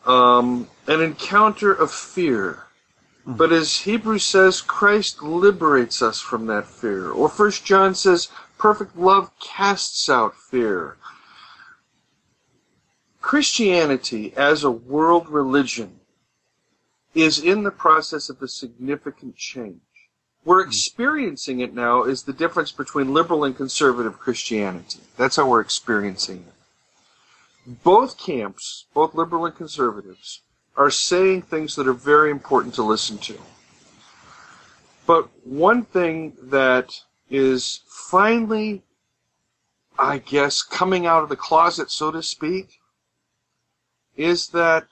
um, 0.06 0.68
an 0.88 1.02
encounter 1.02 1.74
of 1.74 1.92
fear. 1.92 2.64
But 3.26 3.52
as 3.52 3.82
Hebrews 3.82 4.24
says, 4.24 4.62
Christ 4.62 5.22
liberates 5.22 6.02
us 6.02 6.20
from 6.20 6.48
that 6.48 6.68
fear. 6.68 7.12
Or 7.12 7.30
First 7.30 7.66
John 7.66 7.94
says, 7.94 8.30
perfect 8.58 8.98
love 8.98 9.32
casts 9.40 10.10
out 10.10 10.36
fear. 10.36 10.98
Christianity 13.22 14.34
as 14.36 14.64
a 14.64 14.72
world 14.72 15.30
religion 15.30 16.00
is 17.14 17.40
in 17.40 17.64
the 17.64 17.72
process 17.72 18.30
of 18.30 18.42
a 18.42 18.48
significant 18.48 19.36
change. 19.36 19.82
We're 20.46 20.62
experiencing 20.62 21.60
it 21.60 21.74
now 21.74 22.04
is 22.04 22.24
the 22.24 22.34
difference 22.34 22.72
between 22.72 23.14
liberal 23.14 23.44
and 23.44 23.56
conservative 23.56 24.20
Christianity. 24.20 25.00
That's 25.18 25.36
how 25.36 25.50
we're 25.50 25.62
experiencing 25.62 26.46
it. 26.48 27.84
Both 27.84 28.18
camps, 28.18 28.86
both 28.94 29.14
liberal 29.14 29.46
and 29.46 29.56
conservatives, 29.56 30.42
are 30.76 30.90
saying 30.90 31.44
things 31.44 31.76
that 31.76 31.88
are 31.88 31.94
very 31.94 32.32
important 32.32 32.74
to 32.76 32.84
listen 32.84 33.18
to. 33.20 33.38
But 35.06 35.30
one 35.46 35.84
thing 35.84 36.34
that 36.42 37.02
is 37.30 37.82
finally, 37.88 38.84
I 39.98 40.20
guess, 40.20 40.62
coming 40.64 41.06
out 41.06 41.24
of 41.24 41.30
the 41.30 41.36
closet, 41.36 41.92
so 41.92 42.12
to 42.12 42.24
speak, 42.24 42.80
is 44.16 44.48
that 44.50 44.88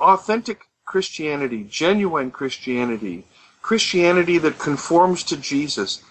authentic 0.00 0.62
Christianity, 0.84 1.64
genuine 1.64 2.30
Christianity, 2.30 3.26
Christianity 3.64 4.36
that 4.36 4.58
conforms 4.58 5.22
to 5.24 5.38
Jesus, 5.38 6.02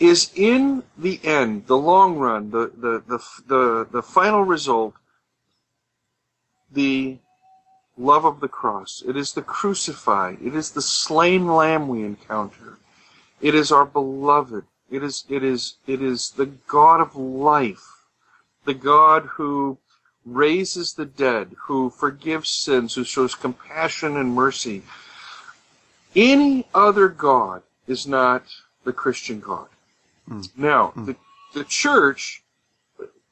is 0.00 0.32
in 0.34 0.82
the 0.96 1.20
end, 1.22 1.68
the 1.68 1.76
long 1.76 2.16
run, 2.16 2.50
the, 2.50 2.72
the, 2.76 3.00
the, 3.06 3.18
the, 3.46 3.88
the 3.92 4.02
final 4.02 4.42
result, 4.42 4.94
the 6.72 7.18
love 7.96 8.24
of 8.24 8.40
the 8.40 8.48
cross. 8.48 9.04
It 9.06 9.16
is 9.16 9.32
the 9.32 9.42
crucified. 9.42 10.38
It 10.42 10.56
is 10.56 10.72
the 10.72 10.82
slain 10.82 11.46
lamb 11.46 11.86
we 11.86 12.02
encounter. 12.02 12.78
It 13.40 13.54
is 13.54 13.70
our 13.70 13.86
beloved. 13.86 14.64
It 14.90 15.04
is, 15.04 15.22
it 15.28 15.44
is, 15.44 15.76
it 15.86 16.02
is 16.02 16.30
the 16.30 16.46
God 16.46 17.00
of 17.00 17.14
life. 17.14 18.06
The 18.64 18.74
God 18.74 19.22
who 19.36 19.78
raises 20.26 20.94
the 20.94 21.06
dead, 21.06 21.54
who 21.66 21.90
forgives 21.90 22.48
sins, 22.48 22.96
who 22.96 23.04
shows 23.04 23.36
compassion 23.36 24.16
and 24.16 24.34
mercy. 24.34 24.82
Any 26.18 26.66
other 26.74 27.08
God 27.08 27.62
is 27.86 28.04
not 28.04 28.42
the 28.82 28.92
Christian 28.92 29.38
God. 29.38 29.68
Hmm. 30.26 30.40
Now, 30.56 30.88
hmm. 30.88 31.04
the, 31.04 31.16
the 31.54 31.62
church, 31.62 32.42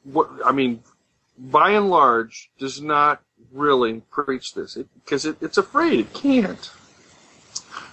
what, 0.04 0.30
I 0.44 0.52
mean, 0.52 0.84
by 1.36 1.70
and 1.72 1.90
large, 1.90 2.48
does 2.60 2.80
not 2.80 3.22
really 3.52 4.02
preach 4.08 4.54
this 4.54 4.78
because 5.04 5.26
it, 5.26 5.36
it's 5.40 5.58
afraid 5.58 5.98
it 5.98 6.14
can't. 6.14 6.70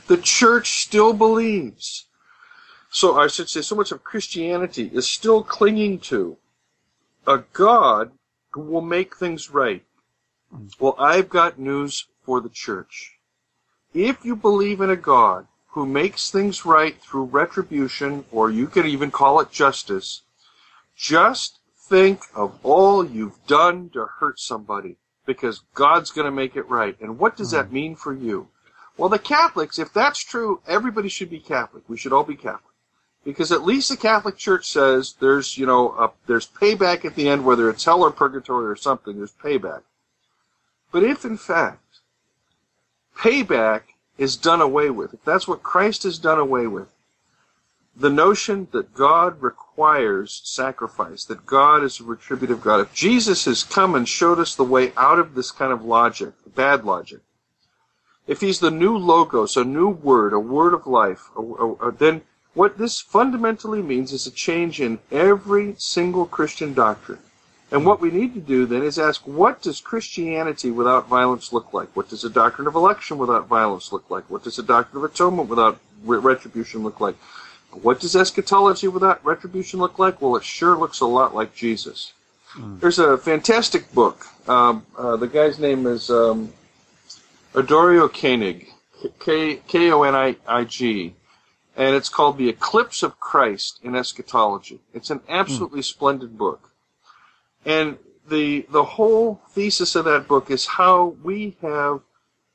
The 0.05 0.17
church 0.17 0.83
still 0.83 1.13
believes. 1.13 2.05
So 2.91 3.17
I 3.17 3.27
should 3.27 3.49
say, 3.49 3.61
so 3.61 3.75
much 3.75 3.91
of 3.91 4.03
Christianity 4.03 4.91
is 4.93 5.07
still 5.07 5.43
clinging 5.43 5.99
to 6.01 6.37
a 7.25 7.39
God 7.51 8.11
who 8.51 8.61
will 8.61 8.81
make 8.81 9.15
things 9.15 9.49
right. 9.49 9.83
Hmm. 10.51 10.67
Well, 10.79 10.93
I've 10.99 11.29
got 11.29 11.57
news 11.57 12.05
for 12.21 12.41
the 12.41 12.49
church. 12.49 13.12
If 13.93 14.25
you 14.25 14.35
believe 14.35 14.81
in 14.81 14.89
a 14.89 14.95
God 14.95 15.47
who 15.67 15.85
makes 15.85 16.31
things 16.31 16.65
right 16.65 16.99
through 16.99 17.25
retribution, 17.25 18.25
or 18.31 18.49
you 18.49 18.67
could 18.67 18.85
even 18.85 19.11
call 19.11 19.39
it 19.39 19.51
justice, 19.51 20.21
just 20.95 21.59
think 21.77 22.23
of 22.35 22.57
all 22.63 23.05
you've 23.05 23.45
done 23.45 23.89
to 23.91 24.05
hurt 24.19 24.39
somebody 24.39 24.97
because 25.25 25.61
God's 25.73 26.11
going 26.11 26.25
to 26.25 26.31
make 26.31 26.55
it 26.55 26.67
right. 26.69 26.99
And 27.01 27.19
what 27.19 27.37
does 27.37 27.51
that 27.51 27.67
hmm. 27.67 27.73
mean 27.73 27.95
for 27.95 28.13
you? 28.13 28.47
Well, 28.97 29.09
the 29.09 29.19
Catholics, 29.19 29.79
if 29.79 29.93
that's 29.93 30.19
true, 30.19 30.61
everybody 30.67 31.09
should 31.09 31.29
be 31.29 31.39
Catholic. 31.39 31.83
We 31.87 31.97
should 31.97 32.13
all 32.13 32.23
be 32.23 32.35
Catholic. 32.35 32.73
Because 33.23 33.51
at 33.51 33.63
least 33.63 33.89
the 33.89 33.97
Catholic 33.97 34.37
Church 34.37 34.67
says 34.67 35.15
there's, 35.19 35.57
you 35.57 35.65
know, 35.65 35.91
a, 35.91 36.11
there's 36.27 36.47
payback 36.47 37.05
at 37.05 37.15
the 37.15 37.29
end, 37.29 37.45
whether 37.45 37.69
it's 37.69 37.85
hell 37.85 38.03
or 38.03 38.11
purgatory 38.11 38.65
or 38.65 38.75
something, 38.75 39.17
there's 39.17 39.31
payback. 39.31 39.83
But 40.91 41.03
if 41.03 41.25
in 41.25 41.37
fact 41.37 41.82
payback 43.17 43.81
is 44.17 44.37
done 44.37 44.61
away 44.61 44.89
with, 44.89 45.13
if 45.13 45.23
that's 45.23 45.47
what 45.47 45.63
Christ 45.63 46.03
has 46.03 46.19
done 46.19 46.39
away 46.39 46.67
with, 46.67 46.87
the 47.95 48.09
notion 48.09 48.67
that 48.71 48.93
God 48.93 49.41
requires 49.41 50.41
sacrifice, 50.43 51.25
that 51.25 51.45
God 51.45 51.83
is 51.83 51.99
a 51.99 52.03
retributive 52.03 52.61
God, 52.61 52.79
if 52.79 52.93
Jesus 52.93 53.45
has 53.45 53.63
come 53.63 53.93
and 53.93 54.09
showed 54.09 54.39
us 54.39 54.55
the 54.55 54.63
way 54.63 54.93
out 54.97 55.19
of 55.19 55.35
this 55.35 55.51
kind 55.51 55.71
of 55.71 55.85
logic, 55.85 56.33
bad 56.55 56.85
logic, 56.85 57.19
if 58.25 58.41
he's 58.41 58.59
the 58.59 58.71
new 58.71 58.97
logos, 58.97 59.57
a 59.57 59.63
new 59.63 59.89
word, 59.89 60.33
a 60.33 60.39
word 60.39 60.73
of 60.73 60.87
life, 60.87 61.29
then 61.97 62.21
what 62.53 62.77
this 62.77 63.01
fundamentally 63.01 63.81
means 63.81 64.13
is 64.13 64.25
a 64.25 64.31
change 64.31 64.79
in 64.79 64.99
every 65.11 65.75
single 65.77 66.25
Christian 66.25 66.73
doctrine. 66.73 67.19
And 67.73 67.87
what 67.87 67.99
we 67.99 68.11
need 68.11 68.35
to 68.35 68.39
do 68.39 68.67
then 68.67 68.83
is 68.83 68.99
ask, 68.99 69.27
what 69.27 69.63
does 69.63 69.81
Christianity 69.81 70.69
without 70.69 71.07
violence 71.07 71.51
look 71.51 71.73
like? 71.73 71.89
What 71.95 72.07
does 72.07 72.23
a 72.23 72.29
doctrine 72.29 72.67
of 72.67 72.75
election 72.75 73.17
without 73.17 73.47
violence 73.47 73.91
look 73.91 74.11
like? 74.11 74.29
What 74.29 74.43
does 74.43 74.59
a 74.59 74.63
doctrine 74.63 75.03
of 75.03 75.11
atonement 75.11 75.49
without 75.49 75.79
re- 76.03 76.19
retribution 76.19 76.83
look 76.83 76.99
like? 76.99 77.15
What 77.71 77.99
does 77.99 78.15
eschatology 78.15 78.87
without 78.87 79.25
retribution 79.25 79.79
look 79.79 79.97
like? 79.97 80.21
Well, 80.21 80.35
it 80.35 80.43
sure 80.43 80.77
looks 80.77 80.99
a 80.99 81.07
lot 81.07 81.33
like 81.33 81.55
Jesus. 81.55 82.13
Mm. 82.53 82.79
There's 82.79 82.99
a 82.99 83.17
fantastic 83.17 83.91
book. 83.91 84.27
Um, 84.47 84.85
uh, 84.95 85.15
the 85.17 85.27
guy's 85.27 85.57
name 85.57 85.87
is 85.87 86.11
um, 86.11 86.53
Adrio 87.55 88.07
Koenig, 88.07 88.67
K 89.17 89.91
O 89.91 90.03
N 90.03 90.35
I 90.47 90.63
G, 90.65 91.15
and 91.75 91.95
it's 91.95 92.09
called 92.09 92.37
The 92.37 92.49
Eclipse 92.49 93.01
of 93.01 93.19
Christ 93.19 93.79
in 93.81 93.95
Eschatology. 93.95 94.79
It's 94.93 95.09
an 95.09 95.21
absolutely 95.27 95.79
mm. 95.79 95.85
splendid 95.85 96.37
book. 96.37 96.69
And 97.65 97.97
the 98.29 98.65
the 98.69 98.83
whole 98.83 99.41
thesis 99.49 99.95
of 99.95 100.05
that 100.05 100.27
book 100.27 100.49
is 100.49 100.65
how 100.65 101.15
we 101.23 101.57
have 101.61 102.01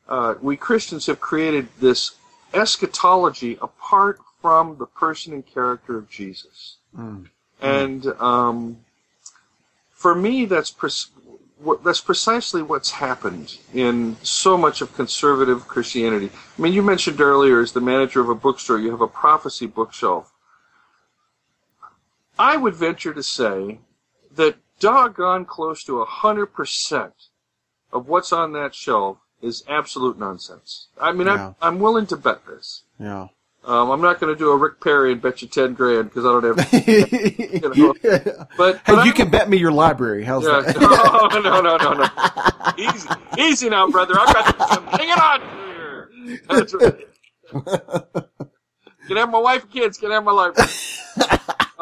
uh, 0.09 0.35
we 0.40 0.56
Christians 0.56 1.06
have 1.06 1.20
created 1.20 1.68
this 1.80 2.12
eschatology 2.55 3.59
apart 3.60 4.18
from 4.40 4.78
the 4.78 4.86
person 4.86 5.32
and 5.35 5.47
character 5.47 5.98
of 5.98 6.09
Jesus. 6.09 6.78
Mm. 6.97 7.28
And 7.60 8.06
um, 8.18 8.78
for 9.90 10.14
me, 10.14 10.44
that's 10.44 10.70
pres- 10.70 11.10
what, 11.59 11.82
that's 11.82 12.01
precisely 12.01 12.62
what's 12.62 12.93
happened 12.93 13.59
in 13.74 14.16
so 14.22 14.56
much 14.56 14.80
of 14.80 14.94
conservative 14.94 15.66
Christianity. 15.66 16.30
I 16.56 16.62
mean, 16.62 16.72
you 16.72 16.82
mentioned 16.82 17.20
earlier, 17.20 17.60
as 17.60 17.72
the 17.72 17.80
manager 17.80 18.20
of 18.20 18.28
a 18.28 18.35
bookstore, 18.35 18.78
you 18.78 18.90
have 18.93 19.01
a 19.01 19.09
prophecy 19.09 19.66
bookshelf. 19.66 20.32
I 22.39 22.56
would 22.56 22.74
venture 22.74 23.12
to 23.12 23.22
say 23.22 23.80
that 24.36 24.55
doggone 24.78 25.44
close 25.44 25.84
to 25.84 26.05
100% 26.05 27.12
of 27.92 28.09
what's 28.09 28.32
on 28.32 28.52
that 28.52 28.74
shelf 28.74 29.18
is 29.40 29.64
absolute 29.68 30.18
nonsense. 30.18 30.88
I 31.00 31.12
mean, 31.12 31.26
yeah. 31.26 31.52
I'm, 31.60 31.74
I'm 31.74 31.80
willing 31.80 32.06
to 32.09 32.16
bet 32.16 32.46
this. 32.46 32.82
Yeah. 32.98 33.28
Um, 33.64 33.90
I'm 33.90 34.00
not 34.00 34.18
going 34.18 34.32
to 34.32 34.38
do 34.38 34.50
a 34.50 34.56
Rick 34.56 34.80
Perry 34.80 35.12
and 35.12 35.20
bet 35.20 35.42
you 35.42 35.48
ten 35.48 35.74
grand 35.74 36.09
because 36.09 36.24
I 36.24 36.40
don't 36.40 36.59
have. 36.59 36.72
You 36.88 37.60
know. 37.60 37.94
yeah. 38.02 38.44
But, 38.56 38.80
hey, 38.86 39.05
you 39.05 39.12
can 39.12 39.30
bet 39.30 39.48
me 39.50 39.56
your 39.56 39.72
library. 39.72 40.24
How's 40.24 40.44
yeah, 40.44 40.60
that? 40.60 40.80
no, 41.34 41.40
no, 41.40 41.60
no, 41.60 41.76
no, 41.76 41.92
no. 41.92 42.09
easy, 42.78 43.09
easy 43.38 43.68
now, 43.68 43.88
brother. 43.90 44.14
I've 44.18 44.32
got 44.32 44.68
some 44.72 44.86
hanging 44.86 45.10
on 45.12 45.40
here. 45.66 46.10
That's 46.48 46.74
right. 46.74 48.28
Can 49.09 49.16
have 49.16 49.30
my 49.30 49.38
wife 49.38 49.62
and 49.64 49.72
kids. 49.72 49.98
Can 49.98 50.10
have 50.12 50.24
my 50.24 50.32
library. 50.32 50.70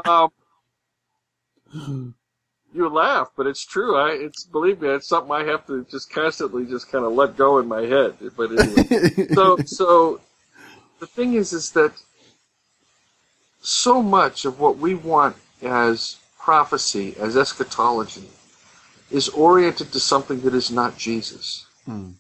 Um, 0.05 0.31
you 2.77 2.89
laugh, 2.89 3.31
but 3.37 3.47
it's 3.47 3.65
true. 3.65 3.97
I 3.97 4.11
it's 4.11 4.45
believe 4.45 4.81
me, 4.81 4.89
it's 4.89 5.09
something 5.09 5.33
I 5.33 5.45
have 5.45 5.67
to 5.67 5.85
just 5.91 6.11
constantly 6.11 6.67
just 6.67 6.91
kind 6.93 7.05
of 7.05 7.13
let 7.13 7.37
go 7.37 7.59
in 7.59 7.67
my 7.67 7.83
head. 7.83 8.15
But 8.37 8.51
anyway, 8.53 9.27
so 9.35 9.57
so 9.65 10.21
the 11.01 11.07
thing 11.07 11.35
is, 11.35 11.53
is 11.53 11.73
that 11.73 11.93
so 13.61 14.03
much 14.03 14.45
of 14.45 14.61
what 14.61 14.79
we 14.79 14.95
want 14.95 15.37
as 15.63 16.19
prophecy, 16.39 17.17
as 17.19 17.37
eschatology, 17.37 18.29
is 19.11 19.29
oriented 19.31 19.93
to 19.93 20.01
something 20.01 20.41
that 20.43 20.55
is 20.55 20.71
not 20.71 20.97
Jesus. 20.97 21.67
Hmm. 21.85 22.11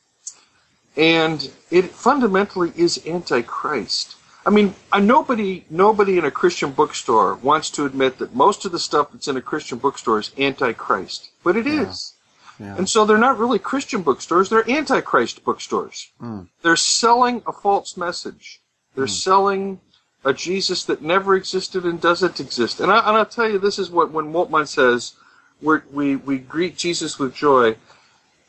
And 0.96 1.50
it 1.70 1.90
fundamentally 1.90 2.72
is 2.76 3.06
antichrist. 3.06 4.16
I 4.46 4.50
mean, 4.50 4.76
nobody, 4.96 5.64
nobody 5.68 6.18
in 6.18 6.24
a 6.24 6.30
Christian 6.30 6.70
bookstore 6.70 7.34
wants 7.34 7.68
to 7.70 7.84
admit 7.84 8.18
that 8.18 8.32
most 8.32 8.64
of 8.64 8.70
the 8.70 8.78
stuff 8.78 9.08
that's 9.10 9.26
in 9.26 9.36
a 9.36 9.42
Christian 9.42 9.78
bookstore 9.78 10.20
is 10.20 10.30
antichrist, 10.38 11.30
but 11.42 11.56
it 11.56 11.66
yeah. 11.66 11.82
is. 11.82 12.12
Yeah. 12.60 12.76
And 12.76 12.88
so 12.88 13.04
they're 13.04 13.18
not 13.18 13.38
really 13.38 13.58
Christian 13.58 14.02
bookstores; 14.02 14.48
they're 14.48 14.70
antichrist 14.70 15.44
bookstores. 15.44 16.12
Mm. 16.22 16.48
They're 16.62 16.76
selling 16.76 17.42
a 17.44 17.52
false 17.52 17.96
message. 17.96 18.62
They're 18.94 19.06
mm. 19.06 19.10
selling 19.10 19.80
a 20.24 20.32
Jesus 20.32 20.84
that 20.84 21.02
never 21.02 21.34
existed 21.34 21.84
and 21.84 22.00
doesn't 22.00 22.38
exist. 22.38 22.78
And, 22.80 22.90
I, 22.90 23.10
will 23.10 23.26
tell 23.26 23.50
you, 23.50 23.58
this 23.58 23.80
is 23.80 23.90
what 23.90 24.12
when 24.12 24.32
Moltmann 24.32 24.68
says, 24.68 25.14
we 25.60 26.16
we 26.16 26.38
greet 26.38 26.76
Jesus 26.76 27.18
with 27.18 27.34
joy. 27.34 27.76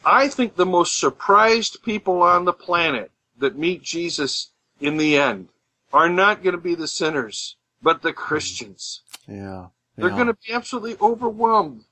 I 0.06 0.28
think 0.28 0.56
the 0.56 0.66
most 0.66 1.00
surprised 1.00 1.84
people 1.84 2.22
on 2.22 2.46
the 2.46 2.54
planet 2.54 3.12
that 3.40 3.58
meet 3.58 3.82
Jesus 3.82 4.52
in 4.80 4.98
the 4.98 5.18
end 5.18 5.50
are 5.94 6.10
not 6.10 6.44
going 6.44 6.56
to 6.56 6.62
be 6.62 6.76
the 6.76 6.88
sinners, 6.88 7.56
but 7.82 8.02
the 8.02 8.14
Christians. 8.14 9.02
Yeah. 9.28 9.36
yeah. 9.36 9.68
They're 9.96 10.10
going 10.10 10.28
to 10.28 10.38
be 10.46 10.54
absolutely 10.54 10.98
overwhelmed. 11.02 11.86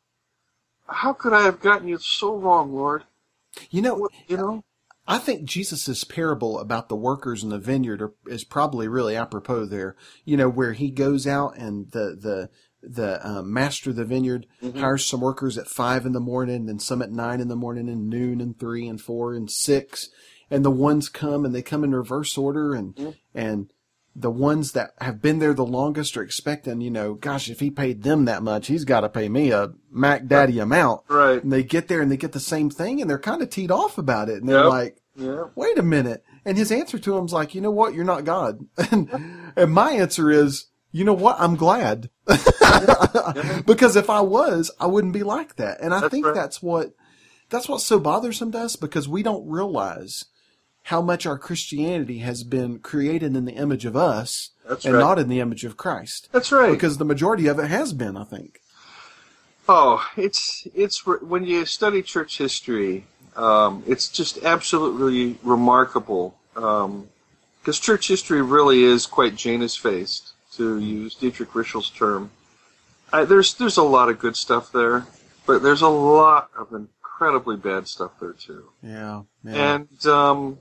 How 0.87 1.13
could 1.13 1.33
I 1.33 1.43
have 1.43 1.59
gotten 1.59 1.87
you 1.87 1.97
so 1.97 2.35
wrong, 2.35 2.73
Lord? 2.73 3.03
You 3.71 3.81
know, 3.81 4.07
you 4.27 4.37
know. 4.37 4.63
I 5.07 5.19
think 5.19 5.45
Jesus' 5.45 6.03
parable 6.03 6.59
about 6.59 6.89
the 6.89 6.95
workers 6.95 7.43
in 7.43 7.49
the 7.49 7.59
vineyard 7.59 8.01
are, 8.01 8.13
is 8.27 8.43
probably 8.43 8.87
really 8.87 9.15
apropos 9.15 9.65
there. 9.65 9.95
You 10.25 10.37
know, 10.37 10.49
where 10.49 10.73
he 10.73 10.89
goes 10.89 11.27
out 11.27 11.57
and 11.57 11.91
the 11.91 12.17
the 12.19 12.49
the 12.81 13.27
uh, 13.27 13.41
master 13.41 13.91
of 13.91 13.95
the 13.95 14.05
vineyard 14.05 14.45
mm-hmm. 14.61 14.79
hires 14.79 15.05
some 15.05 15.21
workers 15.21 15.57
at 15.57 15.67
five 15.67 16.05
in 16.05 16.11
the 16.11 16.19
morning, 16.19 16.69
and 16.69 16.81
some 16.81 17.01
at 17.01 17.11
nine 17.11 17.39
in 17.39 17.47
the 17.47 17.55
morning, 17.55 17.89
and 17.89 18.09
noon, 18.09 18.41
and 18.41 18.59
three, 18.59 18.87
and 18.87 19.01
four, 19.01 19.33
and 19.33 19.49
six, 19.49 20.09
and 20.49 20.63
the 20.63 20.71
ones 20.71 21.09
come 21.09 21.45
and 21.45 21.53
they 21.53 21.61
come 21.61 21.83
in 21.83 21.93
reverse 21.93 22.37
order, 22.37 22.73
and 22.73 22.95
mm-hmm. 22.95 23.11
and 23.33 23.71
the 24.15 24.31
ones 24.31 24.71
that 24.71 24.91
have 25.01 25.21
been 25.21 25.39
there 25.39 25.53
the 25.53 25.65
longest 25.65 26.15
are 26.15 26.23
expecting, 26.23 26.79
you 26.79 26.89
know, 26.89 27.15
gosh, 27.15 27.49
if 27.49 27.59
he 27.59 27.69
paid 27.69 28.03
them 28.03 28.25
that 28.25 28.43
much, 28.43 28.67
he's 28.67 28.85
got 28.85 29.01
to 29.01 29.09
pay 29.09 29.27
me 29.27 29.51
a 29.51 29.73
Mac 29.91 30.27
Daddy 30.27 30.59
amount. 30.59 31.01
Right. 31.09 31.43
And 31.43 31.51
they 31.51 31.63
get 31.63 31.89
there 31.89 32.01
and 32.01 32.09
they 32.09 32.17
get 32.17 32.31
the 32.31 32.39
same 32.39 32.69
thing 32.69 33.01
and 33.01 33.09
they're 33.09 33.19
kind 33.19 33.41
of 33.41 33.49
teed 33.49 33.71
off 33.71 33.97
about 33.97 34.29
it. 34.29 34.37
And 34.37 34.47
they're 34.47 34.63
yep. 34.63 34.69
like, 34.69 34.97
yep. 35.17 35.51
wait 35.55 35.77
a 35.77 35.83
minute. 35.83 36.23
And 36.45 36.57
his 36.57 36.71
answer 36.71 36.97
to 36.97 37.17
him 37.17 37.25
is 37.25 37.33
like, 37.33 37.53
you 37.53 37.59
know 37.59 37.71
what? 37.71 37.93
You're 37.93 38.05
not 38.05 38.23
God. 38.23 38.65
and, 38.91 39.09
and 39.55 39.73
my 39.73 39.91
answer 39.91 40.31
is, 40.31 40.67
you 40.91 41.03
know 41.03 41.13
what? 41.13 41.35
I'm 41.37 41.57
glad. 41.57 42.09
because 43.65 43.97
if 43.97 44.09
I 44.09 44.21
was, 44.21 44.71
I 44.79 44.85
wouldn't 44.85 45.13
be 45.13 45.23
like 45.23 45.57
that. 45.57 45.81
And 45.81 45.93
I 45.93 45.99
that's 45.99 46.11
think 46.11 46.25
right. 46.25 46.35
that's 46.35 46.63
what, 46.63 46.93
that's 47.49 47.67
what's 47.67 47.83
so 47.83 47.99
bothersome 47.99 48.53
to 48.53 48.59
us 48.59 48.77
because 48.77 49.09
we 49.09 49.23
don't 49.23 49.45
realize 49.49 50.25
how 50.85 51.01
much 51.01 51.25
our 51.25 51.37
Christianity 51.37 52.19
has 52.19 52.43
been 52.43 52.77
created 52.77 53.35
in 53.35 53.45
the 53.45 53.53
image 53.53 53.85
of 53.85 53.95
us 53.95 54.51
That's 54.69 54.85
and 54.85 54.93
right. 54.93 54.99
not 54.99 55.17
in 55.17 55.29
the 55.29 55.39
image 55.39 55.65
of 55.65 55.77
Christ. 55.77 56.29
That's 56.31 56.51
right. 56.51 56.71
Because 56.71 56.99
the 56.99 57.05
majority 57.05 57.47
of 57.47 57.57
it 57.57 57.69
has 57.69 57.91
been, 57.91 58.15
I 58.15 58.23
think. 58.23 58.59
Oh, 59.67 60.07
it's 60.15 60.67
it's 60.75 61.03
when 61.07 61.43
you 61.43 61.65
study 61.65 62.03
church 62.03 62.37
history, 62.37 63.05
um, 63.35 63.83
it's 63.87 64.09
just 64.09 64.43
absolutely 64.43 65.39
remarkable. 65.41 66.37
Because 66.53 66.85
um, 66.85 67.07
church 67.81 68.07
history 68.07 68.43
really 68.43 68.83
is 68.83 69.07
quite 69.07 69.35
Janus 69.35 69.75
faced, 69.75 70.33
to 70.53 70.79
use 70.79 71.15
Dietrich 71.15 71.49
Ritschl's 71.49 71.89
term. 71.89 72.29
I, 73.11 73.25
there's 73.25 73.55
there's 73.55 73.77
a 73.77 73.83
lot 73.83 74.09
of 74.09 74.19
good 74.19 74.35
stuff 74.35 74.71
there, 74.71 75.07
but 75.47 75.63
there's 75.63 75.81
a 75.81 75.89
lot 75.89 76.51
of 76.55 76.71
incredibly 76.71 77.57
bad 77.57 77.87
stuff 77.87 78.11
there 78.19 78.33
too. 78.33 78.69
Yeah. 78.83 79.23
yeah. 79.43 79.75
And 79.75 80.05
um, 80.05 80.59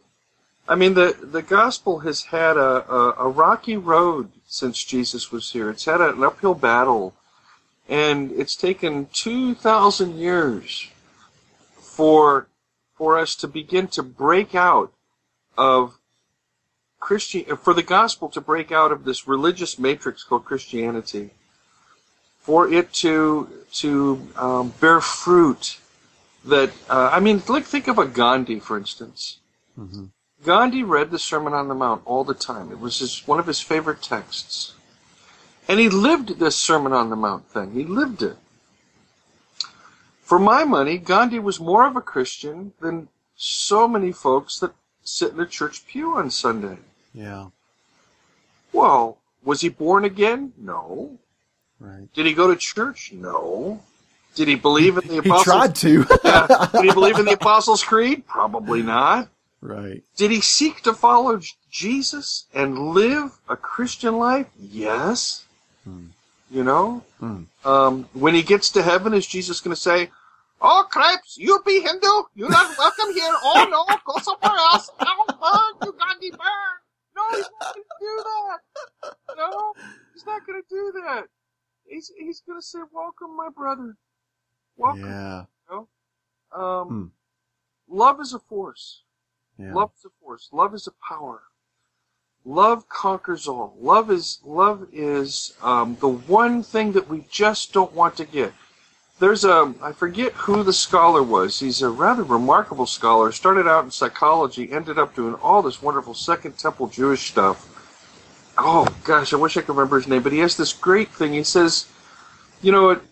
I 0.67 0.77
mean, 0.77 0.95
the, 0.95 1.17
the 1.21 1.43
gospel 1.43 2.01
has 2.01 2.25
had 2.25 2.57
a, 2.57 2.91
a, 2.91 3.15
a, 3.19 3.29
rocky 3.29 3.77
road 3.77 4.31
since 4.47 4.83
Jesus 4.83 5.31
was 5.31 5.51
here. 5.53 5.69
It's 5.69 5.85
had 5.85 6.01
an 6.01 6.25
uphill 6.25 6.55
battle, 6.55 7.15
and 7.87 8.33
it's 8.33 8.57
taken 8.57 9.09
2,000 9.13 10.17
years 10.17 10.89
for, 11.77 12.49
for 12.95 13.19
us 13.19 13.35
to 13.37 13.49
begin 13.49 13.89
to 13.89 14.03
break 14.03 14.55
out 14.55 14.91
of 15.59 15.99
Christian, 16.99 17.45
for 17.57 17.75
the 17.75 17.83
gospel 17.83 18.31
to 18.31 18.41
break 18.41 18.73
out 18.73 18.91
of 18.91 19.05
this 19.05 19.29
religious 19.29 19.79
matrix 19.79 20.25
called 20.25 20.47
Christianity, 20.47 21.31
for 22.41 22.73
it 22.73 22.91
to, 22.95 23.51
to 23.75 24.29
um, 24.37 24.73
bear 24.81 25.03
fruit 25.03 25.79
that, 26.47 26.71
uh, 26.89 27.11
I 27.13 27.21
mean, 27.21 27.43
look, 27.49 27.65
think 27.65 27.87
of 27.87 27.99
a 27.99 28.07
Gandhi, 28.07 28.61
for 28.61 28.79
instance. 28.79 29.41
Mm-hmm 29.79 30.07
Gandhi 30.45 30.83
read 30.83 31.11
the 31.11 31.19
Sermon 31.19 31.55
on 31.55 31.69
the 31.69 31.75
Mount 31.75 32.03
all 32.05 32.23
the 32.23 32.35
time. 32.35 32.71
It 32.71 32.79
was 32.79 32.99
his, 32.99 33.27
one 33.27 33.41
of 33.41 33.47
his 33.47 33.61
favorite 33.61 34.03
texts. 34.03 34.75
And 35.67 35.81
he 35.81 35.89
lived 35.89 36.39
this 36.39 36.57
Sermon 36.57 36.93
on 36.93 37.11
the 37.11 37.17
Mount 37.17 37.49
thing. 37.49 37.73
He 37.73 37.85
lived 37.85 38.23
it. 38.23 38.37
For 40.23 40.39
my 40.39 40.65
money, 40.65 40.99
Gandhi 40.99 41.39
was 41.39 41.59
more 41.59 41.87
of 41.87 41.97
a 41.97 42.01
Christian 42.01 42.73
than 42.81 43.09
so 43.37 43.89
many 43.89 44.13
folks 44.13 44.59
that 44.61 44.73
sit 45.03 45.33
in 45.33 45.41
a 45.41 45.47
church 45.47 45.87
pew 45.87 46.15
on 46.15 46.31
Sunday. 46.31 46.79
Yeah. 47.13 47.49
Well, 48.73 49.19
was 49.43 49.61
he 49.61 49.69
born 49.69 50.05
again? 50.05 50.53
No. 50.59 51.19
Right. 51.79 52.13
Did 52.15 52.27
he 52.27 52.35
go 52.35 52.49
to 52.49 52.57
church? 52.57 53.13
No. 53.13 53.83
Did 54.35 54.49
he 54.49 54.55
believe 54.55 54.97
in 54.99 55.07
the 55.07 55.15
He 55.23 55.29
Apostles' 55.29 55.45
tried 55.45 55.75
to. 55.77 56.07
Yeah. 56.25 56.69
Did 56.73 56.85
he 56.85 56.93
believe 56.93 57.19
in 57.19 57.27
the 57.27 57.35
Apostles' 57.35 57.85
Creed? 57.85 58.27
Probably 58.27 58.83
not. 58.83 59.29
Right. 59.65 60.03
Did 60.17 60.31
he 60.31 60.41
seek 60.41 60.83
to 60.83 60.93
follow 60.93 61.41
Jesus 61.71 62.47
and 62.55 62.91
live 62.91 63.39
a 63.49 63.57
Christian 63.57 64.19
life? 64.19 64.47
Yes. 64.59 65.45
You 66.51 66.63
know? 66.65 67.03
Hmm. 67.19 67.43
Um, 67.65 68.09
when 68.13 68.35
he 68.35 68.43
gets 68.43 68.71
to 68.71 68.83
heaven, 68.83 69.15
is 69.15 69.27
Jesus 69.27 69.61
going 69.61 69.75
to 69.75 69.81
say, 69.81 70.11
Oh, 70.61 70.87
cripes, 70.91 71.37
you 71.37 71.61
be 71.67 71.81
Hindu? 71.81 72.23
You're 72.35 72.49
not 72.51 72.79
welcome 72.79 73.13
here. 73.13 73.35
Oh, 73.43 73.67
no, 73.71 73.97
go 74.07 74.19
somewhere 74.21 74.59
else. 74.73 74.89
Oh, 75.01 75.25
burn, 75.29 75.87
you 75.87 75.95
Gandhi, 75.99 76.31
burn. 76.31 76.75
No, 77.17 77.23
he's 77.37 77.47
not 77.61 77.75
going 77.75 77.85
to 77.85 77.97
do 78.01 78.25
that. 78.25 79.15
No, 79.37 79.73
he's 80.13 80.25
not 80.27 80.47
going 80.47 80.63
to 80.63 80.69
do 80.69 80.93
that. 81.05 81.25
He's, 81.87 82.11
he's 82.19 82.41
going 82.47 82.59
to 82.59 82.65
say, 82.65 82.79
Welcome, 82.93 83.37
my 83.37 83.49
brother. 83.55 83.97
Welcome. 84.77 85.05
Yeah. 85.05 85.45
Um, 86.55 86.89
Hmm. 86.89 87.05
Love 87.89 88.21
is 88.21 88.33
a 88.33 88.39
force. 88.39 89.03
Yeah. 89.59 89.75
Love 89.75 89.91
is 89.97 90.05
a 90.05 90.11
force. 90.23 90.49
Love 90.53 90.75
is 90.75 90.87
a 90.87 90.93
power. 91.09 91.43
Love 92.45 92.89
conquers 92.89 93.49
all. 93.49 93.75
Love 93.81 94.11
is 94.11 94.41
love 94.45 94.87
is 94.93 95.55
um, 95.63 95.97
the 96.01 96.09
one 96.09 96.63
thing 96.63 96.93
that 96.93 97.09
we 97.09 97.25
just 97.31 97.73
don't 97.73 97.93
want 97.95 98.17
to 98.17 98.25
get. 98.25 98.53
There's 99.19 99.45
a 99.45 99.73
I 99.81 99.93
forget 99.93 100.33
who 100.33 100.63
the 100.63 100.73
scholar 100.73 101.23
was. 101.23 101.61
He's 101.61 101.81
a 101.81 101.89
rather 101.89 102.23
remarkable 102.23 102.85
scholar. 102.87 103.33
Started 103.33 103.67
out 103.67 103.85
in 103.85 103.91
psychology, 103.91 104.71
ended 104.73 104.99
up 104.99 105.15
doing 105.15 105.35
all 105.37 105.63
this 105.63 105.81
wonderful 105.81 106.13
Second 106.13 106.59
Temple 106.59 106.89
Jewish 106.89 107.31
stuff. 107.31 107.71
Oh 108.59 108.87
gosh, 109.05 109.33
I 109.33 109.37
wish 109.37 109.57
I 109.57 109.61
could 109.61 109.71
remember 109.71 109.97
his 109.97 110.09
name. 110.09 110.23
But 110.23 110.33
he 110.33 110.41
has 110.41 110.57
this 110.57 110.73
great 110.73 111.09
thing. 111.09 111.33
He 111.33 111.45
says, 111.45 111.87
you 112.61 112.73
know, 112.73 112.91
it, 112.91 113.03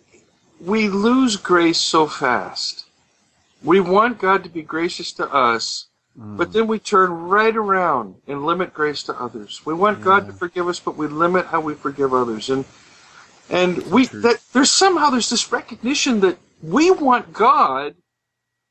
we 0.60 0.88
lose 0.88 1.36
grace 1.36 1.78
so 1.78 2.06
fast. 2.06 2.84
We 3.62 3.80
want 3.80 4.18
God 4.18 4.42
to 4.44 4.50
be 4.50 4.62
gracious 4.62 5.12
to 5.14 5.32
us, 5.32 5.86
but 6.14 6.52
then 6.52 6.66
we 6.66 6.78
turn 6.78 7.10
right 7.10 7.56
around 7.56 8.16
and 8.26 8.44
limit 8.44 8.74
grace 8.74 9.02
to 9.04 9.18
others. 9.18 9.64
We 9.64 9.72
want 9.72 10.02
God 10.02 10.26
to 10.26 10.32
forgive 10.32 10.68
us, 10.68 10.78
but 10.78 10.96
we 10.96 11.06
limit 11.06 11.46
how 11.46 11.60
we 11.60 11.74
forgive 11.74 12.12
others. 12.12 12.50
And 12.50 12.64
and 13.48 13.78
we 13.90 14.06
that 14.06 14.40
there's 14.52 14.70
somehow 14.70 15.10
there's 15.10 15.30
this 15.30 15.50
recognition 15.50 16.20
that 16.20 16.38
we 16.62 16.90
want 16.90 17.32
God 17.32 17.94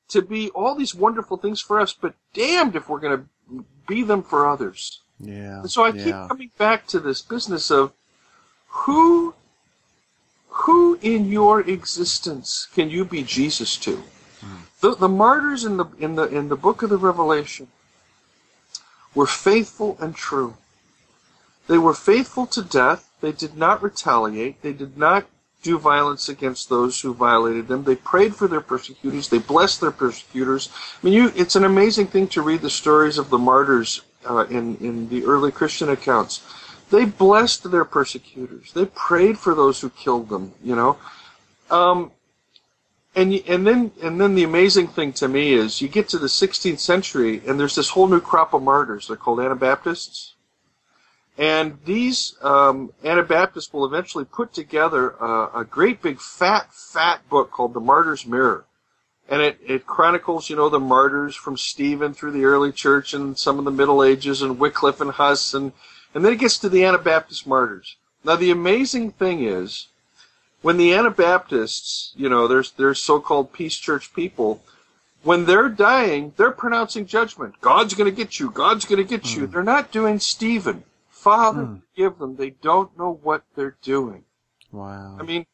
to 0.10 0.22
be 0.22 0.50
all 0.52 0.76
these 0.76 0.94
wonderful 0.94 1.38
things 1.38 1.62
for 1.62 1.80
us, 1.80 1.94
but 1.94 2.14
damned 2.34 2.76
if 2.76 2.90
we're 2.90 3.00
going 3.00 3.18
to 3.18 3.66
be 3.88 4.04
them 4.04 4.22
for 4.22 4.48
others. 4.48 5.02
Yeah. 5.20 5.62
And 5.62 5.72
so 5.72 5.84
I 5.84 5.90
yeah. 5.90 6.04
keep 6.04 6.14
coming 6.28 6.52
back 6.58 6.88
to 6.88 7.00
this 7.00 7.22
business 7.22 7.72
of 7.72 7.94
who 8.68 9.34
who 10.48 11.00
in 11.02 11.32
your 11.32 11.62
existence 11.62 12.68
can 12.74 12.90
you 12.90 13.06
be 13.06 13.24
Jesus 13.24 13.78
to? 13.78 14.04
The, 14.82 14.96
the 14.96 15.10
martyrs 15.10 15.66
in 15.66 15.78
the 15.78 15.86
in 16.00 16.16
the 16.16 16.24
in 16.24 16.50
the 16.50 16.56
book 16.56 16.82
of 16.82 16.90
the 16.90 16.98
Revelation 16.98 17.68
were 19.14 19.28
faithful 19.28 19.98
and 20.00 20.16
true. 20.16 20.56
They 21.68 21.78
were 21.78 21.94
faithful 21.94 22.48
to 22.48 22.62
death. 22.62 23.10
They 23.22 23.32
did 23.32 23.56
not 23.56 23.84
retaliate. 23.84 24.62
They 24.62 24.74
did 24.74 24.98
not 24.98 25.26
do 25.62 25.78
violence 25.78 26.28
against 26.28 26.70
those 26.70 27.02
who 27.02 27.14
violated 27.14 27.68
them. 27.68 27.84
They 27.84 27.96
prayed 27.96 28.36
for 28.36 28.48
their 28.48 28.62
persecutors. 28.62 29.30
They 29.30 29.38
blessed 29.38 29.82
their 29.82 29.92
persecutors. 29.92 30.70
I 31.02 31.06
mean, 31.06 31.14
you, 31.14 31.32
it's 31.36 31.56
an 31.56 31.64
amazing 31.64 32.08
thing 32.08 32.28
to 32.30 32.42
read 32.42 32.62
the 32.62 32.70
stories 32.70 33.18
of 33.18 33.30
the 33.30 33.38
martyrs 33.38 34.02
uh, 34.28 34.46
in, 34.50 34.76
in 34.78 35.10
the 35.10 35.24
early 35.26 35.52
Christian 35.52 35.90
accounts. 35.90 36.42
They 36.90 37.06
blessed 37.06 37.70
their 37.72 37.86
persecutors. 37.86 38.74
They 38.74 38.86
prayed 38.86 39.38
for 39.38 39.54
those 39.54 39.80
who 39.80 39.92
killed 39.92 40.30
them, 40.30 40.54
you 40.64 40.76
know. 40.76 40.98
Um, 41.70 42.12
and, 43.16 43.34
and 43.48 43.68
then 43.68 43.92
and 44.02 44.22
then 44.22 44.36
the 44.36 44.44
amazing 44.44 44.88
thing 44.88 45.12
to 45.14 45.28
me 45.28 45.54
is 45.54 45.82
you 45.82 45.90
get 45.90 46.08
to 46.10 46.18
the 46.18 46.28
16th 46.28 46.80
century 46.80 47.42
and 47.46 47.60
there's 47.60 47.76
this 47.76 47.90
whole 47.90 48.08
new 48.08 48.22
crop 48.22 48.54
of 48.54 48.64
martyrs. 48.64 49.08
They're 49.08 49.18
called 49.18 49.40
Anabaptists. 49.40 50.36
And 51.38 51.80
these 51.86 52.36
um, 52.42 52.94
Anabaptists 53.04 53.74
will 53.74 53.86
eventually 53.86 54.26
put 54.26 54.54
together 54.54 55.12
a, 55.12 55.62
a 55.62 55.66
great 55.66 56.02
big 56.02 56.20
fat, 56.20 56.74
fat 56.74 57.28
book 57.30 57.52
called 57.52 57.74
The 57.74 57.80
Martyr's 57.80 58.26
Mirror. 58.26 58.66
And 59.30 59.42
it, 59.42 59.58
it 59.66 59.88
chronicles, 59.88 60.50
you 60.50 60.56
know, 60.56 60.70
the 60.70 60.80
martyrs 60.80 61.36
from 61.36 61.56
Stephen 61.58 62.14
through 62.14 62.32
the 62.32 62.44
early 62.44 62.72
church 62.72 63.14
and 63.14 63.38
some 63.38 63.58
of 63.60 63.66
the 63.66 63.72
Middle 63.72 64.04
Ages 64.04 64.42
and 64.42 64.60
Wycliffe 64.60 65.00
and 65.00 65.12
Huss. 65.12 65.54
And, 65.54 65.72
and 66.14 66.24
then 66.24 66.34
it 66.34 66.40
gets 66.40 66.58
to 66.60 66.70
the 66.70 66.84
Anabaptist 66.84 67.48
martyrs. 67.48 67.96
Now, 68.24 68.36
the 68.36 68.52
amazing 68.52 69.12
thing 69.12 69.44
is, 69.44 69.88
when 70.62 70.78
the 70.78 70.94
Anabaptists, 70.94 72.14
you 72.16 72.30
know, 72.30 72.48
there's, 72.48 72.72
there's 72.72 73.00
so-called 73.00 73.54
peace 73.54 73.76
church 73.76 74.14
people, 74.14 74.62
when 75.24 75.46
they're 75.46 75.70
dying, 75.70 76.34
they're 76.38 76.52
pronouncing 76.52 77.06
judgment. 77.06 77.60
God's 77.62 77.94
going 77.94 78.10
to 78.10 78.16
get 78.16 78.40
you. 78.40 78.50
God's 78.50 78.86
going 78.86 78.98
to 78.98 79.08
get 79.08 79.36
you. 79.36 79.46
Hmm. 79.46 79.52
They're 79.52 79.64
not 79.64 79.92
doing 79.92 80.20
Stephen. 80.20 80.84
Father, 81.10 81.66
hmm. 81.66 81.76
forgive 81.94 82.18
them. 82.18 82.36
They 82.36 82.52
don't 82.52 82.98
know 82.98 83.20
what 83.22 83.44
they're 83.56 83.78
doing. 83.82 84.24
Wow. 84.72 85.18
I 85.20 85.24
mean, 85.24 85.46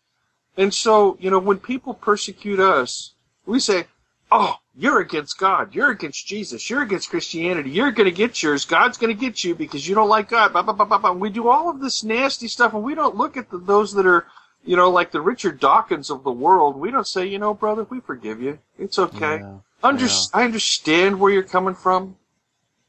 and 0.56 0.74
so, 0.74 1.18
you 1.20 1.30
know, 1.30 1.40
when 1.40 1.58
people 1.60 1.94
persecute 1.94 2.60
us, 2.60 3.14
we 3.46 3.60
say, 3.60 3.86
oh, 4.32 4.56
you're 4.76 5.00
against 5.00 5.38
God. 5.38 5.74
You're 5.74 5.92
against 5.92 6.26
Jesus. 6.28 6.70
You're 6.70 6.82
against 6.82 7.10
Christianity. 7.10 7.70
You're 7.70 7.92
going 7.92 8.10
to 8.10 8.16
get 8.16 8.42
yours. 8.42 8.66
God's 8.66 8.98
going 8.98 9.14
to 9.14 9.20
get 9.20 9.44
you 9.44 9.56
because 9.56 9.88
you 9.88 9.96
don't 9.96 10.10
like 10.10 10.30
God. 10.30 10.54
Blah, 10.54 10.64
blah, 10.64 10.74
blah, 10.74 10.86
blah, 10.86 10.98
blah. 10.98 11.12
We 11.12 11.30
do 11.30 11.50
all 11.50 11.70
of 11.70 11.82
this 11.82 12.04
nasty 12.04 12.48
stuff 12.48 12.74
and 12.74 12.84
we 12.84 12.96
don't 12.96 13.16
look 13.16 13.38
at 13.38 13.50
the, 13.50 13.58
those 13.58 13.94
that 13.94 14.06
are, 14.06 14.28
you 14.68 14.76
know, 14.76 14.90
like 14.90 15.12
the 15.12 15.22
Richard 15.22 15.60
Dawkins 15.62 16.10
of 16.10 16.24
the 16.26 16.32
world. 16.32 16.76
We 16.76 16.92
don't 16.92 17.08
say, 17.08 17.26
you 17.26 17.40
know, 17.40 17.54
brother, 17.54 17.84
we 17.90 18.02
forgive 18.02 18.42
you. 18.42 18.60
It's 18.78 19.00
okay. 19.00 19.38
Yeah. 19.40 19.54
Under- 19.82 20.06
Yeah. 20.06 20.20
I 20.34 20.44
understand 20.44 21.20
where 21.20 21.32
you're 21.32 21.42
coming 21.44 21.74
from. 21.74 22.18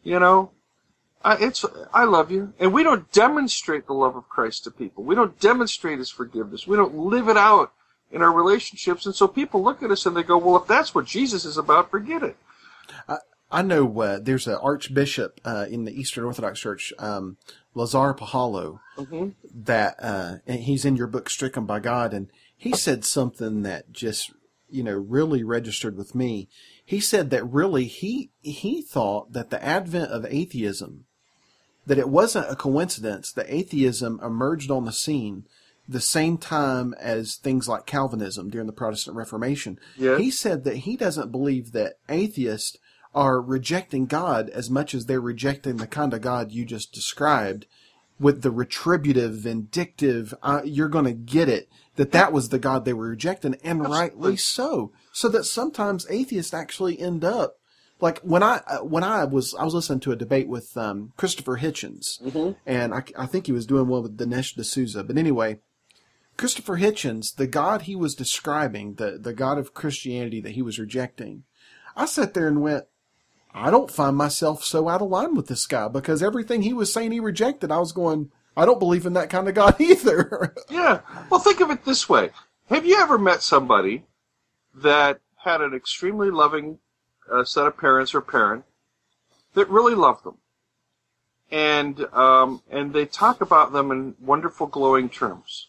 You 0.03 0.19
know, 0.19 0.51
I, 1.25 1.37
it's 1.37 1.65
I 1.95 2.05
love 2.05 2.31
you, 2.31 2.53
and 2.59 2.73
we 2.73 2.83
don't 2.83 3.11
demonstrate 3.13 3.87
the 3.87 3.93
love 3.95 4.17
of 4.17 4.29
Christ 4.29 4.65
to 4.65 4.71
people. 4.71 5.05
We 5.05 5.15
don't 5.15 5.39
demonstrate 5.39 5.99
His 5.99 6.11
forgiveness. 6.11 6.67
We 6.67 6.77
don't 6.77 6.95
live 6.97 7.29
it 7.29 7.37
out 7.37 7.73
in 8.11 8.23
our 8.23 8.33
relationships, 8.33 9.07
and 9.07 9.15
so 9.15 9.29
people 9.29 9.63
look 9.63 9.83
at 9.83 9.91
us 9.91 10.07
and 10.07 10.17
they 10.17 10.23
go, 10.23 10.39
"Well, 10.39 10.57
if 10.57 10.67
that's 10.67 10.95
what 10.95 11.05
Jesus 11.07 11.45
is 11.45 11.59
about, 11.59 11.91
forget 11.91 12.23
it." 12.23 12.37
I 13.51 13.63
know 13.63 14.01
uh, 14.01 14.19
there's 14.21 14.47
an 14.47 14.55
archbishop 14.57 15.41
uh, 15.45 15.67
in 15.71 15.85
the 15.85 15.99
Eastern 15.99 16.25
Orthodox 16.25 16.61
Church, 16.61 16.93
um, 16.99 17.37
Lazar 17.75 18.13
Puhalo, 18.15 18.81
Mhm. 18.99 19.35
that 19.55 19.97
uh, 20.03 20.37
and 20.47 20.61
he's 20.61 20.85
in 20.85 20.97
your 20.97 21.07
book 21.07 21.31
Stricken 21.31 21.65
by 21.65 21.81
God, 21.81 22.13
and 22.13 22.29
he 22.57 22.73
said 22.73 23.05
something 23.05 23.63
that 23.63 23.93
just 23.93 24.33
you 24.69 24.83
know 24.83 24.97
really 24.97 25.43
registered 25.43 25.97
with 25.97 26.15
me. 26.15 26.49
He 26.85 27.01
said 27.01 27.31
that 27.31 27.49
really 27.49 27.85
he 27.85 28.31
he 28.43 28.83
thought 28.83 29.33
that 29.33 29.51
the 29.51 29.63
advent 29.65 30.11
of 30.11 30.27
atheism, 30.29 31.05
that 31.87 31.99
it 31.99 32.09
wasn't 32.11 32.51
a 32.51 32.57
coincidence 32.57 33.33
that 33.33 33.47
atheism 33.49 34.21
emerged 34.23 34.71
on 34.71 34.85
the 34.85 34.93
scene 34.93 35.47
the 35.89 36.01
same 36.03 36.37
time 36.37 36.93
as 37.01 37.37
things 37.37 37.67
like 37.67 37.87
Calvinism 37.87 38.51
during 38.51 38.67
the 38.67 38.75
Protestant 38.75 39.17
Reformation. 39.17 39.79
He 40.19 40.31
said 40.31 40.65
that 40.65 40.79
he 40.79 40.99
doesn't 40.99 41.33
believe 41.33 41.73
that 41.73 41.95
atheists 42.11 42.77
are 43.15 43.41
rejecting 43.41 44.07
God 44.07 44.49
as 44.51 44.71
much 44.71 44.95
as 44.95 45.07
they're 45.07 45.21
rejecting 45.21 45.77
the 45.77 45.87
kind 45.87 46.13
of 46.15 46.21
God 46.21 46.53
you 46.53 46.65
just 46.65 46.93
described 46.93 47.67
with 48.21 48.43
the 48.43 48.51
retributive, 48.51 49.35
vindictive, 49.35 50.35
uh, 50.43 50.61
you're 50.65 50.89
going 50.89 51.05
to 51.05 51.13
get 51.13 51.49
it, 51.49 51.69
that 51.97 52.13
that 52.13 52.33
was 52.33 52.49
the 52.49 52.59
God 52.59 52.85
they 52.85 52.93
were 52.93 53.09
rejecting, 53.09 53.57
and 53.63 53.89
rightly 53.89 54.37
so. 54.37 54.93
So 55.13 55.29
that 55.29 55.45
sometimes 55.45 56.07
atheists 56.11 56.53
actually 56.53 56.99
end 56.99 57.25
up 57.25 57.59
like 58.01 58.21
when 58.21 58.43
I 58.43 58.61
uh, 58.67 58.79
when 58.79 59.03
I 59.03 59.25
was 59.25 59.55
I 59.55 59.65
was 59.65 59.75
listening 59.75 60.01
to 60.01 60.13
a 60.13 60.17
debate 60.17 60.49
with 60.49 60.77
um, 60.77 61.13
Christopher 61.17 61.59
Hitchens, 61.59 62.21
and 62.67 62.95
I, 62.95 63.03
I 63.17 63.27
think 63.27 63.47
he 63.47 63.53
was 63.53 63.67
doing 63.67 63.89
one 63.89 64.03
with 64.03 64.17
Dinesh 64.17 64.55
D'Souza. 64.55 65.03
But 65.03 65.19
anyway, 65.19 65.59
Christopher 66.37 66.79
Hitchens, 66.79 67.35
the 67.35 67.47
God 67.47 67.83
he 67.83 67.97
was 67.97 68.15
describing, 68.15 68.95
the 68.95 69.19
the 69.21 69.33
God 69.33 69.59
of 69.59 69.75
Christianity 69.75 70.41
that 70.41 70.53
he 70.53 70.63
was 70.63 70.79
rejecting, 70.79 71.45
I 71.97 72.07
sat 72.07 72.35
there 72.35 72.47
and 72.47 72.63
went, 72.63 72.85
I 73.55 73.71
don't 73.71 73.91
find 73.91 74.17
myself 74.17 74.65
so 74.65 74.89
out 74.89 75.03
of 75.03 75.09
line 75.09 75.35
with 75.35 75.49
this 75.49 75.67
guy 75.67 75.89
because 75.89 76.23
everything 76.23 76.63
he 76.63 76.73
was 76.73 76.93
saying 76.93 77.13
he 77.13 77.21
rejected, 77.21 77.73
I 77.73 77.79
was 77.79 77.93
going, 77.93 78.31
I 78.57 78.65
don't 78.65 78.79
believe 78.79 79.07
in 79.07 79.13
that 79.15 79.31
kind 79.31 79.49
of 79.49 79.55
God 79.55 79.77
either. 79.81 80.55
Yeah. 80.69 81.01
Well, 81.31 81.41
think 81.41 81.61
of 81.61 81.71
it 81.71 81.85
this 81.85 82.09
way: 82.09 82.31
Have 82.69 82.85
you 82.85 82.99
ever 83.01 83.19
met 83.19 83.43
somebody 83.43 84.05
that 84.75 85.21
had 85.37 85.61
an 85.61 85.75
extremely 85.75 86.31
loving 86.31 86.79
uh, 87.31 87.45
set 87.45 87.67
of 87.67 87.77
parents 87.77 88.15
or 88.15 88.21
parent 88.21 88.65
that 89.55 89.69
really 89.69 89.95
loved 89.95 90.25
them, 90.25 90.39
and 91.51 92.01
um, 92.13 92.63
and 92.71 92.93
they 92.93 93.07
talk 93.07 93.41
about 93.41 93.73
them 93.73 93.91
in 93.91 94.15
wonderful, 94.21 94.67
glowing 94.67 95.09
terms? 95.09 95.69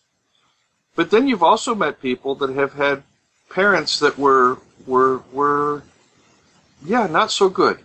But 0.95 1.11
then 1.11 1.27
you've 1.27 1.43
also 1.43 1.75
met 1.75 2.01
people 2.01 2.35
that 2.35 2.49
have 2.49 2.73
had 2.73 3.03
parents 3.49 3.99
that 3.99 4.17
were 4.17 4.57
were 4.87 5.19
were 5.31 5.83
yeah 6.83 7.07
not 7.07 7.31
so 7.31 7.49
good, 7.49 7.79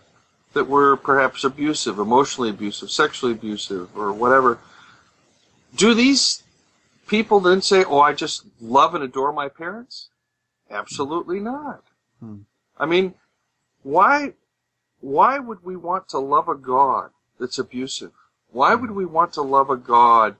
that 0.53 0.69
were 0.69 0.97
perhaps 0.97 1.45
abusive, 1.45 1.99
emotionally 1.99 2.51
abusive, 2.51 2.91
sexually 2.91 3.33
abusive, 3.33 3.97
or 3.97 4.13
whatever, 4.13 4.59
do 5.75 5.95
these 5.95 6.43
people 7.07 7.41
then 7.41 7.61
say, 7.61 7.85
"Oh, 7.85 8.01
I 8.01 8.13
just 8.13 8.47
love 8.61 8.95
and 8.95 9.05
adore 9.05 9.33
my 9.33 9.49
parents"? 9.49 10.09
Absolutely 10.71 11.41
not. 11.41 11.83
Hmm. 12.21 12.39
I 12.79 12.87
mean, 12.87 13.15
why 13.83 14.35
why 15.01 15.39
would 15.39 15.63
we 15.63 15.77
want 15.77 16.09
to 16.09 16.19
love 16.19 16.49
a 16.49 16.55
God 16.55 17.11
that's 17.39 17.59
abusive? 17.59 18.13
Why 18.53 18.75
would 18.75 18.93
we 18.93 19.05
want 19.05 19.33
to 19.35 19.43
love 19.43 19.69
a 19.69 19.77
God 19.77 20.37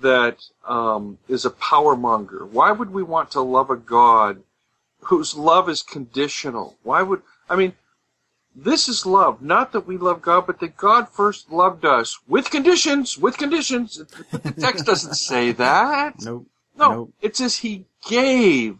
that 0.00 0.38
um, 0.66 1.18
is 1.28 1.44
a 1.44 1.50
power 1.50 1.94
monger? 1.94 2.44
Why 2.44 2.72
would 2.72 2.90
we 2.90 3.02
want 3.02 3.30
to 3.32 3.40
love 3.40 3.70
a 3.70 3.76
God 3.76 4.42
whose 5.02 5.36
love 5.36 5.68
is 5.68 5.82
conditional? 5.82 6.76
Why 6.82 7.02
would 7.02 7.22
I 7.48 7.56
mean? 7.56 7.74
This 8.56 8.88
is 8.88 9.04
love, 9.04 9.42
not 9.42 9.72
that 9.72 9.84
we 9.84 9.96
love 9.98 10.22
God, 10.22 10.46
but 10.46 10.60
that 10.60 10.76
God 10.76 11.08
first 11.08 11.50
loved 11.50 11.84
us 11.84 12.20
with 12.28 12.50
conditions. 12.50 13.18
With 13.18 13.36
conditions. 13.36 13.96
The 14.30 14.52
text 14.52 14.86
doesn't 14.86 15.14
say 15.14 15.50
that. 15.52 16.20
Nope. 16.22 16.46
No, 16.76 16.90
Nope. 16.90 17.14
it 17.20 17.36
says 17.36 17.58
He 17.58 17.86
gave 18.08 18.78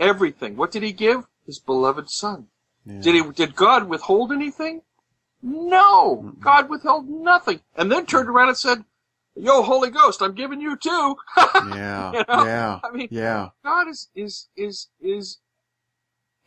everything. 0.00 0.56
What 0.56 0.70
did 0.70 0.82
He 0.82 0.92
give? 0.92 1.26
His 1.44 1.58
beloved 1.58 2.08
Son. 2.08 2.46
Yeah. 2.86 3.00
Did 3.02 3.14
he? 3.14 3.30
Did 3.32 3.54
God 3.54 3.88
withhold 3.90 4.32
anything? 4.32 4.80
No, 5.42 6.34
God 6.40 6.68
withheld 6.70 7.08
nothing, 7.08 7.60
and 7.76 7.92
then 7.92 8.06
turned 8.06 8.28
around 8.28 8.48
and 8.48 8.56
said, 8.56 8.84
"Yo, 9.36 9.62
Holy 9.62 9.90
Ghost, 9.90 10.20
I'm 10.22 10.34
giving 10.34 10.60
you 10.60 10.76
too." 10.76 11.16
Yeah. 11.36 12.12
You 12.12 12.24
know? 12.28 12.44
Yeah. 12.44 12.80
I 12.82 12.90
mean, 12.90 13.08
Yeah. 13.10 13.50
God 13.64 13.88
is 13.88 14.08
is 14.14 14.48
is 14.56 14.88
is 15.00 15.38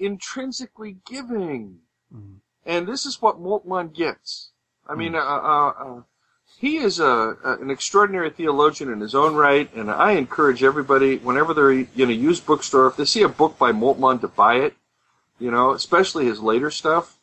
intrinsically 0.02 0.98
giving, 1.06 1.80
Mhm. 2.14 2.40
and 2.66 2.88
this 2.88 3.06
is 3.06 3.22
what 3.22 3.40
Moltmann 3.42 3.94
gets. 3.94 4.50
I 4.88 4.96
mean, 4.96 5.16
uh, 5.16 5.20
uh, 5.20 5.74
uh, 5.86 6.02
he 6.58 6.78
is 6.78 7.00
a, 7.00 7.38
an 7.44 7.70
extraordinary 7.72 8.30
theologian 8.30 8.92
in 8.92 9.00
his 9.00 9.16
own 9.16 9.36
right, 9.36 9.74
and 9.74 9.90
I 9.90 10.12
encourage 10.12 10.64
everybody 10.64 11.18
whenever 11.18 11.54
they're 11.54 11.72
in 11.72 12.10
a 12.10 12.12
used 12.12 12.46
bookstore, 12.46 12.88
if 12.88 12.98
they 12.98 13.06
see 13.06 13.24
a 13.24 13.30
book 13.30 13.58
by 13.58 13.72
Moltmann, 13.72 14.20
to 14.22 14.28
buy 14.28 14.56
it. 14.56 14.76
You 15.40 15.50
know, 15.50 15.72
especially 15.72 16.26
his 16.26 16.40
later 16.40 16.70
stuff. 16.70 17.18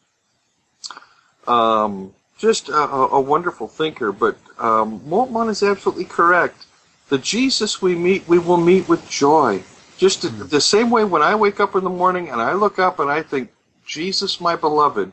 Um, 1.47 2.15
just 2.37 2.69
a, 2.69 2.77
a 2.77 3.09
a 3.19 3.21
wonderful 3.21 3.69
thinker, 3.69 4.13
but 4.13 4.37
um, 4.59 5.01
Moltmann 5.01 5.49
is 5.49 5.63
absolutely 5.63 6.05
correct. 6.05 6.67
The 7.11 7.19
Jesus 7.19 7.81
we 7.81 7.95
meet, 7.95 8.27
we 8.29 8.39
will 8.39 8.57
meet 8.59 8.89
with 8.89 9.09
joy. 9.09 9.63
Just 9.99 10.23
the- 10.23 10.29
the 10.29 10.61
same 10.61 10.91
way 10.91 11.05
when 11.05 11.23
I 11.23 11.35
wake 11.35 11.59
up 11.61 11.75
in 11.75 11.85
the 11.85 11.91
morning 11.91 12.31
and 12.31 12.41
I 12.41 12.53
look 12.55 12.79
up 12.79 12.99
and 13.01 13.11
I 13.11 13.21
think, 13.23 13.53
Jesus, 13.85 14.41
my 14.41 14.55
beloved, 14.57 15.13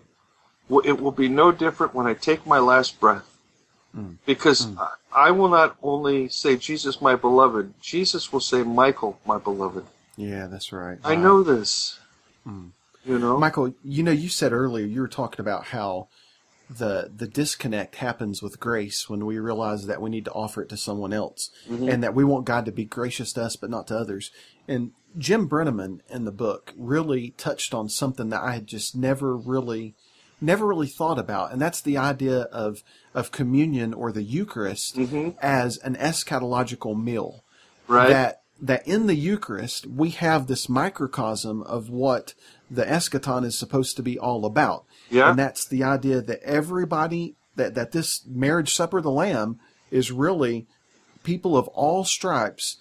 it 0.83 1.01
will 1.01 1.11
be 1.11 1.27
no 1.27 1.51
different 1.51 1.93
when 1.93 2.05
I 2.07 2.13
take 2.13 2.45
my 2.45 2.59
last 2.59 2.99
breath. 2.99 3.25
Because 4.25 4.67
I 4.77 4.89
I 5.27 5.31
will 5.31 5.47
not 5.47 5.77
only 5.81 6.27
say, 6.27 6.57
Jesus, 6.57 7.01
my 7.01 7.15
beloved, 7.15 7.73
Jesus 7.81 8.33
will 8.33 8.41
say, 8.41 8.63
Michael, 8.63 9.17
my 9.25 9.37
beloved. 9.37 9.85
Yeah. 10.17 10.47
That's 10.47 10.73
right. 10.73 10.99
I 11.05 11.15
Wow. 11.15 11.21
know 11.21 11.43
this. 11.43 11.99
Mm. 12.45 12.71
You 13.05 13.17
know? 13.19 13.37
Michael, 13.39 13.73
you 13.83 14.03
know, 14.03 14.11
you 14.11 14.27
said 14.27 14.51
earlier 14.51 14.85
you 14.85 14.99
were 14.99 15.07
talking 15.07 15.39
about 15.39 15.67
how 15.67 16.09
the 16.69 17.11
the 17.15 17.27
disconnect 17.27 17.95
happens 17.95 18.41
with 18.41 18.59
grace 18.59 19.09
when 19.09 19.25
we 19.25 19.37
realize 19.37 19.85
that 19.85 20.01
we 20.01 20.09
need 20.09 20.25
to 20.25 20.31
offer 20.31 20.61
it 20.61 20.69
to 20.69 20.77
someone 20.77 21.13
else, 21.13 21.49
mm-hmm. 21.69 21.89
and 21.89 22.03
that 22.03 22.15
we 22.15 22.23
want 22.23 22.45
God 22.45 22.65
to 22.65 22.71
be 22.71 22.85
gracious 22.85 23.33
to 23.33 23.43
us 23.43 23.55
but 23.55 23.69
not 23.69 23.87
to 23.87 23.97
others. 23.97 24.31
And 24.67 24.91
Jim 25.17 25.47
Brenneman 25.47 25.99
in 26.09 26.25
the 26.25 26.31
book 26.31 26.73
really 26.75 27.31
touched 27.37 27.73
on 27.73 27.89
something 27.89 28.29
that 28.29 28.41
I 28.41 28.53
had 28.53 28.67
just 28.67 28.95
never 28.95 29.35
really 29.37 29.95
never 30.41 30.65
really 30.65 30.87
thought 30.87 31.19
about, 31.19 31.51
and 31.51 31.61
that's 31.61 31.81
the 31.81 31.97
idea 31.97 32.41
of 32.41 32.83
of 33.13 33.31
communion 33.31 33.93
or 33.93 34.11
the 34.11 34.23
Eucharist 34.23 34.97
mm-hmm. 34.97 35.29
as 35.41 35.77
an 35.77 35.95
eschatological 35.95 37.01
meal 37.01 37.43
right? 37.87 38.09
that 38.09 38.41
that 38.61 38.87
in 38.87 39.07
the 39.07 39.15
Eucharist 39.15 39.85
we 39.85 40.09
have 40.11 40.47
this 40.47 40.69
microcosm 40.69 41.61
of 41.63 41.89
what 41.89 42.33
the 42.69 42.85
eschaton 42.85 43.45
is 43.45 43.57
supposed 43.57 43.95
to 43.97 44.03
be 44.03 44.17
all 44.17 44.45
about. 44.45 44.85
Yeah. 45.09 45.29
And 45.29 45.39
that's 45.39 45.67
the 45.67 45.83
idea 45.83 46.21
that 46.21 46.41
everybody 46.43 47.35
that, 47.55 47.75
that 47.75 47.91
this 47.91 48.25
marriage 48.27 48.73
supper 48.73 48.97
of 48.97 49.03
the 49.03 49.11
Lamb 49.11 49.59
is 49.91 50.11
really 50.11 50.67
people 51.23 51.57
of 51.57 51.67
all 51.69 52.03
stripes 52.03 52.77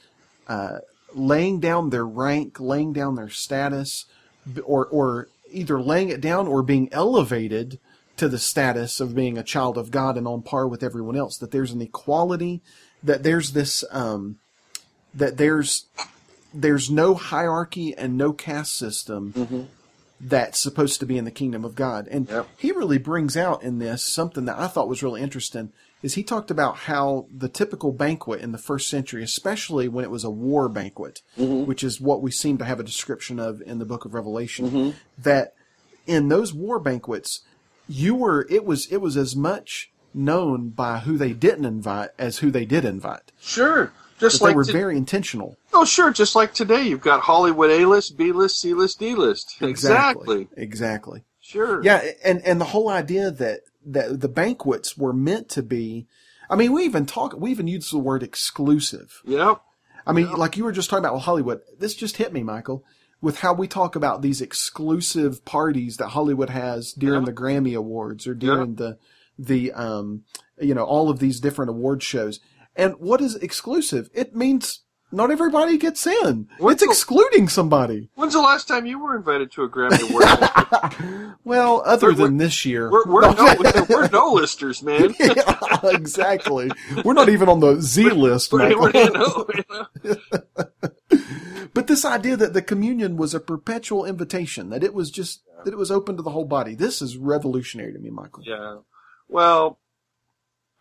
uh, 0.48 0.78
laying 1.14 1.60
down 1.60 1.90
their 1.90 2.06
rank, 2.06 2.59
laying 2.60 2.92
down 2.92 3.14
their 3.14 3.28
status, 3.28 4.06
or 4.64 4.86
or 4.86 5.28
either 5.51 5.80
laying 5.80 6.09
it 6.09 6.20
down 6.20 6.46
or 6.46 6.62
being 6.62 6.88
elevated 6.92 7.78
to 8.16 8.28
the 8.28 8.38
status 8.38 9.01
of 9.01 9.14
being 9.14 9.36
a 9.36 9.42
child 9.42 9.76
of 9.76 9.90
God 9.90 10.16
and 10.16 10.26
on 10.26 10.42
par 10.42 10.68
with 10.68 10.82
everyone 10.82 11.16
else. 11.16 11.36
That 11.38 11.51
there's 11.51 11.72
an 11.72 11.82
equality, 11.82 12.62
that 13.02 13.22
there's 13.22 13.52
this 13.52 13.84
um, 13.90 14.38
that 15.14 15.36
there's 15.36 15.86
there's 16.52 16.90
no 16.90 17.14
hierarchy 17.14 17.96
and 17.96 18.16
no 18.16 18.32
caste 18.32 18.76
system 18.76 19.68
that's 20.24 20.59
supposed 20.59 21.01
to 21.01 21.06
be 21.06 21.18
in 21.18 21.24
the 21.24 21.30
kingdom 21.30 21.64
of 21.64 21.74
God. 21.74 22.09
And 22.10 22.28
Yep. 22.28 22.48
he 22.56 22.72
really 22.72 22.98
brings 22.98 23.36
out 23.36 23.62
in 23.62 23.78
this 23.78 24.02
something 24.02 24.46
that 24.46 24.59
I 24.59 24.66
thought 24.66 24.88
was 24.88 25.02
really 25.02 25.20
interesting 25.20 25.72
is 26.02 26.14
he 26.14 26.22
talked 26.22 26.51
about 26.51 26.76
how 26.76 27.26
the 27.34 27.48
typical 27.48 27.92
banquet 27.92 28.40
in 28.40 28.52
the 28.52 28.59
first 28.59 28.88
century, 28.88 29.22
especially 29.22 29.88
when 29.88 30.05
it 30.05 30.10
was 30.10 30.24
a 30.24 30.30
war 30.30 30.68
banquet, 30.68 31.22
mm-hmm. 31.38 31.66
which 31.66 31.84
is 31.84 32.01
what 32.01 32.22
we 32.22 32.30
seem 32.30 32.59
to 32.59 32.64
have 32.64 32.80
a 32.80 32.84
description 32.84 33.38
of 33.38 33.62
in 33.62 33.78
the 33.78 33.86
book 33.86 34.05
of 34.05 34.14
Revelation, 34.14 34.70
mm-hmm. 34.70 34.90
that 35.18 35.55
in 36.06 36.28
those 36.28 36.52
war 36.52 36.78
banquets, 36.78 37.40
you 37.88 38.14
were 38.14 38.46
it 38.51 38.64
was 38.64 38.86
it 38.90 38.98
was 38.98 39.16
as 39.16 39.36
much 39.36 39.90
known 40.12 40.68
by 40.68 41.01
who 41.01 41.18
they 41.18 41.32
didn't 41.32 41.64
invite 41.64 42.10
as 42.18 42.38
who 42.38 42.51
they 42.51 42.64
did 42.64 42.84
invite. 42.84 43.32
Sure. 43.40 43.92
Just 44.30 44.40
But 44.40 44.46
like 44.46 44.52
they 44.52 44.56
were 44.56 44.64
to- 44.64 44.72
very 44.72 44.96
intentional. 44.96 45.56
oh, 45.72 45.84
sure. 45.84 46.10
Just 46.12 46.34
like 46.34 46.55
today, 46.55 46.82
you've 46.82 47.01
got 47.01 47.20
Hollywood 47.20 47.70
A 47.70 47.86
list, 47.86 48.16
B 48.16 48.32
list, 48.32 48.60
C 48.60 48.74
list, 48.74 48.98
D 48.98 49.14
list. 49.14 49.56
Exactly. 49.60 50.48
Exactly. 50.56 51.24
Sure. 51.40 51.82
Yeah, 51.82 52.02
and 52.24 52.40
and 52.46 52.60
the 52.60 52.64
whole 52.66 52.88
idea 52.88 53.30
that 53.30 53.60
that 53.86 54.20
the 54.20 54.28
banquets 54.28 54.96
were 54.96 55.12
meant 55.12 55.48
to 55.51 55.62
be. 55.62 56.06
I 56.48 56.56
mean, 56.56 56.72
we 56.72 56.84
even 56.84 57.05
talk. 57.06 57.34
We 57.36 57.51
even 57.51 57.66
use 57.68 57.90
the 57.90 57.98
word 57.98 58.22
exclusive. 58.22 59.20
Yep. 59.24 59.60
I 60.06 60.12
mean, 60.12 60.30
like 60.32 60.56
you 60.56 60.64
were 60.64 60.72
just 60.72 60.90
talking 60.90 61.05
about 61.05 61.14
with 61.14 61.22
Hollywood. 61.24 61.60
This 61.78 61.94
just 61.94 62.16
hit 62.18 62.32
me, 62.32 62.42
Michael, 62.42 62.84
with 63.22 63.38
how 63.40 63.52
we 63.55 63.66
talk 63.66 63.96
about 63.96 64.20
these 64.22 64.40
exclusive 64.42 65.44
parties 65.44 65.96
that 65.98 66.09
Hollywood 66.09 66.51
has 66.51 66.92
during 66.92 67.22
Yeah. 67.22 67.26
the 67.26 67.32
Grammy 67.32 67.76
Awards 67.76 68.26
or 68.26 68.34
during 68.34 68.74
the 68.76 68.98
the 69.38 69.72
um 69.72 70.22
you 70.60 70.74
know 70.74 70.84
all 70.84 71.10
of 71.10 71.18
these 71.18 71.40
different 71.40 71.70
award 71.70 72.02
shows. 72.02 72.40
And 72.76 72.94
what 72.98 73.20
is 73.20 73.36
exclusive? 73.36 74.10
It 74.14 74.34
means 74.34 74.80
not 75.12 75.30
everybody 75.30 75.78
gets 75.78 76.06
in. 76.06 76.48
What's 76.59 76.74
it's 76.74 76.82
the- 76.84 76.90
excluding 76.90 77.48
somebody. 77.48 78.09
When's 78.16 78.32
the 78.32 78.40
last 78.40 78.66
time 78.66 78.84
you 78.84 78.98
were 78.98 79.16
invited 79.16 79.52
to 79.52 79.62
a 79.62 79.68
Grammy 79.68 80.09
Award? 80.10 81.34
Well, 81.44 81.82
other 81.84 82.06
We're- 82.09 82.16
than 82.24 82.38
this 82.38 82.64
year, 82.64 82.90
we're, 82.90 83.05
we're, 83.05 83.20
no, 83.34 83.55
we're 83.90 84.09
no 84.09 84.32
listers, 84.32 84.82
man. 84.82 85.14
yeah, 85.20 85.78
exactly. 85.84 86.70
We're 87.05 87.12
not 87.12 87.28
even 87.28 87.51
on 87.51 87.60
the 87.60 87.82
Z 87.82 88.10
list, 88.10 88.51
We're, 88.51 88.60
Michael. 88.60 88.80
we're, 88.80 88.92
you 88.94 89.10
know, 89.10 89.46
you 90.02 90.16
know. 90.48 91.18
But 91.74 91.86
this 91.88 92.05
idea 92.05 92.36
that 92.36 92.55
the 92.55 92.62
communion 92.62 93.16
was 93.18 93.34
a 93.34 93.40
perpetual 93.40 94.06
invitation, 94.06 94.70
that 94.70 94.82
it 94.84 94.94
was 94.94 95.10
just 95.10 95.42
that 95.64 95.72
it 95.72 95.76
was 95.76 95.90
open 95.90 96.16
to 96.16 96.22
the 96.22 96.30
whole 96.30 96.44
body. 96.46 96.74
This 96.74 97.02
is 97.02 97.16
revolutionary 97.18 97.92
to 97.92 97.98
me, 97.98 98.10
Michael. 98.10 98.42
Yeah. 98.44 98.78
Well, 99.28 99.78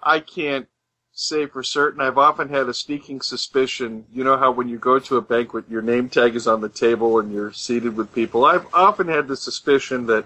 I 0.01 0.19
can't 0.21 0.67
say 1.13 1.45
for 1.45 1.63
certain. 1.63 2.01
I've 2.01 2.17
often 2.17 2.49
had 2.49 2.67
a 2.67 2.73
sneaking 2.73 3.21
suspicion. 3.21 4.05
You 4.11 4.23
know 4.23 4.37
how 4.37 4.51
when 4.51 4.67
you 4.67 4.77
go 4.77 4.99
to 4.99 5.17
a 5.17 5.21
banquet, 5.21 5.69
your 5.69 5.81
name 5.81 6.09
tag 6.09 6.35
is 6.35 6.47
on 6.47 6.61
the 6.61 6.69
table 6.69 7.19
and 7.19 7.31
you're 7.31 7.53
seated 7.53 7.95
with 7.95 8.13
people. 8.13 8.45
I've 8.45 8.65
often 8.73 9.07
had 9.07 9.27
the 9.27 9.37
suspicion 9.37 10.07
that 10.07 10.25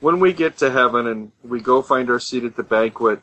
when 0.00 0.20
we 0.20 0.32
get 0.32 0.56
to 0.58 0.70
heaven 0.70 1.06
and 1.06 1.32
we 1.42 1.60
go 1.60 1.82
find 1.82 2.10
our 2.10 2.20
seat 2.20 2.44
at 2.44 2.56
the 2.56 2.62
banquet, 2.62 3.20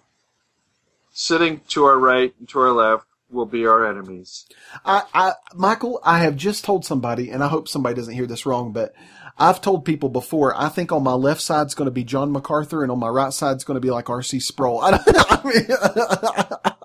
sitting 1.11 1.61
to 1.69 1.85
our 1.85 1.97
right 1.97 2.33
and 2.39 2.47
to 2.49 2.59
our 2.59 2.71
left 2.71 3.05
will 3.31 3.45
be 3.45 3.65
our 3.65 3.85
enemies. 3.85 4.45
I, 4.85 5.03
I, 5.13 5.33
Michael, 5.55 5.99
I 6.03 6.19
have 6.19 6.35
just 6.35 6.65
told 6.65 6.85
somebody, 6.85 7.29
and 7.29 7.43
I 7.43 7.47
hope 7.47 7.67
somebody 7.67 7.95
doesn't 7.95 8.13
hear 8.13 8.27
this 8.27 8.45
wrong, 8.45 8.73
but 8.73 8.93
I've 9.37 9.61
told 9.61 9.85
people 9.85 10.09
before. 10.09 10.53
I 10.55 10.69
think 10.69 10.91
on 10.91 11.03
my 11.03 11.13
left 11.13 11.41
side's 11.41 11.73
going 11.73 11.87
to 11.87 11.91
be 11.91 12.03
John 12.03 12.31
MacArthur, 12.31 12.83
and 12.83 12.91
on 12.91 12.99
my 12.99 13.07
right 13.07 13.33
side's 13.33 13.63
going 13.63 13.75
to 13.75 13.81
be 13.81 13.89
like 13.89 14.09
R.C. 14.09 14.39
Sproul. 14.39 14.79
I, 14.83 14.99
I 15.07 15.47
mean, 15.47 16.73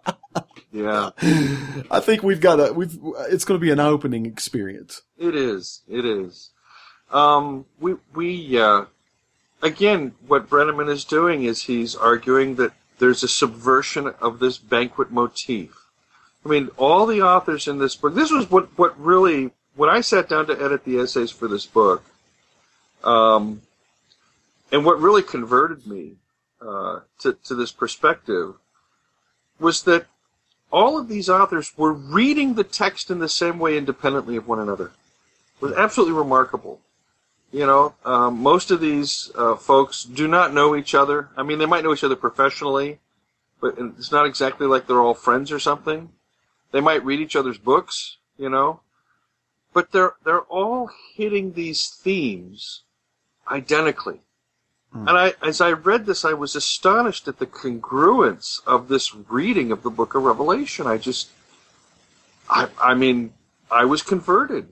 Yeah, 0.77 1.11
I 1.91 2.01
think 2.01 2.23
we've 2.23 2.41
got 2.41 2.61
a 2.61 2.71
we've. 2.71 2.99
It's 3.31 3.47
going 3.47 3.59
to 3.59 3.65
be 3.65 3.71
an 3.71 3.81
opening 3.81 4.27
experience. 4.27 5.01
it 5.19 5.35
is. 5.35 5.81
It 5.89 6.05
is. 6.05 6.51
Um, 7.11 7.65
we 7.81 7.95
we 8.15 8.61
uh, 8.61 8.85
again, 9.63 10.15
what 10.27 10.51
Brenneman 10.51 10.91
is 10.91 11.07
doing 11.07 11.45
is 11.45 11.63
he's 11.63 11.97
arguing 11.97 12.57
that 12.57 12.73
there's 12.99 13.23
a 13.23 13.29
subversion 13.29 14.09
of 14.21 14.39
this 14.39 14.59
banquet 14.59 15.11
motif. 15.11 15.87
I 16.45 16.51
mean, 16.51 16.69
all 16.77 17.07
the 17.07 17.23
authors 17.23 17.67
in 17.67 17.79
this 17.79 17.97
book. 17.97 18.15
This 18.15 18.31
was 18.31 18.51
what 18.51 18.69
what 18.79 19.01
really 19.01 19.53
when 19.77 19.89
I 19.89 20.03
sat 20.03 20.29
down 20.29 20.47
to 20.49 20.63
edit 20.63 20.85
the 20.85 20.99
essays 20.99 21.31
for 21.31 21.49
this 21.49 21.65
book, 21.65 22.05
um, 23.03 23.63
and 24.71 24.85
what 24.85 25.01
really 25.01 25.23
converted 25.23 25.87
me 25.87 26.17
uh, 26.61 27.01
to, 27.21 27.33
to 27.45 27.55
this 27.55 27.73
perspective 27.73 28.57
was 29.59 29.83
that 29.85 30.07
all 30.77 30.99
of 30.99 31.09
these 31.09 31.31
authors 31.31 31.73
were 31.79 31.95
reading 31.95 32.53
the 32.53 32.63
text 32.63 33.11
in 33.11 33.19
the 33.19 33.31
same 33.31 33.59
way 33.59 33.79
independently 33.79 34.37
of 34.37 34.47
one 34.47 34.61
another. 34.61 34.93
It 35.55 35.63
was 35.63 35.73
absolutely 35.73 36.13
remarkable. 36.13 36.81
You 37.51 37.65
know, 37.65 37.95
um, 38.05 38.43
most 38.43 38.71
of 38.71 38.79
these 38.79 39.31
uh, 39.37 39.57
folks 39.57 40.05
do 40.05 40.29
not 40.29 40.53
know 40.53 40.77
each 40.77 40.95
other. 40.95 41.31
I 41.35 41.45
mean, 41.45 41.59
they 41.59 41.65
might 41.65 41.83
know 41.83 41.95
each 41.95 42.05
other 42.05 42.15
professionally, 42.15 42.99
but 43.59 43.77
it's 43.79 44.13
not 44.13 44.27
exactly 44.27 44.67
like 44.67 44.87
they're 44.87 45.01
all 45.01 45.15
friends 45.15 45.51
or 45.51 45.59
something. 45.59 46.11
They 46.73 46.83
might 46.83 47.03
read 47.07 47.21
each 47.21 47.37
other's 47.37 47.57
books, 47.57 48.19
you 48.37 48.51
know, 48.51 48.81
but 49.73 49.93
they're 49.93 50.13
they're 50.25 50.43
all 50.43 50.91
hitting 51.15 51.55
these 51.55 51.89
themes 51.89 52.83
identically. 53.51 54.21
Mm. 54.95 55.09
And 55.09 55.19
I, 55.19 55.35
as 55.47 55.61
I 55.61 55.73
read 55.73 56.07
this, 56.07 56.25
I 56.25 56.33
was 56.33 56.57
astonished 56.57 57.29
at 57.29 57.39
the 57.39 57.47
congruence 57.47 58.61
of 58.67 58.89
this 58.89 59.15
reading 59.15 59.73
of 59.73 59.83
the 59.83 59.91
Book 59.91 60.15
of 60.15 60.23
Revelation. 60.23 60.87
I 60.87 60.99
just, 60.99 61.31
I, 62.49 62.69
I 62.81 62.95
mean, 62.95 63.35
I 63.71 63.85
was 63.85 64.03
converted. 64.03 64.69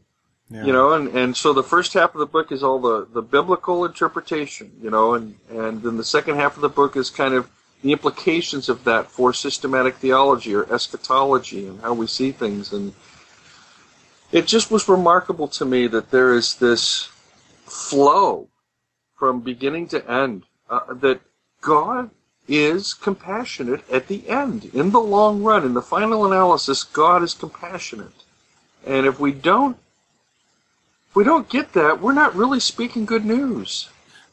Yeah. 0.50 0.64
You 0.66 0.72
know, 0.72 0.92
and, 0.92 1.08
and 1.08 1.36
so 1.36 1.52
the 1.52 1.62
first 1.62 1.94
half 1.94 2.14
of 2.14 2.18
the 2.18 2.26
book 2.26 2.52
is 2.52 2.62
all 2.62 2.78
the, 2.78 3.06
the 3.06 3.22
biblical 3.22 3.84
interpretation, 3.86 4.70
you 4.80 4.90
know, 4.90 5.14
and, 5.14 5.36
and 5.48 5.82
then 5.82 5.96
the 5.96 6.04
second 6.04 6.36
half 6.36 6.54
of 6.56 6.60
the 6.60 6.68
book 6.68 6.96
is 6.96 7.08
kind 7.08 7.32
of 7.32 7.48
the 7.82 7.92
implications 7.92 8.68
of 8.68 8.84
that 8.84 9.10
for 9.10 9.32
systematic 9.32 9.96
theology 9.96 10.54
or 10.54 10.70
eschatology 10.72 11.66
and 11.66 11.80
how 11.80 11.94
we 11.94 12.06
see 12.06 12.30
things. 12.30 12.72
And 12.72 12.92
it 14.32 14.46
just 14.46 14.70
was 14.70 14.88
remarkable 14.88 15.48
to 15.48 15.64
me 15.64 15.86
that 15.88 16.10
there 16.10 16.34
is 16.34 16.56
this 16.56 17.08
flow 17.64 18.48
from 19.16 19.40
beginning 19.40 19.88
to 19.88 20.10
end 20.10 20.44
uh, 20.68 20.92
that 20.94 21.20
God 21.60 22.10
is 22.46 22.92
compassionate 22.92 23.88
at 23.90 24.08
the 24.08 24.28
end. 24.28 24.66
In 24.74 24.90
the 24.90 25.00
long 25.00 25.42
run, 25.42 25.64
in 25.64 25.74
the 25.74 25.82
final 25.82 26.26
analysis, 26.26 26.84
God 26.84 27.22
is 27.22 27.32
compassionate. 27.34 28.24
And 28.86 29.06
if 29.06 29.18
we 29.18 29.32
don't 29.32 29.78
if 31.08 31.16
we 31.16 31.24
don't 31.24 31.48
get 31.48 31.72
that, 31.74 32.00
we're 32.00 32.12
not 32.12 32.34
really 32.34 32.60
speaking 32.60 33.04
good 33.04 33.24
news. 33.24 33.88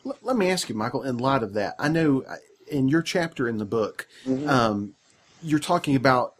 L- 0.05 0.17
let 0.23 0.35
me 0.35 0.49
ask 0.49 0.67
you, 0.67 0.75
Michael, 0.75 1.03
in 1.03 1.19
light 1.19 1.43
of 1.43 1.53
that, 1.53 1.75
I 1.77 1.89
know 1.89 2.23
uh, 2.27 2.37
in 2.67 2.87
your 2.87 3.03
chapter 3.03 3.47
in 3.47 3.59
the 3.59 3.65
book, 3.65 4.07
um, 4.47 4.95
you're 5.43 5.59
talking 5.59 5.95
about 5.95 6.33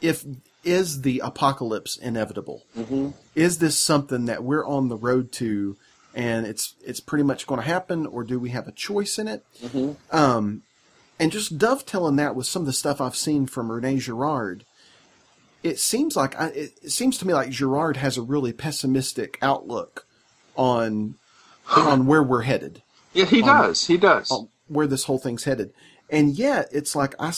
if 0.00 0.24
is 0.66 1.02
the 1.02 1.20
apocalypse 1.20 1.96
inevitable? 1.96 2.64
Mm-hmm. 2.76 3.10
Is 3.34 3.58
this 3.58 3.80
something 3.80 4.26
that 4.26 4.42
we're 4.42 4.66
on 4.66 4.88
the 4.88 4.96
road 4.96 5.32
to, 5.32 5.76
and 6.16 6.46
it's 6.46 6.74
it's 6.84 6.98
pretty 6.98 7.22
much 7.22 7.46
going 7.46 7.60
to 7.60 7.66
happen, 7.66 8.06
or 8.06 8.24
do 8.24 8.40
we 8.40 8.50
have 8.50 8.66
a 8.66 8.72
choice 8.72 9.18
in 9.18 9.28
it? 9.28 9.44
Mm-hmm. 9.62 10.16
Um, 10.16 10.62
and 11.20 11.30
just 11.30 11.58
dovetailing 11.58 12.16
that 12.16 12.34
with 12.34 12.46
some 12.46 12.62
of 12.62 12.66
the 12.66 12.72
stuff 12.72 13.00
I've 13.00 13.14
seen 13.16 13.46
from 13.46 13.70
Rene 13.70 13.98
Girard, 13.98 14.64
it 15.62 15.78
seems 15.78 16.16
like 16.16 16.38
I, 16.40 16.46
it, 16.48 16.72
it 16.82 16.90
seems 16.90 17.18
to 17.18 17.26
me 17.26 17.34
like 17.34 17.50
Girard 17.50 17.98
has 17.98 18.16
a 18.16 18.22
really 18.22 18.52
pessimistic 18.52 19.38
outlook 19.42 20.06
on 20.56 21.14
on 21.76 22.06
where 22.06 22.22
we're 22.22 22.42
headed 22.42 22.82
Yeah, 23.12 23.24
he 23.26 23.42
On- 23.42 23.48
does. 23.48 23.86
He 23.86 23.96
does. 23.96 24.32
where 24.68 24.86
this 24.86 25.04
whole 25.04 25.18
thing's 25.18 25.44
headed. 25.44 25.72
And 26.08 26.38
yet, 26.38 26.68
it's 26.72 26.94
like 26.96 27.14
I, 27.18 27.32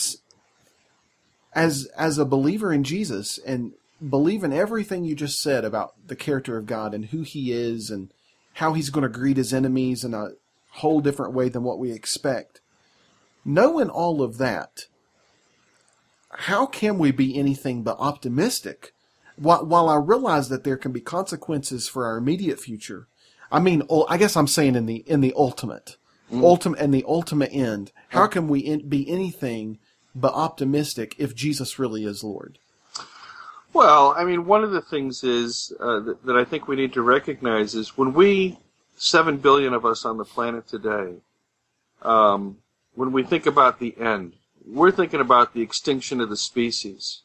as 1.53 1.87
as 1.97 2.17
a 2.17 2.25
believer 2.25 2.71
in 2.71 2.83
Jesus 2.83 3.39
and 3.45 3.73
believe 4.07 4.43
in 4.43 4.53
everything 4.53 5.03
you 5.03 5.15
just 5.15 5.41
said 5.41 5.65
about 5.65 5.95
the 6.07 6.15
character 6.15 6.57
of 6.57 6.65
God 6.65 6.93
and 6.93 7.05
who 7.05 7.23
He 7.23 7.51
is 7.51 7.89
and 7.89 8.09
how 8.59 8.73
He's 8.73 8.89
going 8.89 9.03
to 9.03 9.09
greet 9.09 9.37
His 9.37 9.53
enemies 9.53 10.03
in 10.03 10.13
a 10.13 10.31
whole 10.71 10.99
different 10.99 11.33
way 11.33 11.49
than 11.49 11.63
what 11.63 11.79
we 11.79 11.91
expect. 11.91 12.61
Knowing 13.45 13.89
all 13.89 14.21
of 14.21 14.37
that, 14.37 14.85
how 16.29 16.65
can 16.65 16.97
we 16.97 17.11
be 17.11 17.37
anything 17.37 17.83
but 17.83 17.97
optimistic? 17.99 18.93
While, 19.37 19.65
while 19.65 19.89
I 19.89 19.95
realize 19.95 20.49
that 20.49 20.65
there 20.65 20.77
can 20.77 20.91
be 20.91 20.99
consequences 20.99 21.87
for 21.87 22.05
our 22.05 22.17
immediate 22.17 22.59
future, 22.59 23.07
I 23.51 23.59
mean, 23.59 23.83
I 24.09 24.17
guess 24.17 24.35
I'm 24.35 24.47
saying 24.47 24.75
in 24.75 24.85
the 24.85 24.97
in 25.07 25.21
the 25.21 25.33
ultimate, 25.35 25.95
mm-hmm. 26.31 26.43
ultimate 26.43 26.79
and 26.79 26.93
the 26.93 27.05
ultimate 27.07 27.51
end. 27.53 27.91
How 28.09 28.27
can 28.27 28.47
we 28.47 28.77
be 28.77 29.09
anything 29.09 29.79
but 30.13 30.33
optimistic 30.33 31.15
if 31.17 31.33
Jesus 31.33 31.79
really 31.79 32.03
is 32.03 32.23
Lord? 32.23 32.59
Well, 33.73 34.15
I 34.17 34.25
mean, 34.25 34.45
one 34.45 34.63
of 34.63 34.71
the 34.71 34.81
things 34.81 35.23
is 35.23 35.71
uh, 35.79 35.99
that, 35.99 36.25
that 36.25 36.35
I 36.35 36.43
think 36.43 36.67
we 36.67 36.75
need 36.75 36.93
to 36.93 37.01
recognize 37.01 37.75
is 37.75 37.97
when 37.97 38.13
we, 38.13 38.57
seven 38.97 39.37
billion 39.37 39.73
of 39.73 39.85
us 39.85 40.05
on 40.05 40.17
the 40.17 40.25
planet 40.25 40.67
today, 40.67 41.15
um, 42.01 42.57
when 42.95 43.11
we 43.11 43.23
think 43.23 43.45
about 43.45 43.79
the 43.79 43.95
end, 43.99 44.33
we're 44.65 44.91
thinking 44.91 45.21
about 45.21 45.53
the 45.53 45.61
extinction 45.61 46.19
of 46.19 46.29
the 46.29 46.37
species. 46.37 47.21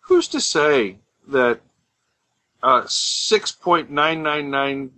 Who's 0.00 0.28
to 0.28 0.40
say 0.40 0.98
that 1.28 1.60
uh, 2.62 2.84
six 2.86 3.52
point 3.52 3.90
nine 3.90 4.22
nine 4.22 4.50
nine 4.50 4.90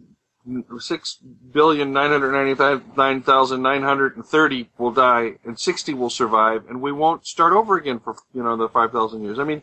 six 0.78 1.16
billion 1.53 1.93
nine 1.93 2.11
hundred 2.11 2.32
ninety 2.32 2.85
nine 2.97 3.23
thousand 3.23 3.62
nine 3.62 3.82
hundred 3.82 4.16
and 4.16 4.24
thirty 4.24 4.70
will 4.78 4.91
die 4.93 5.36
and 5.45 5.59
sixty 5.59 5.95
will 5.95 6.11
survive, 6.11 6.69
and 6.69 6.81
we 6.81 6.93
won't 6.93 7.27
start 7.27 7.53
over 7.53 7.77
again 7.77 8.01
for 8.01 8.16
you 8.35 8.43
know 8.43 8.57
the 8.57 8.69
five 8.69 8.93
thousand 8.93 9.23
years? 9.23 9.39
I 9.39 9.45
mean 9.45 9.62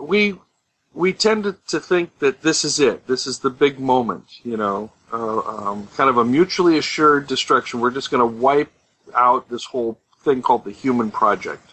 we 0.00 0.38
we 0.92 1.12
tend 1.12 1.44
to, 1.44 1.80
think 1.80 2.18
that 2.18 2.42
this 2.42 2.64
is 2.64 2.80
it. 2.80 3.06
This 3.06 3.26
is 3.26 3.38
the 3.38 3.50
big 3.50 3.78
moment, 3.78 4.24
you 4.42 4.56
know, 4.56 4.90
uh, 5.12 5.38
um, 5.38 5.88
kind 5.96 6.10
of 6.10 6.16
a 6.16 6.24
mutually 6.24 6.78
assured 6.78 7.28
destruction. 7.28 7.80
We're 7.80 7.92
just 7.92 8.10
going 8.10 8.20
to 8.20 8.38
wipe 8.38 8.72
out 9.14 9.48
this 9.48 9.64
whole 9.64 10.00
thing 10.24 10.42
called 10.42 10.64
the 10.64 10.72
human 10.72 11.10
project. 11.10 11.70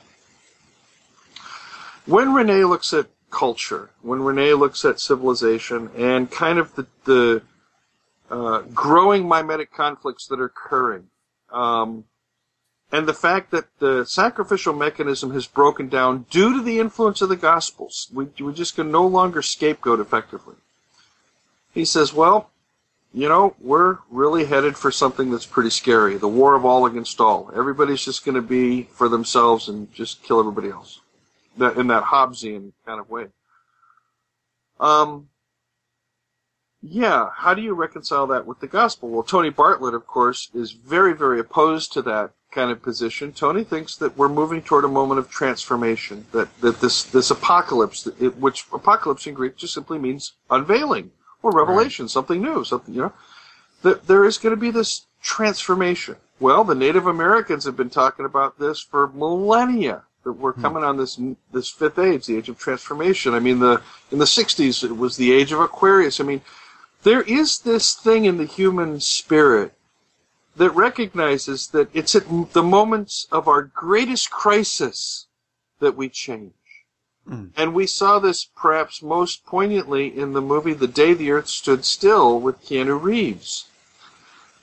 When 2.06 2.32
Rene 2.34 2.64
looks 2.66 2.94
at 2.94 3.08
culture, 3.32 3.90
when 4.02 4.22
Rene 4.22 4.54
looks 4.54 4.86
at 4.86 5.00
civilization, 5.00 5.90
and 5.98 6.30
kind 6.30 6.60
of 6.60 6.74
the, 6.76 6.88
the 7.06 7.42
uh, 8.30 8.62
growing 8.74 9.28
mimetic 9.28 9.74
conflicts 9.74 10.28
that 10.28 10.40
are 10.40 10.46
occurring, 10.46 11.08
um, 11.52 12.06
and 12.92 13.08
the 13.08 13.14
fact 13.14 13.52
that 13.52 13.66
the 13.80 14.06
sacrificial 14.06 14.74
mechanism 14.74 15.34
has 15.34 15.46
broken 15.46 15.90
down 15.90 16.26
due 16.30 16.54
to 16.54 16.62
the 16.62 16.80
influence 16.80 17.22
of 17.22 17.30
the 17.30 17.36
Gospels. 17.36 18.08
We, 18.14 18.28
we 18.40 18.54
just 18.54 18.76
can 18.76 18.92
no 18.92 19.06
longer 19.06 19.42
scapegoat 19.42 20.00
effectively. 20.00 20.56
He 21.74 21.84
says, 21.84 22.14
well, 22.14 22.50
you 23.14 23.28
know, 23.28 23.56
we're 23.60 24.00
really 24.10 24.46
headed 24.46 24.78
for 24.78 24.92
something 24.92 25.32
that's 25.32 25.46
pretty 25.46 25.70
scary. 25.70 26.18
The 26.18 26.28
war 26.28 26.56
of 26.56 26.66
all 26.66 26.86
against 26.86 27.20
all. 27.20 27.52
Everybody's 27.56 28.04
just 28.04 28.24
going 28.24 28.36
to 28.36 28.42
be 28.42 28.84
for 28.84 29.10
themselves 29.10 29.68
and 29.68 29.94
just 29.94 30.24
kill 30.24 30.40
everybody 30.40 30.70
else. 30.70 31.02
That, 31.58 31.78
in 31.78 31.88
that 31.88 32.04
Hobbesian 32.04 32.72
kind 32.86 33.00
of 33.00 33.10
way. 33.10 33.28
Um, 34.80 35.30
yeah, 36.90 37.30
how 37.36 37.54
do 37.54 37.62
you 37.62 37.74
reconcile 37.74 38.28
that 38.28 38.46
with 38.46 38.60
the 38.60 38.68
gospel? 38.68 39.10
Well, 39.10 39.24
Tony 39.24 39.50
Bartlett, 39.50 39.94
of 39.94 40.08
course, 40.08 40.50
is 40.54 40.72
very, 40.72 41.14
very 41.14 41.40
opposed 41.40 41.92
to 41.94 42.02
that 42.04 42.32
kind 42.52 42.72
of 42.72 42.82
position. 42.82 43.32
Tony 43.34 43.64
thinks 43.64 43.96
that 43.98 44.18
we're 44.18 44.30
moving 44.30 44.62
toward 44.62 44.86
a 44.86 44.88
moment 44.88 45.20
of 45.20 45.30
transformation. 45.30 46.26
That 46.32 46.50
that 46.62 46.80
this 46.80 47.04
this 47.04 47.32
apocalypse, 47.32 48.08
it, 48.20 48.38
which 48.38 48.66
apocalypse 48.74 49.28
in 49.28 49.34
Greek 49.34 49.58
just 49.58 49.74
simply 49.74 50.00
means 50.00 50.34
unveiling 50.50 51.12
or 51.44 51.52
revelation, 51.52 52.08
something 52.08 52.42
new, 52.42 52.64
something 52.64 52.94
you 52.94 53.02
know. 53.02 53.14
That 53.84 54.08
there 54.08 54.26
is 54.26 54.38
going 54.38 54.56
to 54.56 54.60
be 54.60 54.72
this 54.72 55.06
transformation. 55.22 56.16
Well, 56.40 56.64
the 56.64 56.76
Native 56.76 57.08
Americans 57.08 57.66
have 57.66 57.76
been 57.76 57.90
talking 57.90 58.26
about 58.26 58.60
this 58.60 58.80
for 58.80 59.08
millennia. 59.10 60.04
That 60.24 60.34
we're 60.34 60.54
hmm. 60.54 60.62
coming 60.62 60.84
on 60.84 60.98
this 60.98 61.20
this 61.52 61.70
fifth 61.70 62.00
age, 62.00 62.26
the 62.26 62.38
age 62.38 62.50
of 62.50 62.58
transformation. 62.58 63.34
I 63.34 63.40
mean, 63.40 63.60
the 63.60 63.82
in 64.12 64.20
the 64.20 64.26
'60s 64.26 64.84
it 64.84 64.98
was 64.98 65.18
the 65.18 65.32
age 65.32 65.52
of 65.52 65.60
Aquarius. 65.60 66.20
I 66.20 66.24
mean, 66.24 66.42
there 67.08 67.22
is 67.22 67.60
this 67.60 67.96
thing 67.96 68.26
in 68.26 68.38
the 68.38 68.46
human 68.46 69.00
spirit 69.00 69.72
that 70.58 70.72
recognizes 70.72 71.68
that 71.68 71.90
it's 71.94 72.16
at 72.16 72.26
the 72.52 72.62
moments 72.62 73.28
of 73.32 73.48
our 73.48 73.64
greatest 73.64 74.30
crisis 74.30 75.28
that 75.80 75.96
we 75.96 76.10
change. 76.10 76.52
And 77.56 77.74
we 77.74 77.88
saw 77.88 78.20
this 78.20 78.44
perhaps 78.44 79.02
most 79.02 79.46
poignantly 79.46 80.08
in 80.20 80.34
the 80.34 80.42
movie 80.42 80.74
The 80.74 80.88
Day 80.88 81.14
the 81.14 81.32
Earth 81.32 81.48
Stood 81.48 81.86
Still 81.86 82.42
with 82.42 82.62
Keanu 82.62 83.02
Reeves, 83.02 83.70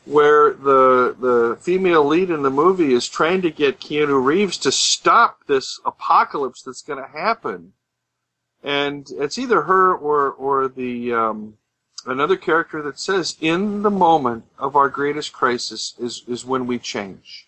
where 0.04 0.52
the 0.52 1.16
the 1.18 1.58
female 1.62 2.04
lead 2.04 2.28
in 2.28 2.42
the 2.42 2.50
movie 2.50 2.92
is 2.92 3.08
trying 3.08 3.40
to 3.40 3.50
get 3.50 3.80
Keanu 3.80 4.22
Reeves 4.22 4.58
to 4.58 4.70
stop 4.70 5.46
this 5.46 5.80
apocalypse 5.86 6.60
that's 6.60 6.82
going 6.82 7.02
to 7.02 7.10
happen. 7.10 7.72
And 8.62 9.10
it's 9.18 9.38
either 9.38 9.62
her 9.62 9.94
or 9.94 10.30
or 10.30 10.68
the 10.68 11.12
um, 11.14 11.58
another 12.06 12.36
character 12.36 12.82
that 12.82 12.98
says, 12.98 13.36
in 13.40 13.82
the 13.82 13.90
moment 13.90 14.44
of 14.58 14.76
our 14.76 14.88
greatest 14.88 15.32
crisis 15.32 15.94
is, 15.98 16.22
is 16.26 16.44
when 16.44 16.66
we 16.66 16.78
change. 16.78 17.46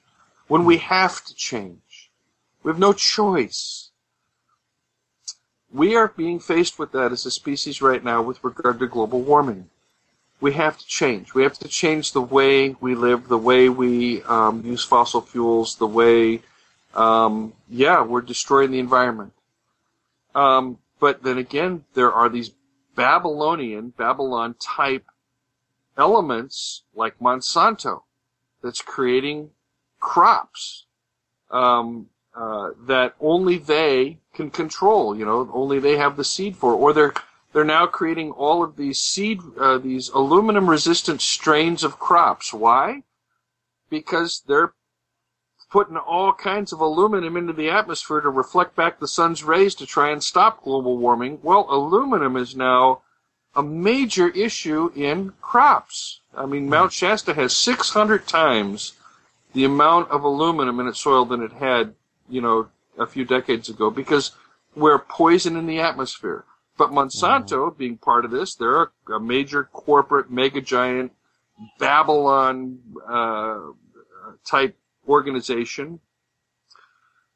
When 0.48 0.64
we 0.64 0.78
have 0.78 1.24
to 1.24 1.34
change. 1.34 2.10
We 2.62 2.70
have 2.70 2.78
no 2.78 2.92
choice. 2.92 3.90
We 5.72 5.94
are 5.96 6.08
being 6.08 6.40
faced 6.40 6.78
with 6.78 6.92
that 6.92 7.12
as 7.12 7.26
a 7.26 7.30
species 7.30 7.82
right 7.82 8.02
now 8.02 8.22
with 8.22 8.42
regard 8.42 8.78
to 8.78 8.86
global 8.86 9.20
warming. 9.20 9.68
we 10.40 10.52
have 10.52 10.78
to 10.78 10.86
change. 10.86 11.34
We 11.34 11.42
have 11.42 11.58
to 11.60 11.68
change 11.68 12.12
the 12.12 12.20
way 12.20 12.76
we 12.80 12.94
live, 12.94 13.28
the 13.28 13.38
way 13.38 13.68
we 13.68 14.22
um, 14.24 14.62
use 14.64 14.84
fossil 14.84 15.20
fuels, 15.20 15.76
the 15.76 15.86
way, 15.86 16.42
um, 16.94 17.54
yeah, 17.68 18.02
we're 18.02 18.20
destroying 18.20 18.70
the 18.70 18.78
environment. 18.78 19.32
Um, 20.34 20.78
but 21.00 21.22
then 21.22 21.38
again, 21.38 21.84
there 21.94 22.12
are 22.12 22.28
these 22.28 22.50
Babylonian, 22.96 23.90
Babylon 23.90 24.56
type 24.58 25.04
elements 25.96 26.82
like 26.94 27.18
Monsanto 27.20 28.02
that's 28.62 28.82
creating 28.82 29.50
crops 30.00 30.86
um, 31.50 32.08
uh, 32.34 32.70
that 32.86 33.14
only 33.20 33.58
they 33.58 34.18
can 34.34 34.50
control. 34.50 35.16
You 35.16 35.24
know, 35.24 35.48
only 35.52 35.78
they 35.78 35.96
have 35.96 36.16
the 36.16 36.24
seed 36.24 36.56
for, 36.56 36.74
or 36.74 36.92
they're 36.92 37.14
they're 37.52 37.64
now 37.64 37.86
creating 37.86 38.32
all 38.32 38.62
of 38.62 38.76
these 38.76 38.98
seed, 38.98 39.40
uh, 39.58 39.78
these 39.78 40.10
aluminum 40.10 40.68
resistant 40.68 41.22
strains 41.22 41.84
of 41.84 41.98
crops. 41.98 42.52
Why? 42.52 43.02
Because 43.88 44.42
they're 44.46 44.74
putting 45.70 45.96
all 45.96 46.32
kinds 46.32 46.72
of 46.72 46.80
aluminum 46.80 47.36
into 47.36 47.52
the 47.52 47.70
atmosphere 47.70 48.20
to 48.20 48.30
reflect 48.30 48.76
back 48.76 48.98
the 48.98 49.08
sun's 49.08 49.42
rays 49.42 49.74
to 49.74 49.86
try 49.86 50.10
and 50.10 50.22
stop 50.22 50.62
global 50.62 50.96
warming. 50.96 51.38
Well, 51.42 51.66
aluminum 51.68 52.36
is 52.36 52.54
now 52.54 53.02
a 53.54 53.62
major 53.62 54.28
issue 54.28 54.92
in 54.94 55.32
crops. 55.40 56.20
I 56.36 56.46
mean, 56.46 56.68
Mount 56.68 56.92
Shasta 56.92 57.34
has 57.34 57.56
600 57.56 58.28
times 58.28 58.92
the 59.54 59.64
amount 59.64 60.10
of 60.10 60.22
aluminum 60.22 60.78
in 60.80 60.86
its 60.86 61.00
soil 61.00 61.24
than 61.24 61.42
it 61.42 61.52
had, 61.52 61.94
you 62.28 62.40
know, 62.40 62.68
a 62.98 63.06
few 63.06 63.24
decades 63.24 63.68
ago 63.68 63.90
because 63.90 64.32
we're 64.74 64.98
poison 64.98 65.56
in 65.56 65.66
the 65.66 65.80
atmosphere. 65.80 66.44
But 66.76 66.90
Monsanto, 66.90 67.68
mm-hmm. 67.70 67.78
being 67.78 67.96
part 67.96 68.26
of 68.26 68.30
this, 68.30 68.54
they're 68.54 68.90
a, 69.08 69.18
major 69.18 69.64
corporate, 69.64 70.30
mega 70.30 70.60
giant, 70.60 71.12
Babylon 71.78 72.78
uh, 73.08 73.60
type 74.44 74.76
organization. 75.08 76.00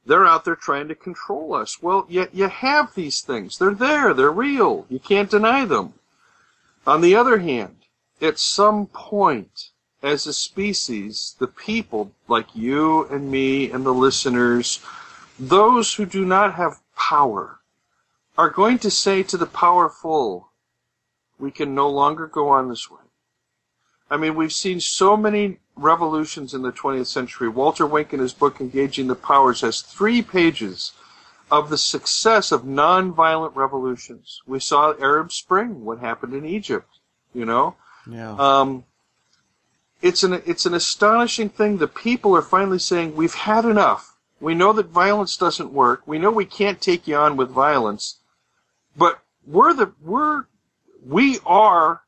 They're 0.05 0.26
out 0.26 0.44
there 0.44 0.56
trying 0.56 0.88
to 0.88 0.94
control 0.94 1.55
us. 1.55 1.82
Well, 1.82 2.06
yet 2.09 2.34
you 2.34 2.48
have 2.48 2.94
these 2.94 3.20
things. 3.20 3.59
They're 3.59 3.74
there. 3.74 4.14
They're 4.14 4.30
real. 4.30 4.86
You 4.88 4.98
can't 4.98 5.30
deny 5.30 5.64
them. 5.64 5.94
On 6.86 7.01
the 7.01 7.14
other 7.14 7.38
hand, 7.38 7.76
at 8.20 8.38
some 8.38 8.86
point, 8.86 9.70
as 10.02 10.26
a 10.26 10.32
species, 10.32 11.36
the 11.38 11.47
people 11.47 12.12
like 12.26 12.47
you 12.55 13.06
and 13.09 13.30
me 13.30 13.70
and 13.70 13.84
the 13.84 13.92
listeners, 13.92 14.80
those 15.38 15.94
who 15.94 16.06
do 16.06 16.24
not 16.24 16.55
have 16.55 16.80
power, 16.97 17.60
are 18.38 18.51
going 18.51 18.78
to 18.78 18.90
say 18.90 19.22
to 19.22 19.36
the 19.36 19.47
powerful, 19.47 20.48
we 21.38 21.51
can 21.51 21.74
no 21.74 21.88
longer 21.88 22.26
go 22.26 22.48
on 22.48 22.68
this 22.68 22.90
way. 22.90 23.01
I 24.10 24.16
mean, 24.16 24.34
we've 24.34 24.52
seen 24.52 24.80
so 24.80 25.16
many 25.16 25.58
revolutions 25.76 26.52
in 26.52 26.62
the 26.62 26.72
20th 26.72 27.06
century. 27.06 27.48
Walter 27.48 27.86
Wink, 27.86 28.12
in 28.12 28.20
his 28.20 28.32
book 28.32 28.60
Engaging 28.60 29.06
the 29.06 29.14
Powers, 29.14 29.60
has 29.60 29.80
three 29.80 30.20
pages 30.20 30.92
of 31.50 31.70
the 31.70 31.78
success 31.78 32.52
of 32.52 32.62
nonviolent 32.62 33.54
revolutions. 33.54 34.40
We 34.46 34.60
saw 34.60 34.94
Arab 35.00 35.32
Spring, 35.32 35.84
what 35.84 35.98
happened 35.98 36.34
in 36.34 36.44
Egypt, 36.44 36.88
you 37.32 37.44
know? 37.44 37.76
Yeah. 38.08 38.34
Um, 38.36 38.84
it's 40.02 40.22
an, 40.22 40.42
it's 40.46 40.66
an 40.66 40.74
astonishing 40.74 41.48
thing. 41.48 41.78
The 41.78 41.88
people 41.88 42.36
are 42.36 42.42
finally 42.42 42.78
saying, 42.78 43.14
we've 43.14 43.34
had 43.34 43.64
enough. 43.64 44.16
We 44.40 44.54
know 44.54 44.72
that 44.72 44.86
violence 44.86 45.36
doesn't 45.36 45.72
work. 45.72 46.02
We 46.06 46.18
know 46.18 46.30
we 46.30 46.46
can't 46.46 46.80
take 46.80 47.06
you 47.06 47.16
on 47.16 47.36
with 47.36 47.50
violence. 47.50 48.20
But 48.96 49.20
we're 49.46 49.74
the 49.74 49.92
we're 50.00 50.44
we 51.06 51.38
are 51.44 52.02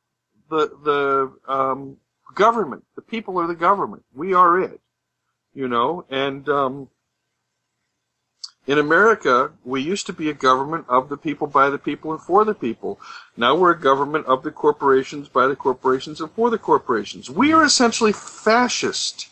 the 0.53 0.71
the 0.85 1.53
um, 1.53 1.97
government. 2.35 2.85
The 2.95 3.03
people 3.03 3.39
are 3.39 3.47
the 3.47 3.55
government. 3.55 4.05
We 4.15 4.35
are 4.35 4.61
it. 4.61 4.81
You 5.55 5.69
know, 5.69 6.05
and 6.09 6.49
um, 6.49 6.89
in 8.67 8.79
America, 8.79 9.53
we 9.65 9.83
used 9.83 10.07
to 10.07 10.13
be 10.13 10.31
a 10.31 10.35
government 10.35 10.87
of 10.89 11.09
the 11.09 11.17
people, 11.17 11.47
by 11.47 11.69
the 11.69 11.79
people, 11.79 12.13
and 12.13 12.21
for 12.21 12.45
the 12.45 12.55
people. 12.55 13.01
Now 13.37 13.55
we're 13.57 13.73
a 13.73 13.81
government 13.81 14.27
of 14.27 14.43
the 14.43 14.51
corporations, 14.51 15.29
by 15.29 15.47
the 15.47 15.57
corporations, 15.57 16.21
and 16.21 16.31
for 16.31 16.49
the 16.49 16.59
corporations. 16.59 17.29
We 17.29 17.53
are 17.53 17.65
essentially 17.65 18.13
fascist 18.13 19.29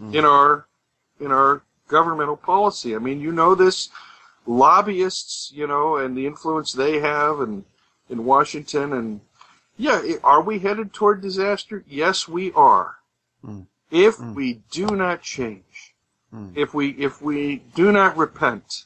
mm. 0.00 0.14
in 0.14 0.24
our 0.24 0.66
in 1.20 1.30
our 1.30 1.62
governmental 1.88 2.36
policy. 2.36 2.94
I 2.96 2.98
mean, 2.98 3.20
you 3.20 3.32
know 3.32 3.54
this 3.54 3.88
lobbyists, 4.46 5.52
you 5.54 5.66
know, 5.66 5.96
and 5.96 6.16
the 6.16 6.26
influence 6.26 6.72
they 6.72 6.98
have 6.98 7.40
and 7.40 7.64
in 8.10 8.24
Washington 8.24 8.92
and 8.92 9.20
yeah, 9.76 10.02
are 10.22 10.42
we 10.42 10.58
headed 10.58 10.92
toward 10.92 11.20
disaster? 11.20 11.84
Yes, 11.86 12.28
we 12.28 12.52
are. 12.52 12.96
Mm. 13.44 13.66
If 13.90 14.16
mm. 14.18 14.34
we 14.34 14.62
do 14.70 14.86
not 14.86 15.22
change, 15.22 15.94
mm. 16.32 16.52
if 16.56 16.74
we 16.74 16.90
if 16.90 17.20
we 17.22 17.62
do 17.74 17.92
not 17.92 18.16
repent, 18.16 18.84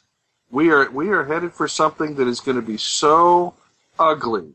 we 0.50 0.70
are 0.70 0.90
we 0.90 1.08
are 1.10 1.24
headed 1.24 1.52
for 1.52 1.68
something 1.68 2.14
that 2.16 2.26
is 2.26 2.40
going 2.40 2.56
to 2.56 2.62
be 2.62 2.76
so 2.76 3.54
ugly. 3.98 4.54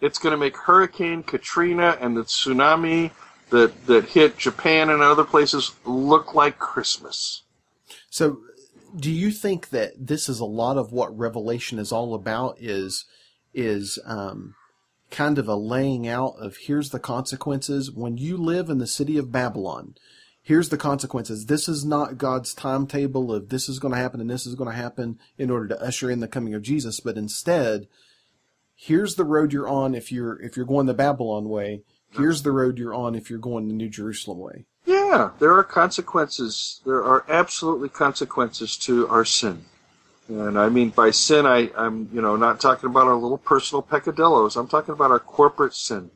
It's 0.00 0.18
going 0.18 0.32
to 0.32 0.38
make 0.38 0.56
Hurricane 0.56 1.22
Katrina 1.22 1.96
and 2.00 2.16
the 2.16 2.24
tsunami 2.24 3.10
that 3.50 3.86
that 3.86 4.06
hit 4.06 4.36
Japan 4.36 4.90
and 4.90 5.02
other 5.02 5.24
places 5.24 5.72
look 5.84 6.34
like 6.34 6.58
Christmas. 6.58 7.42
So 8.10 8.40
do 8.96 9.10
you 9.10 9.30
think 9.30 9.70
that 9.70 9.92
this 9.98 10.28
is 10.28 10.40
a 10.40 10.44
lot 10.44 10.76
of 10.76 10.92
what 10.92 11.16
Revelation 11.16 11.78
is 11.78 11.92
all 11.92 12.14
about? 12.14 12.56
Is 12.60 13.04
is 13.52 13.98
um, 14.04 14.54
kind 15.14 15.38
of 15.38 15.46
a 15.46 15.54
laying 15.54 16.08
out 16.08 16.34
of 16.40 16.56
here's 16.56 16.90
the 16.90 16.98
consequences 16.98 17.90
when 17.90 18.18
you 18.18 18.36
live 18.36 18.68
in 18.68 18.78
the 18.78 18.86
city 18.86 19.16
of 19.16 19.30
Babylon. 19.30 19.94
Here's 20.42 20.70
the 20.70 20.76
consequences. 20.76 21.46
This 21.46 21.68
is 21.68 21.84
not 21.84 22.18
God's 22.18 22.52
timetable 22.52 23.32
of 23.32 23.48
this 23.48 23.68
is 23.68 23.78
going 23.78 23.94
to 23.94 24.00
happen 24.00 24.20
and 24.20 24.28
this 24.28 24.44
is 24.44 24.56
going 24.56 24.68
to 24.68 24.76
happen 24.76 25.18
in 25.38 25.50
order 25.50 25.68
to 25.68 25.80
usher 25.80 26.10
in 26.10 26.18
the 26.18 26.28
coming 26.28 26.52
of 26.52 26.62
Jesus, 26.62 26.98
but 26.98 27.16
instead, 27.16 27.86
here's 28.74 29.14
the 29.14 29.24
road 29.24 29.52
you're 29.52 29.68
on 29.68 29.94
if 29.94 30.10
you're 30.10 30.42
if 30.42 30.56
you're 30.56 30.66
going 30.66 30.86
the 30.86 30.94
Babylon 30.94 31.48
way. 31.48 31.82
Here's 32.10 32.42
the 32.42 32.52
road 32.52 32.76
you're 32.76 32.94
on 32.94 33.14
if 33.14 33.30
you're 33.30 33.38
going 33.38 33.68
the 33.68 33.74
New 33.74 33.88
Jerusalem 33.88 34.38
way. 34.38 34.66
Yeah, 34.84 35.30
there 35.38 35.56
are 35.56 35.64
consequences. 35.64 36.80
There 36.84 37.02
are 37.04 37.24
absolutely 37.28 37.88
consequences 37.88 38.76
to 38.78 39.08
our 39.08 39.24
sin. 39.24 39.64
And 40.28 40.58
I 40.58 40.68
mean 40.68 40.90
by 40.90 41.10
sin, 41.10 41.46
I, 41.46 41.70
I'm 41.76 42.08
you 42.12 42.22
know 42.22 42.36
not 42.36 42.60
talking 42.60 42.88
about 42.88 43.06
our 43.06 43.16
little 43.16 43.38
personal 43.38 43.82
peccadillos. 43.82 44.56
I'm 44.56 44.68
talking 44.68 44.94
about 44.94 45.10
our 45.10 45.20
corporate 45.20 45.74
sin. 45.74 46.10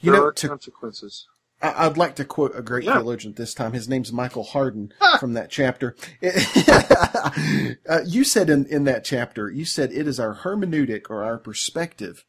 You 0.00 0.12
there 0.12 0.20
know, 0.20 0.30
to, 0.30 0.48
consequences. 0.48 1.26
I'd 1.60 1.96
like 1.96 2.14
to 2.16 2.24
quote 2.24 2.52
a 2.54 2.62
great 2.62 2.84
yeah. 2.84 2.94
theologian 2.94 3.34
this 3.34 3.52
time. 3.52 3.72
His 3.72 3.88
name's 3.88 4.12
Michael 4.12 4.44
Hardin 4.44 4.92
from 5.20 5.32
that 5.32 5.50
chapter. 5.50 5.96
uh, 7.88 8.00
you 8.06 8.22
said 8.22 8.48
in, 8.48 8.66
in 8.66 8.84
that 8.84 9.04
chapter, 9.04 9.50
you 9.50 9.64
said 9.64 9.90
it 9.90 10.06
is 10.06 10.20
our 10.20 10.36
hermeneutic 10.36 11.10
or 11.10 11.24
our 11.24 11.36
perspective 11.36 12.24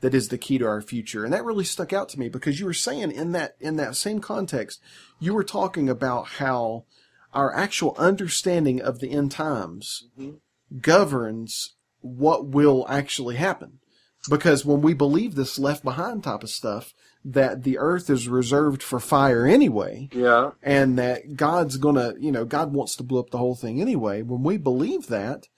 that 0.00 0.14
is 0.14 0.28
the 0.28 0.36
key 0.36 0.58
to 0.58 0.66
our 0.66 0.82
future. 0.82 1.24
And 1.24 1.32
that 1.32 1.44
really 1.44 1.64
stuck 1.64 1.94
out 1.94 2.10
to 2.10 2.20
me 2.20 2.28
because 2.28 2.60
you 2.60 2.66
were 2.66 2.74
saying 2.74 3.12
in 3.12 3.32
that, 3.32 3.56
in 3.60 3.76
that 3.76 3.96
same 3.96 4.20
context, 4.20 4.80
you 5.18 5.32
were 5.32 5.44
talking 5.44 5.88
about 5.88 6.26
how 6.26 6.84
our 7.32 7.54
actual 7.54 7.94
understanding 7.98 8.80
of 8.80 8.98
the 9.00 9.10
end 9.10 9.32
times 9.32 10.04
mm-hmm. 10.18 10.36
Governs 10.80 11.74
what 12.00 12.46
will 12.46 12.86
actually 12.88 13.36
happen. 13.36 13.78
Because 14.28 14.64
when 14.64 14.80
we 14.80 14.92
believe 14.92 15.34
this 15.34 15.58
left 15.58 15.84
behind 15.84 16.24
type 16.24 16.42
of 16.42 16.50
stuff, 16.50 16.92
that 17.24 17.62
the 17.62 17.78
earth 17.78 18.08
is 18.10 18.28
reserved 18.28 18.82
for 18.82 19.00
fire 19.00 19.46
anyway. 19.46 20.08
Yeah. 20.12 20.52
And 20.62 20.98
that 20.98 21.36
God's 21.36 21.76
gonna, 21.76 22.14
you 22.18 22.32
know, 22.32 22.44
God 22.44 22.72
wants 22.72 22.96
to 22.96 23.02
blow 23.02 23.20
up 23.20 23.30
the 23.30 23.38
whole 23.38 23.54
thing 23.54 23.80
anyway. 23.80 24.22
When 24.22 24.42
we 24.42 24.56
believe 24.56 25.08
that, 25.08 25.48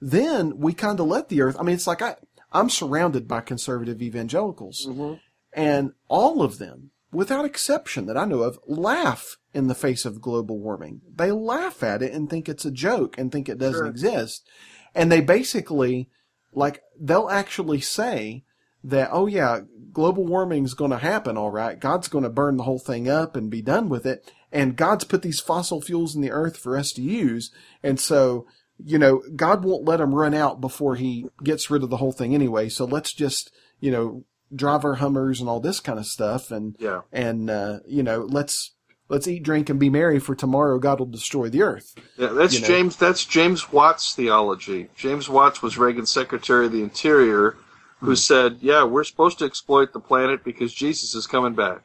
then 0.00 0.58
we 0.58 0.74
kind 0.74 1.00
of 1.00 1.06
let 1.06 1.28
the 1.28 1.40
earth, 1.42 1.56
I 1.58 1.62
mean, 1.62 1.74
it's 1.74 1.86
like 1.86 2.02
I, 2.02 2.16
I'm 2.52 2.70
surrounded 2.70 3.26
by 3.26 3.40
conservative 3.40 4.02
evangelicals 4.02 4.86
mm-hmm. 4.86 5.14
and 5.52 5.92
all 6.08 6.42
of 6.42 6.58
them 6.58 6.90
without 7.10 7.44
exception 7.44 8.06
that 8.06 8.16
I 8.16 8.24
know 8.24 8.42
of, 8.42 8.58
laugh 8.66 9.38
in 9.54 9.68
the 9.68 9.74
face 9.74 10.04
of 10.04 10.20
global 10.20 10.58
warming. 10.58 11.00
They 11.14 11.30
laugh 11.30 11.82
at 11.82 12.02
it 12.02 12.12
and 12.12 12.28
think 12.28 12.48
it's 12.48 12.64
a 12.64 12.70
joke 12.70 13.16
and 13.16 13.30
think 13.30 13.48
it 13.48 13.58
doesn't 13.58 13.78
sure. 13.78 13.86
exist. 13.86 14.46
And 14.94 15.10
they 15.10 15.20
basically, 15.20 16.10
like, 16.52 16.82
they'll 17.00 17.30
actually 17.30 17.80
say 17.80 18.44
that, 18.82 19.08
oh 19.12 19.26
yeah, 19.26 19.60
global 19.92 20.26
warming's 20.26 20.74
going 20.74 20.90
to 20.90 20.98
happen, 20.98 21.36
all 21.36 21.50
right. 21.50 21.78
God's 21.78 22.08
going 22.08 22.24
to 22.24 22.30
burn 22.30 22.56
the 22.56 22.64
whole 22.64 22.78
thing 22.78 23.08
up 23.08 23.36
and 23.36 23.50
be 23.50 23.62
done 23.62 23.88
with 23.88 24.04
it. 24.04 24.30
And 24.52 24.76
God's 24.76 25.04
put 25.04 25.22
these 25.22 25.40
fossil 25.40 25.80
fuels 25.80 26.14
in 26.14 26.20
the 26.20 26.30
earth 26.30 26.56
for 26.56 26.76
us 26.76 26.92
to 26.92 27.02
use. 27.02 27.50
And 27.82 27.98
so, 27.98 28.46
you 28.84 28.98
know, 28.98 29.22
God 29.34 29.64
won't 29.64 29.84
let 29.84 29.98
them 29.98 30.14
run 30.14 30.34
out 30.34 30.60
before 30.60 30.96
he 30.96 31.26
gets 31.42 31.70
rid 31.70 31.82
of 31.82 31.90
the 31.90 31.96
whole 31.96 32.12
thing 32.12 32.34
anyway. 32.34 32.68
So 32.68 32.84
let's 32.84 33.12
just, 33.12 33.50
you 33.80 33.90
know, 33.90 34.24
drive 34.54 34.84
our 34.84 34.94
Hummers 34.94 35.40
and 35.40 35.48
all 35.48 35.60
this 35.60 35.80
kind 35.80 35.98
of 35.98 36.06
stuff, 36.06 36.50
and 36.50 36.76
yeah. 36.78 37.00
and 37.12 37.50
uh, 37.50 37.80
you 37.86 38.02
know, 38.02 38.20
let's 38.20 38.73
let's 39.08 39.28
eat, 39.28 39.42
drink, 39.42 39.68
and 39.68 39.78
be 39.78 39.90
merry, 39.90 40.18
for 40.18 40.34
tomorrow 40.34 40.78
God 40.78 40.98
will 40.98 41.06
destroy 41.06 41.48
the 41.48 41.62
earth. 41.62 41.94
Yeah, 42.16 42.28
that's 42.28 42.58
you 42.58 42.66
James. 42.66 42.96
That's 42.96 43.24
James 43.24 43.72
Watts' 43.72 44.14
theology. 44.14 44.88
James 44.96 45.28
Watts 45.28 45.62
was 45.62 45.78
Reagan's 45.78 46.12
Secretary 46.12 46.66
of 46.66 46.72
the 46.72 46.82
Interior. 46.82 47.56
who 48.00 48.10
hmm. 48.10 48.14
said, 48.16 48.58
"Yeah, 48.60 48.84
we're 48.84 49.04
supposed 49.04 49.38
to 49.38 49.46
exploit 49.46 49.92
the 49.92 50.00
planet 50.00 50.44
because 50.44 50.74
Jesus 50.74 51.14
is 51.14 51.26
coming 51.26 51.54
back." 51.54 51.84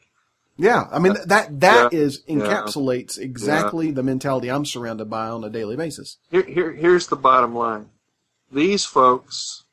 Yeah, 0.57 0.87
I 0.91 0.99
mean 0.99 1.13
uh, 1.13 1.23
that 1.27 1.61
that 1.61 1.93
Yeah. 1.93 1.99
is 1.99 2.21
Yeah. 2.27 2.35
encapsulates 2.35 3.17
exactly 3.17 3.91
the 3.91 4.03
mentality 4.03 4.49
I'm 4.49 4.65
surrounded 4.65 5.09
by 5.09 5.29
on 5.29 5.43
a 5.45 5.49
daily 5.49 5.77
basis. 5.77 6.17
Here, 6.29 6.41
here, 6.43 6.73
here's 6.73 7.07
the 7.07 7.15
bottom 7.15 7.55
line: 7.55 7.89
these 8.51 8.83
folks 8.83 9.63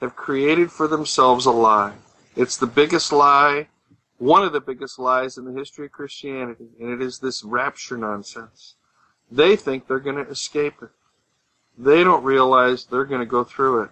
have 0.00 0.14
created 0.14 0.70
for 0.70 0.86
themselves 0.86 1.46
a 1.46 1.50
lie. 1.50 1.94
It's 2.36 2.56
the 2.56 2.66
biggest 2.66 3.12
lie, 3.12 3.66
one 4.20 4.44
of 4.44 4.52
the 4.52 4.60
biggest 4.60 4.98
lies 4.98 5.38
in 5.38 5.46
the 5.46 5.58
history 5.58 5.86
of 5.86 5.92
Christianity, 5.92 6.68
and 6.78 6.90
it 6.90 7.00
is 7.00 7.18
this 7.18 7.42
rapture 7.42 7.96
nonsense. 7.96 8.74
They 9.32 9.56
think 9.56 9.86
they're 9.86 9.98
going 9.98 10.22
to 10.22 10.30
escape 10.30 10.74
it. 10.82 10.90
They 11.78 12.04
don't 12.04 12.22
realize 12.22 12.84
they're 12.84 13.06
going 13.06 13.22
to 13.22 13.26
go 13.26 13.44
through 13.44 13.84
it. 13.84 13.90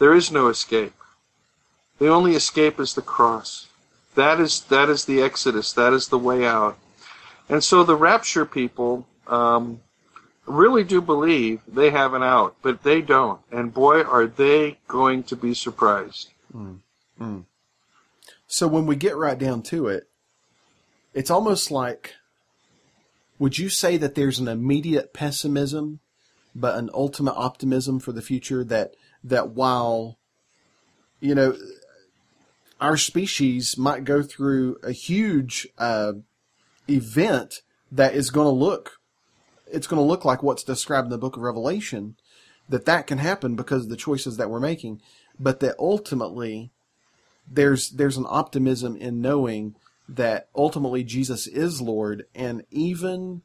There 0.00 0.14
is 0.14 0.32
no 0.32 0.48
escape. 0.48 0.94
The 2.00 2.08
only 2.08 2.34
escape 2.34 2.80
is 2.80 2.94
the 2.94 3.02
cross. 3.02 3.68
That 4.16 4.40
is 4.40 4.62
that 4.62 4.88
is 4.88 5.04
the 5.04 5.22
exodus. 5.22 5.72
That 5.72 5.92
is 5.92 6.08
the 6.08 6.18
way 6.18 6.44
out. 6.44 6.76
And 7.48 7.62
so 7.62 7.84
the 7.84 7.94
rapture 7.94 8.44
people 8.44 9.06
um, 9.28 9.80
really 10.44 10.82
do 10.82 11.00
believe 11.00 11.60
they 11.68 11.90
have 11.90 12.14
an 12.14 12.24
out, 12.24 12.56
but 12.62 12.82
they 12.82 13.00
don't. 13.00 13.40
And 13.52 13.72
boy, 13.72 14.02
are 14.02 14.26
they 14.26 14.78
going 14.88 15.22
to 15.24 15.36
be 15.36 15.54
surprised. 15.54 16.30
So 18.54 18.68
when 18.68 18.86
we 18.86 18.94
get 18.94 19.16
right 19.16 19.36
down 19.36 19.62
to 19.64 19.88
it, 19.88 20.08
it's 21.12 21.28
almost 21.28 21.72
like 21.72 22.14
would 23.36 23.58
you 23.58 23.68
say 23.68 23.96
that 23.96 24.14
there's 24.14 24.38
an 24.38 24.46
immediate 24.46 25.12
pessimism 25.12 25.98
but 26.54 26.78
an 26.78 26.88
ultimate 26.94 27.34
optimism 27.34 27.98
for 27.98 28.12
the 28.12 28.22
future 28.22 28.62
that 28.62 28.94
that 29.24 29.50
while 29.50 30.20
you 31.18 31.34
know 31.34 31.56
our 32.80 32.96
species 32.96 33.76
might 33.76 34.04
go 34.04 34.22
through 34.22 34.76
a 34.84 34.92
huge 34.92 35.66
uh, 35.78 36.12
event 36.88 37.62
that 37.90 38.14
is 38.14 38.30
going 38.30 38.46
to 38.46 38.50
look 38.50 39.00
it's 39.66 39.88
going 39.88 40.00
to 40.00 40.06
look 40.06 40.24
like 40.24 40.44
what's 40.44 40.62
described 40.62 41.06
in 41.06 41.10
the 41.10 41.18
book 41.18 41.36
of 41.36 41.42
revelation 41.42 42.14
that 42.68 42.84
that 42.84 43.08
can 43.08 43.18
happen 43.18 43.56
because 43.56 43.82
of 43.82 43.88
the 43.88 43.96
choices 43.96 44.36
that 44.36 44.48
we're 44.48 44.60
making 44.60 45.02
but 45.40 45.58
that 45.58 45.74
ultimately 45.76 46.70
there's 47.50 47.90
there's 47.90 48.16
an 48.16 48.26
optimism 48.28 48.96
in 48.96 49.20
knowing 49.20 49.76
that 50.08 50.48
ultimately 50.54 51.02
Jesus 51.04 51.46
is 51.46 51.80
Lord, 51.80 52.26
and 52.34 52.64
even 52.70 53.42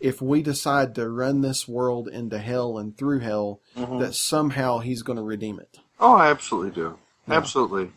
if 0.00 0.22
we 0.22 0.42
decide 0.42 0.94
to 0.94 1.08
run 1.08 1.42
this 1.42 1.68
world 1.68 2.08
into 2.08 2.38
hell 2.38 2.78
and 2.78 2.96
through 2.96 3.20
hell, 3.20 3.60
that 3.76 4.14
somehow 4.14 4.78
He's 4.78 5.02
going 5.02 5.18
to 5.18 5.22
redeem 5.22 5.60
it. 5.60 5.78
Oh, 5.98 6.14
I 6.14 6.30
absolutely 6.30 6.70
do. 6.70 6.98
Absolutely. 7.28 7.90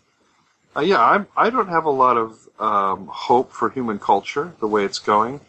Uh, 0.75 0.81
yeah, 0.81 0.99
I 0.99 1.25
I 1.35 1.49
don't 1.49 1.69
have 1.69 1.85
a 1.85 1.91
lot 1.91 2.17
of 2.17 2.47
um, 2.59 3.07
hope 3.07 3.51
for 3.51 3.69
human 3.69 3.99
culture 3.99 4.53
the 4.59 4.67
way 4.67 4.83
it's 4.85 4.99
going, 4.99 5.39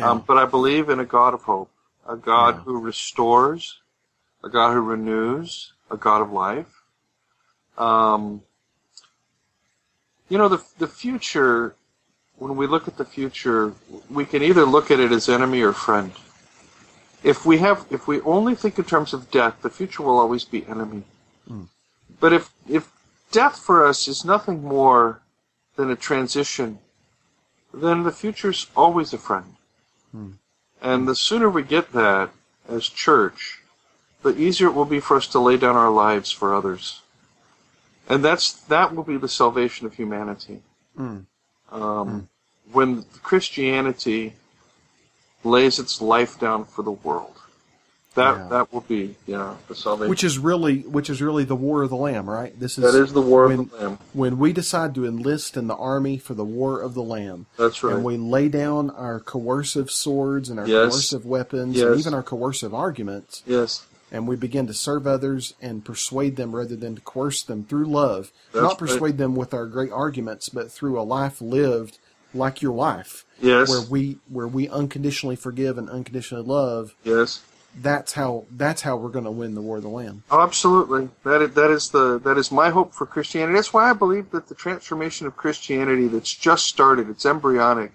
um, 0.00 0.24
but 0.26 0.38
I 0.38 0.46
believe 0.46 0.88
in 0.88 0.98
a 0.98 1.04
God 1.04 1.34
of 1.34 1.42
hope, 1.42 1.70
a 2.08 2.16
God 2.16 2.56
who 2.56 2.80
restores, 2.80 3.80
a 4.42 4.48
God 4.48 4.72
who 4.72 4.80
renews, 4.80 5.72
a 5.90 5.96
God 5.96 6.22
of 6.22 6.32
life. 6.32 6.82
Um, 7.78 8.42
you 10.32 10.38
know, 10.38 10.48
the 10.48 10.64
the 10.78 10.86
future. 10.86 11.74
When 12.38 12.56
we 12.56 12.66
look 12.66 12.88
at 12.88 12.96
the 12.96 13.04
future, 13.04 13.74
we 14.08 14.24
can 14.24 14.42
either 14.42 14.64
look 14.64 14.90
at 14.90 14.98
it 14.98 15.12
as 15.12 15.28
enemy 15.28 15.60
or 15.60 15.74
friend. 15.74 16.10
If 17.22 17.44
we 17.44 17.58
have, 17.58 17.84
if 17.90 18.08
we 18.08 18.22
only 18.22 18.54
think 18.54 18.78
in 18.78 18.86
terms 18.86 19.12
of 19.12 19.30
death, 19.30 19.60
the 19.60 19.68
future 19.68 20.02
will 20.02 20.18
always 20.18 20.44
be 20.44 20.66
enemy. 20.66 21.02
Hmm. 21.46 21.64
But 22.18 22.32
if 22.32 22.50
if 22.66 22.90
death 23.30 23.58
for 23.58 23.86
us 23.86 24.08
is 24.08 24.24
nothing 24.24 24.64
more 24.64 25.20
than 25.76 25.90
a 25.90 25.96
transition, 25.96 26.78
then 27.74 28.02
the 28.02 28.10
future's 28.10 28.68
always 28.74 29.12
a 29.12 29.18
friend. 29.18 29.56
Hmm. 30.12 30.30
And 30.80 31.06
the 31.06 31.14
sooner 31.14 31.50
we 31.50 31.62
get 31.62 31.92
that 31.92 32.30
as 32.66 32.88
church, 32.88 33.60
the 34.22 34.34
easier 34.34 34.68
it 34.68 34.74
will 34.74 34.86
be 34.96 35.00
for 35.00 35.18
us 35.18 35.26
to 35.28 35.38
lay 35.38 35.58
down 35.58 35.76
our 35.76 35.90
lives 35.90 36.32
for 36.32 36.54
others. 36.54 37.01
And 38.12 38.22
that's 38.24 38.52
that 38.74 38.94
will 38.94 39.04
be 39.04 39.16
the 39.16 39.28
salvation 39.28 39.86
of 39.86 39.94
humanity. 39.94 40.60
Um, 41.70 42.28
When 42.70 43.04
Christianity 43.22 44.34
lays 45.44 45.78
its 45.78 46.00
life 46.00 46.38
down 46.38 46.64
for 46.64 46.82
the 46.82 46.92
world, 46.92 47.36
that 48.14 48.36
Yeah. 48.36 48.48
that 48.48 48.72
will 48.72 48.82
be 48.82 49.16
yeah 49.26 49.54
the 49.68 49.74
salvation. 49.74 50.10
Which 50.10 50.22
is 50.24 50.38
really 50.38 50.80
which 50.80 51.08
is 51.10 51.20
really 51.22 51.44
the 51.44 51.56
war 51.56 51.82
of 51.82 51.90
the 51.90 51.96
Lamb, 51.96 52.28
right? 52.30 52.52
This 52.58 52.76
is 52.78 52.84
that 52.92 52.94
is 53.02 53.12
the 53.12 53.22
war 53.22 53.48
when, 53.48 53.60
of 53.60 53.70
the 53.70 53.76
Lamb. 53.78 53.98
when 54.12 54.38
we 54.38 54.52
decide 54.52 54.94
to 54.94 55.06
enlist 55.06 55.56
in 55.56 55.66
the 55.66 55.74
army 55.76 56.18
for 56.18 56.34
the 56.34 56.44
war 56.44 56.80
of 56.80 56.92
the 56.94 57.02
Lamb. 57.02 57.46
That's 57.58 57.82
right. 57.82 57.94
And 57.94 58.04
we 58.04 58.16
lay 58.18 58.48
down 58.48 58.90
our 58.90 59.18
coercive 59.20 59.90
swords 59.90 60.50
and 60.50 60.60
our 60.60 60.66
Yes. 60.66 60.92
coercive 60.92 61.24
weapons 61.26 61.76
Yes. 61.76 61.84
and 61.86 61.98
even 61.98 62.12
our 62.14 62.22
coercive 62.22 62.74
arguments. 62.74 63.42
yes. 63.46 63.86
And 64.12 64.28
we 64.28 64.36
begin 64.36 64.66
to 64.68 64.74
serve 64.74 65.06
others 65.06 65.54
and 65.60 65.84
persuade 65.84 66.36
them 66.36 66.54
rather 66.54 66.76
than 66.76 66.94
to 66.94 67.00
coerce 67.00 67.42
them 67.42 67.64
through 67.64 67.86
love. 67.86 68.30
That's 68.52 68.62
Not 68.62 68.68
right. 68.72 68.78
persuade 68.78 69.18
them 69.18 69.34
with 69.34 69.52
our 69.54 69.66
great 69.66 69.90
arguments, 69.90 70.48
but 70.50 70.70
through 70.70 71.00
a 71.00 71.02
life 71.02 71.40
lived 71.40 71.98
like 72.34 72.62
your 72.62 72.72
life, 72.74 73.24
Yes. 73.40 73.68
where 73.68 73.80
we 73.82 74.18
where 74.28 74.46
we 74.48 74.68
unconditionally 74.68 75.36
forgive 75.36 75.76
and 75.78 75.90
unconditionally 75.90 76.44
love. 76.44 76.94
yes. 77.02 77.40
That's 77.74 78.12
how 78.12 78.44
that's 78.50 78.82
how 78.82 78.96
we're 78.98 79.08
going 79.08 79.24
to 79.24 79.30
win 79.30 79.54
the 79.54 79.62
war 79.62 79.78
of 79.78 79.82
the 79.82 79.88
lamb. 79.88 80.24
Oh, 80.30 80.42
absolutely. 80.42 81.08
That 81.24 81.40
is, 81.40 81.54
that 81.54 81.70
is 81.70 81.88
the 81.88 82.18
that 82.18 82.36
is 82.36 82.52
my 82.52 82.68
hope 82.68 82.92
for 82.92 83.06
Christianity. 83.06 83.54
That's 83.56 83.72
why 83.72 83.88
I 83.88 83.94
believe 83.94 84.30
that 84.32 84.46
the 84.48 84.54
transformation 84.54 85.26
of 85.26 85.38
Christianity 85.38 86.06
that's 86.06 86.34
just 86.34 86.66
started, 86.66 87.08
it's 87.08 87.24
embryonic, 87.24 87.92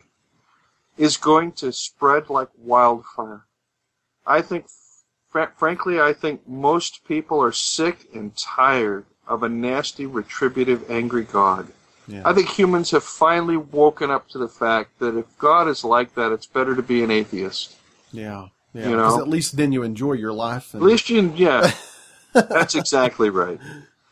is 0.97 1.15
going 1.15 1.51
to 1.53 1.71
spread 1.71 2.27
like 2.31 2.49
wildfire. 2.57 3.43
I 4.25 4.41
think, 4.41 4.65
fr- 5.45 5.53
frankly, 5.57 6.01
I 6.01 6.13
think 6.13 6.47
most 6.47 7.05
people 7.07 7.41
are 7.41 7.51
sick 7.51 8.07
and 8.13 8.35
tired 8.35 9.05
of 9.27 9.43
a 9.43 9.49
nasty, 9.49 10.05
retributive, 10.05 10.89
angry 10.89 11.23
God. 11.23 11.67
Yeah. 12.07 12.21
I 12.23 12.33
think 12.33 12.49
humans 12.49 12.91
have 12.91 13.03
finally 13.03 13.57
woken 13.57 14.09
up 14.09 14.29
to 14.29 14.37
the 14.37 14.47
fact 14.47 14.99
that 14.99 15.17
if 15.17 15.25
God 15.37 15.67
is 15.67 15.83
like 15.83 16.15
that, 16.15 16.31
it's 16.31 16.45
better 16.45 16.75
to 16.75 16.81
be 16.81 17.03
an 17.03 17.11
atheist. 17.11 17.75
Yeah, 18.13 18.47
yeah. 18.73 18.89
You 18.89 18.95
know? 18.95 19.19
At 19.19 19.27
least 19.27 19.57
then 19.57 19.73
you 19.73 19.83
enjoy 19.83 20.13
your 20.13 20.31
life. 20.31 20.73
And, 20.73 20.81
At 20.81 20.87
least 20.87 21.09
you, 21.09 21.33
yeah, 21.35 21.71
that's 22.33 22.75
exactly 22.75 23.29
right. 23.29 23.59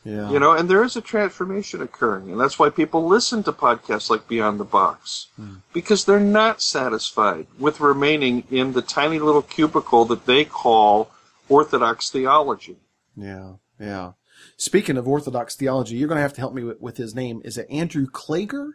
yeah, 0.03 0.29
You 0.29 0.39
know, 0.39 0.51
and 0.51 0.69
there 0.69 0.83
is 0.83 0.97
a 0.97 1.01
transformation 1.01 1.81
occurring, 1.81 2.29
and 2.29 2.39
that's 2.39 2.59
why 2.59 2.69
people 2.69 3.07
listen 3.07 3.43
to 3.43 3.53
podcasts 3.53 4.09
like 4.09 4.27
Beyond 4.27 4.59
the 4.59 4.65
Box 4.65 5.27
hmm. 5.37 5.55
because 5.71 6.03
they're 6.03 6.19
not 6.19 6.61
satisfied 6.61 7.47
with 7.57 7.79
remaining 7.79 8.43
in 8.51 8.73
the 8.73 8.81
tiny 8.81 9.19
little 9.19 9.41
cubicle 9.41 10.03
that 10.05 10.25
they 10.25 10.43
call 10.43 11.11
orthodox 11.49 12.09
theology. 12.09 12.77
yeah, 13.15 13.53
yeah. 13.79 14.11
Speaking 14.57 14.97
of 14.97 15.07
Orthodox 15.07 15.55
theology, 15.55 15.95
you're 15.95 16.09
going 16.09 16.17
to 16.17 16.21
have 16.21 16.33
to 16.33 16.41
help 16.41 16.53
me 16.53 16.63
with, 16.63 16.79
with 16.81 16.97
his 16.97 17.15
name. 17.15 17.41
Is 17.45 17.57
it 17.57 17.67
Andrew 17.69 18.05
Klager? 18.05 18.71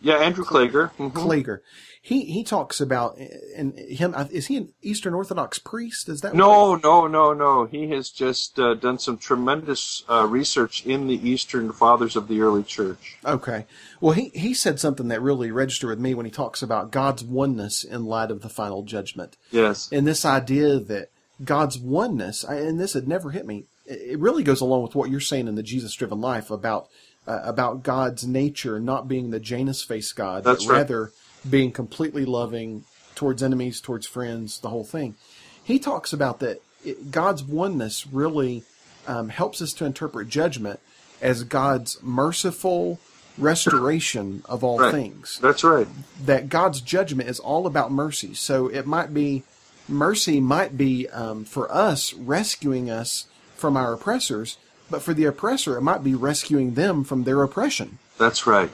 Yeah, 0.00 0.16
Andrew 0.16 0.44
Klager. 0.44 0.90
mhm. 0.98 1.12
Klager. 1.12 1.60
He 2.02 2.24
he 2.26 2.44
talks 2.44 2.80
about 2.82 3.16
and 3.56 3.76
him. 3.78 4.14
Is 4.30 4.46
he 4.48 4.56
an 4.58 4.72
Eastern 4.82 5.14
Orthodox 5.14 5.58
priest? 5.58 6.08
Is 6.08 6.20
that 6.20 6.34
what- 6.34 6.36
No, 6.36 6.74
no, 6.76 7.06
no, 7.06 7.32
no. 7.32 7.64
He 7.64 7.88
has 7.90 8.10
just 8.10 8.58
uh, 8.58 8.74
done 8.74 8.98
some 8.98 9.16
tremendous 9.16 10.04
uh, 10.08 10.26
research 10.28 10.84
in 10.84 11.06
the 11.06 11.28
Eastern 11.28 11.72
Fathers 11.72 12.14
of 12.14 12.28
the 12.28 12.40
early 12.42 12.62
church. 12.62 13.16
Okay. 13.24 13.64
Well, 14.00 14.12
he, 14.12 14.28
he 14.34 14.52
said 14.54 14.78
something 14.78 15.08
that 15.08 15.22
really 15.22 15.50
registered 15.50 15.88
with 15.90 15.98
me 15.98 16.12
when 16.14 16.26
he 16.26 16.32
talks 16.32 16.62
about 16.62 16.90
God's 16.92 17.24
oneness 17.24 17.82
in 17.82 18.04
light 18.04 18.30
of 18.30 18.42
the 18.42 18.50
final 18.50 18.82
judgment. 18.82 19.36
Yes. 19.50 19.88
And 19.90 20.06
this 20.06 20.24
idea 20.26 20.78
that 20.78 21.10
God's 21.44 21.78
oneness, 21.78 22.44
I- 22.44 22.56
and 22.56 22.80
this 22.80 22.94
had 22.94 23.06
never 23.08 23.30
hit 23.30 23.46
me, 23.46 23.66
it 23.84 24.12
it 24.12 24.18
really 24.18 24.42
goes 24.42 24.60
along 24.60 24.82
with 24.82 24.94
what 24.94 25.10
you're 25.10 25.20
saying 25.20 25.48
in 25.48 25.54
the 25.54 25.62
Jesus 25.62 25.94
driven 25.94 26.20
life 26.20 26.50
about 26.50 26.88
uh, 27.26 27.40
about 27.42 27.82
God's 27.82 28.26
nature 28.26 28.78
not 28.78 29.08
being 29.08 29.30
the 29.30 29.40
Janus 29.40 29.82
face 29.82 30.12
God, 30.12 30.44
That's 30.44 30.64
but 30.64 30.70
right. 30.70 30.76
rather 30.78 31.10
being 31.48 31.72
completely 31.72 32.24
loving 32.24 32.84
towards 33.16 33.42
enemies, 33.42 33.80
towards 33.80 34.06
friends, 34.06 34.60
the 34.60 34.68
whole 34.70 34.84
thing. 34.84 35.16
He 35.64 35.78
talks 35.80 36.12
about 36.12 36.38
that 36.40 36.60
it, 36.84 37.10
God's 37.10 37.42
oneness 37.42 38.06
really 38.06 38.62
um, 39.08 39.28
helps 39.28 39.60
us 39.60 39.72
to 39.74 39.84
interpret 39.84 40.28
judgment 40.28 40.78
as 41.20 41.42
God's 41.44 42.00
merciful 42.02 42.98
restoration 43.38 44.42
of 44.48 44.62
all 44.64 44.78
Right. 44.78 44.90
things. 44.92 45.38
That's 45.42 45.64
right. 45.64 45.86
That 46.24 46.48
God's 46.48 46.80
judgment 46.80 47.28
is 47.28 47.40
all 47.40 47.66
about 47.66 47.90
mercy. 47.92 48.34
So 48.34 48.68
it 48.68 48.86
might 48.86 49.12
be 49.14 49.42
mercy 49.88 50.40
might 50.40 50.76
be 50.76 51.08
um, 51.08 51.44
for 51.44 51.72
us 51.72 52.12
rescuing 52.14 52.90
us 52.90 53.26
from 53.54 53.76
our 53.76 53.92
oppressors, 53.92 54.58
but 54.90 55.02
for 55.02 55.14
the 55.14 55.24
oppressor, 55.24 55.76
it 55.76 55.82
might 55.82 56.04
be 56.04 56.14
rescuing 56.14 56.74
them 56.74 57.04
from 57.04 57.24
their 57.24 57.42
oppression. 57.42 57.98
That's 58.18 58.46
right. 58.46 58.70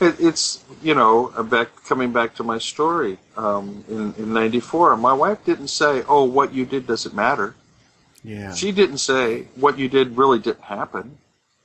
It, 0.00 0.16
it's 0.18 0.64
you 0.82 0.94
know 0.94 1.32
uh, 1.36 1.42
back 1.42 1.68
coming 1.84 2.12
back 2.12 2.34
to 2.36 2.42
my 2.42 2.58
story 2.58 3.18
um, 3.36 3.84
in 3.88 4.14
in 4.18 4.32
'94. 4.32 4.96
My 4.96 5.12
wife 5.12 5.44
didn't 5.44 5.68
say, 5.68 6.02
"Oh, 6.08 6.24
what 6.24 6.52
you 6.52 6.64
did 6.64 6.86
doesn't 6.86 7.14
matter." 7.14 7.54
Yeah. 8.24 8.54
She 8.54 8.72
didn't 8.72 8.98
say 8.98 9.48
what 9.54 9.78
you 9.78 9.88
did 9.88 10.16
really 10.16 10.38
didn't 10.38 10.62
happen. 10.64 11.18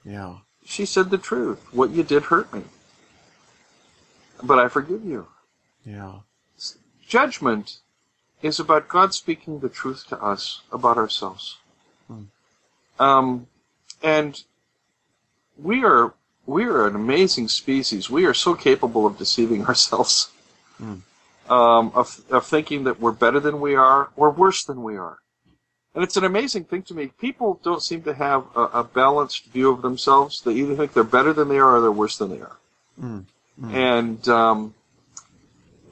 yeah. 0.03 0.35
she 0.65 0.85
said 0.85 1.09
the 1.09 1.17
truth. 1.17 1.59
What 1.73 1.89
you 1.91 2.03
did 2.03 2.23
hurt 2.23 2.53
me. 2.53 2.63
But 4.43 4.59
I 4.59 4.67
forgive 4.67 5.03
you. 5.05 5.27
Yeah. 5.85 6.19
Judgment 7.07 7.79
is 8.41 8.59
about 8.59 8.87
God 8.87 9.13
speaking 9.13 9.59
the 9.59 9.69
truth 9.69 10.05
to 10.09 10.21
us 10.21 10.61
about 10.71 10.97
ourselves. 10.97 11.57
Um, 12.99 13.47
and 14.03 14.43
we 15.57 15.83
are 15.83 16.13
we 16.45 16.63
are 16.65 16.87
an 16.87 16.95
amazing 16.95 17.47
species. 17.47 18.09
We 18.09 18.25
are 18.25 18.33
so 18.33 18.55
capable 18.55 19.05
of 19.05 19.17
deceiving 19.17 19.65
ourselves, 19.69 20.31
um, 21.49 21.91
of 21.95 22.21
of 22.29 22.45
thinking 22.45 22.83
that 22.85 22.99
we're 22.99 23.11
better 23.11 23.39
than 23.39 23.59
we 23.61 23.75
are 23.75 24.09
or 24.15 24.31
worse 24.31 24.63
than 24.63 24.83
we 24.83 24.97
are. 24.97 25.19
And 25.95 26.03
it's 26.03 26.17
an 26.17 26.23
amazing 26.23 26.65
thing 26.65 26.83
to 26.83 26.93
me. 26.93 27.07
People 27.19 27.59
don't 27.63 27.81
seem 27.81 28.03
to 28.03 28.13
have 28.13 28.45
a, 28.55 28.61
a 28.61 28.83
balanced 28.83 29.45
view 29.47 29.71
of 29.71 29.81
themselves. 29.81 30.41
They 30.41 30.53
either 30.53 30.75
think 30.75 30.93
they're 30.93 31.03
better 31.03 31.33
than 31.33 31.49
they 31.49 31.57
are 31.57 31.77
or 31.77 31.81
they're 31.81 31.91
worse 31.91 32.17
than 32.17 32.29
they 32.29 32.41
are. 32.41 32.57
And 33.73 34.27
um, 34.29 34.73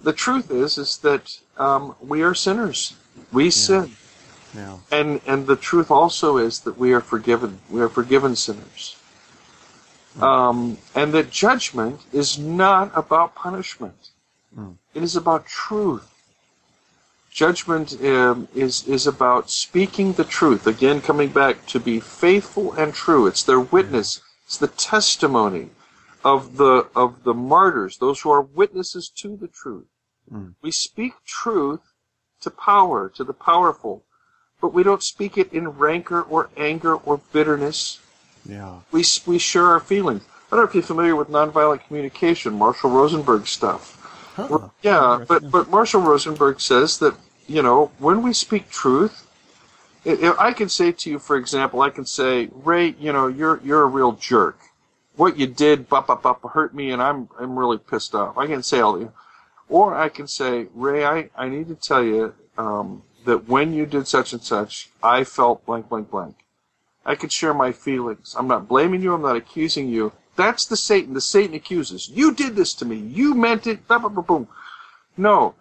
the 0.07 0.13
truth 0.13 0.49
is, 0.51 0.77
is 0.77 0.99
that 0.99 1.38
um, 1.57 1.93
we 1.99 2.21
are 2.21 2.34
sinners. 2.34 2.95
We 3.34 3.49
sin. 3.49 3.91
Yeah. 4.55 4.77
And 4.89 5.19
and 5.27 5.45
the 5.45 5.57
truth 5.57 5.91
also 5.91 6.38
is 6.38 6.61
that 6.61 6.77
we 6.77 6.93
are 6.93 7.01
forgiven. 7.01 7.59
We 7.69 7.81
are 7.81 7.89
forgiven 7.89 8.38
sinners. 8.38 8.95
Um, 10.21 10.77
and 10.95 11.13
that 11.13 11.29
judgment 11.29 11.99
is 12.13 12.39
not 12.39 12.89
about 12.95 13.35
punishment. 13.35 14.11
It 14.93 15.03
is 15.03 15.17
about 15.17 15.45
truth. 15.45 16.07
Judgment 17.29 18.01
um, 18.01 18.47
is 18.55 18.88
is 18.88 19.07
about 19.07 19.49
speaking 19.49 20.13
the 20.13 20.23
truth. 20.23 20.65
Again, 20.67 21.01
coming 21.01 21.31
back 21.41 21.65
to 21.73 21.81
be 21.81 21.99
faithful 21.99 22.71
and 22.79 22.93
true. 22.93 23.27
It's 23.27 23.43
their 23.43 23.59
witness. 23.59 24.21
It's 24.45 24.57
the 24.57 24.69
testimony 24.69 25.71
of 26.23 26.55
the 26.55 26.88
of 26.95 27.23
the 27.25 27.34
martyrs, 27.34 27.97
those 27.97 28.21
who 28.21 28.31
are 28.31 28.41
witnesses 28.41 29.09
to 29.09 29.35
the 29.35 29.49
truth. 29.49 29.91
We 30.62 30.72
speak 30.72 31.14
truth 31.26 31.82
to 32.41 32.49
power, 32.49 33.10
to 33.10 33.24
the 33.24 33.34
powerful, 33.34 34.04
but 34.62 34.74
we 34.74 34.84
don't 34.84 35.04
speak 35.04 35.38
it 35.38 35.52
in 35.54 35.70
rancor 35.70 36.22
or 36.22 36.49
anger 36.58 36.95
or 36.95 37.22
bitterness. 37.32 37.99
Yeah. 38.45 38.80
We, 38.91 39.04
we 39.26 39.38
share 39.38 39.68
our 39.68 39.80
feelings. 39.80 40.24
I 40.52 40.56
don't 40.56 40.66
know 40.66 40.70
if 40.70 40.74
you're 40.74 40.84
familiar 40.84 41.16
with 41.16 41.30
nonviolent 41.30 41.86
communication, 41.86 42.54
Marshall 42.54 42.90
Rosenberg 42.90 43.48
stuff. 43.48 43.94
Huh. 44.36 44.70
Yeah, 44.82 45.26
but, 45.28 45.49
but 45.52 45.70
Marshall 45.70 46.02
Rosenberg 46.02 46.62
says 46.62 46.99
that, 46.99 47.16
you 47.48 47.62
know, 47.62 47.91
when 47.98 48.22
we 48.22 48.34
speak 48.34 48.70
truth, 48.70 49.28
i 50.06 50.12
i 50.12 50.48
I 50.48 50.54
can 50.54 50.70
say 50.70 50.91
to 50.91 51.10
you, 51.10 51.20
for 51.20 51.36
example, 51.36 51.82
I 51.82 51.90
can 51.90 52.06
say, 52.06 52.49
Ray, 52.52 52.95
you 52.99 53.12
know, 53.12 53.28
you're, 53.28 53.60
you're 53.64 53.82
a 53.82 53.88
real 53.88 54.14
jerk. 54.14 54.60
What 55.16 55.38
you 55.38 55.48
did, 55.48 55.90
bop, 55.90 56.08
bop, 56.08 56.22
bop, 56.22 56.54
hurt 56.54 56.76
me, 56.76 56.91
and 56.91 57.02
I'm, 57.02 57.28
I'm 57.40 57.58
really 57.58 57.80
pissed 57.80 58.14
off. 58.14 58.38
I 58.38 58.45
can 58.45 58.62
say 58.62 58.80
all 58.80 58.94
the, 58.94 59.12
or 59.69 59.95
I 59.95 60.10
can 60.10 60.27
say, 60.27 60.68
Ray, 60.73 61.06
I, 61.06 61.30
I 61.35 61.49
need 61.49 61.68
to 61.68 61.76
tell 61.76 62.03
you, 62.03 62.34
um, 62.57 63.03
that 63.26 63.48
when 63.48 63.73
you 63.73 63.85
did 63.85 64.07
such 64.07 64.31
and 64.34 64.41
such, 64.41 64.89
I 65.03 65.23
felt 65.23 65.65
blank, 65.65 65.89
blank, 65.89 66.10
blank. 66.10 66.35
I 67.06 67.15
could 67.15 67.31
share 67.31 67.53
my 67.53 67.72
feelings. 67.72 68.35
I'm 68.38 68.48
not 68.48 68.68
blaming 68.68 69.02
you. 69.02 69.14
I'm 69.14 69.22
not 69.22 69.35
accusing 69.35 69.89
you. 69.89 70.14
That's 70.35 70.65
the 70.65 70.77
Satan. 70.77 71.14
The 71.14 71.22
Satan 71.22 71.56
accuses. 71.56 72.10
You 72.10 72.34
did 72.34 72.56
this 72.56 72.73
to 72.76 72.85
me. 72.85 72.95
You 72.95 73.34
meant 73.34 73.68
it. 73.68 73.88
Blah, 73.88 73.99
blah, 73.99 74.10
blah, 74.10 74.23
boom. 74.23 74.48
No. 75.18 75.56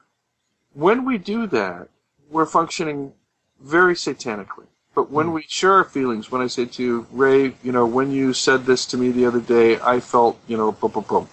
When 0.74 1.04
we 1.04 1.18
do 1.18 1.46
that, 1.48 1.88
we're 2.30 2.46
functioning 2.46 3.12
very 3.60 3.94
satanically. 3.94 4.66
But 4.94 5.10
when 5.10 5.32
we 5.32 5.42
share 5.48 5.72
our 5.74 5.84
feelings, 5.84 6.30
when 6.30 6.40
I 6.40 6.46
say 6.46 6.66
to 6.66 6.82
you, 6.82 7.06
Ray, 7.10 7.54
you 7.62 7.72
know, 7.72 7.84
when 7.84 8.10
you 8.10 8.32
said 8.32 8.64
this 8.64 8.86
to 8.86 8.96
me 8.96 9.10
the 9.10 9.26
other 9.26 9.40
day, 9.40 9.78
I 9.80 10.00
felt, 10.00 10.38
you 10.46 10.56
know, 10.56 10.72
boom, 10.72 10.92
boom, 10.92 11.04
boom. 11.08 11.28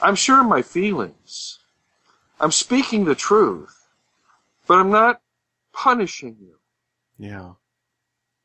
I'm 0.00 0.14
sharing 0.14 0.48
my 0.48 0.62
feelings. 0.62 1.58
I'm 2.40 2.50
speaking 2.50 3.04
the 3.04 3.14
truth, 3.14 3.88
but 4.66 4.78
I'm 4.78 4.90
not 4.90 5.20
punishing 5.72 6.36
you. 6.40 6.56
Yeah. 7.18 7.52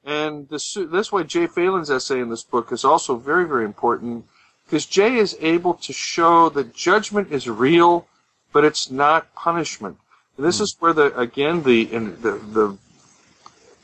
And 0.04 0.48
this, 0.50 0.78
that's 0.92 1.12
why 1.12 1.24
Jay 1.24 1.48
Phelan's 1.48 1.92
essay 1.92 2.20
in 2.20 2.30
this 2.30 2.44
book 2.44 2.72
is 2.72 2.86
also 2.86 3.16
very, 3.16 3.48
very 3.48 3.66
important 3.66 4.26
because 4.66 4.86
Jay 4.86 5.16
is 5.16 5.36
able 5.42 5.74
to 5.74 5.92
show 5.94 6.50
that 6.50 6.74
judgment 6.74 7.32
is 7.32 7.50
real, 7.50 8.08
but 8.54 8.64
it's 8.64 8.90
not 8.92 9.34
punishment. 9.36 9.98
And 10.38 10.46
this 10.46 10.58
hmm. 10.58 10.64
is 10.64 10.76
where 10.80 10.94
the 10.94 11.18
again 11.18 11.64
the 11.64 11.92
in 11.94 12.22
the 12.22 12.32
the 12.32 12.78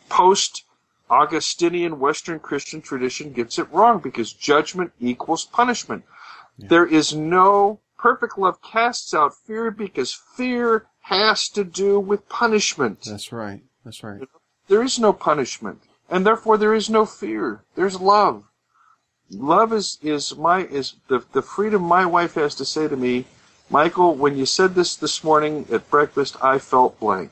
post 0.10 0.64
Augustinian 1.10 1.99
Western 1.99 2.40
Christian 2.40 2.82
tradition 2.82 3.34
gets 3.34 3.60
it 3.60 3.72
wrong 3.72 3.99
because 3.99 4.32
judgment 4.34 4.91
equals 4.99 5.45
punishment. 5.45 6.03
There 6.57 6.86
is 6.86 7.14
no 7.14 7.80
perfect 8.06 8.38
love 8.38 8.61
casts 8.61 9.15
out 9.15 9.34
fear 9.34 9.72
because 9.72 10.14
fear 10.14 10.86
has 10.99 11.49
to 11.49 11.64
do 11.64 11.99
with 11.99 12.30
punishment. 12.30 13.02
That's 13.03 13.32
right. 13.32 13.64
That's 13.84 14.03
right. 14.03 14.22
There 14.68 14.84
is 14.84 14.99
no 14.99 15.11
punishment, 15.11 15.80
and 16.07 16.23
therefore 16.23 16.60
there 16.60 16.76
is 16.76 16.88
no 16.88 17.07
fear. 17.07 17.64
There's 17.73 17.99
love. 17.99 18.44
Love 19.32 19.73
is 19.73 19.98
is 20.03 20.36
my 20.38 20.65
is 20.65 20.98
the 21.07 21.26
the 21.34 21.41
freedom 21.41 21.82
my 21.82 22.06
wife 22.06 22.36
has 22.36 22.53
to 22.56 22.65
say 22.65 22.88
to 22.88 22.95
me, 22.95 23.26
Michael. 23.72 24.14
When 24.14 24.38
you 24.38 24.45
said 24.45 24.76
this 24.76 24.95
this 24.95 25.23
morning 25.23 25.65
at 25.72 25.90
breakfast, 25.90 26.38
I 26.44 26.60
felt 26.60 26.99
blank, 26.99 27.32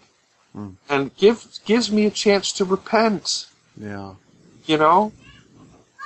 hmm. 0.54 0.72
and 0.90 1.16
give 1.18 1.60
gives 1.66 1.92
me 1.92 2.08
a 2.08 2.18
chance 2.26 2.52
to 2.54 2.66
repent. 2.66 3.46
Yeah. 3.78 4.16
You 4.66 4.78
know. 4.78 5.12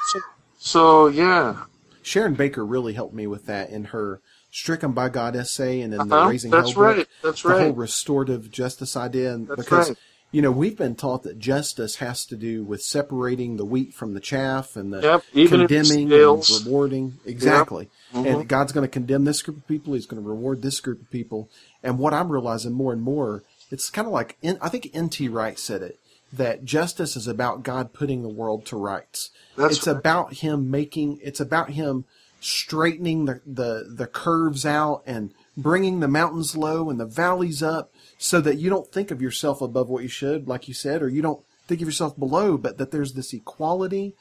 So, 0.08 0.20
so 0.60 1.08
yeah, 1.08 1.64
Sharon 2.02 2.34
Baker 2.34 2.66
really 2.66 2.96
helped 2.96 3.14
me 3.14 3.28
with 3.28 3.46
that 3.46 3.70
in 3.70 3.86
her 3.96 4.20
Stricken 4.58 4.92
by 4.94 5.08
God 5.10 5.36
essay 5.36 5.82
and 5.82 5.94
then 5.94 6.08
the 6.08 6.16
Uh-huh, 6.16 6.30
Razing 6.30 6.50
that's 6.50 6.72
Hell 6.74 6.84
book. 6.84 6.98
right, 6.98 7.08
that's 7.22 7.44
the 7.44 7.50
whole 7.60 7.74
restorative 7.74 8.50
justice 8.50 8.98
idea. 8.98 9.32
And 9.32 9.48
That's 9.48 9.62
because, 9.64 9.90
right. 9.90 9.98
you 10.32 10.42
know, 10.42 10.50
we've 10.50 10.76
been 10.76 10.96
taught 10.96 11.22
that 11.24 11.38
justice 11.38 11.98
has 11.98 12.26
to 12.26 12.36
do 12.36 12.64
with 12.64 12.82
separating 12.82 13.58
the 13.58 13.66
wheat 13.66 13.94
from 13.94 14.16
the 14.16 14.20
chaff 14.20 14.76
and 14.76 14.92
the 14.92 15.02
Yep, 15.34 15.48
condemning 15.50 16.12
and 16.12 16.50
rewarding. 16.66 17.20
Exactly. 17.24 17.90
Mhm. 18.16 18.26
And 18.40 18.48
God's 18.48 18.72
going 18.72 18.84
to 18.88 18.92
condemn 18.92 19.26
this 19.26 19.44
group 19.44 19.58
of 19.58 19.68
people. 19.68 19.94
He's 19.94 20.08
going 20.08 20.24
to 20.24 20.28
reward 20.28 20.64
this 20.64 20.80
group 20.80 21.02
of 21.02 21.12
people. 21.12 21.50
And 21.84 22.00
what 22.00 22.16
I'm 22.16 22.30
realizing 22.32 22.72
more 22.74 22.92
and 22.94 23.02
more, 23.04 23.44
it's 23.70 23.92
kind 23.92 24.08
of 24.08 24.12
like, 24.14 24.38
in, 24.42 24.58
I 24.60 24.70
think 24.70 24.90
N.T. 24.92 25.28
Wright 25.30 25.60
said 25.60 25.84
it, 25.84 26.00
that 26.34 26.66
justice 26.66 27.16
is 27.16 27.28
about 27.28 27.62
God 27.62 27.94
putting 27.94 28.24
the 28.24 28.28
world 28.28 28.66
to 28.66 28.76
rights. 28.76 29.30
That's 29.56 29.78
it's 29.78 29.88
right. 29.88 29.96
about 29.98 30.34
Him 30.34 30.72
making, 30.72 31.20
it's 31.22 31.40
about 31.40 31.70
Him 31.72 32.06
straightening 32.40 33.26
the, 33.26 33.42
the, 33.46 33.86
the 33.90 34.08
curves 34.08 34.66
out 34.66 35.04
and 35.06 35.34
bringing 35.56 36.00
the 36.00 36.08
mountains 36.08 36.56
low 36.56 36.90
and 36.90 37.00
the 37.00 37.06
valleys 37.06 37.64
up 37.64 37.92
so 38.18 38.40
that 38.42 38.58
you 38.58 38.70
don't 38.70 38.92
think 38.92 39.12
of 39.12 39.22
yourself 39.22 39.62
above 39.62 39.90
what 39.90 40.04
you 40.04 40.10
should, 40.10 40.48
like 40.48 40.68
you 40.68 40.74
said, 40.74 41.02
or 41.02 41.10
you 41.10 41.22
don't 41.22 41.44
think 41.68 41.82
of 41.82 41.88
yourself 41.88 42.18
below, 42.18 42.58
but 42.58 42.78
that 42.78 42.92
there's 42.92 43.14
this 43.14 43.34
equality 43.34 44.14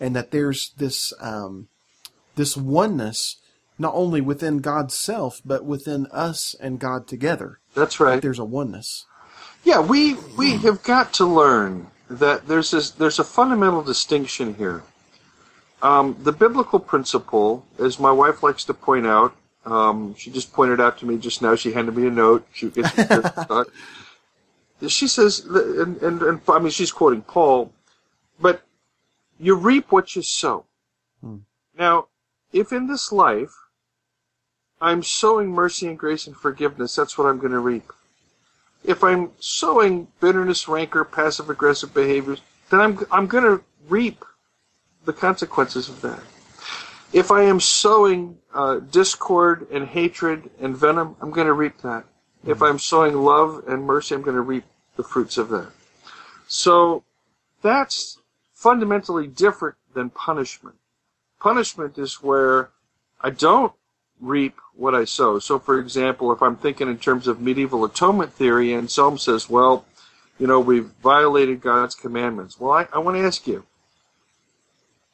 and 0.00 0.16
that 0.16 0.30
there's 0.30 0.70
this, 0.78 1.12
um, 1.20 1.68
this 2.36 2.56
oneness 2.56 3.36
not 3.78 3.94
only 3.94 4.20
within 4.20 4.58
God's 4.58 4.94
self, 4.94 5.40
but 5.44 5.64
within 5.64 6.06
us 6.06 6.56
and 6.60 6.80
God 6.80 7.06
together. 7.06 7.60
that's 7.74 8.00
right. 8.00 8.20
There's 8.20 8.40
a 8.40 8.44
oneness. 8.44 9.06
Yeah, 9.64 9.80
we 9.80 10.14
we 10.36 10.56
have 10.58 10.82
got 10.82 11.12
to 11.14 11.26
learn 11.26 11.88
that 12.08 12.48
there's 12.48 12.70
this, 12.70 12.90
there's 12.90 13.18
a 13.18 13.24
fundamental 13.24 13.82
distinction 13.82 14.54
here. 14.54 14.82
Um, 15.82 16.16
the 16.22 16.32
biblical 16.32 16.78
principle, 16.80 17.64
as 17.78 17.98
my 18.00 18.10
wife 18.10 18.42
likes 18.42 18.64
to 18.64 18.74
point 18.74 19.06
out, 19.06 19.34
um, 19.64 20.14
she 20.16 20.30
just 20.30 20.52
pointed 20.52 20.80
out 20.80 20.98
to 20.98 21.06
me 21.06 21.18
just 21.18 21.42
now. 21.42 21.54
She 21.54 21.72
handed 21.72 21.96
me 21.96 22.06
a 22.06 22.10
note. 22.10 22.46
She 22.52 22.70
gets. 22.70 22.90
She 24.86 25.08
says, 25.08 25.40
and, 25.40 26.00
and, 26.02 26.22
and 26.22 26.40
I 26.46 26.60
mean, 26.60 26.70
she's 26.70 26.92
quoting 26.92 27.22
Paul, 27.22 27.72
but 28.38 28.62
you 29.36 29.56
reap 29.56 29.90
what 29.90 30.14
you 30.14 30.22
sow. 30.22 30.66
Now, 31.76 32.06
if 32.52 32.72
in 32.72 32.86
this 32.86 33.10
life 33.10 33.50
I'm 34.80 35.02
sowing 35.02 35.50
mercy 35.50 35.88
and 35.88 35.98
grace 35.98 36.28
and 36.28 36.36
forgiveness, 36.36 36.94
that's 36.94 37.18
what 37.18 37.26
I'm 37.26 37.38
going 37.38 37.50
to 37.50 37.58
reap 37.58 37.90
if 38.84 39.02
I'm 39.02 39.30
sowing 39.40 40.08
bitterness, 40.20 40.68
rancor, 40.68 41.04
passive 41.04 41.50
aggressive 41.50 41.92
behaviors, 41.92 42.40
then 42.70 42.80
I'm 42.80 42.98
I'm 43.10 43.26
going 43.26 43.44
to 43.44 43.62
reap 43.88 44.24
the 45.08 45.12
consequences 45.14 45.88
of 45.88 46.02
that. 46.02 46.20
If 47.14 47.30
I 47.30 47.42
am 47.44 47.60
sowing 47.60 48.36
uh, 48.52 48.80
discord 48.80 49.66
and 49.70 49.88
hatred 49.88 50.50
and 50.60 50.76
venom, 50.76 51.16
I'm 51.22 51.30
going 51.30 51.46
to 51.46 51.54
reap 51.54 51.78
that. 51.78 52.04
If 52.46 52.60
I'm 52.60 52.78
sowing 52.78 53.14
love 53.14 53.64
and 53.66 53.84
mercy, 53.84 54.14
I'm 54.14 54.20
going 54.20 54.36
to 54.36 54.42
reap 54.42 54.64
the 54.96 55.02
fruits 55.02 55.38
of 55.38 55.48
that. 55.48 55.70
So 56.46 57.04
that's 57.62 58.18
fundamentally 58.52 59.26
different 59.26 59.76
than 59.94 60.10
punishment. 60.10 60.76
Punishment 61.40 61.96
is 61.96 62.22
where 62.22 62.68
I 63.22 63.30
don't 63.30 63.72
reap 64.20 64.56
what 64.74 64.94
I 64.94 65.04
sow. 65.06 65.38
So, 65.38 65.58
for 65.58 65.80
example, 65.80 66.32
if 66.32 66.42
I'm 66.42 66.56
thinking 66.56 66.88
in 66.88 66.98
terms 66.98 67.26
of 67.26 67.40
medieval 67.40 67.86
atonement 67.86 68.34
theory, 68.34 68.74
Anselm 68.74 69.16
says, 69.16 69.48
well, 69.48 69.86
you 70.38 70.46
know, 70.46 70.60
we've 70.60 70.90
violated 71.02 71.62
God's 71.62 71.94
commandments. 71.94 72.60
Well, 72.60 72.72
I, 72.72 72.86
I 72.92 72.98
want 72.98 73.16
to 73.16 73.22
ask 73.22 73.46
you 73.46 73.64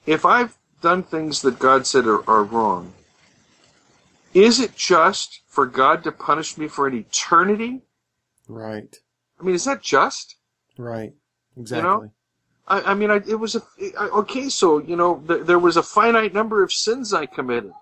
if 0.06 0.24
I've 0.24 0.56
done 0.80 1.02
things 1.02 1.42
that 1.42 1.58
God 1.58 1.86
said 1.86 2.06
are, 2.06 2.28
are 2.28 2.44
wrong, 2.44 2.92
is 4.32 4.60
it 4.60 4.74
just 4.76 5.40
for 5.46 5.66
God 5.66 6.04
to 6.04 6.12
punish 6.12 6.58
me 6.58 6.68
for 6.68 6.86
an 6.86 6.94
eternity? 6.94 7.82
Right. 8.48 8.96
I 9.40 9.44
mean, 9.44 9.54
is 9.54 9.64
that 9.64 9.82
just? 9.82 10.36
Right. 10.76 11.12
Exactly. 11.56 12.06
You 12.06 12.12
I, 12.66 12.80
I 12.92 12.94
mean, 12.94 13.10
I, 13.10 13.16
it 13.16 13.38
was 13.38 13.54
a 13.54 13.62
I, 13.98 14.08
okay. 14.08 14.48
So 14.48 14.78
you 14.78 14.96
know, 14.96 15.22
th- 15.26 15.46
there 15.46 15.58
was 15.58 15.76
a 15.76 15.82
finite 15.82 16.34
number 16.34 16.62
of 16.62 16.72
sins 16.72 17.12
I 17.12 17.26
committed. 17.26 17.72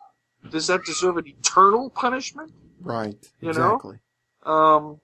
Does 0.51 0.66
that 0.66 0.85
deserve 0.85 1.19
an 1.19 1.27
eternal 1.27 1.90
punishment? 1.90 2.53
Right. 2.81 3.15
You 3.40 3.53
know? 3.53 3.74
exactly. 3.74 3.99
Um, 4.44 5.01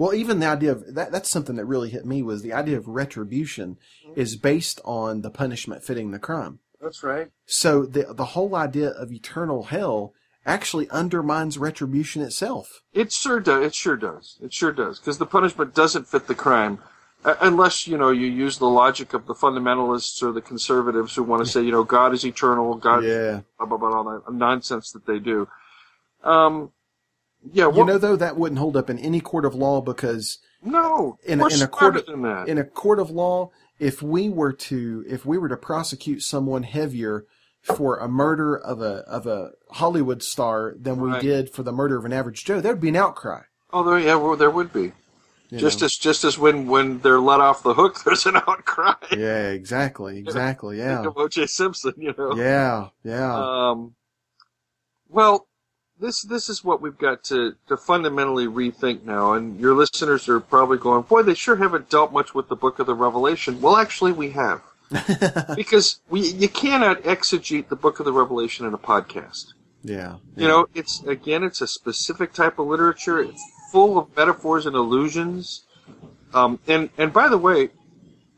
Well, 0.00 0.14
even 0.14 0.38
the 0.40 0.46
idea 0.46 0.72
of 0.72 0.94
that, 0.94 1.12
that's 1.12 1.28
something 1.28 1.56
that 1.56 1.66
really 1.66 1.90
hit 1.90 2.06
me 2.06 2.22
was 2.22 2.40
the 2.40 2.54
idea 2.54 2.78
of 2.78 2.88
retribution 2.88 3.76
is 4.16 4.34
based 4.34 4.80
on 4.82 5.20
the 5.20 5.30
punishment 5.30 5.84
fitting 5.84 6.10
the 6.10 6.18
crime. 6.18 6.60
that's 6.80 7.02
right. 7.02 7.28
So 7.44 7.84
the, 7.84 8.14
the 8.14 8.24
whole 8.32 8.56
idea 8.56 8.88
of 8.88 9.12
eternal 9.12 9.64
hell 9.64 10.14
actually 10.46 10.88
undermines 10.88 11.58
retribution 11.58 12.22
itself. 12.22 12.80
It 12.94 13.12
sure 13.12 13.40
does. 13.40 13.62
It 13.62 13.74
sure 13.74 13.98
does. 13.98 14.38
It 14.42 14.54
sure 14.54 14.72
does. 14.72 14.98
Because 14.98 15.18
the 15.18 15.26
punishment 15.26 15.74
doesn't 15.74 16.08
fit 16.08 16.28
the 16.28 16.34
crime, 16.34 16.78
uh, 17.22 17.34
unless 17.42 17.86
you 17.86 17.98
know 17.98 18.08
you 18.10 18.26
use 18.26 18.56
the 18.56 18.70
logic 18.70 19.12
of 19.12 19.26
the 19.26 19.34
fundamentalists 19.34 20.22
or 20.22 20.32
the 20.32 20.40
conservatives 20.40 21.14
who 21.14 21.22
want 21.24 21.44
to 21.44 21.52
say 21.52 21.60
you 21.60 21.72
know 21.72 21.84
God 21.84 22.14
is 22.14 22.24
eternal, 22.24 22.74
God 22.76 23.04
Yeah. 23.04 23.40
blah 23.58 23.66
blah 23.66 23.76
blah 23.76 23.96
all 23.98 24.04
that 24.04 24.32
nonsense 24.32 24.92
that 24.92 25.04
they 25.04 25.18
do. 25.18 25.46
Um, 26.24 26.72
yeah. 27.52 27.70
You 27.70 27.84
know, 27.84 27.98
though, 27.98 28.16
that 28.16 28.36
wouldn't 28.36 28.58
hold 28.58 28.76
up 28.76 28.90
in 28.90 28.98
any 28.98 29.20
court 29.20 29.44
of 29.44 29.54
law 29.54 29.80
because 29.80 30.38
no. 30.62 31.18
in, 31.24 31.40
a- 31.40 31.46
in 31.48 31.62
a 31.62 31.68
court 31.68 31.96
of, 31.96 32.06
than 32.06 32.22
that. 32.22 32.48
in 32.48 32.58
a 32.58 32.64
court 32.64 32.98
of 32.98 33.10
law, 33.10 33.50
if 33.78 34.02
we 34.02 34.28
were 34.28 34.52
to 34.52 35.04
if 35.08 35.24
we 35.24 35.38
were 35.38 35.48
to 35.48 35.56
prosecute 35.56 36.22
someone 36.22 36.62
heavier 36.64 37.24
for 37.62 37.98
a 37.98 38.08
murder 38.08 38.56
of 38.56 38.80
a 38.82 39.04
of 39.06 39.26
a 39.26 39.52
Hollywood 39.70 40.22
star 40.22 40.74
than 40.78 41.00
we 41.00 41.18
did 41.20 41.50
for 41.50 41.62
the 41.62 41.72
murder 41.72 41.96
of 41.96 42.04
an 42.04 42.12
average 42.12 42.44
Joe, 42.44 42.60
there 42.60 42.72
would 42.72 42.80
be 42.80 42.88
an 42.90 42.96
outcry. 42.96 43.42
oh, 43.72 43.82
there, 43.84 43.98
yeah, 43.98 44.14
well, 44.16 44.36
there 44.36 44.50
would 44.50 44.72
be. 44.72 44.92
you 45.50 45.58
Just 45.58 45.80
know? 45.80 45.86
as 45.86 45.96
just 45.96 46.24
as 46.24 46.38
when 46.38 46.66
when 46.68 47.00
they're 47.00 47.20
let 47.20 47.40
off 47.40 47.62
the 47.62 47.74
hook, 47.74 48.02
there's 48.04 48.26
an 48.26 48.36
outcry. 48.36 48.94
yeah, 49.12 49.48
exactly, 49.48 50.18
exactly, 50.18 50.78
yeah, 50.78 50.96
Think 51.02 51.08
of 51.08 51.16
O.J. 51.18 51.46
Simpson, 51.46 51.94
you 51.98 52.14
know. 52.16 52.34
yeah, 52.36 52.88
yeah, 53.04 53.34
Um, 53.70 53.94
well, 55.08 55.46
this 56.00 56.22
this 56.22 56.48
is 56.48 56.64
what 56.64 56.80
we've 56.80 56.98
got 56.98 57.22
to, 57.24 57.54
to 57.68 57.76
fundamentally 57.76 58.46
rethink 58.46 59.04
now, 59.04 59.34
and 59.34 59.60
your 59.60 59.74
listeners 59.74 60.28
are 60.28 60.40
probably 60.40 60.78
going, 60.78 61.02
"Boy, 61.02 61.22
they 61.22 61.34
sure 61.34 61.56
haven't 61.56 61.90
dealt 61.90 62.12
much 62.12 62.34
with 62.34 62.48
the 62.48 62.56
Book 62.56 62.78
of 62.78 62.86
the 62.86 62.94
Revelation." 62.94 63.60
Well, 63.60 63.76
actually, 63.76 64.12
we 64.12 64.30
have, 64.30 64.62
because 65.56 66.00
we 66.08 66.28
you 66.32 66.48
cannot 66.48 67.02
exegete 67.02 67.68
the 67.68 67.76
Book 67.76 68.00
of 68.00 68.06
the 68.06 68.12
Revelation 68.12 68.66
in 68.66 68.74
a 68.74 68.78
podcast. 68.78 69.52
yeah. 69.82 70.16
You 70.36 70.48
know, 70.48 70.66
it's 70.74 71.02
again, 71.04 71.44
it's 71.44 71.60
a 71.60 71.66
specific 71.66 72.32
type 72.32 72.58
of 72.58 72.66
literature. 72.66 73.20
It's 73.20 73.42
full 73.70 73.98
of 73.98 74.16
metaphors 74.16 74.66
and 74.66 74.74
allusions. 74.74 75.66
Um, 76.32 76.58
and 76.66 76.90
and 76.96 77.12
by 77.12 77.28
the 77.28 77.38
way, 77.38 77.70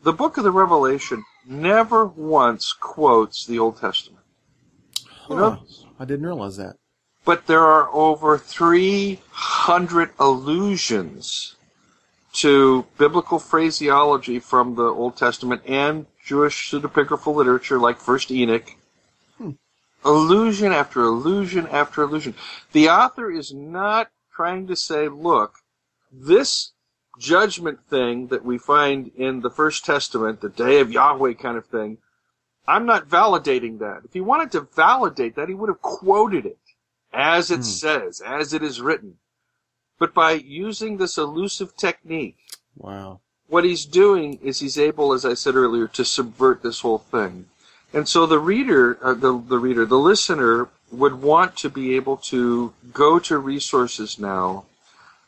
the 0.03 0.13
Book 0.13 0.37
of 0.37 0.45
the 0.45 0.51
Revelation 0.51 1.25
never 1.47 2.07
once 2.07 2.73
quotes 2.73 3.47
the 3.47 3.59
Old 3.59 3.81
Testament. 3.81 4.25
You 5.31 5.37
know, 5.37 5.63
I 5.99 6.05
didn't 6.05 6.27
realize 6.27 6.57
that. 6.57 6.77
But 7.25 7.47
there 7.47 7.65
are 7.65 7.89
over 7.93 8.37
300 8.37 10.11
allusions 10.19 11.57
to 12.33 12.87
biblical 12.99 13.39
phraseology 13.39 14.39
from 14.39 14.75
the 14.75 14.85
Old 14.85 15.17
Testament 15.17 15.63
and 15.67 16.07
Jewish 16.25 16.71
pseudepigraphal 16.71 17.35
literature 17.35 17.79
like 17.79 17.99
First 17.99 18.31
Enoch. 18.31 18.75
Hmm. 19.39 19.51
Allusion 20.05 20.73
after 20.73 21.03
allusion 21.03 21.67
after 21.69 22.03
allusion. 22.03 22.35
The 22.73 22.89
author 22.89 23.31
is 23.31 23.53
not 23.53 24.11
trying 24.35 24.67
to 24.69 24.77
say, 24.77 25.09
look, 25.09 25.57
this 26.11 26.73
judgment 27.19 27.81
thing 27.89 28.29
that 28.29 28.45
we 28.45 28.59
find 28.59 29.11
in 29.17 29.41
the 29.43 29.51
First 29.51 29.85
Testament, 29.85 30.41
the 30.41 30.49
day 30.49 30.81
of 30.81 30.91
Yahweh 30.91 31.35
kind 31.35 31.59
of 31.59 31.67
thing, 31.67 31.99
I'm 32.67 32.87
not 32.87 33.09
validating 33.09 33.81
that. 33.81 34.03
If 34.05 34.13
he 34.13 34.21
wanted 34.21 34.53
to 34.53 34.63
validate 34.63 35.37
that, 35.37 35.49
he 35.49 35.55
would 35.55 35.69
have 35.69 35.83
quoted 35.83 36.47
it 36.47 36.59
as 37.13 37.51
it 37.51 37.65
says, 37.65 38.21
as 38.21 38.53
it 38.53 38.63
is 38.63 38.81
written. 38.81 39.17
But 39.99 40.15
by 40.15 40.33
using 40.33 40.97
this 40.97 41.19
elusive 41.19 41.77
technique, 41.77 42.39
Wow. 42.77 43.21
what 43.49 43.65
he's 43.65 43.85
doing 43.85 44.39
is 44.43 44.61
he's 44.61 44.79
able, 44.79 45.13
as 45.13 45.25
I 45.25 45.35
said 45.35 45.55
earlier, 45.55 45.87
to 45.89 46.05
subvert 46.05 46.63
this 46.63 46.81
whole 46.81 46.99
thing. 46.99 47.47
And 47.93 48.09
so 48.09 48.27
the 48.27 48.39
reader, 48.39 48.99
uh, 49.03 49.15
the, 49.15 49.39
the 49.39 49.59
reader, 49.59 49.85
the 49.85 49.99
listener 49.99 50.69
would 50.91 51.21
want 51.21 51.57
to 51.59 51.69
be 51.69 51.95
able 51.95 52.17
to 52.17 52.73
go 52.93 53.19
to 53.19 53.39
resources 53.39 54.19
now 54.19 54.65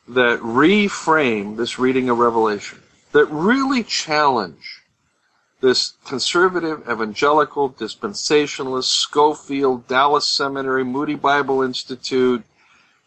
that 0.08 0.38
reframe 0.40 1.56
this 1.56 1.78
reading 1.78 2.08
of 2.08 2.18
Revelation, 2.18 2.80
that 3.12 3.26
really 3.26 3.82
challenge 3.82 4.82
this 5.64 5.94
conservative, 6.04 6.82
evangelical, 6.86 7.70
dispensationalist, 7.70 8.84
Scofield, 8.84 9.88
Dallas 9.88 10.28
Seminary, 10.28 10.84
Moody 10.84 11.14
Bible 11.14 11.62
Institute, 11.62 12.44